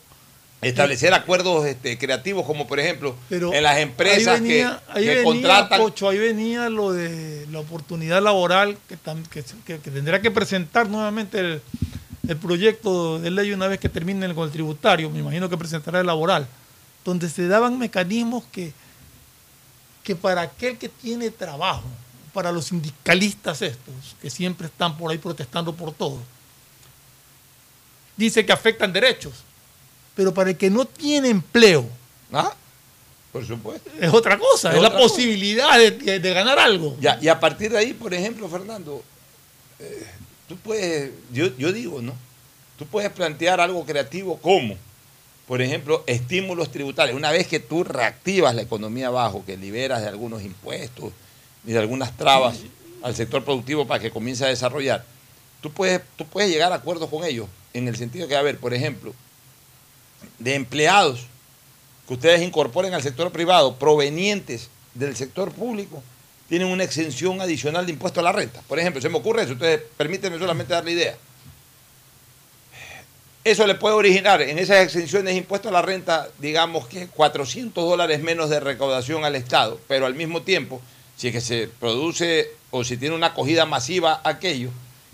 establecer 0.61 1.13
acuerdos 1.13 1.65
este, 1.65 1.97
creativos, 1.97 2.45
como 2.45 2.65
por 2.67 2.79
ejemplo 2.79 3.15
pero 3.29 3.53
en 3.53 3.61
las 3.63 3.77
empresas 3.79 4.35
ahí 4.35 4.41
venía, 4.41 4.81
que, 4.87 4.91
ahí 4.93 5.03
que 5.03 5.09
venía, 5.09 5.23
contratan. 5.23 5.79
Pocho, 5.81 6.09
ahí 6.09 6.17
venía 6.17 6.69
lo 6.69 6.91
de 6.91 7.45
la 7.51 7.59
oportunidad 7.59 8.21
laboral 8.21 8.77
que, 8.87 8.97
tam- 8.97 9.27
que, 9.27 9.43
que- 9.65 9.79
que 9.79 9.91
tendrá 9.91 10.21
que 10.21 10.31
presentar 10.31 10.87
nuevamente 10.89 11.39
el, 11.39 11.61
el 12.27 12.37
proyecto 12.37 13.19
de 13.19 13.29
ley 13.31 13.51
una 13.51 13.67
vez 13.67 13.79
que 13.79 13.89
termine 13.89 14.33
con 14.33 14.45
el 14.47 14.51
tributario, 14.51 15.09
me 15.09 15.19
imagino 15.19 15.49
que 15.49 15.57
presentará 15.57 15.99
el 15.99 16.07
laboral, 16.07 16.47
donde 17.03 17.29
se 17.29 17.47
daban 17.47 17.77
mecanismos 17.77 18.43
que, 18.51 18.73
que 20.03 20.15
para 20.15 20.41
aquel 20.41 20.77
que 20.77 20.89
tiene 20.89 21.29
trabajo, 21.31 21.83
para 22.33 22.51
los 22.51 22.65
sindicalistas 22.65 23.61
estos, 23.61 23.93
que 24.21 24.29
siempre 24.29 24.67
están 24.67 24.97
por 24.97 25.11
ahí 25.11 25.17
protestando 25.19 25.73
por 25.75 25.93
todo, 25.93 26.17
dice 28.17 28.45
que 28.45 28.51
afectan 28.53 28.91
derechos, 28.93 29.33
pero 30.15 30.33
para 30.33 30.51
el 30.51 30.57
que 30.57 30.69
no 30.69 30.85
tiene 30.85 31.29
empleo, 31.29 31.87
Ah, 32.31 32.53
por 33.31 33.45
supuesto. 33.45 33.89
es 33.99 34.13
otra 34.13 34.37
cosa, 34.37 34.69
es, 34.71 34.77
Es 34.77 34.81
la 34.81 34.89
cosa. 34.89 35.01
posibilidad 35.03 35.77
de, 35.77 35.91
de- 35.91 36.19
de 36.19 36.33
ganar 36.33 36.57
algo. 36.59 36.95
Ya, 36.99 37.17
y 37.21 37.27
a 37.27 37.39
partir 37.39 37.71
de 37.71 37.77
ahí, 37.77 37.93
por 37.93 38.13
ejemplo, 38.13 38.47
Fernando, 38.49 39.03
eh, 39.79 40.07
tú 40.47 40.55
puedes, 40.57 41.11
yo, 41.31 41.47
yo 41.57 41.71
digo, 41.73 42.01
¿no? 42.01 42.13
Tú 42.77 42.85
puedes 42.85 43.11
plantear 43.11 43.59
algo 43.61 43.85
creativo 43.85 44.37
como, 44.37 44.75
por 45.47 45.61
ejemplo, 45.61 46.03
estímulos 46.07 46.71
tributarios. 46.71 47.15
Una 47.15 47.31
vez 47.31 47.47
que 47.47 47.59
tú 47.59 47.83
reactivas 47.83 48.55
la 48.55 48.61
economía 48.63 49.07
abajo, 49.07 49.43
que 49.45 49.55
liberas 49.57 50.01
de 50.01 50.07
algunos 50.09 50.41
impuestos 50.41 51.13
y 51.65 51.71
de 51.71 51.79
algunas 51.79 52.15
trabas 52.17 52.57
al 53.03 53.15
sector 53.15 53.43
productivo 53.43 53.85
para 53.85 53.99
que 54.01 54.11
comience 54.11 54.43
a 54.45 54.47
desarrollar, 54.47 55.05
tú 55.61 55.71
puedes, 55.71 56.01
tú 56.17 56.25
puedes 56.25 56.49
llegar 56.49 56.71
a 56.71 56.75
acuerdos 56.75 57.09
con 57.09 57.23
ellos 57.23 57.47
en 57.75 57.89
el 57.89 57.97
sentido 57.97 58.27
que, 58.27 58.35
a 58.35 58.41
ver, 58.41 58.57
por 58.57 58.73
ejemplo, 58.73 59.13
de 60.39 60.55
empleados 60.55 61.27
que 62.07 62.13
ustedes 62.13 62.41
incorporen 62.41 62.93
al 62.93 63.03
sector 63.03 63.31
privado 63.31 63.75
provenientes 63.75 64.69
del 64.93 65.15
sector 65.15 65.51
público 65.51 66.01
tienen 66.47 66.69
una 66.69 66.83
exención 66.83 67.41
adicional 67.41 67.85
de 67.85 67.91
impuesto 67.91 68.21
a 68.21 68.23
la 68.23 68.31
renta. 68.31 68.61
Por 68.67 68.79
ejemplo, 68.79 69.01
se 69.01 69.09
me 69.09 69.17
ocurre 69.17 69.43
eso, 69.43 69.53
ustedes 69.53 69.81
permítanme 69.97 70.37
solamente 70.37 70.73
dar 70.73 70.85
la 70.85 70.91
idea. 70.91 71.17
Eso 73.43 73.67
le 73.67 73.75
puede 73.75 73.95
originar 73.95 74.41
en 74.41 74.57
esas 74.57 74.83
exenciones 74.83 75.33
de 75.33 75.39
impuesto 75.39 75.69
a 75.69 75.71
la 75.71 75.81
renta, 75.81 76.29
digamos 76.39 76.87
que 76.87 77.07
400 77.07 77.83
dólares 77.83 78.21
menos 78.21 78.49
de 78.49 78.59
recaudación 78.59 79.25
al 79.25 79.35
Estado, 79.35 79.79
pero 79.87 80.05
al 80.05 80.15
mismo 80.15 80.43
tiempo, 80.43 80.81
si 81.17 81.27
es 81.27 81.33
que 81.33 81.41
se 81.41 81.67
produce 81.79 82.51
o 82.71 82.83
si 82.83 82.95
tiene 82.95 83.15
una 83.15 83.27
acogida 83.27 83.65
masiva 83.65 84.21
aquello, 84.23 84.69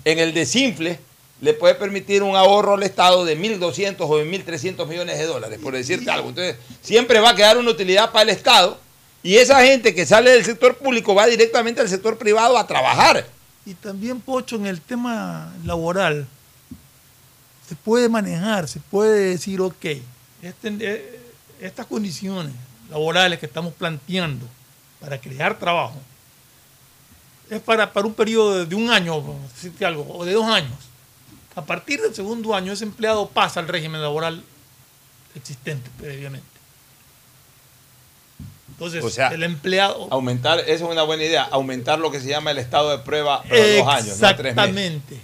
en 0.05 0.19
el 0.19 0.33
desinfle 0.33 0.99
le 1.41 1.53
puede 1.53 1.75
permitir 1.75 2.21
un 2.23 2.35
ahorro 2.35 2.75
al 2.75 2.83
Estado 2.83 3.25
de 3.25 3.37
1.200 3.37 3.95
o 3.99 4.17
de 4.17 4.25
1.300 4.25 4.87
millones 4.87 5.17
de 5.17 5.25
dólares, 5.25 5.59
por 5.61 5.73
decirte 5.73 6.09
algo. 6.11 6.29
Entonces, 6.29 6.55
siempre 6.81 7.19
va 7.19 7.31
a 7.31 7.35
quedar 7.35 7.57
una 7.57 7.71
utilidad 7.71 8.11
para 8.11 8.23
el 8.23 8.29
Estado 8.29 8.79
y 9.23 9.37
esa 9.37 9.61
gente 9.63 9.93
que 9.95 10.05
sale 10.05 10.29
del 10.31 10.45
sector 10.45 10.77
público 10.77 11.13
va 11.15 11.25
directamente 11.27 11.81
al 11.81 11.89
sector 11.89 12.17
privado 12.17 12.57
a 12.57 12.67
trabajar. 12.67 13.25
Y 13.65 13.73
también, 13.73 14.21
Pocho, 14.21 14.55
en 14.55 14.67
el 14.67 14.81
tema 14.81 15.53
laboral, 15.65 16.27
se 17.67 17.75
puede 17.75 18.07
manejar, 18.09 18.67
se 18.67 18.79
puede 18.79 19.29
decir, 19.31 19.61
ok, 19.61 19.85
este- 20.41 20.77
eh, 20.79 21.19
estas 21.59 21.85
condiciones 21.85 22.53
laborales 22.89 23.39
que 23.39 23.45
estamos 23.45 23.73
planteando 23.73 24.45
para 24.99 25.19
crear 25.19 25.57
trabajo, 25.57 25.95
es 27.49 27.61
para, 27.61 27.91
para 27.91 28.05
un 28.07 28.13
periodo 28.13 28.59
de, 28.59 28.65
de 28.65 28.75
un 28.75 28.89
año, 28.89 29.21
por 29.23 29.35
decirte 29.53 29.85
algo, 29.85 30.05
o 30.09 30.23
de 30.25 30.33
dos 30.33 30.45
años. 30.45 30.73
A 31.55 31.65
partir 31.65 32.01
del 32.01 32.15
segundo 32.15 32.55
año, 32.55 32.71
ese 32.73 32.83
empleado 32.85 33.27
pasa 33.29 33.59
al 33.59 33.67
régimen 33.67 34.01
laboral 34.01 34.43
existente 35.35 35.89
previamente. 35.99 36.47
Entonces, 38.69 39.03
O 39.03 39.09
sea, 39.09 39.27
el 39.29 39.43
empleado... 39.43 40.07
Aumentar, 40.11 40.59
esa 40.61 40.71
es 40.71 40.81
una 40.81 41.03
buena 41.03 41.23
idea, 41.23 41.43
aumentar 41.43 41.99
lo 41.99 42.09
que 42.09 42.19
se 42.19 42.27
llama 42.29 42.51
el 42.51 42.57
estado 42.57 42.89
de 42.89 42.97
prueba 42.99 43.35
a 43.43 43.43
dos 43.47 43.87
años, 43.87 44.19
no 44.19 44.27
a 44.27 44.35
tres 44.35 44.55
meses. 44.55 44.69
Exactamente. 44.69 45.15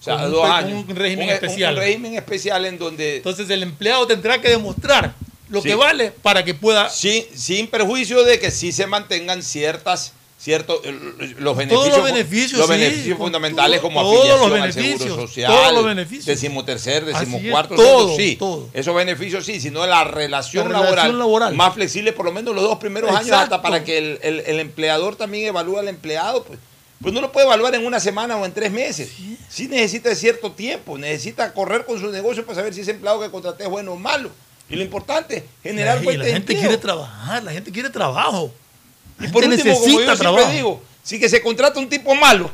O 0.00 0.04
sea, 0.04 0.16
un 0.16 0.30
dos 0.32 0.44
años. 0.48 0.84
un 0.88 0.96
régimen 0.96 1.28
Un- 1.28 1.34
especial. 1.34 1.74
Un, 1.74 1.80
régimen 1.80 2.14
especial 2.14 2.64
en 2.66 2.78
donde... 2.78 3.16
Entonces 3.16 3.48
el 3.50 3.62
empleado 3.62 4.06
tendrá 4.06 4.40
que 4.40 4.48
demostrar 4.50 5.14
lo 5.48 5.62
Sí. 5.62 5.68
que 5.68 5.74
vale 5.74 6.10
para 6.10 6.44
que 6.44 6.54
pueda... 6.54 6.88
Sin, 6.90 7.24
sin 7.34 7.66
perjuicio 7.66 8.22
de 8.24 8.38
que 8.38 8.50
sí 8.50 8.70
se 8.72 8.86
mantengan 8.86 9.42
ciertas 9.42 10.12
ciertos 10.42 10.80
eh, 10.84 10.90
los 11.38 11.54
Todos 11.54 11.56
beneficios 11.56 11.96
los 11.96 12.04
beneficios, 12.04 12.58
los 12.58 12.66
sí, 12.66 12.72
beneficios 12.72 13.16
fundamentales 13.18 13.80
todo- 13.80 13.88
como 13.88 14.02
todos 14.02 14.18
afiliación 14.42 14.62
al 14.62 14.72
seguro 14.72 15.14
social 15.26 15.52
todos 15.52 15.72
los 15.72 15.84
beneficios. 15.84 16.26
decimotercer 16.26 17.08
es, 17.08 17.18
decimocuarto 17.20 17.76
todo, 17.76 18.16
sí 18.16 18.34
todo. 18.36 18.68
esos 18.72 18.92
beneficios 18.94 19.46
sí 19.46 19.60
sino 19.60 19.86
la 19.86 20.02
relación, 20.02 20.64
La 20.64 20.80
relación 20.80 20.96
laboral, 20.96 21.18
laboral. 21.18 21.54
más 21.54 21.74
flexible 21.74 22.12
por 22.12 22.24
lo 22.26 22.32
menos 22.32 22.54
los 22.56 22.64
dos 22.64 22.78
primeros 22.78 23.10
años 23.10 23.26
Exacto. 23.28 23.54
hasta 23.56 23.62
para 23.62 23.84
que 23.84 23.98
el, 23.98 24.18
el- 24.22 24.40
el 24.40 24.58
empleador 24.58 25.14
también 25.14 25.46
evalúe 25.46 25.78
al 25.78 25.86
empleado 25.88 26.42
pues 26.42 26.58
pues 27.00 27.12
no 27.14 27.20
lo 27.20 27.32
puede 27.32 27.46
evaluar 27.46 27.74
en 27.74 27.84
una 27.84 27.98
semana 27.98 28.36
o 28.36 28.44
en 28.46 28.52
tres 28.52 28.70
meses. 28.70 29.10
Sí, 29.48 29.66
necesita 29.66 30.14
cierto 30.14 30.52
tiempo, 30.52 30.96
necesita 30.96 31.52
correr 31.52 31.84
con 31.84 31.98
su 32.00 32.08
negocio 32.12 32.46
para 32.46 32.54
saber 32.54 32.72
si 32.74 32.82
ese 32.82 32.92
empleado 32.92 33.20
que 33.20 33.28
contraté 33.28 33.64
es 33.64 33.68
bueno 33.70 33.90
o 33.92 33.96
malo. 33.96 34.30
Y 34.70 34.76
lo 34.76 34.82
importante 34.84 35.44
generar 35.64 35.96
Y 35.96 35.98
la 35.98 36.04
fuentes 36.04 36.26
de 36.26 36.32
gente 36.32 36.52
empleo. 36.52 36.60
quiere 36.60 36.80
trabajar, 36.80 37.42
la 37.42 37.50
gente 37.50 37.72
quiere 37.72 37.90
trabajo. 37.90 38.52
Y 39.24 39.28
por 39.28 39.44
último, 39.44 39.74
como 39.74 39.86
yo 39.86 39.92
necesita 39.92 40.16
siempre 40.16 40.16
trabajo. 40.16 40.50
digo, 40.52 40.82
si 41.02 41.18
que 41.20 41.28
se 41.28 41.42
contrata 41.42 41.78
un 41.78 41.88
tipo 41.88 42.14
malo, 42.14 42.50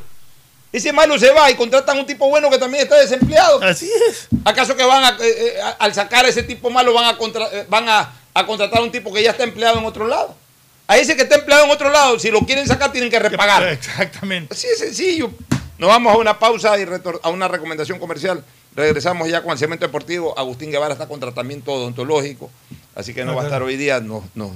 ese 0.71 0.93
malo 0.93 1.17
se 1.17 1.31
va 1.31 1.49
y 1.49 1.55
contratan 1.55 1.97
un 1.97 2.05
tipo 2.05 2.29
bueno 2.29 2.49
que 2.49 2.57
también 2.57 2.83
está 2.83 2.97
desempleado. 2.99 3.61
Así 3.63 3.89
es. 4.09 4.27
¿Acaso 4.45 4.75
que 4.75 4.83
van 4.83 5.03
a, 5.03 5.09
eh, 5.09 5.15
eh, 5.55 5.61
a- 5.61 5.69
al 5.83 5.93
sacar 5.93 6.25
a 6.25 6.29
ese 6.29 6.43
tipo 6.43 6.69
malo 6.69 6.93
van 6.93 7.05
a 7.05 7.17
contra- 7.17 7.49
eh, 7.51 7.65
van 7.69 7.89
a, 7.89 8.11
a 8.33 8.45
contratar 8.45 8.79
a 8.79 8.83
un 8.83 8.91
tipo 8.91 9.11
que 9.11 9.23
ya 9.23 9.31
está 9.31 9.43
empleado 9.43 9.79
en 9.79 9.85
otro 9.85 10.07
lado? 10.07 10.35
A 10.87 10.97
ese 10.97 11.15
que 11.15 11.23
está 11.23 11.35
empleado 11.35 11.65
en 11.65 11.71
otro 11.71 11.89
lado, 11.89 12.17
si 12.19 12.29
lo 12.31 12.41
quieren 12.41 12.67
sacar, 12.67 12.91
tienen 12.91 13.09
que 13.09 13.19
repagar. 13.19 13.63
Exactamente. 13.71 14.53
Así 14.53 14.67
de 14.67 14.75
sencillo. 14.75 15.31
Nos 15.77 15.87
vamos 15.89 16.13
a 16.13 16.17
una 16.17 16.37
pausa 16.37 16.77
y 16.79 16.85
a 17.23 17.29
una 17.29 17.47
recomendación 17.47 17.99
comercial. 17.99 18.43
Regresamos 18.75 19.27
ya 19.29 19.41
con 19.41 19.51
el 19.53 19.57
cemento 19.57 19.85
deportivo. 19.85 20.37
Agustín 20.37 20.71
Guevara 20.71 20.93
está 20.93 21.07
con 21.07 21.19
tratamiento 21.19 21.71
odontológico, 21.71 22.51
así 22.95 23.13
que 23.13 23.23
no 23.25 23.33
va 23.35 23.41
a 23.41 23.45
estar 23.45 23.63
hoy 23.63 23.77
día. 23.77 23.99
Nos, 23.99 24.23
nos- 24.35 24.51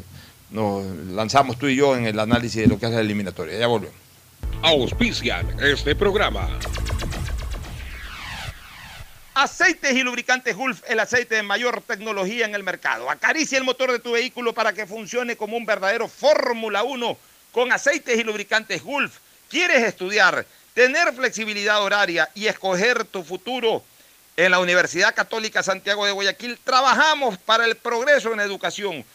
nos 0.53 0.85
lanzamos 1.07 1.57
tú 1.57 1.67
y 1.67 1.75
yo 1.75 1.97
en 1.97 2.05
el 2.05 2.19
análisis 2.19 2.61
de 2.61 2.67
lo 2.67 2.79
que 2.79 2.85
es 2.85 2.91
la 2.91 3.01
eliminatoria. 3.01 3.57
Ya 3.57 3.67
volvemos. 3.67 3.95
Auspician 4.61 5.59
este 5.59 5.95
programa. 5.95 6.47
Aceites 9.33 9.95
y 9.95 10.03
lubricantes 10.03 10.55
Gulf, 10.55 10.83
el 10.87 10.99
aceite 10.99 11.35
de 11.35 11.43
mayor 11.43 11.81
tecnología 11.81 12.45
en 12.45 12.53
el 12.53 12.61
mercado. 12.61 13.09
Acaricia 13.09 13.57
el 13.57 13.63
motor 13.63 13.91
de 13.91 13.97
tu 13.97 14.11
vehículo 14.11 14.53
para 14.53 14.73
que 14.73 14.85
funcione 14.85 15.35
como 15.35 15.57
un 15.57 15.65
verdadero 15.65 16.07
Fórmula 16.07 16.83
1 16.83 17.17
con 17.51 17.71
aceites 17.71 18.19
y 18.19 18.23
lubricantes 18.23 18.83
Gulf. 18.83 19.17
¿Quieres 19.49 19.83
estudiar, 19.83 20.45
tener 20.75 21.13
flexibilidad 21.13 21.81
horaria 21.81 22.29
y 22.35 22.45
escoger 22.45 23.05
tu 23.05 23.23
futuro? 23.23 23.83
En 24.35 24.51
la 24.51 24.59
Universidad 24.59 25.13
Católica 25.13 25.61
Santiago 25.61 26.05
de 26.05 26.11
Guayaquil 26.11 26.59
trabajamos 26.63 27.37
para 27.39 27.65
el 27.65 27.75
progreso 27.75 28.31
en 28.31 28.37
la 28.37 28.43
educación, 28.43 29.05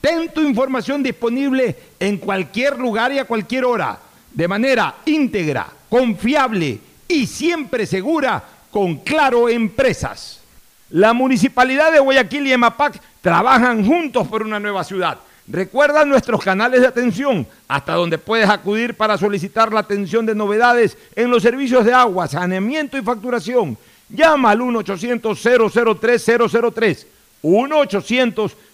Ten 0.00 0.32
tu 0.32 0.42
información 0.42 1.02
disponible 1.02 1.76
en 1.98 2.18
cualquier 2.18 2.78
lugar 2.78 3.12
y 3.12 3.18
a 3.18 3.24
cualquier 3.24 3.64
hora, 3.64 3.98
de 4.32 4.48
manera 4.48 4.94
íntegra, 5.04 5.66
confiable 5.88 6.78
y 7.08 7.26
siempre 7.26 7.86
segura 7.86 8.44
con 8.70 8.98
Claro 8.98 9.48
Empresas. 9.48 10.40
La 10.90 11.12
Municipalidad 11.12 11.92
de 11.92 11.98
Guayaquil 11.98 12.46
y 12.46 12.52
EMAPAC 12.52 13.00
trabajan 13.20 13.84
juntos 13.84 14.28
por 14.28 14.42
una 14.42 14.60
nueva 14.60 14.84
ciudad. 14.84 15.18
Recuerda 15.46 16.04
nuestros 16.04 16.44
canales 16.44 16.82
de 16.82 16.86
atención, 16.86 17.46
hasta 17.66 17.94
donde 17.94 18.18
puedes 18.18 18.48
acudir 18.48 18.94
para 18.94 19.16
solicitar 19.16 19.72
la 19.72 19.80
atención 19.80 20.26
de 20.26 20.34
novedades 20.34 20.98
en 21.16 21.30
los 21.30 21.42
servicios 21.42 21.86
de 21.86 21.94
agua, 21.94 22.28
saneamiento 22.28 22.98
y 22.98 23.02
facturación. 23.02 23.78
Llama 24.10 24.50
al 24.50 24.60
1-800-003-003, 24.60 27.06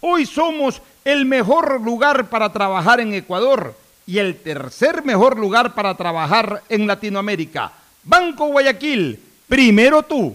hoy 0.00 0.26
somos 0.26 0.80
el 1.04 1.24
mejor 1.24 1.80
lugar 1.80 2.28
para 2.28 2.52
trabajar 2.52 3.00
en 3.00 3.14
Ecuador 3.14 3.74
y 4.06 4.18
el 4.18 4.36
tercer 4.36 5.04
mejor 5.04 5.38
lugar 5.38 5.74
para 5.74 5.96
trabajar 5.96 6.62
en 6.68 6.86
Latinoamérica. 6.86 7.72
Banco 8.02 8.46
Guayaquil, 8.46 9.18
primero 9.48 10.02
tú. 10.02 10.34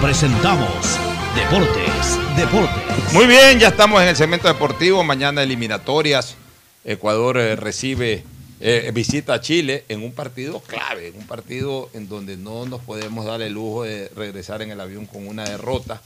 presentamos 0.00 0.98
Deportes, 1.34 2.18
Deportes. 2.36 3.12
Muy 3.12 3.26
bien, 3.26 3.58
ya 3.58 3.68
estamos 3.68 4.02
en 4.02 4.08
el 4.08 4.16
segmento 4.16 4.48
deportivo. 4.48 5.04
Mañana 5.04 5.42
eliminatorias. 5.42 6.36
Ecuador 6.84 7.38
eh, 7.38 7.56
recibe, 7.56 8.24
eh, 8.60 8.90
visita 8.94 9.34
a 9.34 9.40
Chile 9.40 9.84
en 9.88 10.02
un 10.02 10.12
partido 10.12 10.60
clave, 10.60 11.08
en 11.08 11.16
un 11.18 11.26
partido 11.26 11.90
en 11.92 12.08
donde 12.08 12.36
no 12.36 12.64
nos 12.66 12.80
podemos 12.80 13.26
dar 13.26 13.42
el 13.42 13.52
lujo 13.52 13.84
de 13.84 14.10
regresar 14.16 14.62
en 14.62 14.70
el 14.70 14.80
avión 14.80 15.06
con 15.06 15.28
una 15.28 15.44
derrota. 15.44 16.00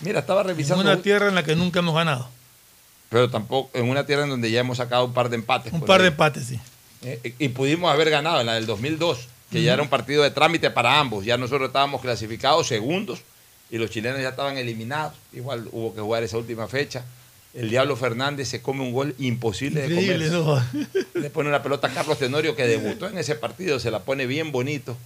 Mira, 0.00 0.20
estaba 0.20 0.40
En 0.40 0.48
revisando. 0.48 0.82
una 0.82 0.96
tierra 1.02 1.28
en 1.28 1.34
la 1.34 1.44
que 1.44 1.54
nunca 1.54 1.80
hemos 1.80 1.94
ganado. 1.94 2.28
Pero 3.10 3.30
tampoco, 3.30 3.70
en 3.74 3.88
una 3.88 4.04
tierra 4.06 4.24
en 4.24 4.30
donde 4.30 4.50
ya 4.50 4.60
hemos 4.60 4.78
sacado 4.78 5.04
un 5.04 5.12
par 5.12 5.28
de 5.28 5.36
empates. 5.36 5.72
Un 5.72 5.80
por 5.80 5.86
par 5.88 6.00
ahí. 6.00 6.04
de 6.04 6.08
empates, 6.08 6.44
sí. 6.46 6.58
Eh, 7.02 7.34
y 7.38 7.48
pudimos 7.48 7.92
haber 7.92 8.10
ganado 8.10 8.40
en 8.40 8.46
la 8.46 8.54
del 8.54 8.66
2002, 8.66 9.28
que 9.50 9.62
ya 9.62 9.74
era 9.74 9.82
un 9.82 9.88
partido 9.88 10.22
de 10.22 10.30
trámite 10.30 10.70
para 10.70 10.98
ambos. 10.98 11.24
Ya 11.24 11.36
nosotros 11.36 11.68
estábamos 11.68 12.00
clasificados 12.02 12.66
segundos 12.68 13.20
y 13.70 13.78
los 13.78 13.90
chilenos 13.90 14.20
ya 14.20 14.30
estaban 14.30 14.56
eliminados. 14.58 15.14
Igual 15.32 15.68
hubo 15.72 15.94
que 15.94 16.00
jugar 16.00 16.22
esa 16.22 16.36
última 16.38 16.68
fecha. 16.68 17.04
El 17.54 17.70
Diablo 17.70 17.96
Fernández 17.96 18.48
se 18.48 18.60
come 18.60 18.82
un 18.82 18.92
gol 18.92 19.14
imposible 19.18 19.86
Increíble, 19.86 20.28
de 20.28 20.38
comer. 20.38 20.62
¿no? 20.74 20.90
Le 21.20 21.30
pone 21.30 21.48
una 21.48 21.62
pelota 21.62 21.88
a 21.88 21.90
Carlos 21.94 22.18
Tenorio 22.18 22.54
que 22.54 22.66
debutó 22.66 23.08
en 23.08 23.16
ese 23.18 23.34
partido, 23.36 23.80
se 23.80 23.90
la 23.90 24.00
pone 24.00 24.26
bien 24.26 24.52
bonito. 24.52 24.96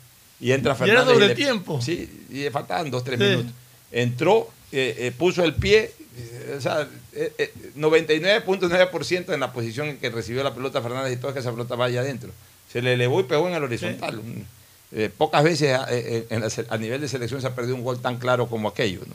Y 0.41 0.51
entra 0.51 0.73
Y 0.73 0.75
era 0.75 0.87
Fernández. 1.05 1.15
doble 1.15 1.29
le- 1.29 1.35
tiempo. 1.37 1.81
Sí, 1.81 2.27
y 2.31 2.43
le 2.43 2.51
faltaban 2.51 2.91
dos, 2.91 3.05
tres 3.05 3.19
Sí. 3.21 3.25
minutos. 3.27 3.53
Entró, 3.93 4.51
eh, 4.73 4.97
eh, 4.99 5.13
puso 5.17 5.45
el 5.45 5.55
pie, 5.55 5.93
eh, 6.19 6.55
o 6.59 6.61
sea, 6.61 6.89
eh, 7.13 7.33
eh, 7.39 7.53
99.9% 7.77 9.33
en 9.33 9.41
la 9.41 9.53
posición 9.53 9.89
en 9.89 9.99
que 9.99 10.11
recibió 10.11 10.43
la 10.43 10.55
pelota 10.55 10.83
Fernández 10.83 11.13
y 11.13 11.17
todo 11.21 11.33
que 11.33 11.41
esa 11.41 11.53
pelota 11.53 11.75
vaya 11.77 12.01
adentro. 12.01 12.31
Se 12.73 12.81
le 12.83 12.95
elevó 12.95 13.21
y 13.21 13.25
pegó 13.25 13.49
en 13.49 13.55
el 13.55 13.63
horizontal. 13.65 14.19
Un- 14.19 14.47
eh, 14.95 15.11
pocas 15.17 15.43
veces 15.43 15.75
a, 15.79 15.87
eh, 15.91 16.27
en 16.31 16.41
la 16.41 16.51
a 16.69 16.77
nivel 16.77 17.01
de 17.01 17.09
selección 17.09 17.41
se 17.41 17.47
ha 17.47 17.55
perdido 17.55 17.77
un 17.77 17.83
gol 17.85 18.01
tan 18.01 18.19
claro 18.19 18.47
como 18.49 18.69
aquello. 18.69 19.01
¿no? 19.07 19.15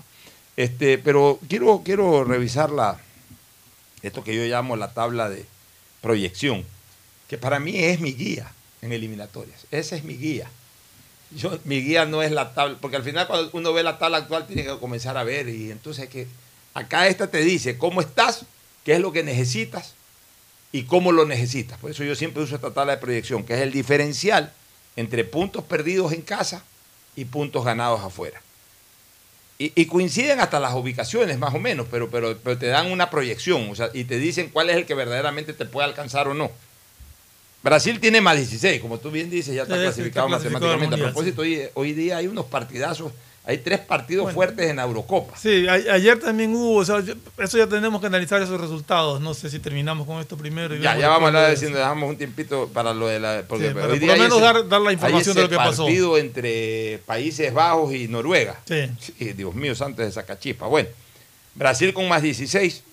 Este, 0.56 0.98
pero 0.98 1.40
quiero, 1.48 1.82
quiero 1.86 2.24
revisar 2.24 2.72
la, 2.72 3.00
esto 4.02 4.24
que 4.24 4.36
yo 4.36 4.44
llamo 4.46 4.76
la 4.76 4.94
tabla 4.94 5.30
de 5.30 5.46
proyección, 6.02 6.66
que 7.30 7.38
para 7.38 7.60
mí 7.60 7.76
es 7.78 8.00
mi 8.00 8.14
guía 8.14 8.52
en 8.82 8.92
eliminatorias. 8.92 9.66
Esa 9.72 9.96
es 9.96 10.04
mi 10.04 10.16
guía. 10.16 10.50
Yo, 11.36 11.60
mi 11.66 11.82
guía 11.82 12.06
no 12.06 12.24
es 12.24 12.32
la 12.32 12.54
tabla, 12.54 12.78
porque 12.80 12.96
al 12.98 13.04
final 13.04 13.28
cuando 13.28 13.50
uno 13.54 13.74
ve 13.74 13.84
la 13.84 14.00
tabla 14.00 14.18
actual 14.20 14.48
tiene 14.48 14.64
que 14.64 14.78
comenzar 14.80 15.18
a 15.18 15.24
ver 15.24 15.50
y 15.50 15.70
entonces 15.72 16.10
que, 16.10 16.26
acá 16.74 17.08
esta 17.08 17.28
te 17.28 17.42
dice 17.42 17.78
cómo 17.78 18.02
estás, 18.02 18.46
qué 18.86 18.94
es 18.94 19.00
lo 19.00 19.12
que 19.12 19.24
necesitas 19.24 19.94
y 20.72 20.84
cómo 20.84 21.12
lo 21.12 21.26
necesitas. 21.26 21.78
Por 21.80 21.92
eso 21.92 22.04
yo 22.04 22.16
siempre 22.16 22.44
uso 22.44 22.56
esta 22.56 22.72
tabla 22.72 22.94
de 22.94 23.02
proyección, 23.02 23.44
que 23.44 23.54
es 23.54 23.62
el 23.62 23.72
diferencial 23.72 24.52
entre 24.96 25.24
puntos 25.24 25.64
perdidos 25.64 26.12
en 26.12 26.22
casa 26.22 26.64
y 27.16 27.26
puntos 27.26 27.64
ganados 27.64 28.02
afuera. 28.02 28.42
Y, 29.60 29.72
y 29.76 29.86
coinciden 29.86 30.40
hasta 30.40 30.60
las 30.60 30.74
ubicaciones, 30.76 31.38
más 31.40 31.54
o 31.54 31.60
menos, 31.60 31.88
pero, 31.90 32.10
pero, 32.10 32.38
pero 32.38 32.58
te 32.58 32.68
dan 32.68 32.92
una 32.92 33.10
proyección 33.10 33.70
o 33.72 33.76
sea, 33.76 33.90
y 33.94 34.04
te 34.04 34.20
dicen 34.20 34.50
cuál 34.54 34.70
es 34.70 34.76
el 34.76 34.86
que 34.86 34.94
verdaderamente 34.94 35.54
te 35.54 35.66
puede 35.66 35.88
alcanzar 35.88 36.28
o 36.28 36.34
no. 36.34 36.52
Brasil 37.64 38.00
tiene 38.00 38.22
más 38.22 38.38
16, 38.38 38.80
como 38.82 39.00
tú 39.00 39.10
bien 39.10 39.30
dices, 39.30 39.56
ya 39.56 39.64
está 39.64 39.76
Sí, 39.76 39.82
clasificado 39.82 40.28
está 40.28 40.38
clasificado 40.38 40.74
al 40.74 40.80
matemáticamente. 40.80 40.96
A 40.96 41.12
propósito, 41.12 41.42
hoy, 41.42 41.62
hoy 41.74 41.94
día 41.94 42.18
hay 42.18 42.28
unos 42.28 42.46
partidazos. 42.46 43.12
Hay 43.50 43.60
tres 43.60 43.80
partidos 43.80 44.24
Bueno. 44.24 44.36
fuertes 44.36 44.70
en 44.70 44.76
la 44.76 44.84
Eurocopa. 44.84 45.38
Sí, 45.38 45.66
a- 45.70 45.94
ayer 45.94 46.20
también 46.20 46.54
hubo, 46.54 46.76
o 46.76 46.84
sea, 46.86 47.00
yo- 47.00 47.14
eso 47.38 47.58
ya 47.58 47.66
tenemos 47.66 48.02
que 48.02 48.08
analizar 48.08 48.42
esos 48.42 48.60
resultados. 48.60 49.22
No 49.22 49.34
sé 49.34 49.50
si 49.50 49.60
terminamos 49.60 50.06
con 50.06 50.20
esto 50.20 50.36
primero. 50.36 50.76
y 50.76 50.82
Ya, 50.82 50.98
ya 50.98 51.08
vamos 51.08 51.24
a 51.24 51.28
hablar 51.28 51.52
nos 51.52 51.62
dejamos 51.62 52.10
un 52.10 52.18
tiempito 52.18 52.68
para 52.74 52.94
lo 52.94 53.08
de 53.08 53.22
la. 53.22 53.44
Porque 53.48 53.70
Sí, 53.72 53.74
hoy 53.74 53.74
por 53.82 53.90
lo 54.02 54.16
menos 54.18 54.32
ese- 54.34 54.42
dar- 54.42 54.68
dar 54.68 54.82
la 54.82 54.92
información 54.92 55.34
de 55.36 55.44
lo 55.44 55.50
que 55.50 55.56
pasó. 55.56 55.86
partido 55.86 56.18
entre 56.18 57.02
Países 57.06 57.54
Bajos 57.54 57.94
y 57.94 58.10
Noruega. 58.10 58.60
Sí. 58.68 58.92
Sí, 59.00 59.32
Dios 59.32 59.56
mío, 59.56 59.74
santo 59.76 60.02
de 60.02 60.12
sacachispa. 60.12 60.68
Bueno, 60.68 60.90
Brasil 61.56 61.94
con 61.94 62.06
más 62.10 62.22
16. 62.22 62.84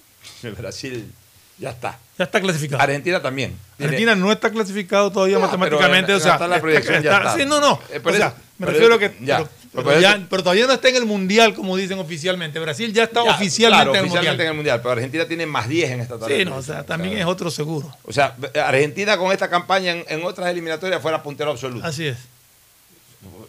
Brasil 0.56 1.10
ya 1.59 1.70
está. 1.70 1.98
Ya 2.16 2.26
está 2.26 2.40
clasificado. 2.40 2.81
Argentina 2.81 3.20
también. 3.20 3.56
Argentina 3.81 4.14
no 4.14 4.31
está 4.31 4.51
clasificado 4.51 5.10
todavía 5.10 5.40
matemáticamente. 5.40 6.06
pero 6.06 6.18
o 6.18 6.20
sea, 6.20 6.35
está 6.35 6.47
la 6.47 6.60
proyección, 6.60 7.02
ya 7.02 7.16
está. 7.16 7.36
Sí, 7.36 7.44
no, 7.44 7.60
no. 7.60 7.81
Eh, 7.90 8.01
o 8.02 8.12
sea, 8.12 8.35
me 8.59 8.66
refiero 8.66 8.94
a 8.94 8.98
que. 8.98 9.12
ya. 9.22 9.39
Pero, 9.39 9.48
Por 9.82 9.93
pero 9.93 9.93
eso- 9.93 10.01
ya- 10.18 10.26
pero 10.31 10.43
todavía 10.44 10.66
no 10.68 10.72
está 10.72 10.89
en 10.89 10.97
el 10.97 11.05
mundial, 11.05 11.52
como 11.52 11.76
dicen 11.76 11.98
oficialmente. 11.98 12.60
Brasil 12.60 12.93
ya 12.93 13.05
está 13.05 13.24
Ya, 13.24 13.32
oficialmente, 13.32 13.76
claro, 13.85 13.90
en 13.90 13.97
el 13.97 14.02
oficialmente 14.02 14.31
mundial. 14.31 14.47
en 14.47 14.51
el 14.51 14.55
mundial, 14.56 14.81
pero 14.81 14.93
Argentina 14.93 15.26
tiene 15.26 15.47
más 15.47 15.68
10 15.68 15.90
en 15.90 16.01
esta 16.01 16.16
tabla. 16.18 16.36
Sí, 16.36 16.44
no, 16.44 16.56
o 16.56 16.62
sea, 16.62 16.85
también 16.86 17.18
es 17.18 17.24
otro 17.26 17.51
seguro. 17.51 17.93
O 18.05 18.12
sea, 18.12 18.36
Argentina 18.64 19.16
con 19.18 19.32
esta 19.32 19.51
campaña 19.51 19.90
en, 19.93 20.05
en 20.09 20.22
otras 20.24 20.48
eliminatorias 20.48 21.02
fuera 21.02 21.22
puntero 21.24 21.51
absoluto. 21.51 21.85
Así 21.85 22.06
es. 22.06 22.16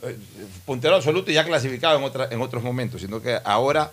Eh, 0.04 0.18
Puntero 0.66 0.96
absoluto 0.96 1.30
y 1.30 1.36
ya 1.36 1.44
clasificado 1.46 1.98
en, 2.00 2.04
otra- 2.04 2.28
en 2.32 2.42
otros 2.42 2.64
momentos, 2.64 3.02
sino 3.02 3.22
que 3.22 3.38
ahora, 3.44 3.92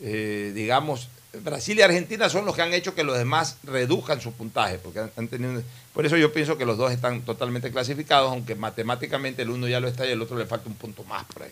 eh, 0.00 0.50
digamos, 0.54 1.08
Brasil 1.34 1.78
y 1.78 1.82
Argentina 1.82 2.28
son 2.28 2.46
los 2.46 2.54
que 2.56 2.62
han 2.62 2.72
hecho 2.72 2.94
que 2.94 3.04
los 3.04 3.16
demás 3.18 3.58
reduzcan 3.64 4.20
su 4.20 4.32
puntaje, 4.32 4.78
porque 4.78 5.00
han, 5.16 5.28
tenido, 5.28 5.62
por 5.92 6.06
eso 6.06 6.16
yo 6.16 6.32
pienso 6.32 6.56
que 6.56 6.64
los 6.64 6.78
dos 6.78 6.90
están 6.90 7.20
totalmente 7.22 7.70
clasificados, 7.70 8.30
aunque 8.32 8.54
matemáticamente 8.54 9.42
el 9.42 9.50
uno 9.50 9.68
ya 9.68 9.78
lo 9.80 9.88
está 9.88 10.06
y 10.06 10.10
el 10.10 10.22
otro 10.22 10.36
le 10.38 10.46
falta 10.46 10.68
un 10.68 10.74
punto 10.76 11.04
más 11.04 11.24
por 11.24 11.42
ahí. 11.42 11.50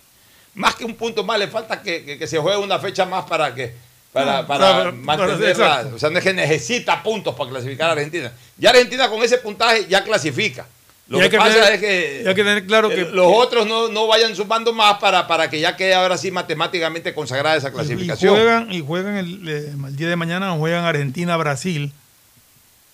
Más 0.54 0.74
que 0.74 0.84
un 0.86 0.94
punto 0.96 1.22
más, 1.24 1.38
le 1.38 1.48
falta 1.48 1.82
que, 1.82 2.04
que- 2.04 2.18
que 2.18 2.26
se 2.26 2.38
juegue 2.38 2.56
una 2.58 2.78
fecha 2.78 3.04
más 3.04 3.26
para 3.26 3.54
que 3.54 3.74
para, 4.12 4.40
No, 4.42 4.46
para 4.48 4.72
para- 4.76 4.92
mantener 4.92 5.58
la- 5.58 5.90
o 5.94 5.98
sea, 5.98 6.08
no 6.08 6.18
es 6.18 6.24
que 6.24 6.32
necesita 6.32 7.02
puntos 7.02 7.34
para 7.34 7.50
clasificar 7.50 7.90
a 7.90 7.92
Argentina. 7.92 8.32
Ya 8.56 8.70
Argentina 8.70 9.10
con 9.10 9.22
ese 9.22 9.36
puntaje 9.38 9.86
ya 9.86 10.02
clasifica. 10.02 10.66
Lo 11.08 11.18
Y 11.18 11.22
que, 11.22 11.30
que 11.30 11.38
pasa 11.38 11.54
tener- 11.54 11.72
es 11.74 11.80
que 11.80 12.22
y 12.24 12.28
hay 12.28 12.34
que 12.34 12.42
tener 12.42 12.66
claro 12.66 12.88
que- 12.88 13.04
los 13.04 13.26
otros 13.32 13.64
no, 13.66 13.88
no 13.88 14.08
vayan 14.08 14.34
sumando 14.34 14.72
más 14.72 14.98
para, 14.98 15.28
para 15.28 15.48
que 15.48 15.60
ya 15.60 15.76
quede 15.76 15.94
ahora 15.94 16.18
sí 16.18 16.32
matemáticamente 16.32 17.14
consagrada 17.14 17.54
esa 17.56 17.68
Y 17.68 17.72
clasificación. 17.72 18.34
juegan, 18.34 18.72
y 18.72 18.80
juegan 18.80 19.16
el, 19.16 19.48
el 19.48 19.96
día 19.96 20.08
de 20.08 20.16
mañana, 20.16 20.50
juegan 20.52 20.84
Argentina-Brasil, 20.84 21.92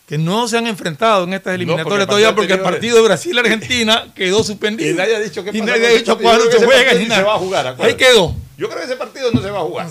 que 0.06 0.18
no 0.18 0.47
se 0.47 0.59
han 0.59 0.66
enfrentado 0.66 1.24
en 1.24 1.32
estas 1.32 1.55
eliminatorias 1.55 2.06
todavía 2.06 2.34
porque 2.34 2.52
el 2.52 2.60
partido 2.60 2.97
de 2.98 3.02
Brasil-Argentina 3.02 4.09
quedó 4.14 4.44
suspendido. 4.44 4.90
Y 4.90 4.94
nadie 4.94 5.16
ha 5.16 5.20
dicho 5.20 5.43
qué 5.43 5.51
Y 5.56 5.62
nadie 5.62 5.86
ha 5.86 5.90
dicho 5.90 6.18
partido. 6.18 6.30
cuándo 6.30 6.44
se 6.52 6.59
que 6.59 6.64
juega 6.66 6.93
ni 6.94 7.05
nada. 7.06 7.20
se 7.22 7.26
va 7.26 7.34
a 7.34 7.39
jugar, 7.39 7.76
Ahí 7.80 7.94
quedó. 7.94 8.34
Yo 8.59 8.68
creo 8.68 8.78
que 8.80 8.84
ese 8.86 8.97
partido 8.97 9.30
no 9.32 9.40
se 9.40 9.51
va 9.51 9.60
a 9.60 9.62
jugar. 9.62 9.89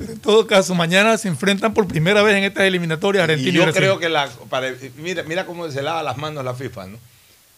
En 0.00 0.18
todo 0.20 0.46
caso, 0.48 0.74
mañana 0.74 1.16
se 1.18 1.28
enfrentan 1.28 1.74
por 1.74 1.86
primera 1.86 2.22
vez 2.22 2.34
en 2.36 2.44
estas 2.44 2.64
eliminatorias 2.64 3.22
Argentina 3.24 3.50
Y 3.50 3.52
y, 3.52 3.56
yo 3.56 3.62
Brasil. 3.62 3.80
creo 3.82 3.98
que 4.00 4.08
la 4.08 4.28
para- 4.50 4.72
mira, 4.96 5.22
mira 5.22 5.46
cómo 5.46 5.70
se 5.70 5.80
lava 5.82 6.02
las 6.02 6.16
manos 6.16 6.42
la 6.44 6.54
FIFA, 6.54 6.86
¿no? 6.86 6.98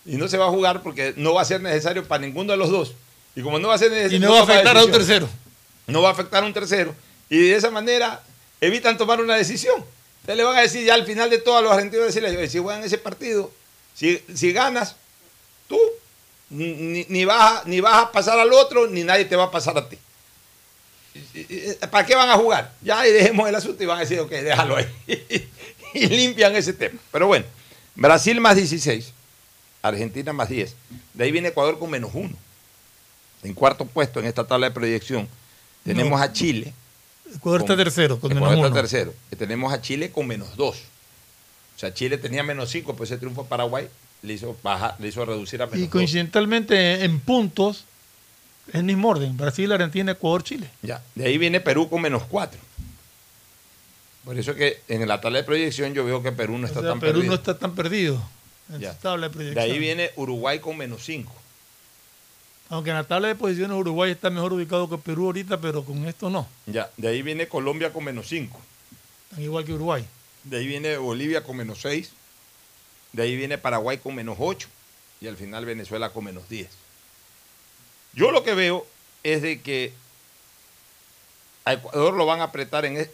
Y 0.06 0.16
no 0.16 0.28
se 0.28 0.36
va 0.36 0.47
a 0.47 0.51
jugar 0.51 0.82
porque 0.82 1.14
no 1.16 1.35
va 1.35 1.43
a 1.43 1.44
ser 1.44 1.60
necesario 1.60 2.06
para 2.06 2.22
ninguno 2.22 2.52
de 2.52 2.59
los 2.59 2.70
dos. 2.70 2.94
Y 3.35 3.43
como 3.43 3.59
no 3.59 3.68
va 3.68 3.74
a 3.74 3.78
ser 3.78 3.90
necesario. 3.90 4.16
Y 4.16 4.20
no 4.20 4.32
va 4.32 4.40
a 4.40 4.43
afectar 4.43 4.76
a 4.76 4.85
un 4.85 4.90
tercero. 4.90 5.28
No 5.86 6.02
va 6.02 6.10
a 6.10 6.12
afectar 6.12 6.43
a 6.43 6.47
un 6.47 6.52
tercero. 6.52 6.94
Y 7.31 7.39
de 7.39 7.56
esa 7.56 7.70
manera 7.70 8.22
evitan 8.60 8.97
tomar 8.97 9.20
una 9.20 9.35
decisión. 9.35 9.85
Ustedes 10.20 10.36
le 10.36 10.44
van 10.44 10.56
a 10.56 10.62
decir 10.62 10.85
ya 10.85 10.94
al 10.94 11.05
final 11.05 11.28
de 11.31 11.39
todo 11.39 11.59
a 11.59 11.62
los 11.62 11.72
argentinos, 11.72 12.06
decirles, 12.06 12.36
"Oye, 12.36 12.48
si 12.48 12.59
juegan 12.59 12.82
ese 12.82 12.98
partido, 12.98 13.51
si, 13.94 14.22
si 14.35 14.52
ganas, 14.52 14.97
tú 15.68 15.78
ni, 16.51 17.05
ni 17.09 17.24
vas 17.24 17.62
a, 17.62 17.62
ni 17.66 17.81
vas 17.81 18.05
a 18.05 18.12
pasar 18.12 18.39
al 18.39 18.52
otro, 18.52 18.86
ni 18.86 19.05
nadie 19.05 19.24
te 19.24 19.36
va 19.36 19.44
a 19.44 19.51
pasar 19.51 19.76
a 19.76 19.89
ti. 19.89 19.98
¿Para 21.90 22.06
qué 22.06 22.14
van 22.14 22.28
a 22.28 22.36
jugar? 22.36 22.72
Ya 22.82 23.06
y 23.06 23.12
dejemos 23.12 23.48
el 23.48 23.55
asunto 23.55 23.82
y 23.82 23.86
van 23.86 23.98
a 23.98 24.01
decir, 24.01 24.18
ok, 24.20 24.31
déjalo 24.31 24.76
ahí. 24.76 24.86
y 25.94 26.06
limpian 26.06 26.55
ese 26.56 26.72
tema. 26.72 26.98
Pero 27.12 27.26
bueno, 27.26 27.44
Brasil 27.94 28.40
más 28.40 28.56
16, 28.56 29.12
Argentina 29.89 30.32
más 30.32 30.48
10. 30.48 30.74
De 31.15 31.24
ahí 31.24 31.31
viene 31.31 31.48
Ecuador 31.48 31.78
con 31.78 31.90
menos 31.90 32.11
1. 32.15 32.31
En 33.43 33.52
cuarto 33.55 33.85
puesto 33.85 34.19
en 34.20 34.27
esta 34.27 34.47
tabla 34.47 34.69
de 34.69 34.74
proyección 34.74 35.28
tenemos 35.85 36.19
No. 36.19 36.24
a 36.24 36.32
Chile. 36.32 36.73
Ecuador 37.35 37.61
está 37.61 37.77
tercero, 37.77 38.19
con 38.19 38.32
Ecuador 38.32 38.51
menos 38.56 38.65
está 38.65 38.73
uno. 38.73 38.81
tercero. 38.81 39.15
Tenemos 39.36 39.73
a 39.73 39.81
Chile 39.82 40.11
con 40.11 40.27
menos 40.27 40.56
2. 40.56 40.77
O 41.77 41.78
sea, 41.78 41.93
Chile 41.93 42.16
tenía 42.19 42.43
menos 42.43 42.70
5, 42.70 42.94
pues 42.97 43.11
ese 43.11 43.19
triunfo 43.19 43.43
a 43.43 43.47
Paraguay 43.47 43.89
le 44.23 44.32
hizo, 44.32 44.56
bajar, 44.62 44.94
le 44.98 45.09
hizo 45.09 45.24
reducir 45.24 45.61
a 45.61 45.66
menos 45.66 45.78
Y 45.81 45.82
2. 45.82 45.90
coincidentalmente 45.90 47.05
en 47.05 47.20
puntos, 47.20 47.85
es 48.69 48.77
el 48.77 48.85
mismo 48.85 49.09
orden. 49.11 49.36
Brasil, 49.36 49.70
Argentina, 49.73 50.12
Ecuador, 50.12 50.43
Chile. 50.44 50.70
Ya, 50.82 51.02
de 51.15 51.27
ahí 51.27 51.36
viene 51.36 51.61
Perú 51.61 51.90
con 51.90 52.01
menos 52.01 52.23
4. 52.28 52.59
Por 54.24 54.39
eso 54.39 54.52
es 54.52 54.56
que 54.56 54.81
en 54.89 55.06
la 55.06 55.20
tabla 55.20 55.39
de 55.40 55.44
proyección 55.44 55.93
yo 55.93 56.05
veo 56.06 56.23
que 56.23 56.32
Perú 56.32 56.56
no 56.56 56.65
O 56.65 56.66
está 56.69 56.81
sea, 56.81 56.90
tan 56.90 57.01
Perú 57.01 57.12
perdido. 57.15 57.31
no 57.31 57.35
está 57.35 57.59
tan 57.59 57.74
perdido 57.74 58.23
en 58.70 58.81
Ya. 58.81 58.95
su 58.95 59.01
tabla 59.01 59.28
de 59.28 59.31
De 59.31 59.35
proyección. 59.35 59.65
ahí 59.65 59.78
viene 59.78 60.11
Uruguay 60.16 60.59
con 60.61 60.77
menos 60.77 61.05
5. 61.05 61.32
Aunque 62.70 62.91
en 62.91 62.97
la 62.97 63.05
tabla 63.05 63.28
de 63.28 63.35
posiciones 63.35 63.77
Uruguay 63.77 64.11
está 64.11 64.31
mejor 64.31 64.53
ubicado 64.55 64.89
que 64.89 64.97
Perú 64.99 65.27
ahorita, 65.27 65.61
pero 65.61 65.85
con 65.85 66.07
esto 66.07 66.31
no. 66.31 66.49
Ya, 66.66 66.91
de 66.97 67.09
ahí 67.09 67.23
viene 67.23 67.47
Colombia 67.47 67.93
con 67.93 68.05
menos 68.05 68.27
5. 68.28 68.59
Están 69.31 69.45
igual 69.45 69.65
que 69.65 69.73
Uruguay. 69.74 70.05
De 70.45 70.59
ahí 70.59 70.66
viene 70.66 70.97
Bolivia 70.97 71.45
con 71.45 71.57
menos 71.57 71.81
6. 71.82 72.11
De 73.12 73.23
ahí 73.23 73.36
viene 73.36 73.59
Paraguay 73.59 73.99
con 73.99 74.15
menos 74.15 74.36
8. 74.41 74.69
Y 75.20 75.28
al 75.28 75.36
final 75.36 75.65
Venezuela 75.66 76.11
con 76.11 76.24
menos 76.24 76.49
10. 76.49 76.69
Yo 78.15 78.31
lo 78.31 78.43
que 78.45 78.55
veo 78.55 78.86
es 79.23 79.43
de 79.43 79.61
que 79.61 79.93
a 81.65 81.74
Ecuador 81.74 82.15
lo 82.15 82.27
van 82.27 82.41
a 82.41 82.45
apretar 82.45 82.85
en 82.85 83.09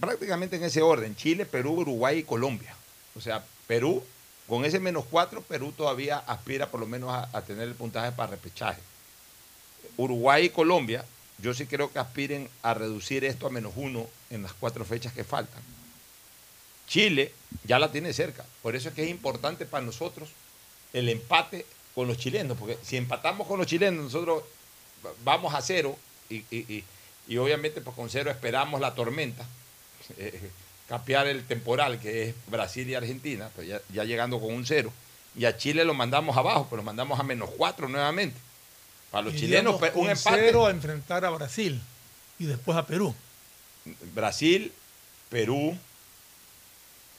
prácticamente 0.00 0.56
en 0.56 0.64
ese 0.64 0.82
orden. 0.82 1.16
Chile, 1.16 1.46
Perú, 1.46 1.80
Uruguay 1.80 2.18
y 2.18 2.22
Colombia. 2.22 2.74
O 3.16 3.20
sea, 3.20 3.44
Perú, 3.66 4.02
con 4.48 4.64
ese 4.64 4.80
menos 4.80 5.04
4, 5.10 5.42
Perú 5.42 5.72
todavía 5.76 6.18
aspira 6.26 6.68
por 6.70 6.80
lo 6.80 6.86
menos 6.86 7.10
a, 7.12 7.42
tener 7.42 7.68
el 7.68 7.74
puntaje 7.74 8.12
para 8.12 8.30
repechaje. 8.32 8.80
Uruguay 9.96 10.46
y 10.46 10.50
Colombia, 10.50 11.04
yo 11.38 11.54
sí 11.54 11.66
creo 11.66 11.92
que 11.92 11.98
aspiren 11.98 12.48
a 12.62 12.74
reducir 12.74 13.24
esto 13.24 13.46
a 13.46 13.50
menos 13.50 13.72
1 13.76 14.06
en 14.30 14.42
las 14.42 14.52
cuatro 14.54 14.84
fechas 14.84 15.12
que 15.12 15.24
faltan. 15.24 15.62
Chile 16.88 17.32
ya 17.64 17.78
la 17.78 17.92
tiene 17.92 18.12
cerca. 18.12 18.44
Por 18.62 18.74
eso 18.74 18.88
es 18.88 18.94
que 18.94 19.04
es 19.04 19.10
importante 19.10 19.66
para 19.66 19.84
nosotros 19.84 20.30
el 20.92 21.08
empate 21.08 21.66
con 21.94 22.08
los 22.08 22.16
chilenos, 22.18 22.56
porque 22.58 22.78
si 22.82 22.96
empatamos 22.96 23.46
con 23.46 23.58
los 23.58 23.66
chilenos, 23.66 24.04
nosotros 24.04 24.42
va- 25.04 25.12
vamos 25.24 25.54
a 25.54 25.60
cero 25.60 25.96
y, 26.30 26.36
y- 26.36 26.44
y- 26.50 26.84
y 27.28 27.36
obviamente 27.36 27.80
pues 27.82 27.94
con 27.94 28.08
cero 28.08 28.30
esperamos 28.30 28.80
la 28.80 28.94
tormenta, 28.94 29.44
eh, 30.16 30.50
capear 30.88 31.26
el 31.26 31.44
temporal 31.44 32.00
que 32.00 32.28
es 32.28 32.34
Brasil 32.46 32.88
y 32.88 32.94
Argentina, 32.94 33.50
pues 33.54 33.68
ya, 33.68 33.80
ya 33.92 34.04
llegando 34.04 34.40
con 34.40 34.54
un 34.54 34.64
cero. 34.66 34.92
Y 35.36 35.44
a 35.44 35.56
Chile 35.56 35.84
lo 35.84 35.94
mandamos 35.94 36.36
abajo, 36.36 36.66
pero 36.68 36.78
lo 36.78 36.82
mandamos 36.82 37.20
a 37.20 37.22
menos 37.22 37.50
cuatro 37.56 37.88
nuevamente. 37.88 38.38
Para 39.10 39.24
los 39.24 39.34
chilenos, 39.34 39.76
pues, 39.78 39.94
un 39.94 40.02
con 40.02 40.10
empate. 40.10 40.36
cero 40.40 40.66
a 40.66 40.70
enfrentar 40.70 41.24
a 41.24 41.30
Brasil 41.30 41.80
y 42.38 42.44
después 42.44 42.76
a 42.76 42.86
Perú. 42.86 43.14
Brasil, 44.14 44.72
Perú, 45.30 45.76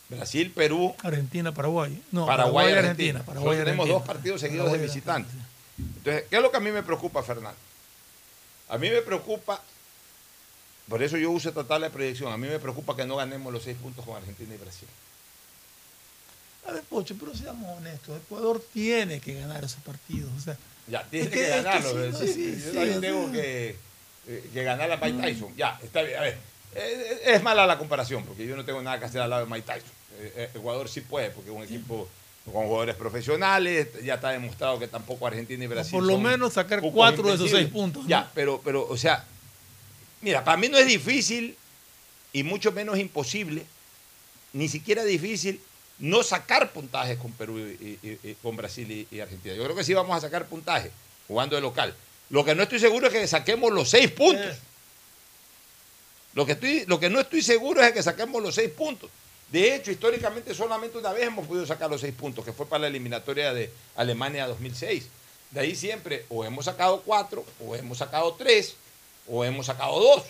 Brasil, 0.09 0.51
Perú, 0.51 0.95
Argentina, 1.03 1.53
Paraguay. 1.53 2.01
No, 2.11 2.25
Paraguay, 2.25 2.73
Argentina. 2.73 3.19
Argentina. 3.19 3.23
Paraguay, 3.25 3.57
tenemos 3.57 3.85
Argentina. 3.85 3.99
dos 3.99 4.07
partidos 4.07 4.41
seguidos 4.41 4.65
Paraguay, 4.65 4.81
de 4.81 4.87
visitantes. 4.87 5.33
Entonces, 5.77 6.25
¿qué 6.29 6.35
es 6.35 6.41
lo 6.41 6.51
que 6.51 6.57
a 6.57 6.59
mí 6.59 6.71
me 6.71 6.83
preocupa, 6.83 7.23
Fernando? 7.23 7.57
A 8.69 8.77
mí 8.77 8.89
me 8.89 9.01
preocupa, 9.01 9.61
por 10.89 11.01
eso 11.03 11.17
yo 11.17 11.29
uso 11.31 11.49
esta 11.49 11.63
tabla 11.63 11.87
de 11.87 11.93
proyección, 11.93 12.31
a 12.33 12.37
mí 12.37 12.47
me 12.47 12.59
preocupa 12.59 12.95
que 12.95 13.05
no 13.05 13.15
ganemos 13.17 13.53
los 13.53 13.63
seis 13.63 13.77
puntos 13.81 14.03
con 14.05 14.15
Argentina 14.17 14.53
y 14.53 14.57
Brasil. 14.57 14.87
A 16.67 16.71
ver, 16.71 16.83
Pocho, 16.83 17.15
pero 17.19 17.35
seamos 17.35 17.77
honestos. 17.77 18.17
Ecuador 18.17 18.63
tiene 18.73 19.19
que 19.19 19.33
ganar 19.39 19.63
esos 19.63 19.81
partidos. 19.81 20.29
O 20.37 20.41
sea, 20.41 20.57
Ya, 20.87 21.03
tiene 21.03 21.25
Es 21.27 21.31
que, 21.31 21.37
que- 21.39 21.49
es 21.49 21.55
que 21.55 21.61
ganarlo. 21.63 22.17
sí, 22.19 22.33
sí, 22.33 22.63
yo 22.65 22.71
también 22.73 22.97
o 22.97 23.01
tengo 23.01 23.31
que, 23.31 23.75
eh, 24.27 24.49
que 24.53 24.63
ganar 24.63 24.91
a 24.91 24.97
Mike 24.97 25.21
Tyson. 25.21 25.55
Ya, 25.55 25.79
está 25.83 26.01
bien. 26.01 26.17
A 26.17 26.21
ver, 26.21 26.37
eh, 26.75 27.21
es 27.25 27.43
mala 27.43 27.65
la 27.67 27.77
comparación, 27.77 28.23
porque 28.25 28.45
yo 28.45 28.55
no 28.55 28.65
tengo 28.65 28.81
nada 28.81 28.99
que 28.99 29.05
hacer 29.05 29.21
al 29.21 29.29
lado 29.29 29.45
de 29.45 29.51
Mike 29.51 29.65
Tyson. 29.71 29.89
Eh, 30.19 30.33
eh, 30.35 30.49
Ecuador 30.55 30.89
sí 30.89 31.01
puede, 31.01 31.29
porque 31.29 31.49
es 31.51 31.55
un 31.55 31.63
equipo 31.63 32.07
con 32.45 32.53
jugadores 32.65 32.95
profesionales, 32.95 33.87
ya 34.03 34.15
está 34.15 34.29
demostrado 34.31 34.79
que 34.79 34.87
tampoco 34.87 35.27
Argentina 35.27 35.63
y 35.63 35.67
Brasil. 35.67 35.91
por 35.91 36.03
lo 36.03 36.13
son 36.13 36.23
menos 36.23 36.53
sacar 36.53 36.81
cuatro 36.81 37.27
de 37.29 37.35
esos 37.35 37.51
seis 37.51 37.67
puntos. 37.67 38.03
¿no? 38.03 38.09
Ya, 38.09 38.29
pero, 38.33 38.59
pero, 38.63 38.87
o 38.87 38.97
sea, 38.97 39.23
mira, 40.21 40.43
para 40.43 40.57
mí 40.57 40.69
no 40.69 40.77
es 40.77 40.87
difícil 40.87 41.55
y 42.33 42.43
mucho 42.43 42.71
menos 42.71 42.97
imposible, 42.99 43.65
ni 44.53 44.67
siquiera 44.67 45.03
difícil 45.03 45.61
no 45.99 46.23
sacar 46.23 46.71
puntajes 46.71 47.17
con 47.17 47.31
Perú 47.33 47.59
y, 47.59 47.99
y- 48.01 48.19
y- 48.23 48.35
con 48.41 48.55
Brasil 48.55 48.89
y, 48.89 49.07
y 49.15 49.19
Argentina. 49.19 49.53
Yo 49.55 49.63
creo 49.63 49.75
que 49.75 49.83
sí 49.83 49.93
vamos 49.93 50.15
a 50.17 50.21
sacar 50.21 50.47
puntajes 50.47 50.91
jugando 51.27 51.55
de 51.55 51.61
local. 51.61 51.93
Lo 52.29 52.45
que 52.45 52.55
no 52.55 52.63
estoy 52.63 52.79
seguro 52.79 53.07
es 53.07 53.13
que 53.13 53.27
saquemos 53.27 53.71
los 53.73 53.89
seis 53.89 54.09
puntos. 54.11 54.55
Lo 56.33 56.45
que, 56.45 56.53
estoy, 56.53 56.85
lo 56.85 56.99
que 56.99 57.09
no 57.09 57.19
estoy 57.19 57.41
seguro 57.41 57.81
es 57.83 57.91
que 57.91 58.03
saquemos 58.03 58.41
los 58.41 58.55
seis 58.55 58.69
puntos. 58.69 59.09
De 59.51 59.73
hecho, 59.75 59.89
históricamente 59.91 60.53
solamente 60.53 60.97
una 60.99 61.11
vez 61.11 61.23
hemos 61.25 61.47
podido 61.47 61.65
sacar 61.65 61.89
los 61.89 62.01
seis 62.01 62.13
puntos, 62.13 62.45
que 62.45 62.53
fue 62.53 62.67
para 62.67 62.81
la 62.83 62.87
eliminatoria 62.87 63.51
de 63.51 63.71
Alemania 63.95 64.45
2006. 64.47 65.05
De 65.49 65.59
ahí 65.59 65.75
siempre 65.75 66.25
o 66.29 66.45
hemos 66.45 66.65
sacado 66.65 67.01
cuatro, 67.03 67.43
o 67.65 67.75
hemos 67.75 67.97
sacado 67.97 68.35
tres, 68.35 68.75
o 69.29 69.43
hemos 69.45 69.65
sacado 69.67 69.99
dos, 69.99 70.23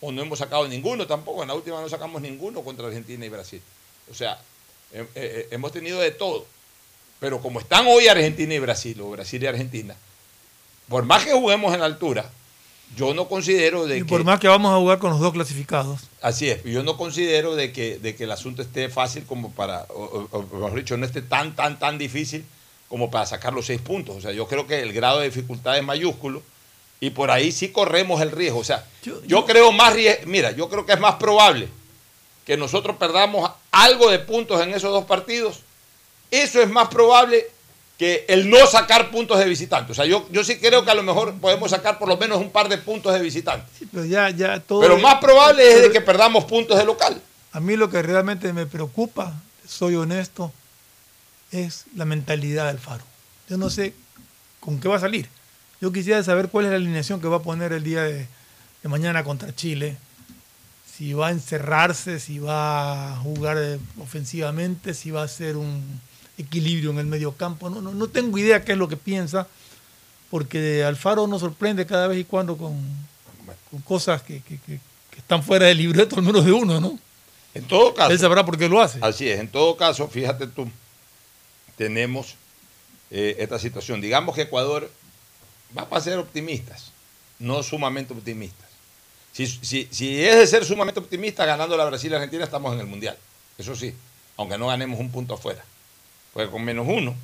o 0.00 0.10
no 0.12 0.22
hemos 0.22 0.38
sacado 0.38 0.66
ninguno 0.68 1.06
tampoco. 1.06 1.42
En 1.42 1.48
la 1.48 1.54
última 1.54 1.80
no 1.80 1.88
sacamos 1.88 2.20
ninguno 2.22 2.62
contra 2.62 2.86
Argentina 2.86 3.24
y 3.24 3.28
Brasil. 3.28 3.60
O 4.10 4.14
sea, 4.14 4.38
eh, 4.92 5.06
eh, 5.14 5.48
hemos 5.50 5.72
tenido 5.72 6.00
de 6.00 6.10
todo. 6.10 6.44
Pero 7.20 7.40
como 7.40 7.60
están 7.60 7.86
hoy 7.86 8.08
Argentina 8.08 8.54
y 8.54 8.58
Brasil, 8.58 8.98
o 9.00 9.10
Brasil 9.10 9.42
y 9.42 9.46
Argentina, 9.46 9.94
por 10.88 11.04
más 11.04 11.24
que 11.24 11.32
juguemos 11.32 11.72
en 11.74 11.80
la 11.80 11.86
altura, 11.86 12.30
yo 12.96 13.12
no 13.14 13.28
considero 13.28 13.86
de 13.86 13.98
Y 13.98 14.00
que... 14.00 14.06
por 14.06 14.24
más 14.24 14.40
que 14.40 14.48
vamos 14.48 14.72
a 14.72 14.78
jugar 14.78 14.98
con 14.98 15.10
los 15.10 15.20
dos 15.20 15.32
clasificados. 15.32 16.00
Así 16.22 16.48
es, 16.48 16.64
yo 16.64 16.82
no 16.82 16.96
considero 16.96 17.54
de 17.54 17.72
que, 17.72 17.98
de 17.98 18.16
que 18.16 18.24
el 18.24 18.32
asunto 18.32 18.62
esté 18.62 18.88
fácil 18.88 19.24
como 19.26 19.52
para, 19.52 19.82
o, 19.90 20.26
o- 20.32 20.38
o 20.38 20.42
mejor 20.56 20.74
dicho, 20.74 20.96
no 20.96 21.04
esté 21.06 21.22
tan, 21.22 21.54
tan, 21.54 21.78
tan 21.78 21.98
difícil 21.98 22.44
como 22.88 23.10
para 23.10 23.26
sacar 23.26 23.52
los 23.52 23.66
seis 23.66 23.80
puntos. 23.80 24.16
O 24.16 24.20
sea, 24.20 24.32
yo 24.32 24.48
creo 24.48 24.66
que 24.66 24.80
el 24.80 24.92
grado 24.92 25.20
de 25.20 25.26
dificultad 25.26 25.76
es 25.78 25.84
mayúsculo 25.84 26.42
y 27.00 27.10
por 27.10 27.30
ahí 27.30 27.50
sí 27.52 27.70
corremos 27.70 28.20
el 28.20 28.30
riesgo. 28.30 28.58
O 28.60 28.64
sea, 28.64 28.84
yo, 29.26 29.44
creo 29.46 29.72
más, 29.72 29.94
rie- 29.94 30.20
mira, 30.26 30.50
yo 30.52 30.68
creo 30.68 30.84
que 30.84 30.92
es 30.92 31.00
más 31.00 31.14
probable 31.16 31.68
que 32.44 32.56
nosotros 32.56 32.96
perdamos 32.96 33.50
algo 33.70 34.10
de 34.10 34.18
puntos 34.18 34.60
en 34.62 34.70
esos 34.74 34.90
dos 34.92 35.04
partidos. 35.06 35.60
Eso 36.30 36.60
es 36.60 36.68
más 36.68 36.88
probable 36.88 37.46
que 37.98 38.24
el 38.28 38.48
no 38.48 38.66
sacar 38.66 39.10
puntos 39.10 39.38
de 39.38 39.44
visitante. 39.46 39.92
O 39.92 39.94
sea, 39.94 40.04
yo, 40.06 40.26
yo 40.30 40.42
sí 40.44 40.58
creo 40.58 40.84
que 40.84 40.90
a 40.90 40.94
lo 40.94 41.02
mejor 41.02 41.34
podemos 41.34 41.70
sacar 41.70 41.98
por 41.98 42.08
lo 42.08 42.16
menos 42.16 42.38
un 42.38 42.50
par 42.50 42.68
de 42.68 42.78
puntos 42.78 43.12
de 43.12 43.20
visitante. 43.20 43.66
Pero 43.92 44.04
ya, 44.04 44.30
ya 44.30 44.58
todo. 44.60 44.80
Pero 44.80 44.98
más 44.98 45.16
probable 45.20 45.70
es 45.70 45.82
de 45.82 45.90
que 45.90 46.00
perdamos 46.00 46.44
puntos 46.44 46.78
de 46.78 46.84
local. 46.84 47.20
A 47.52 47.60
mí 47.60 47.76
lo 47.76 47.90
que 47.90 48.00
realmente 48.02 48.52
me 48.52 48.64
preocupa, 48.66 49.34
soy 49.66 49.96
honesto, 49.96 50.52
es 51.50 51.84
la 51.96 52.04
mentalidad 52.04 52.68
del 52.68 52.78
Faro. 52.78 53.04
Yo 53.48 53.56
no 53.58 53.68
sé 53.70 53.92
con 54.60 54.80
qué 54.80 54.88
va 54.88 54.96
a 54.96 55.00
salir. 55.00 55.28
Yo 55.80 55.92
quisiera 55.92 56.22
saber 56.22 56.48
cuál 56.48 56.66
es 56.66 56.70
la 56.70 56.76
alineación 56.76 57.20
que 57.20 57.28
va 57.28 57.36
a 57.38 57.42
poner 57.42 57.72
el 57.72 57.82
día 57.82 58.02
de, 58.02 58.26
de 58.82 58.88
mañana 58.88 59.24
contra 59.24 59.54
Chile. 59.54 59.96
Si 60.96 61.12
va 61.14 61.28
a 61.28 61.30
encerrarse, 61.30 62.20
si 62.20 62.38
va 62.38 63.12
a 63.12 63.16
jugar 63.16 63.56
eh, 63.58 63.78
ofensivamente, 63.98 64.92
si 64.92 65.10
va 65.10 65.22
a 65.22 65.24
hacer 65.24 65.56
un 65.56 65.82
equilibrio 66.36 66.90
en 66.90 66.98
el 66.98 67.06
medio 67.06 67.32
campo. 67.32 67.70
No, 67.70 67.80
no, 67.80 67.92
no 67.94 68.08
tengo 68.08 68.36
idea 68.38 68.64
qué 68.64 68.72
es 68.72 68.78
lo 68.78 68.88
que 68.88 68.96
piensa, 68.98 69.46
porque 70.30 70.84
Alfaro 70.84 71.26
nos 71.26 71.40
sorprende 71.40 71.86
cada 71.86 72.06
vez 72.06 72.18
y 72.18 72.24
cuando 72.24 72.56
con, 72.58 72.76
con 73.70 73.80
cosas 73.80 74.22
que, 74.22 74.40
que- 74.42 74.58
que- 74.58 74.80
que 75.10 75.18
están 75.18 75.42
fuera 75.42 75.66
del 75.66 75.78
libreto, 75.78 76.16
al 76.16 76.22
menos 76.22 76.44
de 76.44 76.52
uno, 76.52 76.80
¿no? 76.80 76.98
En 77.54 77.64
todo 77.64 77.94
caso. 77.94 78.12
Él 78.12 78.18
sabrá 78.18 78.44
por 78.44 78.56
qué 78.56 78.68
lo 78.68 78.80
hace. 78.80 78.98
Así 79.02 79.28
es, 79.28 79.40
en 79.40 79.48
todo 79.48 79.76
caso, 79.76 80.06
fíjate 80.06 80.46
tú, 80.46 80.70
tenemos 81.76 82.36
eh, 83.10 83.36
esta 83.40 83.58
situación. 83.58 84.00
Digamos 84.00 84.34
que 84.36 84.42
Ecuador 84.42 84.90
va 85.76 85.86
a 85.90 86.00
ser 86.00 86.18
optimistas, 86.18 86.90
no 87.38 87.62
sumamente 87.62 88.12
optimistas. 88.12 88.68
Si, 89.32 89.46
si- 89.46 89.88
si 89.90 90.22
es 90.24 90.36
de 90.36 90.46
ser 90.46 90.64
sumamente 90.64 91.00
optimista, 91.00 91.44
ganando 91.46 91.76
la 91.76 91.84
Brasil 91.84 92.10
y 92.10 92.14
Argentina, 92.14 92.44
estamos 92.44 92.74
en 92.74 92.80
el 92.80 92.86
Mundial. 92.86 93.16
Eso 93.58 93.76
sí, 93.76 93.94
aunque 94.36 94.58
no 94.58 94.66
ganemos 94.68 94.98
un 94.98 95.10
punto 95.10 95.34
afuera. 95.34 95.64
Porque 96.32 96.50
con 96.50 96.64
menos 96.64 96.86
uno, 96.88 97.14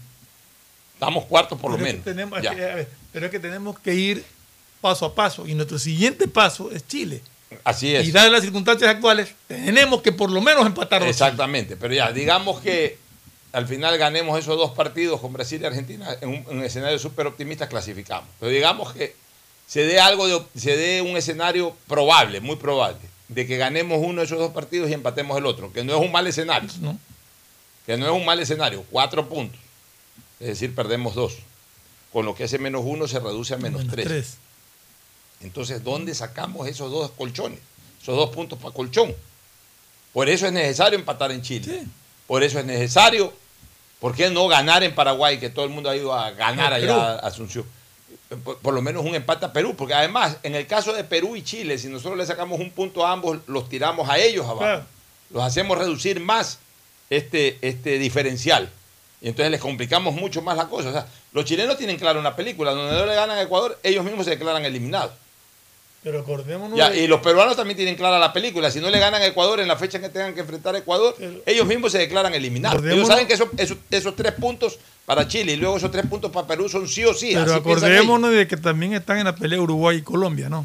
estamos 0.94 1.24
cuartos 1.24 1.58
por 1.60 1.70
lo 1.70 1.76
Pero 1.76 1.86
menos. 1.88 2.04
que 2.04 2.10
tenemos, 2.10 2.42
Ya. 2.42 2.50
es 2.50 2.56
que, 2.56 2.64
a 2.70 2.74
ver, 2.74 2.88
pero 3.12 3.26
es 3.26 3.32
que 3.32 3.40
tenemos 3.40 3.78
que 3.80 3.94
ir 3.94 4.24
paso 4.80 5.06
a 5.06 5.14
paso. 5.14 5.46
Y 5.46 5.54
nuestro 5.54 5.78
siguiente 5.78 6.28
paso 6.28 6.70
es 6.70 6.86
Chile. 6.86 7.22
Así 7.64 7.94
es. 7.94 8.06
Y 8.06 8.12
dadas 8.12 8.30
las 8.32 8.42
circunstancias 8.42 8.90
actuales, 8.90 9.32
tenemos 9.46 10.02
que 10.02 10.12
por 10.12 10.30
lo 10.30 10.40
menos 10.40 10.66
empatar 10.66 11.02
Exactamente, 11.04 11.76
pero 11.76 11.94
ya, 11.94 12.10
digamos 12.12 12.60
que 12.60 12.98
al 13.56 13.66
final 13.66 13.96
ganemos 13.96 14.38
esos 14.38 14.58
dos 14.58 14.72
partidos 14.72 15.18
con 15.18 15.32
Brasil 15.32 15.62
y 15.62 15.64
Argentina 15.64 16.14
en 16.20 16.28
un, 16.28 16.34
en 16.34 16.58
un 16.58 16.62
escenario 16.62 16.98
súper 16.98 17.26
optimista, 17.26 17.66
clasificamos. 17.66 18.28
Pero 18.38 18.52
digamos 18.52 18.92
que 18.92 19.16
se 19.66 19.86
dé 19.86 19.98
algo 19.98 20.28
de, 20.28 20.42
se 20.60 20.76
dé 20.76 21.00
un 21.00 21.16
escenario 21.16 21.74
probable, 21.88 22.40
muy 22.40 22.56
probable, 22.56 22.98
de 23.28 23.46
que 23.46 23.56
ganemos 23.56 23.98
uno 24.02 24.20
de 24.20 24.26
esos 24.26 24.38
dos 24.38 24.52
partidos 24.52 24.90
y 24.90 24.92
empatemos 24.92 25.38
el 25.38 25.46
otro, 25.46 25.72
que 25.72 25.84
no 25.84 25.94
es 25.94 26.00
un 26.04 26.12
mal 26.12 26.26
escenario. 26.26 26.68
¿no? 26.80 26.98
Que 27.86 27.96
no 27.96 28.04
es 28.04 28.12
un 28.12 28.26
mal 28.26 28.38
escenario, 28.40 28.84
cuatro 28.90 29.26
puntos. 29.26 29.58
Es 30.38 30.48
decir, 30.48 30.74
perdemos 30.74 31.14
dos. 31.14 31.38
Con 32.12 32.26
lo 32.26 32.34
que 32.34 32.44
ese 32.44 32.58
menos 32.58 32.82
uno 32.84 33.08
se 33.08 33.20
reduce 33.20 33.54
a 33.54 33.56
menos, 33.56 33.80
Menos 33.80 33.94
tres. 33.94 34.06
tres. 34.06 34.36
Entonces, 35.40 35.82
¿dónde 35.82 36.14
sacamos 36.14 36.68
esos 36.68 36.90
dos 36.90 37.10
colchones? 37.12 37.60
Esos 38.02 38.16
dos 38.16 38.28
puntos 38.28 38.58
para 38.58 38.74
colchón. 38.74 39.14
Por 40.12 40.28
eso 40.28 40.46
es 40.46 40.52
necesario 40.52 40.98
empatar 40.98 41.32
en 41.32 41.40
Chile. 41.40 41.84
Por 42.26 42.42
eso 42.42 42.58
es 42.58 42.66
necesario, 42.66 43.32
¿por 44.00 44.14
qué 44.14 44.30
no 44.30 44.48
ganar 44.48 44.82
en 44.82 44.94
Paraguay? 44.94 45.38
Que 45.38 45.50
todo 45.50 45.64
el 45.64 45.70
mundo 45.70 45.90
ha 45.90 45.96
ido 45.96 46.14
a 46.14 46.30
ganar 46.32 46.72
allá 46.72 46.86
Perú. 46.86 47.00
a 47.00 47.14
Asunción. 47.16 47.64
Por, 48.44 48.58
por 48.58 48.74
lo 48.74 48.82
menos 48.82 49.04
un 49.04 49.14
empate 49.14 49.46
a 49.46 49.52
Perú, 49.52 49.74
porque 49.76 49.94
además, 49.94 50.38
en 50.42 50.54
el 50.54 50.66
caso 50.66 50.92
de 50.92 51.04
Perú 51.04 51.36
y 51.36 51.42
Chile, 51.42 51.78
si 51.78 51.88
nosotros 51.88 52.18
le 52.18 52.26
sacamos 52.26 52.58
un 52.58 52.70
punto 52.70 53.06
a 53.06 53.12
ambos, 53.12 53.38
los 53.46 53.68
tiramos 53.68 54.08
a 54.08 54.18
ellos 54.18 54.44
abajo. 54.44 54.58
Claro. 54.58 54.84
Los 55.30 55.42
hacemos 55.42 55.78
reducir 55.78 56.20
más 56.20 56.58
este, 57.10 57.58
este 57.62 57.98
diferencial. 57.98 58.70
Y 59.20 59.28
entonces 59.28 59.50
les 59.50 59.60
complicamos 59.60 60.14
mucho 60.14 60.42
más 60.42 60.56
la 60.56 60.68
cosa. 60.68 60.88
O 60.88 60.92
sea, 60.92 61.06
los 61.32 61.44
chilenos 61.44 61.78
tienen 61.78 61.98
claro 61.98 62.20
una 62.20 62.36
película, 62.36 62.72
donde 62.72 62.96
no 62.96 63.06
le 63.06 63.14
ganan 63.14 63.38
a 63.38 63.42
Ecuador, 63.42 63.78
ellos 63.82 64.04
mismos 64.04 64.24
se 64.24 64.32
declaran 64.32 64.64
eliminados. 64.64 65.12
Pero 66.06 66.20
acordémonos. 66.20 66.78
Ya, 66.78 66.88
de- 66.90 67.02
y 67.02 67.08
los 67.08 67.20
peruanos 67.20 67.56
también 67.56 67.76
tienen 67.76 67.96
clara 67.96 68.20
la 68.20 68.32
película. 68.32 68.70
Si 68.70 68.78
no 68.78 68.90
le 68.90 69.00
ganan 69.00 69.20
a 69.22 69.26
Ecuador 69.26 69.58
en 69.58 69.66
la 69.66 69.74
fecha 69.74 69.96
en 69.98 70.04
que 70.04 70.08
tengan 70.08 70.34
que 70.34 70.40
enfrentar 70.42 70.72
a 70.76 70.78
Ecuador, 70.78 71.16
ellos 71.44 71.66
mismos 71.66 71.90
se 71.90 71.98
declaran 71.98 72.32
eliminados. 72.32 72.80
Ellos 72.84 73.08
saben 73.08 73.26
que 73.26 73.34
esos, 73.34 73.48
esos, 73.56 73.78
esos 73.90 74.14
tres 74.14 74.30
puntos 74.30 74.78
para 75.04 75.26
Chile 75.26 75.54
y 75.54 75.56
luego 75.56 75.78
esos 75.78 75.90
tres 75.90 76.06
puntos 76.06 76.30
para 76.30 76.46
Perú 76.46 76.68
son 76.68 76.86
sí 76.86 77.04
o 77.04 77.12
sí. 77.12 77.32
pero 77.34 77.54
acordémonos 77.54 78.30
de 78.30 78.46
que 78.46 78.56
también 78.56 78.94
están 78.94 79.18
en 79.18 79.24
la 79.24 79.34
pelea 79.34 79.60
Uruguay 79.60 79.96
y 79.96 80.02
Colombia, 80.02 80.48
¿no? 80.48 80.64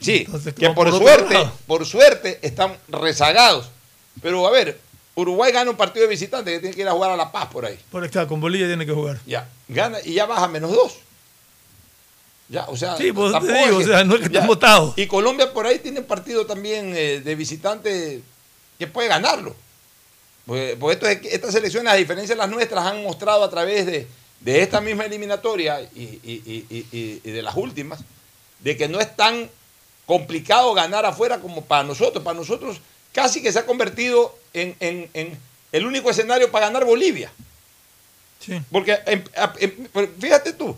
Sí, 0.00 0.24
Entonces, 0.26 0.52
que 0.54 0.68
por 0.70 0.90
suerte, 0.90 1.34
lado. 1.34 1.52
por 1.68 1.86
suerte 1.86 2.40
están 2.42 2.76
rezagados. 2.88 3.70
Pero 4.20 4.44
a 4.44 4.50
ver, 4.50 4.80
Uruguay 5.14 5.52
gana 5.52 5.70
un 5.70 5.76
partido 5.76 6.02
de 6.02 6.10
visitante 6.10 6.50
que 6.50 6.58
tiene 6.58 6.74
que 6.74 6.82
ir 6.82 6.88
a 6.88 6.92
jugar 6.92 7.12
a 7.12 7.16
La 7.16 7.30
Paz 7.30 7.46
por 7.46 7.64
ahí. 7.64 7.78
Por 7.92 8.02
acá, 8.02 8.26
con 8.26 8.40
Bolivia 8.40 8.66
tiene 8.66 8.84
que 8.84 8.92
jugar. 8.92 9.20
Ya, 9.24 9.48
gana 9.68 9.98
y 10.04 10.14
ya 10.14 10.26
baja 10.26 10.48
menos 10.48 10.72
dos. 10.72 10.98
Ya, 12.48 12.64
o 12.68 12.76
sea, 12.76 12.96
Sí, 12.96 13.10
pues, 13.12 13.32
te 13.32 13.52
digo, 13.64 13.78
o 13.78 13.82
sea, 13.82 14.04
no 14.04 14.14
es 14.14 14.20
que 14.20 14.26
están 14.26 14.46
votados. 14.46 14.92
Y 14.96 15.06
Colombia 15.06 15.52
por 15.52 15.66
ahí 15.66 15.78
tiene 15.78 16.02
partido 16.02 16.44
también 16.46 16.92
eh, 16.96 17.20
de 17.20 17.34
visitante 17.34 18.20
que 18.78 18.86
puede 18.86 19.08
ganarlo. 19.08 19.56
Porque, 20.46 20.76
porque 20.78 20.92
esto 20.94 21.08
es- 21.08 21.32
estas 21.34 21.52
selecciones, 21.52 21.90
a 21.92 21.96
diferencia 21.96 22.34
de 22.34 22.38
las 22.38 22.50
nuestras, 22.50 22.84
han 22.84 23.02
mostrado 23.02 23.44
a 23.44 23.50
través 23.50 23.86
de, 23.86 24.06
de 24.40 24.60
esta 24.62 24.80
misma 24.82 25.06
eliminatoria 25.06 25.80
y, 25.94 26.20
y- 26.22 26.66
y- 26.92 27.30
de 27.30 27.42
las 27.42 27.56
últimas, 27.56 28.00
de 28.60 28.76
que 28.76 28.88
no 28.88 29.00
es 29.00 29.16
tan 29.16 29.48
complicado 30.04 30.74
ganar 30.74 31.06
afuera 31.06 31.38
como 31.40 31.64
para 31.64 31.82
nosotros. 31.84 32.22
Para 32.22 32.36
nosotros 32.38 32.78
casi 33.14 33.40
que 33.42 33.52
se 33.52 33.60
ha 33.60 33.64
convertido 33.66 34.36
en, 34.52 34.76
en- 34.80 35.08
en 35.14 35.38
el 35.72 35.86
único 35.86 36.10
escenario 36.10 36.50
para 36.50 36.66
ganar 36.66 36.84
Bolivia. 36.84 37.32
Sí. 38.38 38.60
Porque, 38.70 38.98
em- 39.06 39.24
em- 39.60 40.10
fíjate 40.20 40.52
tú, 40.52 40.76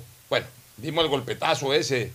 dimos 0.77 1.05
el 1.05 1.11
golpetazo 1.11 1.73
ese 1.73 2.13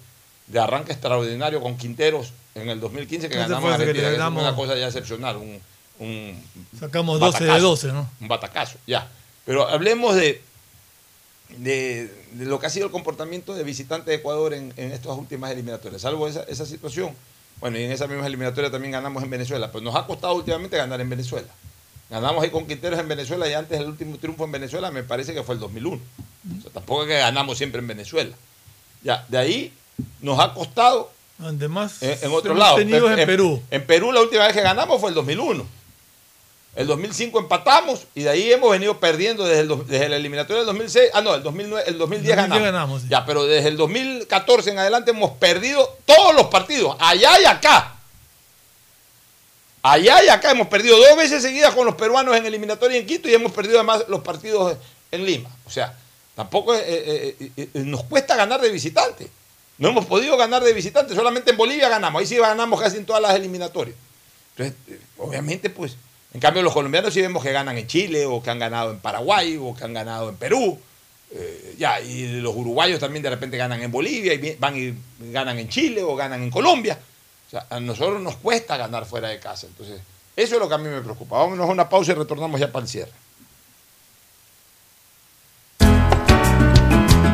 de 0.48 0.60
arranque 0.60 0.92
extraordinario 0.92 1.62
con 1.62 1.78
Quinteros 1.78 2.34
en 2.56 2.70
el 2.70 2.80
2015 2.80 3.30
que 3.30 3.38
ganamos 3.38 3.76
fue 3.76 3.86
a 3.86 3.88
el 3.88 3.94
que 3.96 4.02
ganamos. 4.02 4.44
una 4.44 4.56
cosa 4.56 4.76
ya 4.76 4.88
excepcional, 4.88 5.38
un, 5.38 5.60
un 6.00 6.44
Sacamos 6.80 7.20
12 7.20 7.44
de 7.44 7.50
batacazo, 7.50 7.68
12, 7.68 7.88
¿no? 7.94 8.10
Un 8.20 8.28
batacazo, 8.28 8.78
ya. 8.86 9.10
Pero 9.46 9.68
hablemos 9.68 10.16
de, 10.16 10.42
de, 11.58 12.08
de 12.34 12.46
lo 12.46 12.60
que 12.60 12.68
ha 12.68 12.70
sido 12.70 12.86
el 12.86 12.92
comportamiento 12.92 13.56
de 13.56 13.64
visitante 13.64 14.12
de 14.12 14.18
Ecuador 14.18 14.54
en, 14.54 14.74
en 14.78 14.92
estas 14.92 15.18
últimas 15.18 15.52
eliminatorias, 15.52 16.02
salvo 16.02 16.28
esa, 16.28 16.44
esa 16.44 16.66
situación. 16.66 17.16
Bueno, 17.60 17.78
y 17.78 17.84
en 17.84 17.92
esa 17.92 18.08
misma 18.08 18.26
eliminatoria 18.26 18.72
también 18.72 18.92
ganamos 18.92 19.22
en 19.24 19.30
Venezuela, 19.30 19.72
pues 19.72 19.84
nos 19.84 19.96
ha 19.96 20.06
costado 20.08 20.34
últimamente 20.34 20.78
ganar 20.78 21.00
en 21.00 21.10
Venezuela. 21.10 21.48
Ganamos 22.10 22.44
ahí 22.44 22.50
con 22.50 22.68
Quinteros 22.68 23.00
en 23.00 23.08
Venezuela 23.08 23.48
y 23.48 23.54
antes 23.54 23.80
el 23.80 23.86
último 23.88 24.18
triunfo 24.18 24.44
en 24.44 24.52
Venezuela 24.52 24.92
me 24.92 25.04
parece 25.04 25.34
que 25.34 25.44
fue 25.44 25.56
el 25.56 25.62
2001. 25.62 26.02
O 26.58 26.62
sea, 26.62 26.72
tampoco 26.72 27.04
es 27.04 27.08
que 27.08 27.18
ganamos 27.18 27.58
siempre 27.58 27.80
en 27.80 27.88
Venezuela. 27.88 28.36
Ya, 29.04 29.26
de 29.28 29.38
ahí 29.38 29.74
nos 30.22 30.40
ha 30.40 30.54
costado 30.54 31.12
Además, 31.40 32.02
en, 32.02 32.18
en 32.22 32.32
otros 32.32 32.58
lados. 32.58 32.78
tenido 32.78 33.12
en 33.12 33.26
Perú. 33.26 33.62
En 33.72 33.86
Perú 33.86 34.12
la 34.12 34.22
última 34.22 34.46
vez 34.46 34.54
que 34.54 34.62
ganamos 34.62 35.00
fue 35.02 35.10
el 35.10 35.16
2001. 35.16 35.66
El 36.74 36.88
2005 36.88 37.38
empatamos 37.40 38.08
y 38.16 38.24
de 38.24 38.30
ahí 38.30 38.52
hemos 38.52 38.72
venido 38.72 38.98
perdiendo 38.98 39.46
desde, 39.46 39.62
el, 39.62 39.88
desde 39.88 40.08
la 40.08 40.16
eliminatoria 40.16 40.60
del 40.60 40.68
2006. 40.68 41.10
Ah, 41.14 41.22
no, 41.22 41.36
el, 41.36 41.44
2009, 41.44 41.84
el 41.88 41.98
2010 41.98 42.36
ganamos. 42.36 42.64
ganamos, 42.64 43.02
sí. 43.02 43.08
Ya, 43.10 43.26
pero 43.26 43.44
desde 43.44 43.68
el 43.68 43.78
2014 43.78 44.70
en 44.70 44.80
adelante 44.80 45.12
hemos 45.12 45.32
perdido 45.32 45.98
todos 46.06 46.34
los 46.34 46.48
partidos, 46.48 46.96
allá 47.00 47.40
y 47.42 47.46
acá. 47.46 47.96
Allá 49.84 50.24
y 50.24 50.30
acá 50.30 50.52
hemos 50.52 50.68
perdido 50.68 50.96
dos 50.98 51.18
veces 51.18 51.42
seguidas 51.42 51.74
con 51.74 51.86
los 51.86 51.96
peruanos 51.96 52.38
en 52.38 52.46
eliminatoria 52.46 52.98
en 52.98 53.06
Quito 53.06 53.28
y 53.28 53.34
hemos 53.34 53.52
perdido 53.52 53.80
además 53.80 54.06
los 54.08 54.22
partidos 54.22 54.78
en 55.12 55.26
Lima. 55.26 55.50
O 55.66 55.72
sea, 55.72 55.98
tampoco 56.36 56.74
eh, 56.76 57.36
eh, 57.40 57.52
eh, 57.58 57.70
nos 57.74 58.04
cuesta 58.04 58.36
ganar 58.36 58.62
de 58.62 58.70
visitante. 58.70 59.28
No 59.78 59.90
hemos 59.90 60.06
podido 60.06 60.38
ganar 60.38 60.64
de 60.64 60.74
visitante, 60.74 61.16
solamente 61.16 61.52
en 61.52 61.58
Bolivia 61.58 61.90
ganamos. 61.90 62.20
Ahí 62.20 62.28
sí 62.28 62.38
ganamos 62.38 62.80
casi 62.80 62.98
en 62.98 63.06
todas 63.06 63.22
las 63.22 63.36
eliminatorias. 63.36 63.96
Entonces, 64.56 65.00
obviamente, 65.18 65.70
pues, 65.70 65.96
en 66.34 66.40
cambio 66.40 66.62
los 66.62 66.74
colombianos 66.74 67.14
sí 67.14 67.22
vemos 67.22 67.42
que 67.42 67.52
ganan 67.52 67.78
en 67.78 67.88
Chile 67.88 68.26
o 68.26 68.44
que 68.44 68.50
han 68.50 68.60
ganado 68.60 68.92
en 68.92 69.00
Paraguay 69.00 69.58
o 69.60 69.76
que 69.76 69.84
han 69.84 69.94
ganado 69.94 70.30
en 70.30 70.36
Perú. 70.36 70.80
Ya, 71.78 72.02
y 72.02 72.42
los 72.42 72.54
uruguayos 72.56 73.00
también 73.00 73.24
de 73.24 73.30
repente 73.30 73.56
ganan 73.56 73.82
en 73.82 73.90
Bolivia 73.92 74.34
y 74.34 74.56
van 74.60 74.78
y 74.78 74.94
ganan 75.32 75.58
en 75.58 75.70
Chile 75.70 76.04
o 76.04 76.16
ganan 76.16 76.44
en 76.44 76.52
Colombia. 76.52 77.00
O 77.48 77.50
sea, 77.50 77.66
a 77.70 77.80
nosotros 77.80 78.22
nos 78.22 78.36
cuesta 78.36 78.78
ganar 78.78 79.06
fuera 79.06 79.30
de 79.30 79.40
casa. 79.40 79.68
Entonces, 79.68 80.02
eso 80.36 80.56
es 80.56 80.62
lo 80.62 80.68
que 80.68 80.76
a 80.76 80.78
mí 80.78 80.90
me 80.90 81.02
preocupa. 81.02 81.38
Vámonos 81.38 81.68
a 81.68 81.72
una 81.72 81.90
pausa 81.90 82.12
y 82.12 82.16
retornamos 82.16 82.60
ya 82.60 82.72
para 82.72 82.84
el 82.84 82.90
cierre. 82.90 83.12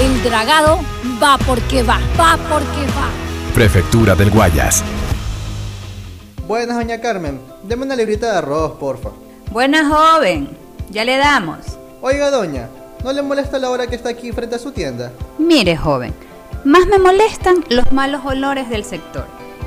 El 0.00 0.24
dragado 0.24 0.80
va 1.22 1.38
porque 1.46 1.84
va, 1.84 2.00
va 2.18 2.36
porque 2.48 2.84
va. 2.96 3.08
Prefectura 3.54 4.16
del 4.16 4.28
Guayas. 4.28 4.82
Buenas, 6.48 6.76
doña 6.76 7.00
Carmen. 7.00 7.40
Deme 7.62 7.84
una 7.84 7.94
librita 7.94 8.32
de 8.32 8.38
arroz, 8.38 8.72
porfa. 8.72 9.10
Buena 9.52 9.88
joven, 9.88 10.48
ya 10.90 11.04
le 11.04 11.16
damos. 11.16 11.58
Oiga, 12.02 12.30
doña, 12.30 12.68
¿no 13.04 13.12
le 13.12 13.22
molesta 13.22 13.60
la 13.60 13.70
hora 13.70 13.86
que 13.86 13.94
está 13.94 14.08
aquí 14.08 14.32
frente 14.32 14.56
a 14.56 14.58
su 14.58 14.72
tienda? 14.72 15.12
Mire, 15.38 15.76
joven, 15.76 16.12
más 16.64 16.86
me 16.86 16.98
molestan 16.98 17.64
los 17.68 17.92
malos 17.92 18.22
olores 18.24 18.68
del 18.68 18.84
sector. 18.84 19.26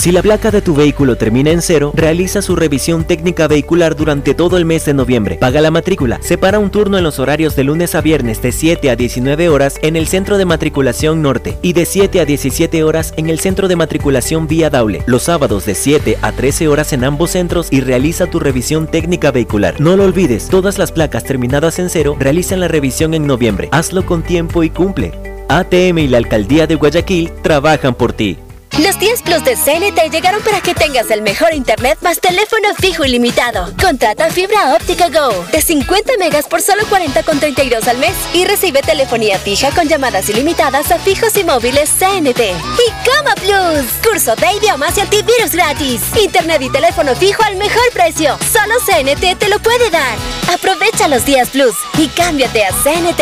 Si 0.00 0.12
la 0.12 0.22
placa 0.22 0.50
de 0.50 0.62
tu 0.62 0.74
vehículo 0.74 1.16
termina 1.16 1.50
en 1.50 1.60
cero, 1.60 1.92
realiza 1.94 2.40
su 2.40 2.56
revisión 2.56 3.04
técnica 3.04 3.46
vehicular 3.48 3.94
durante 3.94 4.32
todo 4.32 4.56
el 4.56 4.64
mes 4.64 4.86
de 4.86 4.94
noviembre. 4.94 5.36
Paga 5.36 5.60
la 5.60 5.70
matrícula. 5.70 6.18
Separa 6.22 6.58
un 6.58 6.70
turno 6.70 6.96
en 6.96 7.04
los 7.04 7.18
horarios 7.18 7.54
de 7.54 7.64
lunes 7.64 7.94
a 7.94 8.00
viernes 8.00 8.40
de 8.40 8.50
7 8.50 8.88
a 8.88 8.96
19 8.96 9.50
horas 9.50 9.78
en 9.82 9.96
el 9.96 10.08
Centro 10.08 10.38
de 10.38 10.46
Matriculación 10.46 11.20
Norte 11.20 11.58
y 11.60 11.74
de 11.74 11.84
7 11.84 12.18
a 12.18 12.24
17 12.24 12.82
horas 12.82 13.12
en 13.18 13.28
el 13.28 13.40
Centro 13.40 13.68
de 13.68 13.76
Matriculación 13.76 14.46
Vía 14.46 14.70
Daule. 14.70 15.02
Los 15.04 15.24
sábados 15.24 15.66
de 15.66 15.74
7 15.74 16.16
a 16.22 16.32
13 16.32 16.68
horas 16.68 16.94
en 16.94 17.04
ambos 17.04 17.32
centros 17.32 17.68
y 17.70 17.82
realiza 17.82 18.24
tu 18.24 18.40
revisión 18.40 18.86
técnica 18.86 19.32
vehicular. 19.32 19.78
No 19.82 19.98
lo 19.98 20.04
olvides, 20.04 20.48
todas 20.48 20.78
las 20.78 20.92
placas 20.92 21.24
terminadas 21.24 21.78
en 21.78 21.90
cero 21.90 22.16
realizan 22.18 22.60
la 22.60 22.68
revisión 22.68 23.12
en 23.12 23.26
noviembre. 23.26 23.68
Hazlo 23.70 24.06
con 24.06 24.22
tiempo 24.22 24.62
y 24.62 24.70
cumple. 24.70 25.12
ATM 25.50 25.98
y 25.98 26.08
la 26.08 26.16
Alcaldía 26.16 26.66
de 26.66 26.76
Guayaquil 26.76 27.32
trabajan 27.42 27.94
por 27.94 28.14
ti. 28.14 28.38
Los 28.78 28.98
10 28.98 29.22
Plus 29.22 29.44
de 29.44 29.56
CNT 29.56 30.10
llegaron 30.10 30.42
para 30.42 30.60
que 30.60 30.74
tengas 30.74 31.10
el 31.10 31.22
mejor 31.22 31.52
internet 31.52 31.98
más 32.00 32.20
teléfono 32.20 32.74
fijo 32.78 33.04
ilimitado. 33.04 33.72
Contrata 33.80 34.30
fibra 34.30 34.74
óptica 34.74 35.08
Go 35.08 35.44
de 35.52 35.60
50 35.60 36.14
megas 36.18 36.46
por 36.46 36.62
solo 36.62 36.84
40,32 36.84 37.86
al 37.88 37.98
mes 37.98 38.14
y 38.32 38.44
recibe 38.44 38.80
telefonía 38.82 39.38
fija 39.38 39.70
con 39.72 39.88
llamadas 39.88 40.28
ilimitadas 40.28 40.90
a 40.92 40.98
fijos 40.98 41.36
y 41.36 41.44
móviles 41.44 41.90
CNT. 41.90 42.40
Y 42.40 43.08
Coma 43.08 43.34
Plus, 43.34 43.86
curso 44.02 44.36
de 44.36 44.52
idiomas 44.52 44.96
y 44.96 45.00
antivirus 45.00 45.52
gratis. 45.52 46.00
Internet 46.18 46.62
y 46.62 46.70
teléfono 46.70 47.14
fijo 47.16 47.42
al 47.42 47.56
mejor 47.56 47.90
precio. 47.92 48.38
Solo 48.50 48.76
CNT 48.86 49.38
te 49.38 49.48
lo 49.48 49.58
puede 49.58 49.90
dar. 49.90 50.16
Aprovecha 50.52 51.08
los 51.08 51.26
10 51.26 51.50
Plus 51.50 51.74
y 51.98 52.08
cámbiate 52.08 52.64
a 52.64 52.70
CNT. 52.70 53.20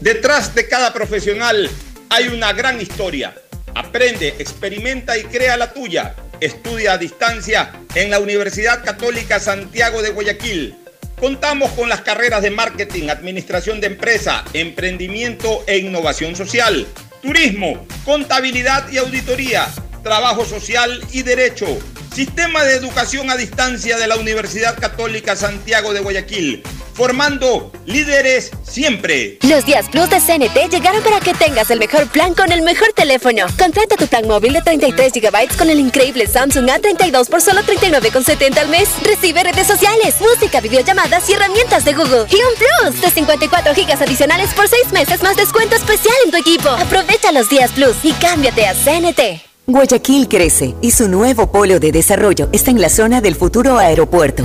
Detrás 0.00 0.54
de 0.54 0.68
cada 0.68 0.92
profesional 0.92 1.70
hay 2.10 2.28
una 2.28 2.52
gran 2.52 2.80
historia. 2.80 3.34
Aprende, 3.76 4.28
experimenta 4.38 5.18
y 5.18 5.24
crea 5.24 5.58
la 5.58 5.74
tuya. 5.74 6.14
Estudia 6.40 6.94
a 6.94 6.98
distancia 6.98 7.72
en 7.94 8.08
la 8.08 8.18
Universidad 8.18 8.82
Católica 8.82 9.38
Santiago 9.38 10.00
de 10.00 10.12
Guayaquil. 10.12 10.74
Contamos 11.20 11.70
con 11.72 11.90
las 11.90 12.00
carreras 12.00 12.40
de 12.40 12.50
marketing, 12.50 13.10
administración 13.10 13.78
de 13.82 13.88
empresa, 13.88 14.46
emprendimiento 14.54 15.62
e 15.66 15.76
innovación 15.76 16.36
social, 16.36 16.86
turismo, 17.20 17.86
contabilidad 18.06 18.90
y 18.90 18.96
auditoría, 18.96 19.68
trabajo 20.02 20.46
social 20.46 20.98
y 21.12 21.22
derecho. 21.22 21.66
Sistema 22.14 22.64
de 22.64 22.76
educación 22.76 23.28
a 23.28 23.36
distancia 23.36 23.98
de 23.98 24.06
la 24.06 24.16
Universidad 24.16 24.78
Católica 24.78 25.36
Santiago 25.36 25.92
de 25.92 26.00
Guayaquil, 26.00 26.62
formando 26.96 27.70
líderes 27.84 28.50
siempre. 28.62 29.38
Los 29.42 29.66
días 29.66 29.88
Plus 29.90 30.08
de 30.08 30.18
CNT 30.20 30.70
llegaron 30.70 31.02
para 31.02 31.20
que 31.20 31.34
tengas 31.34 31.70
el 31.70 31.78
mejor 31.78 32.06
plan 32.08 32.34
con 32.34 32.50
el 32.50 32.62
mejor 32.62 32.92
teléfono. 32.94 33.46
Contrata 33.58 33.96
tu 33.96 34.06
plan 34.06 34.26
móvil 34.26 34.54
de 34.54 34.62
33 34.62 35.12
GB 35.12 35.56
con 35.58 35.70
el 35.70 35.78
increíble 35.78 36.26
Samsung 36.26 36.66
A32 36.68 37.28
por 37.28 37.42
solo 37.42 37.60
39,70 37.62 38.58
al 38.58 38.68
mes. 38.68 38.88
Recibe 39.02 39.44
redes 39.44 39.66
sociales, 39.66 40.16
música, 40.20 40.60
videollamadas 40.60 41.28
y 41.28 41.34
herramientas 41.34 41.84
de 41.84 41.92
Google. 41.92 42.26
Y 42.30 42.36
un 42.36 42.90
Plus 42.90 43.00
de 43.00 43.10
54 43.10 43.74
GB 43.74 44.02
adicionales 44.02 44.54
por 44.54 44.68
6 44.68 44.92
meses 44.92 45.22
más 45.22 45.36
descuento 45.36 45.76
especial 45.76 46.14
en 46.24 46.30
tu 46.30 46.38
equipo. 46.38 46.70
Aprovecha 46.70 47.30
los 47.32 47.48
días 47.50 47.70
Plus 47.72 47.96
y 48.02 48.12
cámbiate 48.12 48.66
a 48.66 48.74
CNT. 48.74 49.42
Guayaquil 49.66 50.28
crece 50.28 50.76
y 50.80 50.92
su 50.92 51.08
nuevo 51.08 51.50
polo 51.50 51.80
de 51.80 51.90
desarrollo 51.90 52.48
está 52.52 52.70
en 52.70 52.80
la 52.80 52.88
zona 52.88 53.20
del 53.20 53.34
futuro 53.34 53.78
aeropuerto. 53.78 54.44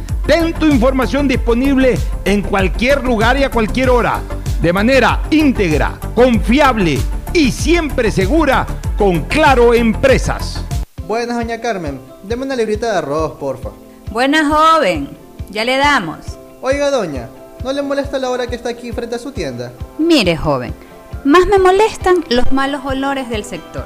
Ten 0.25 0.53
tu 0.53 0.67
información 0.67 1.27
disponible 1.27 1.97
en 2.25 2.41
cualquier 2.41 3.03
lugar 3.03 3.37
y 3.37 3.43
a 3.43 3.49
cualquier 3.49 3.89
hora, 3.89 4.21
de 4.61 4.71
manera 4.71 5.21
íntegra, 5.31 5.99
confiable 6.13 6.99
y 7.33 7.51
siempre 7.51 8.11
segura 8.11 8.65
con 8.97 9.21
Claro 9.21 9.73
Empresas. 9.73 10.63
Buenas, 11.07 11.37
doña 11.37 11.59
Carmen. 11.59 11.99
Deme 12.23 12.45
una 12.45 12.55
librita 12.55 12.91
de 12.91 12.97
arroz, 12.99 13.33
porfa. 13.39 13.69
Buena 14.11 14.47
joven, 14.47 15.09
ya 15.49 15.65
le 15.65 15.77
damos. 15.77 16.19
Oiga, 16.61 16.91
doña, 16.91 17.27
¿no 17.63 17.73
le 17.73 17.81
molesta 17.81 18.19
la 18.19 18.29
hora 18.29 18.45
que 18.45 18.55
está 18.55 18.69
aquí 18.69 18.91
frente 18.91 19.15
a 19.15 19.19
su 19.19 19.31
tienda? 19.31 19.71
Mire, 19.97 20.37
joven, 20.37 20.73
más 21.25 21.47
me 21.47 21.57
molestan 21.57 22.23
los 22.29 22.51
malos 22.51 22.81
olores 22.85 23.27
del 23.29 23.43
sector. 23.43 23.85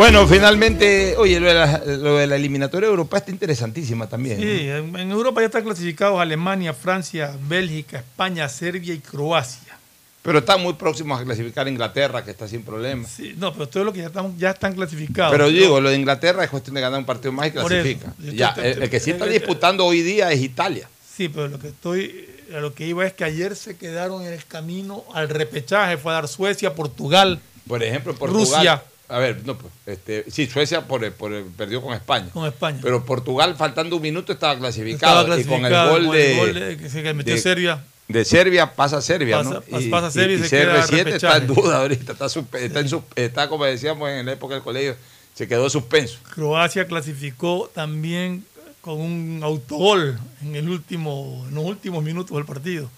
Bueno, 0.00 0.26
finalmente, 0.26 1.14
oye, 1.18 1.38
lo 1.38 1.48
de, 1.48 1.52
la, 1.54 1.82
lo 1.84 2.16
de 2.16 2.26
la 2.26 2.36
eliminatoria 2.36 2.88
europea 2.88 3.18
está 3.18 3.32
interesantísima 3.32 4.08
también. 4.08 4.38
Sí, 4.40 4.66
en, 4.66 4.96
en 4.98 5.10
Europa 5.10 5.42
ya 5.42 5.48
están 5.48 5.62
clasificados 5.62 6.18
Alemania, 6.18 6.72
Francia, 6.72 7.36
Bélgica, 7.46 7.98
España, 7.98 8.48
Serbia 8.48 8.94
y 8.94 9.00
Croacia. 9.00 9.76
Pero 10.22 10.38
están 10.38 10.62
muy 10.62 10.72
próximos 10.72 11.20
a 11.20 11.24
clasificar 11.24 11.68
Inglaterra, 11.68 12.24
que 12.24 12.30
está 12.30 12.48
sin 12.48 12.62
problemas. 12.62 13.10
Sí, 13.14 13.34
no, 13.36 13.52
pero 13.52 13.68
todo 13.68 13.84
lo 13.84 13.92
que 13.92 13.98
ya 14.00 14.06
están, 14.06 14.38
ya 14.38 14.50
están 14.52 14.72
clasificados. 14.72 15.32
Pero 15.32 15.48
digo, 15.50 15.78
lo 15.82 15.90
de 15.90 15.96
Inglaterra 15.96 16.44
es 16.44 16.48
cuestión 16.50 16.76
de 16.76 16.80
ganar 16.80 16.98
un 16.98 17.04
partido 17.04 17.32
más 17.32 17.44
y 17.44 17.48
eso. 17.50 17.66
clasifica. 17.66 18.14
Ya, 18.32 18.48
estoy- 18.48 18.64
el, 18.68 18.82
el 18.84 18.88
que 18.88 19.00
sí 19.00 19.10
está 19.10 19.26
disputando 19.26 19.84
hoy 19.84 20.00
día 20.00 20.32
es 20.32 20.40
Italia. 20.40 20.88
Sí, 21.14 21.28
pero 21.28 21.46
lo 21.48 21.58
que 21.58 21.68
estoy, 21.68 22.26
a 22.56 22.60
lo 22.60 22.72
que 22.72 22.86
iba 22.86 23.06
es 23.06 23.12
que 23.12 23.24
ayer 23.24 23.54
se 23.54 23.76
quedaron 23.76 24.22
en 24.22 24.32
el 24.32 24.46
camino 24.46 25.04
al 25.12 25.28
repechaje, 25.28 25.98
fue 25.98 26.12
a 26.12 26.14
dar 26.14 26.28
Suecia, 26.28 26.74
Portugal, 26.74 27.38
Por 27.68 27.82
ejemplo, 27.82 28.14
Portugal. 28.14 28.46
Rusia. 28.46 28.82
A 29.10 29.18
ver, 29.18 29.42
no, 29.44 29.58
pues, 29.58 29.72
este, 29.86 30.24
sí, 30.30 30.46
Suecia 30.46 30.86
por, 30.86 31.04
el- 31.04 31.12
por 31.12 31.32
el- 31.32 31.44
perdió 31.44 31.82
con 31.82 31.92
España. 31.94 32.28
con 32.32 32.46
España. 32.46 32.78
Pero 32.80 33.04
Portugal, 33.04 33.56
faltando 33.56 33.96
un 33.96 34.02
minuto, 34.02 34.32
estaba 34.32 34.56
clasificado. 34.58 35.20
Estaba 35.22 35.40
y 35.40 35.44
con 35.44 35.64
el 35.66 35.72
gol 35.90 36.06
con 36.06 36.14
de, 36.16 36.32
el 36.32 36.38
gol 36.38 36.54
de- 36.54 36.76
que 36.76 36.88
se 36.88 37.02
que 37.02 37.12
metió 37.14 37.34
de- 37.34 37.40
Serbia. 37.40 37.84
de 38.08 38.24
Serbia 38.24 38.74
pasa 38.74 38.98
a 38.98 39.02
Serbia, 39.02 39.38
Pasa- 39.38 39.50
¿no? 39.50 39.62
pas- 39.62 39.90
pasa 39.90 40.06
a 40.06 40.10
Serbia 40.10 40.36
y 40.36 40.40
y 40.40 40.42
se 40.44 40.48
queda 40.60 40.86
CR7 40.86 41.06
está 41.14 41.36
en 41.36 41.46
duda 41.48 41.80
ahorita, 41.80 42.12
está, 42.12 42.26
en 42.58 43.02
está, 43.16 43.48
como 43.48 43.64
decíamos 43.64 44.08
en 44.10 44.26
la 44.26 44.32
época 44.32 44.54
del 44.54 44.62
colegio, 44.62 44.96
se 45.34 45.46
quedó 45.48 45.68
suspenso. 45.70 46.18
Croacia 46.34 46.86
clasificó 46.86 47.70
también 47.74 48.44
con 48.80 49.00
un 49.00 49.40
autogol 49.42 50.18
en 50.42 50.54
el 50.56 50.68
último, 50.68 51.44
en 51.48 51.54
los 51.54 51.64
últimos 51.64 52.02
minutos 52.02 52.36
del 52.36 52.46
partido. 52.46 52.90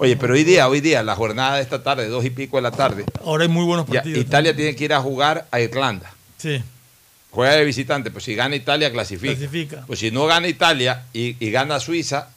Oye, 0.00 0.16
pero 0.16 0.34
hoy 0.34 0.44
día, 0.44 0.68
hoy 0.68 0.80
día, 0.80 1.02
la 1.02 1.16
jornada 1.16 1.56
de 1.56 1.62
esta 1.62 1.82
tarde, 1.82 2.06
dos 2.08 2.24
y 2.24 2.30
pico 2.30 2.56
de 2.56 2.62
la 2.62 2.70
tarde, 2.70 3.04
Ahora 3.24 3.42
hay 3.42 3.48
muy 3.48 3.64
buenos 3.64 3.84
ya, 3.88 3.94
partidos. 3.94 4.20
Italia 4.20 4.54
tiene 4.54 4.76
que 4.76 4.84
ir 4.84 4.92
a 4.94 5.00
jugar 5.00 5.46
a 5.50 5.60
Irlanda. 5.60 6.10
Sí, 6.36 6.62
Juega 7.30 7.54
de 7.56 7.64
visitante, 7.64 8.10
pues 8.10 8.24
si 8.24 8.34
gana 8.34 8.56
Italia, 8.56 8.90
clasifica. 8.90 9.34
clasifica. 9.34 9.84
Pues 9.86 9.98
si 9.98 10.10
no 10.10 10.26
gana 10.26 10.48
Italia 10.48 11.04
y, 11.12 11.36
y 11.44 11.50
gana 11.50 11.78
Suiza, 11.80 12.30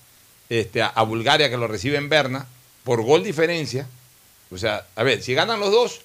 este, 0.49 0.81
a, 0.81 0.87
a 0.87 1.03
Bulgaria 1.03 1.49
que 1.49 1.55
lo 1.57 1.67
recibe 1.67 1.97
en 1.97 2.09
Berna, 2.09 2.45
por 2.83 3.01
gol 3.03 3.23
diferencia, 3.23 3.87
o 4.51 4.57
sea, 4.57 4.85
a 4.95 5.03
ver, 5.03 5.21
si 5.23 5.33
ganan 5.33 5.59
los 5.59 5.71
dos, 5.71 6.01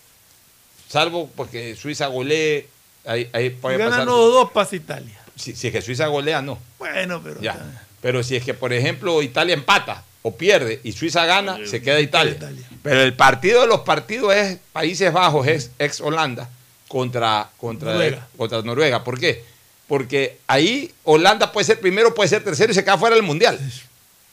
salvo 0.88 1.28
porque 1.34 1.74
Suiza 1.74 2.06
golee, 2.08 2.68
ahí, 3.06 3.28
ahí 3.32 3.48
Si 3.50 3.56
puede 3.56 3.78
ganan 3.78 3.90
pasar. 3.92 4.06
los 4.06 4.32
dos, 4.32 4.50
pasa 4.52 4.76
Italia. 4.76 5.18
Si, 5.34 5.56
si 5.56 5.66
es 5.66 5.72
que 5.72 5.82
Suiza 5.82 6.06
golea, 6.06 6.40
no. 6.42 6.58
Bueno, 6.78 7.20
pero 7.24 7.40
Ya. 7.40 7.82
Pero 8.02 8.22
si 8.22 8.36
es 8.36 8.44
que, 8.44 8.54
por 8.54 8.72
ejemplo, 8.72 9.20
Italia 9.22 9.54
empata 9.54 10.04
o 10.26 10.34
pierde 10.36 10.80
y 10.82 10.90
Suiza 10.90 11.24
gana, 11.24 11.56
se 11.66 11.80
queda 11.80 12.00
Italia. 12.00 12.36
Pero 12.82 13.00
el 13.02 13.14
partido 13.14 13.60
de 13.60 13.68
los 13.68 13.82
partidos 13.82 14.34
es 14.34 14.58
Países 14.72 15.12
Bajos, 15.12 15.46
es 15.46 15.70
ex 15.78 16.00
Holanda 16.00 16.50
contra, 16.88 17.48
contra, 17.58 17.92
Noruega. 17.92 18.26
contra 18.36 18.62
Noruega. 18.62 19.04
¿Por 19.04 19.20
qué? 19.20 19.44
Porque 19.86 20.38
ahí 20.48 20.92
Holanda 21.04 21.52
puede 21.52 21.64
ser 21.64 21.78
primero, 21.78 22.12
puede 22.12 22.28
ser 22.28 22.42
tercero 22.42 22.72
y 22.72 22.74
se 22.74 22.82
queda 22.82 22.98
fuera 22.98 23.14
del 23.14 23.22
Mundial. 23.24 23.56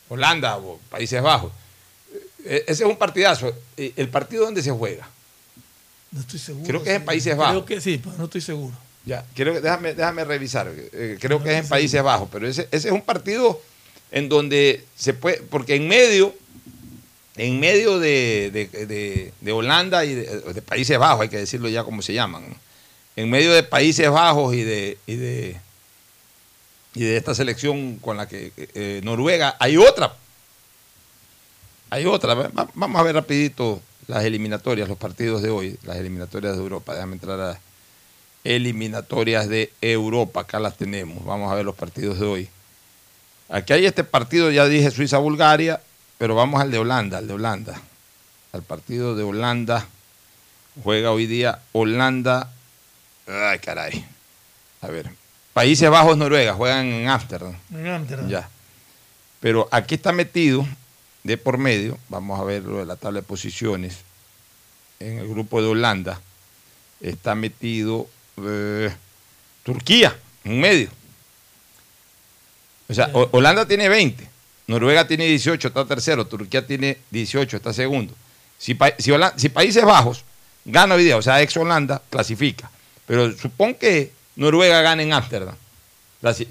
Holanda 0.10 0.58
o 0.58 0.80
Países 0.90 1.22
Bajos. 1.22 1.52
E- 2.44 2.64
Ese 2.68 2.84
es 2.84 2.90
un 2.90 2.98
partidazo. 2.98 3.54
E- 3.78 3.94
¿El 3.96 4.10
partido 4.10 4.46
dónde 4.46 4.64
se 4.64 4.72
juega? 4.72 5.08
no 6.12 6.22
estoy 6.22 6.40
seguro. 6.40 6.68
Creo 6.68 6.84
que 6.84 6.90
es 6.90 6.96
en. 6.96 7.06
Países 7.06 7.38
Bajos. 7.38 7.54
Creo 7.54 7.66
que 7.66 7.82
sí, 7.82 8.02
pero 8.04 8.16
no 8.18 8.24
estoy 8.26 8.42
seguro. 8.42 8.76
Ya, 9.06 9.24
creo 9.36 9.54
que, 9.54 9.62
déjame, 9.62 9.94
déjame 9.94 10.24
revisar. 10.26 10.72
Eh, 10.76 11.18
creo 11.22 11.44
que 11.44 11.52
es 11.54 11.64
en 11.64 11.70
Países 11.70 12.02
Bajos, 12.02 12.30
pero 12.32 12.48
ese, 12.48 12.68
ese 12.72 12.88
es 12.88 12.94
un 12.94 13.02
partido 13.04 13.62
en 14.14 14.30
donde 14.30 14.86
se 14.96 15.14
puede, 15.14 15.38
porque 15.42 15.76
en 15.76 15.88
medio, 15.90 16.34
en 17.36 17.60
medio 17.60 18.00
de, 18.00 18.50
de- 18.54 18.86
de- 19.42 19.52
Holanda 19.52 20.06
y 20.06 20.14
de, 20.14 20.62
Países 20.62 20.98
Bajos, 20.98 21.22
hay 21.24 21.30
que 21.30 21.38
decirlo 21.38 21.68
ya 21.68 21.84
como 21.84 22.02
se 22.02 22.14
llaman, 22.14 22.46
en 23.16 23.30
medio 23.30 23.52
de 23.52 23.64
Países 23.64 24.10
Bajos 24.10 24.54
y 24.56 24.62
de, 24.64 24.98
y 25.08 25.16
de, 25.16 25.58
y 26.96 27.02
de 27.04 27.18
esta 27.18 27.34
selección 27.36 27.98
con 27.98 28.18
la 28.18 28.28
que 28.28 28.52
eh, 28.58 29.02
Noruega, 29.04 29.58
hay 29.60 29.78
otra. 29.78 30.16
Hay 31.90 32.06
otra. 32.06 32.34
Va- 32.34 32.48
va- 32.50 32.70
Vamos 32.74 33.00
a 33.00 33.04
ver 33.04 33.16
rapidito 33.16 33.82
las 34.08 34.24
eliminatorias, 34.26 34.88
los 34.90 34.98
partidos 34.98 35.42
de 35.42 35.50
hoy, 35.50 35.78
las 35.84 35.98
eliminatorias 35.98 36.54
de 36.56 36.60
Europa. 36.62 36.94
Déjame 36.94 37.14
entrar 37.14 37.40
a 37.40 37.60
eliminatorias 38.44 39.48
de 39.48 39.72
Europa. 39.82 40.42
Acá 40.42 40.60
las 40.60 40.78
tenemos. 40.78 41.24
Vamos 41.26 41.52
a 41.52 41.56
ver 41.56 41.66
los 41.66 41.76
partidos 41.76 42.20
de 42.20 42.26
hoy. 42.26 42.50
Aquí 43.54 43.72
hay 43.72 43.86
este 43.86 44.04
partido, 44.04 44.52
ya 44.52 44.66
dije 44.66 44.92
Suiza-Bulgaria, 44.92 45.82
pero 46.18 46.36
vamos 46.36 46.62
al 46.62 46.72
de 46.72 46.80
Holanda, 46.80 47.20
al 47.20 47.28
de 47.28 47.34
Holanda. 47.34 47.82
Al 48.52 48.64
partido 48.64 49.16
de 49.16 49.24
Holanda 49.24 49.88
Juega 50.82 51.12
hoy 51.12 51.28
día 51.28 51.60
Holanda. 51.72 52.52
Ay, 53.28 53.60
caray. 53.60 54.06
A 54.82 54.88
ver. 54.88 55.10
Países 55.54 55.90
Bajos, 55.90 56.18
Noruega, 56.18 56.54
juegan 56.54 56.88
en 56.88 57.08
Ámsterdam. 57.08 57.56
En 57.72 57.88
Ámsterdam. 57.88 58.28
Ya. 58.28 58.50
Pero 59.40 59.68
aquí 59.72 59.96
está 59.96 60.12
metido, 60.12 60.66
de 61.24 61.38
por 61.38 61.60
medio, 61.60 62.00
vamos 62.10 62.40
a 62.40 62.44
ver 62.44 62.64
lo 62.64 62.80
de 62.80 62.86
la 62.86 62.96
tabla 62.96 63.20
de 63.20 63.28
posiciones, 63.28 64.00
en 65.00 65.20
el 65.20 65.28
grupo 65.28 65.62
de 65.62 65.68
Holanda, 65.68 66.20
está 67.02 67.36
metido 67.36 68.08
eh, 68.38 68.92
Turquía, 69.64 70.16
en 70.44 70.60
medio. 70.60 70.90
O 72.90 72.94
sea, 72.94 73.10
Ho- 73.14 73.30
Holanda 73.32 73.66
tiene 73.66 73.90
20, 73.90 74.28
Noruega 74.68 75.08
tiene 75.08 75.26
18, 75.26 75.68
está 75.70 75.86
tercero, 75.86 76.26
Turquía 76.28 76.66
tiene 76.66 76.98
18, 77.12 77.58
está 77.58 77.74
segundo. 77.74 78.14
Si, 78.58 78.74
Países 78.76 79.84
Bajos 79.84 80.24
gana 80.66 80.96
hoy 80.96 81.04
día, 81.04 81.18
o 81.18 81.22
sea, 81.22 81.42
ex 81.42 81.56
Holanda, 81.58 82.02
clasifica. 82.10 82.70
Pero 83.06 83.32
supón 83.38 83.74
que 83.76 84.12
Noruega 84.36 84.82
gana 84.82 85.04
en 85.04 85.12
Ámsterdam. 85.14 85.56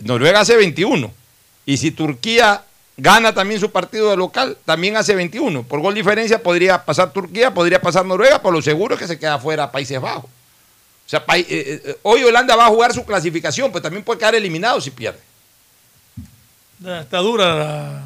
Noruega 0.03 0.41
hace 0.41 0.57
21. 0.57 1.11
Y 1.65 1.77
si 1.79 1.91
Turquía 1.93 2.63
gana 2.99 3.33
también 3.35 3.59
su 3.61 3.71
partido 3.71 4.11
de 4.11 4.17
local, 4.17 4.59
también 4.67 4.97
hace 4.97 5.15
21. 5.15 5.63
Por 5.63 5.81
gol 5.81 5.95
diferencia 5.95 6.43
podría 6.43 6.85
pasar 6.85 7.13
Turquía, 7.13 7.55
podría 7.55 7.81
pasar 7.81 8.05
Noruega, 8.05 8.43
por 8.43 8.53
lo 8.53 8.61
seguro 8.61 8.99
que 8.99 9.07
se 9.07 9.19
queda 9.19 9.39
fuera 9.39 9.73
Países 9.73 9.99
Bajos. 10.01 10.25
O 10.27 11.09
sea, 11.09 11.25
pai- 11.25 11.47
eh, 11.49 11.81
eh, 11.85 11.97
hoy 12.03 12.23
Holanda 12.23 12.55
va 12.57 12.67
a 12.67 12.69
jugar 12.69 12.93
su 12.93 13.05
clasificación, 13.05 13.73
pues 13.73 13.83
también 13.83 14.05
puede 14.05 14.19
quedar 14.19 14.35
eliminado 14.35 14.81
si 14.81 14.91
pierde. 14.91 15.19
Está 16.85 17.19
dura 17.19 17.55
la, 17.55 18.03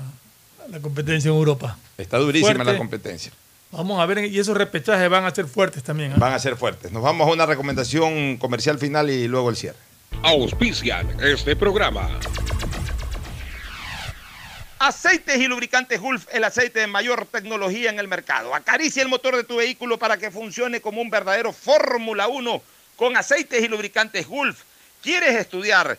la 0.68 0.80
competencia 0.80 1.30
en 1.30 1.36
Europa. 1.36 1.76
Está 1.96 2.18
durísima 2.18 2.54
Fuerte. 2.54 2.72
la 2.72 2.78
competencia. 2.78 3.32
Vamos 3.72 4.00
a 4.00 4.06
ver, 4.06 4.24
y 4.26 4.38
esos 4.38 4.56
repechajes 4.56 5.08
van 5.08 5.24
a 5.24 5.34
ser 5.34 5.46
fuertes 5.46 5.82
también. 5.82 6.12
¿ah? 6.12 6.16
Van 6.18 6.32
a 6.32 6.38
ser 6.38 6.56
fuertes. 6.56 6.92
Nos 6.92 7.02
vamos 7.02 7.28
a 7.28 7.32
una 7.32 7.46
recomendación 7.46 8.36
comercial 8.36 8.78
final 8.78 9.10
y 9.10 9.26
luego 9.28 9.50
el 9.50 9.56
cierre. 9.56 9.78
Auspician 10.22 11.18
este 11.20 11.56
programa. 11.56 12.08
Aceites 14.78 15.38
y 15.38 15.46
lubricantes 15.48 16.00
Gulf, 16.00 16.26
el 16.32 16.44
aceite 16.44 16.80
de 16.80 16.86
mayor 16.86 17.26
tecnología 17.26 17.90
en 17.90 17.98
el 17.98 18.08
mercado. 18.08 18.54
Acaricia 18.54 19.02
el 19.02 19.08
motor 19.08 19.34
de 19.34 19.44
tu 19.44 19.56
vehículo 19.56 19.98
para 19.98 20.18
que 20.18 20.30
funcione 20.30 20.80
como 20.80 21.00
un 21.00 21.08
verdadero 21.08 21.52
Fórmula 21.52 22.28
1 22.28 22.62
con 22.96 23.16
aceites 23.16 23.62
y 23.62 23.68
lubricantes 23.68 24.26
Gulf. 24.26 24.62
¿Quieres 25.02 25.34
estudiar, 25.36 25.98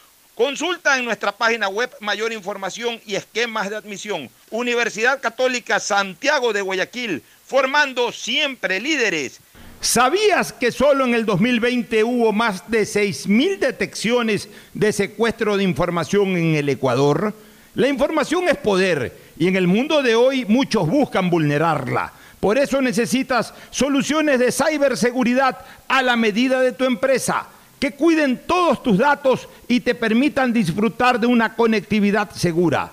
Consulta 0.35 0.97
en 0.97 1.03
nuestra 1.03 1.33
página 1.33 1.67
web 1.67 1.91
mayor 1.99 2.31
información 2.31 3.01
y 3.05 3.15
esquemas 3.15 3.69
de 3.69 3.75
admisión. 3.75 4.29
Universidad 4.49 5.19
Católica 5.19 5.79
Santiago 5.79 6.53
de 6.53 6.61
Guayaquil, 6.61 7.21
formando 7.45 8.13
siempre 8.13 8.79
líderes. 8.79 9.41
¿Sabías 9.81 10.53
que 10.53 10.71
solo 10.71 11.05
en 11.05 11.15
el 11.15 11.25
2020 11.25 12.03
hubo 12.05 12.31
más 12.31 12.69
de 12.71 12.83
6.000 12.83 13.59
detecciones 13.59 14.47
de 14.73 14.93
secuestro 14.93 15.57
de 15.57 15.63
información 15.63 16.37
en 16.37 16.55
el 16.55 16.69
Ecuador? 16.69 17.33
La 17.75 17.89
información 17.89 18.47
es 18.47 18.57
poder 18.57 19.17
y 19.37 19.47
en 19.47 19.57
el 19.57 19.67
mundo 19.67 20.01
de 20.01 20.15
hoy 20.15 20.45
muchos 20.45 20.87
buscan 20.87 21.29
vulnerarla. 21.29 22.13
Por 22.39 22.57
eso 22.57 22.81
necesitas 22.81 23.53
soluciones 23.69 24.39
de 24.39 24.51
ciberseguridad 24.51 25.59
a 25.87 26.01
la 26.01 26.15
medida 26.15 26.61
de 26.61 26.71
tu 26.71 26.85
empresa, 26.85 27.47
que 27.81 27.93
cuiden 27.93 28.39
todos 28.45 28.83
tus 28.83 28.99
datos 28.99 29.49
y 29.67 29.79
te 29.79 29.95
permitan 29.95 30.53
disfrutar 30.53 31.19
de 31.19 31.25
una 31.25 31.55
conectividad 31.55 32.29
segura. 32.29 32.91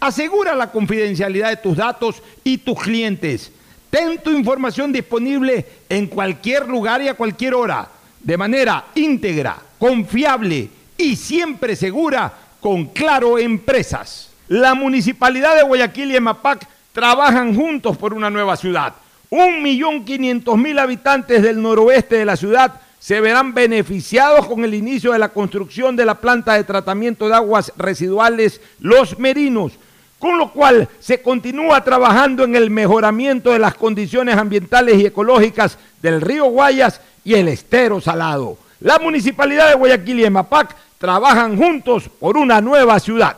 Asegura 0.00 0.56
la 0.56 0.72
confidencialidad 0.72 1.50
de 1.50 1.56
tus 1.58 1.76
datos 1.76 2.20
y 2.42 2.58
tus 2.58 2.82
clientes. 2.82 3.52
Ten 3.90 4.20
tu 4.20 4.32
información 4.32 4.92
disponible 4.92 5.64
en 5.88 6.08
cualquier 6.08 6.66
lugar 6.66 7.00
y 7.00 7.06
a 7.06 7.14
cualquier 7.14 7.54
hora, 7.54 7.88
de 8.18 8.36
manera 8.36 8.86
íntegra, 8.96 9.56
confiable 9.78 10.68
y 10.98 11.14
siempre 11.14 11.76
segura 11.76 12.32
con 12.58 12.86
Claro 12.86 13.38
Empresas. 13.38 14.30
La 14.48 14.74
Municipalidad 14.74 15.54
de 15.54 15.62
Guayaquil 15.62 16.10
y 16.10 16.16
EMAPAC 16.16 16.66
trabajan 16.92 17.54
juntos 17.54 17.96
por 17.96 18.12
una 18.12 18.30
nueva 18.30 18.56
ciudad. 18.56 18.94
Un 19.30 19.62
millón 19.62 20.04
quinientos 20.04 20.58
mil 20.58 20.76
habitantes 20.80 21.40
del 21.40 21.62
noroeste 21.62 22.16
de 22.16 22.24
la 22.24 22.36
ciudad 22.36 22.80
se 23.04 23.20
verán 23.20 23.52
beneficiados 23.52 24.46
con 24.46 24.64
el 24.64 24.72
inicio 24.72 25.12
de 25.12 25.18
la 25.18 25.28
construcción 25.28 25.94
de 25.94 26.06
la 26.06 26.14
planta 26.14 26.54
de 26.54 26.64
tratamiento 26.64 27.28
de 27.28 27.34
aguas 27.34 27.70
residuales 27.76 28.62
Los 28.80 29.18
Merinos, 29.18 29.72
con 30.18 30.38
lo 30.38 30.50
cual 30.50 30.88
se 31.00 31.20
continúa 31.20 31.84
trabajando 31.84 32.44
en 32.44 32.56
el 32.56 32.70
mejoramiento 32.70 33.50
de 33.50 33.58
las 33.58 33.74
condiciones 33.74 34.38
ambientales 34.38 34.96
y 34.96 35.04
ecológicas 35.04 35.76
del 36.00 36.22
río 36.22 36.46
Guayas 36.46 37.02
y 37.22 37.34
el 37.34 37.48
estero 37.48 38.00
salado. 38.00 38.56
La 38.80 38.98
Municipalidad 38.98 39.68
de 39.68 39.74
Guayaquil 39.74 40.20
y 40.20 40.24
EMAPAC 40.24 40.74
trabajan 40.96 41.58
juntos 41.58 42.08
por 42.08 42.38
una 42.38 42.62
nueva 42.62 42.98
ciudad. 43.00 43.36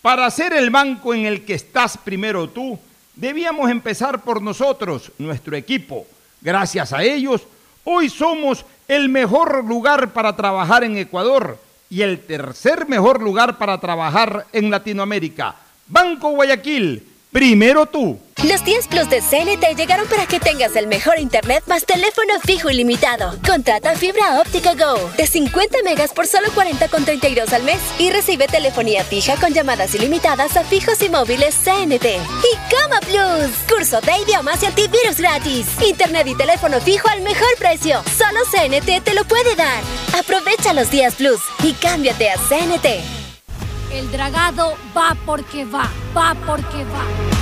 Para 0.00 0.30
ser 0.30 0.52
el 0.52 0.70
banco 0.70 1.12
en 1.12 1.26
el 1.26 1.44
que 1.44 1.54
estás 1.54 1.98
primero 1.98 2.48
tú, 2.48 2.78
debíamos 3.16 3.68
empezar 3.68 4.22
por 4.22 4.40
nosotros, 4.40 5.10
nuestro 5.18 5.56
equipo. 5.56 6.06
Gracias 6.40 6.92
a 6.92 7.02
ellos, 7.02 7.42
hoy 7.82 8.08
somos 8.08 8.64
el 8.92 9.08
mejor 9.08 9.64
lugar 9.64 10.12
para 10.12 10.36
trabajar 10.36 10.84
en 10.84 10.98
Ecuador 10.98 11.58
y 11.88 12.02
el 12.02 12.20
tercer 12.20 12.88
mejor 12.88 13.22
lugar 13.22 13.58
para 13.58 13.78
trabajar 13.78 14.46
en 14.52 14.70
Latinoamérica. 14.70 15.56
Banco 15.86 16.30
Guayaquil, 16.30 17.02
primero 17.30 17.86
tú. 17.86 18.18
Los 18.44 18.64
10 18.64 18.88
Plus 18.88 19.08
de 19.08 19.20
CNT 19.20 19.76
llegaron 19.76 20.08
para 20.08 20.26
que 20.26 20.40
tengas 20.40 20.74
el 20.74 20.88
mejor 20.88 21.20
internet 21.20 21.62
más 21.68 21.84
teléfono 21.86 22.40
fijo 22.44 22.70
ilimitado. 22.70 23.36
Contrata 23.46 23.94
fibra 23.94 24.40
óptica 24.40 24.74
Go 24.74 24.98
de 25.16 25.28
50 25.28 25.78
megas 25.84 26.12
por 26.12 26.26
solo 26.26 26.48
40,32 26.48 27.52
al 27.52 27.62
mes 27.62 27.78
y 28.00 28.10
recibe 28.10 28.48
telefonía 28.48 29.04
fija 29.04 29.36
con 29.36 29.54
llamadas 29.54 29.94
ilimitadas 29.94 30.56
a 30.56 30.64
fijos 30.64 31.00
y 31.02 31.08
móviles 31.08 31.54
CNT. 31.54 32.04
Y 32.04 32.74
Cama 32.74 32.98
Plus, 33.06 33.52
curso 33.68 34.00
de 34.00 34.12
idiomas 34.24 34.60
y 34.64 34.66
antivirus 34.66 35.18
gratis. 35.18 35.66
Internet 35.86 36.26
y 36.26 36.34
teléfono 36.34 36.80
fijo 36.80 37.08
al 37.08 37.22
mejor 37.22 37.56
precio. 37.60 38.02
Solo 38.18 38.40
CNT 38.50 39.04
te 39.04 39.14
lo 39.14 39.24
puede 39.24 39.54
dar. 39.54 39.84
Aprovecha 40.18 40.72
los 40.72 40.90
10 40.90 41.14
Plus 41.14 41.40
y 41.62 41.74
cámbiate 41.74 42.30
a 42.30 42.34
CNT. 42.38 42.86
El 43.92 44.10
dragado 44.10 44.76
va 44.96 45.16
porque 45.24 45.64
va, 45.64 45.88
va 46.16 46.34
porque 46.44 46.82
va. 46.86 47.41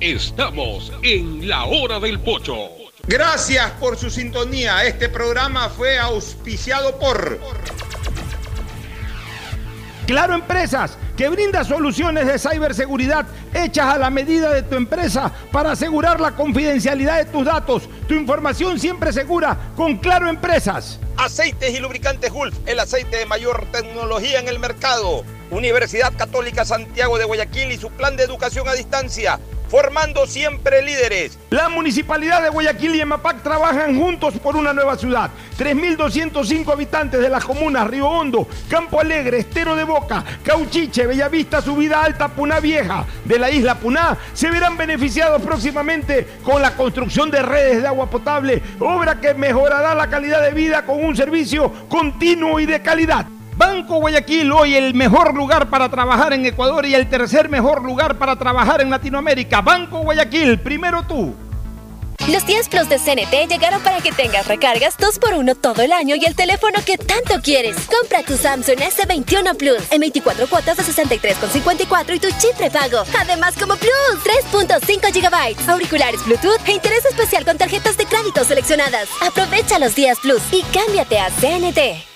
Estamos 0.00 0.92
en 1.02 1.48
la 1.48 1.64
hora 1.64 1.98
del 1.98 2.20
pocho. 2.20 2.68
Gracias 3.06 3.70
por 3.80 3.96
su 3.96 4.10
sintonía. 4.10 4.84
Este 4.84 5.08
programa 5.08 5.70
fue 5.70 5.98
auspiciado 5.98 6.98
por... 6.98 7.40
Claro 10.06 10.34
Empresas, 10.34 10.98
que 11.16 11.30
brinda 11.30 11.64
soluciones 11.64 12.26
de 12.26 12.38
ciberseguridad 12.38 13.26
hechas 13.54 13.86
a 13.86 13.98
la 13.98 14.10
medida 14.10 14.52
de 14.52 14.62
tu 14.62 14.76
empresa 14.76 15.32
para 15.50 15.72
asegurar 15.72 16.20
la 16.20 16.36
confidencialidad 16.36 17.16
de 17.16 17.24
tus 17.24 17.46
datos, 17.46 17.88
tu 18.06 18.14
información 18.14 18.78
siempre 18.78 19.12
segura 19.14 19.72
con 19.74 19.96
Claro 19.96 20.28
Empresas. 20.28 21.00
Aceites 21.16 21.74
y 21.74 21.80
lubricantes 21.80 22.30
Gulf, 22.30 22.54
el 22.66 22.78
aceite 22.78 23.16
de 23.16 23.26
mayor 23.26 23.66
tecnología 23.72 24.40
en 24.40 24.48
el 24.48 24.58
mercado. 24.58 25.24
Universidad 25.50 26.12
Católica 26.16 26.64
Santiago 26.64 27.18
de 27.18 27.24
Guayaquil 27.24 27.72
y 27.72 27.78
su 27.78 27.90
plan 27.90 28.16
de 28.16 28.24
educación 28.24 28.68
a 28.68 28.74
distancia. 28.74 29.40
Formando 29.68 30.26
siempre 30.26 30.82
líderes. 30.82 31.38
La 31.50 31.68
Municipalidad 31.68 32.42
de 32.42 32.50
Guayaquil 32.50 32.94
y 32.94 33.00
EMAPAC 33.00 33.42
trabajan 33.42 33.98
juntos 33.98 34.34
por 34.42 34.56
una 34.56 34.72
nueva 34.72 34.96
ciudad. 34.96 35.30
3.205 35.58 36.72
habitantes 36.72 37.20
de 37.20 37.28
las 37.28 37.44
comunas 37.44 37.86
Río 37.86 38.08
Hondo, 38.08 38.46
Campo 38.68 39.00
Alegre, 39.00 39.38
Estero 39.38 39.74
de 39.74 39.84
Boca, 39.84 40.24
Cauchiche, 40.42 41.06
Bellavista, 41.06 41.62
Subida 41.62 42.02
Alta, 42.02 42.28
Puná 42.28 42.60
Vieja 42.60 43.06
de 43.24 43.38
la 43.38 43.50
isla 43.50 43.76
Puná 43.76 44.16
se 44.32 44.50
verán 44.50 44.76
beneficiados 44.76 45.42
próximamente 45.42 46.26
con 46.42 46.62
la 46.62 46.76
construcción 46.76 47.30
de 47.30 47.42
redes 47.42 47.82
de 47.82 47.88
agua 47.88 48.10
potable, 48.10 48.62
obra 48.80 49.20
que 49.20 49.34
mejorará 49.34 49.94
la 49.94 50.08
calidad 50.08 50.42
de 50.42 50.52
vida 50.52 50.84
con 50.84 51.04
un 51.04 51.16
servicio 51.16 51.72
continuo 51.88 52.60
y 52.60 52.66
de 52.66 52.82
calidad. 52.82 53.26
Banco 53.56 54.00
Guayaquil, 54.00 54.52
hoy 54.52 54.74
el 54.74 54.92
mejor 54.92 55.34
lugar 55.34 55.70
para 55.70 55.88
trabajar 55.88 56.34
en 56.34 56.44
Ecuador 56.44 56.84
y 56.84 56.94
el 56.94 57.08
tercer 57.08 57.48
mejor 57.48 57.82
lugar 57.82 58.16
para 58.18 58.36
trabajar 58.36 58.82
en 58.82 58.90
Latinoamérica. 58.90 59.62
Banco 59.62 60.00
Guayaquil, 60.00 60.60
primero 60.60 61.02
tú. 61.04 61.34
Los 62.28 62.44
10 62.44 62.68
Plus 62.68 62.88
de 62.88 62.98
CNT 62.98 63.48
llegaron 63.48 63.80
para 63.82 64.00
que 64.00 64.12
tengas 64.12 64.46
recargas 64.46 64.98
2x1 64.98 65.56
todo 65.60 65.80
el 65.80 65.92
año 65.92 66.16
y 66.16 66.24
el 66.24 66.34
teléfono 66.34 66.80
que 66.84 66.98
tanto 66.98 67.40
quieres. 67.40 67.76
Compra 67.86 68.22
tu 68.24 68.36
Samsung 68.36 68.78
S21 68.78 69.56
Plus 69.56 69.82
en 69.90 70.00
24 70.00 70.48
cuotas 70.48 70.76
de 70.76 70.82
63,54 70.82 72.14
y 72.16 72.20
tu 72.20 72.28
chip 72.38 72.56
prepago. 72.58 73.04
Además, 73.18 73.54
como 73.58 73.76
Plus, 73.76 74.24
3.5 74.52 75.12
GB, 75.12 75.70
auriculares 75.70 76.24
Bluetooth 76.26 76.60
e 76.66 76.72
interés 76.72 77.06
especial 77.06 77.44
con 77.44 77.56
tarjetas 77.56 77.96
de 77.96 78.04
crédito 78.04 78.44
seleccionadas. 78.44 79.08
Aprovecha 79.22 79.78
los 79.78 79.94
días 79.94 80.18
Plus 80.20 80.42
y 80.52 80.62
cámbiate 80.72 81.20
a 81.20 81.30
CNT. 81.30 82.15